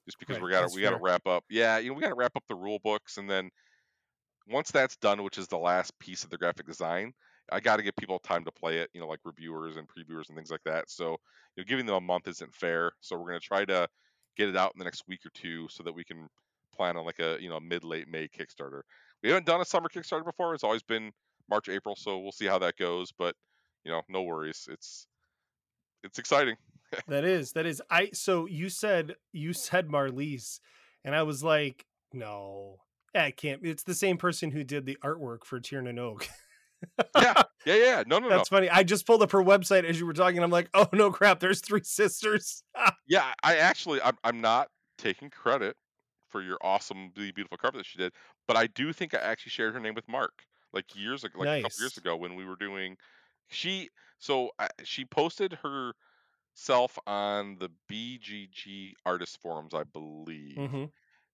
just 0.06 0.20
because 0.20 0.38
Right, 0.38 0.40
we 0.40 0.50
got 0.52 0.62
to 0.64 0.70
we 0.70 0.82
got 0.82 0.92
to 0.92 0.98
wrap 0.98 1.28
up. 1.28 1.44
Yeah, 1.50 1.78
you 1.78 1.90
know, 1.90 1.96
we 1.96 2.02
got 2.02 2.10
to 2.10 2.16
wrap 2.16 2.36
up 2.36 2.44
the 2.48 2.56
rule 2.56 2.80
books, 2.84 3.18
and 3.18 3.30
then 3.30 3.50
once 4.48 4.72
that's 4.72 4.98
done, 4.98 5.24
which 5.24 5.38
is 5.38 5.48
the 5.48 5.58
last 5.58 5.98
piece 6.00 6.24
of 6.24 6.30
the 6.30 6.38
graphic 6.38 6.66
design, 6.66 7.14
I 7.52 7.60
got 7.60 7.78
to 7.78 7.84
give 7.84 7.96
people 7.96 8.20
time 8.20 8.44
to 8.46 8.52
play 8.52 8.80
it. 8.80 8.90
You 8.94 9.02
know, 9.02 9.08
like 9.08 9.20
reviewers 9.24 9.78
and 9.78 9.88
previewers 9.88 10.30
and 10.30 10.38
things 10.38 10.52
like 10.52 10.64
that. 10.66 10.90
So, 10.90 11.12
you 11.56 11.64
know, 11.64 11.66
giving 11.66 11.86
them 11.86 11.96
a 11.96 12.02
month 12.02 12.28
isn't 12.28 12.56
fair. 12.56 12.92
So 13.02 13.18
we're 13.18 13.28
gonna 13.30 13.40
try 13.40 13.66
to 13.66 13.88
get 14.38 14.50
it 14.50 14.58
out 14.58 14.72
in 14.76 14.80
the 14.80 14.86
next 14.86 15.04
week 15.08 15.26
or 15.26 15.32
two, 15.34 15.68
so 15.70 15.84
that 15.84 15.94
we 15.94 16.04
can 16.04 16.28
plan 16.74 16.98
on 16.98 17.06
like 17.06 17.20
a 17.20 17.38
you 17.40 17.50
know 17.50 17.60
mid 17.60 17.84
late 17.84 18.08
May 18.08 18.28
Kickstarter. 18.28 18.82
We 19.24 19.30
haven't 19.30 19.46
done 19.46 19.62
a 19.62 19.66
summer 19.66 19.90
Kickstarter 19.90 20.26
before. 20.26 20.54
It's 20.56 20.64
always 20.64 20.84
been 20.84 21.12
March 21.50 21.70
April, 21.70 21.96
so 21.96 22.20
we'll 22.20 22.32
see 22.32 22.48
how 22.48 22.60
that 22.60 22.78
goes. 22.78 23.12
But 23.12 23.36
you 23.84 23.92
know, 23.92 24.02
no 24.10 24.24
worries. 24.24 24.68
It's 24.72 25.08
it's 26.04 26.20
exciting. 26.20 26.56
That 27.08 27.24
is, 27.24 27.54
that 27.54 27.66
is. 27.66 27.82
I 27.90 28.10
so 28.14 28.46
you 28.46 28.70
said 28.70 29.16
you 29.32 29.54
said 29.54 29.88
Marlies, 29.88 30.60
and 31.04 31.16
I 31.16 31.24
was 31.24 31.44
like, 31.44 31.86
no, 32.14 32.80
I 33.16 33.32
can't. 33.32 33.62
It's 33.64 33.84
the 33.84 33.96
same 33.96 34.18
person 34.18 34.52
who 34.52 34.64
did 34.64 34.86
the 34.86 34.98
artwork 35.04 35.46
for 35.46 35.60
Tiernan 35.60 36.00
Oak. 36.00 36.28
yeah, 37.16 37.44
yeah, 37.66 37.76
yeah. 37.76 38.04
No, 38.08 38.20
no, 38.20 38.28
no. 38.28 38.38
That's 38.38 38.50
funny. 38.50 38.70
I 38.70 38.84
just 38.84 39.06
pulled 39.06 39.22
up 39.22 39.32
her 39.32 39.44
website 39.44 39.84
as 39.84 40.00
you 40.00 40.06
were 40.06 40.14
talking. 40.14 40.42
I'm 40.42 40.52
like, 40.52 40.70
oh 40.74 40.88
no, 40.94 41.12
crap! 41.12 41.40
There's 41.40 41.62
three 41.62 41.84
sisters. 41.84 42.64
Yeah, 43.08 43.34
I 43.44 43.58
actually, 43.58 44.02
I'm, 44.02 44.18
I'm 44.24 44.40
not 44.40 44.70
taking 44.98 45.30
credit 45.30 45.76
for 46.30 46.42
your 46.42 46.58
awesome, 46.62 47.12
really 47.18 47.34
beautiful 47.34 47.58
cover 47.58 47.78
that 47.78 47.86
she 47.86 47.98
did, 47.98 48.14
but 48.48 48.56
I 48.56 48.68
do 48.68 48.94
think 48.94 49.14
I 49.14 49.18
actually 49.18 49.50
shared 49.50 49.74
her 49.74 49.82
name 49.82 49.96
with 49.96 50.08
Mark 50.08 50.32
like 50.72 50.86
years 50.96 51.26
ago, 51.26 51.40
like 51.40 51.60
a 51.60 51.62
couple 51.64 51.82
years 51.82 51.98
ago 51.98 52.16
when 52.16 52.36
we 52.36 52.46
were 52.46 52.56
doing. 52.56 52.96
She 53.50 53.90
so 54.20 54.52
uh, 54.60 54.70
she 54.84 55.04
posted 55.04 55.58
herself 56.62 56.98
on 57.08 57.58
the 57.60 57.70
BGG 57.88 58.96
artist 59.06 59.42
forums, 59.42 59.74
I 59.74 59.84
believe, 59.84 60.72
hmm 60.72 60.86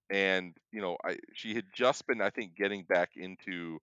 and 0.10 0.58
you 0.72 0.82
know, 0.82 0.98
I 1.06 1.18
she 1.34 1.56
had 1.56 1.66
just 1.74 2.08
been, 2.08 2.22
I 2.22 2.30
think, 2.32 2.56
getting 2.56 2.84
back 2.86 3.12
into 3.18 3.80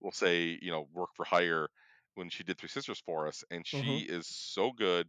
we'll 0.00 0.12
say, 0.12 0.58
you 0.62 0.70
know, 0.72 0.88
work 0.92 1.10
for 1.16 1.24
hire 1.24 1.68
when 2.14 2.30
she 2.30 2.44
did 2.44 2.58
Three 2.58 2.68
Sisters 2.68 3.00
for 3.04 3.28
us, 3.28 3.44
and 3.50 3.66
she 3.66 4.00
Mhm. 4.00 4.02
is 4.02 4.26
so 4.28 4.72
good 4.72 5.08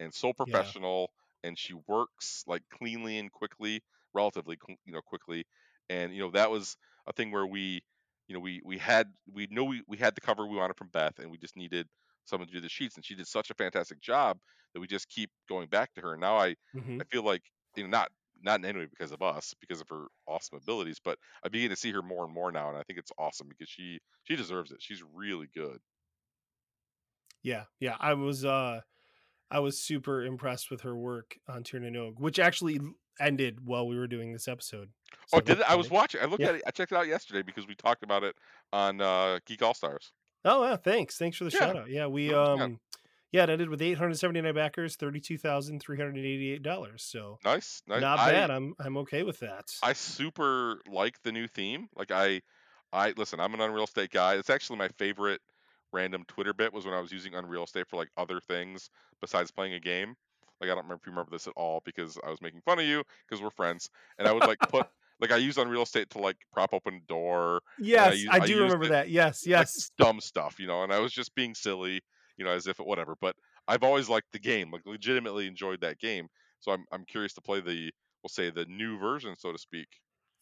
and 0.00 0.12
so 0.14 0.32
professional, 0.32 1.12
and 1.44 1.58
she 1.58 1.74
works 1.88 2.44
like 2.46 2.62
cleanly 2.70 3.18
and 3.18 3.32
quickly, 3.32 3.82
relatively, 4.14 4.58
you 4.86 4.92
know, 4.92 5.02
quickly, 5.02 5.46
and 5.90 6.14
you 6.14 6.20
know 6.20 6.30
that 6.32 6.50
was 6.50 6.76
a 7.06 7.12
thing 7.12 7.30
where 7.32 7.46
we, 7.46 7.82
you 8.28 8.34
know, 8.34 8.40
we 8.40 8.60
we 8.64 8.78
had 8.78 9.12
we 9.32 9.46
know 9.50 9.64
we 9.64 9.82
we 9.88 9.96
had 9.98 10.14
the 10.14 10.20
cover 10.20 10.46
we 10.46 10.56
wanted 10.56 10.76
from 10.76 10.88
Beth, 10.88 11.18
and 11.18 11.30
we 11.30 11.38
just 11.38 11.56
needed 11.56 11.88
someone 12.28 12.48
to 12.48 12.54
do 12.54 12.60
the 12.60 12.68
sheets, 12.68 12.96
and 12.96 13.04
she 13.04 13.14
did 13.14 13.26
such 13.26 13.50
a 13.50 13.54
fantastic 13.54 14.00
job 14.00 14.38
that 14.74 14.80
we 14.80 14.86
just 14.86 15.08
keep 15.08 15.30
going 15.48 15.68
back 15.68 15.92
to 15.94 16.00
her. 16.02 16.12
And 16.12 16.20
now 16.20 16.36
I 16.36 16.56
hmm 16.74 17.00
I 17.00 17.04
feel 17.10 17.22
like 17.22 17.42
you 17.76 17.84
know 17.84 17.90
not 17.90 18.10
not 18.40 18.60
in 18.60 18.64
any 18.66 18.78
way 18.80 18.86
because 18.86 19.12
of 19.12 19.22
us, 19.22 19.54
because 19.60 19.80
of 19.80 19.88
her 19.90 20.06
awesome 20.26 20.58
abilities, 20.58 21.00
but 21.02 21.18
I 21.42 21.48
begin 21.48 21.70
to 21.70 21.76
see 21.76 21.92
her 21.92 22.02
more 22.02 22.24
and 22.24 22.32
more 22.34 22.52
now, 22.52 22.68
and 22.68 22.78
I 22.78 22.82
think 22.84 22.98
it's 22.98 23.12
awesome 23.18 23.48
because 23.48 23.68
she 23.68 23.98
she 24.24 24.36
deserves 24.36 24.70
it. 24.72 24.82
She's 24.82 25.02
really 25.02 25.48
good. 25.54 25.80
Yeah, 27.42 27.66
yeah. 27.78 27.96
I 28.00 28.14
was 28.14 28.44
uh 28.44 28.82
I 29.50 29.60
was 29.60 29.78
super 29.82 30.24
impressed 30.24 30.70
with 30.70 30.82
her 30.82 30.96
work 30.96 31.38
on 31.48 31.64
Tiernan 31.64 31.96
Oak, 31.96 32.20
which 32.20 32.38
actually 32.38 32.80
ended 33.20 33.66
while 33.66 33.88
we 33.88 33.98
were 33.98 34.08
doing 34.08 34.32
this 34.32 34.48
episode. 34.48 34.92
Oh, 35.32 35.40
So 35.40 35.40
did 35.40 35.58
it? 35.60 35.64
I 35.68 35.74
was 35.74 35.90
watching. 35.90 36.20
I 36.20 36.24
looked 36.26 36.44
Yeah. 36.44 36.46
at 36.46 36.54
it. 36.56 36.62
I 36.66 36.70
checked 36.70 36.92
it 36.92 36.96
out 36.98 37.06
yesterday 37.06 37.42
because 37.42 37.66
we 37.66 37.74
talked 37.74 38.02
about 38.02 38.24
it 38.24 38.36
on 38.72 39.00
uh, 39.00 39.40
Geek 39.46 39.62
All 39.62 39.74
Stars. 39.74 40.12
Oh, 40.48 40.64
yeah. 40.64 40.76
Thanks. 40.76 41.16
Thanks 41.16 41.36
for 41.36 41.44
the 41.44 41.50
Yeah, 41.50 41.58
shout 41.58 41.76
out. 41.76 41.90
Yeah, 41.90 42.06
we 42.06 42.34
um 42.34 42.80
yeah, 43.30 43.42
it 43.42 43.50
ended 43.50 43.68
with 43.68 43.82
879 43.82 44.54
backers, 44.54 44.96
$32,388. 44.96 47.00
So 47.00 47.38
Nice, 47.44 47.82
nice. 47.86 48.00
not 48.00 48.18
I 48.18 48.30
bad. 48.30 48.50
I'm 48.50 48.74
I'm 48.80 48.96
okay 48.98 49.22
with 49.22 49.40
that. 49.40 49.70
I 49.82 49.92
super 49.92 50.80
like 50.90 51.22
the 51.22 51.32
new 51.32 51.46
theme. 51.46 51.88
Like 51.94 52.10
I, 52.10 52.40
I 52.92 53.12
listen. 53.16 53.38
I'm 53.38 53.54
an 53.54 53.60
Unreal 53.60 53.84
Estate 53.84 54.10
guy. 54.10 54.36
It's 54.36 54.50
actually 54.50 54.78
my 54.78 54.88
favorite 54.88 55.40
random 55.92 56.24
Twitter 56.26 56.54
bit 56.54 56.72
was 56.72 56.86
when 56.86 56.94
I 56.94 57.00
was 57.00 57.12
using 57.12 57.34
Unreal 57.34 57.64
Estate 57.64 57.86
for 57.86 57.96
like 57.96 58.08
other 58.16 58.40
things 58.40 58.88
besides 59.20 59.50
playing 59.50 59.74
a 59.74 59.80
game. 59.80 60.14
Like 60.60 60.70
I 60.70 60.74
don't 60.74 60.84
remember 60.84 61.00
if 61.02 61.06
you 61.06 61.12
remember 61.12 61.30
this 61.30 61.46
at 61.46 61.52
all 61.54 61.82
because 61.84 62.18
I 62.26 62.30
was 62.30 62.40
making 62.40 62.62
fun 62.62 62.78
of 62.78 62.86
you 62.86 63.02
because 63.28 63.42
we're 63.42 63.50
friends, 63.50 63.90
and 64.18 64.26
I 64.26 64.32
would 64.32 64.46
like 64.46 64.58
put 64.60 64.86
like 65.20 65.32
I 65.32 65.36
use 65.36 65.58
Unreal 65.58 65.82
Estate 65.82 66.10
to 66.10 66.18
like 66.18 66.36
prop 66.52 66.72
open 66.72 66.94
a 66.94 67.00
door. 67.06 67.62
I 68.02 68.12
yes, 68.12 68.24
I 68.30 68.38
I 68.40 68.46
do 68.46 68.54
used 68.54 68.62
remember 68.62 68.86
it 68.86 68.88
that. 68.88 69.08
Yes, 69.10 69.46
yes. 69.46 69.74
just 69.74 69.96
dumb 69.96 70.20
stuff, 70.20 70.58
you 70.58 70.66
know. 70.66 70.82
And 70.82 70.92
I 70.92 70.98
was 71.00 71.12
just 71.12 71.34
being 71.34 71.54
silly, 71.54 72.00
you 72.36 72.44
know, 72.44 72.50
as 72.50 72.66
if 72.66 72.80
it 72.80 72.86
whatever. 72.86 73.16
But 73.20 73.36
I've 73.66 73.82
always 73.82 74.08
liked 74.08 74.32
the 74.32 74.38
game, 74.38 74.70
like 74.70 74.82
legitimately 74.86 75.46
enjoyed 75.46 75.80
that 75.82 75.98
game. 75.98 76.28
So 76.60 76.72
I'm 76.72 76.84
I'm 76.92 77.04
curious 77.04 77.34
to 77.34 77.40
play 77.40 77.60
the 77.60 77.92
we'll 78.22 78.28
say 78.28 78.50
the 78.50 78.66
new 78.66 78.98
version, 78.98 79.36
so 79.36 79.52
to 79.52 79.58
speak. 79.58 79.88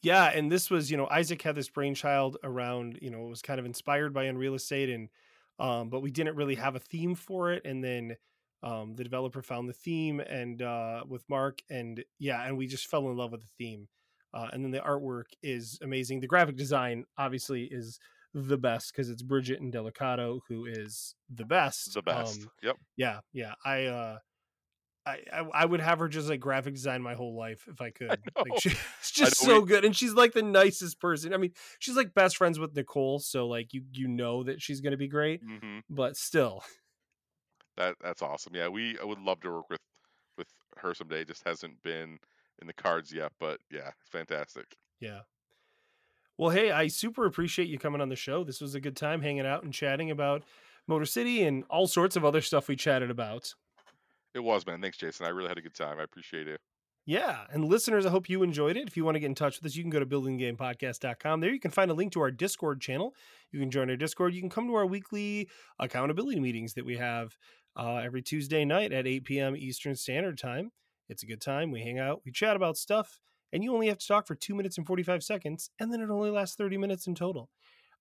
Yeah, 0.03 0.27
and 0.27 0.53
this 0.53 0.71
was, 0.71 0.91
you 0.91 0.97
know, 0.97 1.09
Isaac 1.09 1.43
had 1.43 1.55
this 1.57 1.69
brainchild 1.69 2.37
around, 2.45 2.99
you 3.03 3.11
know, 3.11 3.27
it 3.27 3.29
was 3.29 3.43
kind 3.43 3.59
of 3.59 3.67
inspired 3.67 4.13
by 4.13 4.25
Unreal 4.25 4.55
Estate 4.55 4.91
and 4.91 5.09
um 5.59 5.89
but 5.89 6.01
we 6.01 6.11
didn't 6.11 6.37
really 6.37 6.57
have 6.57 6.77
a 6.77 6.79
theme 6.79 7.15
for 7.15 7.51
it 7.51 7.63
and 7.65 7.83
then 7.83 8.15
um 8.63 8.95
the 8.95 9.03
developer 9.03 9.41
found 9.41 9.67
the 9.71 9.73
theme 9.73 10.21
and 10.21 10.61
uh 10.61 11.03
with 11.09 11.25
Mark 11.29 11.61
and 11.71 12.05
yeah, 12.19 12.45
and 12.45 12.57
we 12.59 12.67
just 12.67 12.87
fell 12.89 13.09
in 13.09 13.17
love 13.17 13.33
with 13.33 13.41
the 13.41 13.49
theme. 13.59 13.89
Uh 14.37 14.49
and 14.53 14.65
then 14.65 14.71
the 14.73 14.81
artwork 14.81 15.27
is 15.43 15.79
amazing. 15.83 16.21
The 16.21 16.27
graphic 16.27 16.57
design 16.57 17.05
obviously 17.17 17.65
is 17.65 17.99
the 18.35 18.59
best 18.59 18.93
because 18.93 19.09
it's 19.11 19.23
Bridget 19.23 19.61
Indelicato 19.63 20.41
who 20.49 20.67
is 20.67 21.15
the 21.31 21.45
best. 21.47 21.95
The 21.95 22.03
best. 22.03 22.43
Um 22.43 22.51
Yep. 22.63 22.77
yeah, 22.97 23.21
yeah. 23.33 23.55
I 23.65 23.85
uh 23.87 24.19
I, 25.07 25.21
I 25.33 25.39
I 25.55 25.65
would 25.65 25.81
have 25.81 26.01
her 26.01 26.09
just 26.09 26.29
like 26.29 26.41
graphic 26.41 26.75
design 26.75 27.01
my 27.01 27.15
whole 27.15 27.37
life 27.37 27.69
if 27.69 27.81
I 27.81 27.91
could. 27.91 28.21
know. 28.37 28.43
Like 28.45 28.59
she's 28.61 28.75
I 28.75 29.31
just 29.31 29.37
so 29.37 29.61
we- 29.61 29.67
good, 29.69 29.85
and 29.85 29.97
she's 29.97 30.13
like 30.15 30.33
the 30.33 30.43
nicest 30.43 31.01
person. 31.01 31.33
I 31.33 31.37
mean, 31.37 31.53
she's 31.79 31.97
like 31.97 32.13
best 32.13 32.37
friends 32.37 32.59
with 32.59 32.75
Nicole, 32.75 33.21
so 33.21 33.47
like 33.47 33.73
you 33.73 33.85
you 33.93 34.09
know 34.09 34.43
that 34.43 34.61
she's 34.61 34.81
gonna 34.81 34.97
be 34.97 35.09
great. 35.09 35.43
hmm 35.43 35.79
But 35.89 36.17
still, 36.17 36.65
That 37.77 37.97
that's 38.01 38.23
awesome. 38.23 38.55
Yeah, 38.55 38.69
we 38.69 38.99
I 38.99 39.05
would 39.05 39.19
love 39.21 39.41
to 39.43 39.51
work 39.51 39.71
with 39.71 39.81
with 40.37 40.49
her 40.79 40.95
someday. 40.95 41.21
It 41.23 41.29
just 41.29 41.45
hasn't 41.47 41.83
been 41.83 42.19
in 42.61 42.67
the 42.67 42.73
cards 42.73 43.13
yet, 43.13 43.33
but 43.39 43.61
yeah, 43.71 43.91
fantastic. 44.11 44.77
Yeah. 45.01 45.21
Well, 46.39 46.51
hey, 46.51 46.71
I 46.71 46.89
super 46.89 47.25
appreciate 47.25 47.69
you 47.69 47.79
coming 47.79 48.01
on 48.01 48.09
the 48.09 48.17
show. 48.17 48.45
This 48.45 48.61
was 48.61 48.75
a 48.75 48.81
good 48.81 48.97
time 48.97 49.23
hanging 49.23 49.47
out 49.47 49.63
and 49.63 49.73
chatting 49.73 50.11
about 50.11 50.43
Motor 50.87 51.07
City 51.07 51.43
and 51.43 51.65
all 51.71 51.87
sorts 51.87 52.17
of 52.17 52.25
other 52.25 52.41
stuff 52.41 52.69
we 52.69 52.77
chatted 52.77 53.11
about. 53.11 53.55
It 54.35 54.41
was, 54.41 54.67
man. 54.67 54.83
Thanks, 54.83 54.99
Jason. 54.99 55.27
I 55.27 55.31
really 55.31 55.49
had 55.49 55.59
a 55.59 55.63
good 55.63 55.75
time. 55.75 55.99
I 55.99 56.03
appreciate 56.03 56.47
it. 56.47 56.61
Yeah. 57.07 57.45
And 57.51 57.65
listeners, 57.65 58.05
I 58.05 58.11
hope 58.11 58.29
you 58.29 58.43
enjoyed 58.43 58.77
it. 58.77 58.89
If 58.89 58.97
you 58.97 59.05
want 59.05 59.15
to 59.15 59.21
get 59.21 59.27
in 59.27 59.35
touch 59.35 59.59
with 59.59 59.71
us, 59.71 59.77
you 59.77 59.83
can 59.83 59.91
go 59.91 60.01
to 60.01 60.07
buildinggamepodcast.com. 60.07 61.41
There 61.41 61.53
you 61.53 61.61
can 61.61 61.71
find 61.71 61.91
a 61.91 61.95
link 61.95 62.13
to 62.13 62.21
our 62.21 62.33
Discord 62.33 62.81
channel. 62.81 63.15
You 63.53 63.61
can 63.61 63.71
join 63.71 63.89
our 63.89 63.97
Discord. 63.97 64.35
You 64.35 64.41
can 64.41 64.51
come 64.51 64.67
to 64.67 64.75
our 64.75 64.85
weekly 64.85 65.49
accountability 65.79 66.41
meetings 66.41 66.75
that 66.75 66.85
we 66.85 66.97
have 66.97 67.37
uh, 67.77 67.97
every 67.97 68.23
Tuesday 68.23 68.65
night 68.65 68.93
at 68.93 69.07
8 69.07 69.25
p.m. 69.25 69.57
Eastern 69.57 69.95
Standard 69.95 70.37
Time. 70.37 70.73
It's 71.09 71.23
a 71.23 71.27
good 71.27 71.41
time. 71.41 71.71
We 71.71 71.83
hang 71.83 71.99
out, 71.99 72.23
we 72.25 72.33
chat 72.33 72.57
about 72.57 72.77
stuff, 72.77 73.21
and 73.53 73.63
you 73.63 73.73
only 73.73 73.89
have 73.89 73.99
to 73.99 74.07
talk 74.07 74.27
for 74.27 74.35
two 74.35 74.55
minutes 74.55 74.79
and 74.79 74.87
45 74.87 75.23
seconds, 75.23 75.71
and 75.79 75.93
then 75.93 76.01
it 76.01 76.11
only 76.11 76.31
lasts 76.31 76.57
30 76.57 76.79
minutes 76.79 77.07
in 77.07 77.15
total. 77.15 77.49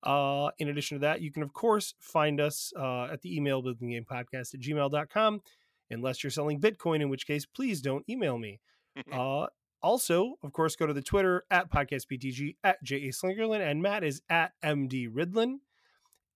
Uh, 0.04 0.52
in 0.60 0.70
addition 0.70 0.98
to 0.98 1.02
that, 1.02 1.22
you 1.22 1.32
can, 1.32 1.44
of 1.44 1.54
course, 1.54 1.96
find 2.00 2.40
us 2.40 2.72
uh, 2.78 3.06
at 3.06 3.22
the 3.22 3.36
email 3.36 3.62
building 3.62 3.90
game 3.90 4.06
podcast 4.10 4.54
at 4.54 4.60
gmail.com, 4.60 5.42
unless 5.90 6.24
you're 6.24 6.32
selling 6.32 6.60
Bitcoin, 6.60 7.02
in 7.02 7.10
which 7.10 7.26
case, 7.26 7.46
please 7.46 7.82
don't 7.82 8.08
email 8.10 8.38
me. 8.38 8.60
uh, 9.12 9.48
also, 9.82 10.36
of 10.44 10.52
course, 10.52 10.76
go 10.76 10.88
to 10.88 10.94
the 10.94 11.02
Twitter 11.02 11.44
at 11.52 11.72
podcastbtg 11.72 12.56
at 12.64 12.84
J.A. 12.84 13.12
Slingerland, 13.12 13.62
and 13.62 13.82
Matt 13.82 14.04
is 14.04 14.22
at 14.30 14.54
MD 14.64 15.08
Ridlin. 15.12 15.60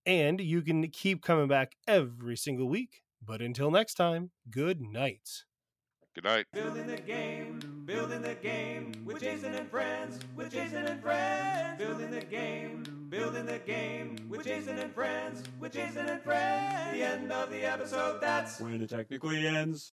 And 0.06 0.40
you 0.40 0.62
can 0.62 0.88
keep 0.90 1.24
coming 1.24 1.48
back 1.48 1.74
every 1.88 2.38
single 2.38 2.70
week. 2.70 3.02
But 3.24 3.42
until 3.42 3.70
next 3.70 3.96
time, 3.96 4.32
good 4.50 4.82
night. 4.82 5.49
Good 6.22 6.30
night. 6.30 6.48
Building 6.52 6.86
the 6.86 6.98
game, 6.98 7.62
building 7.86 8.22
the 8.22 8.34
game 8.34 8.92
with 9.06 9.22
Jason 9.22 9.54
and 9.54 9.70
friends, 9.70 10.20
with 10.36 10.52
Jason 10.52 10.84
and 10.86 11.02
friends. 11.02 11.78
Building 11.78 12.12
the 12.12 12.20
game, 12.20 12.84
building 13.08 13.46
the 13.46 13.60
game 13.60 14.18
with 14.28 14.44
Jason 14.44 14.78
and 14.80 14.94
friends, 14.94 15.44
with 15.62 15.72
Jason 15.72 16.08
and 16.08 16.22
friends. 16.22 16.92
The 16.98 17.04
end 17.04 17.32
of 17.32 17.50
the 17.50 17.64
episode, 17.64 18.20
that's 18.20 18.60
When 18.60 18.82
it 18.82 18.90
technically 18.90 19.48
ends. 19.48 19.94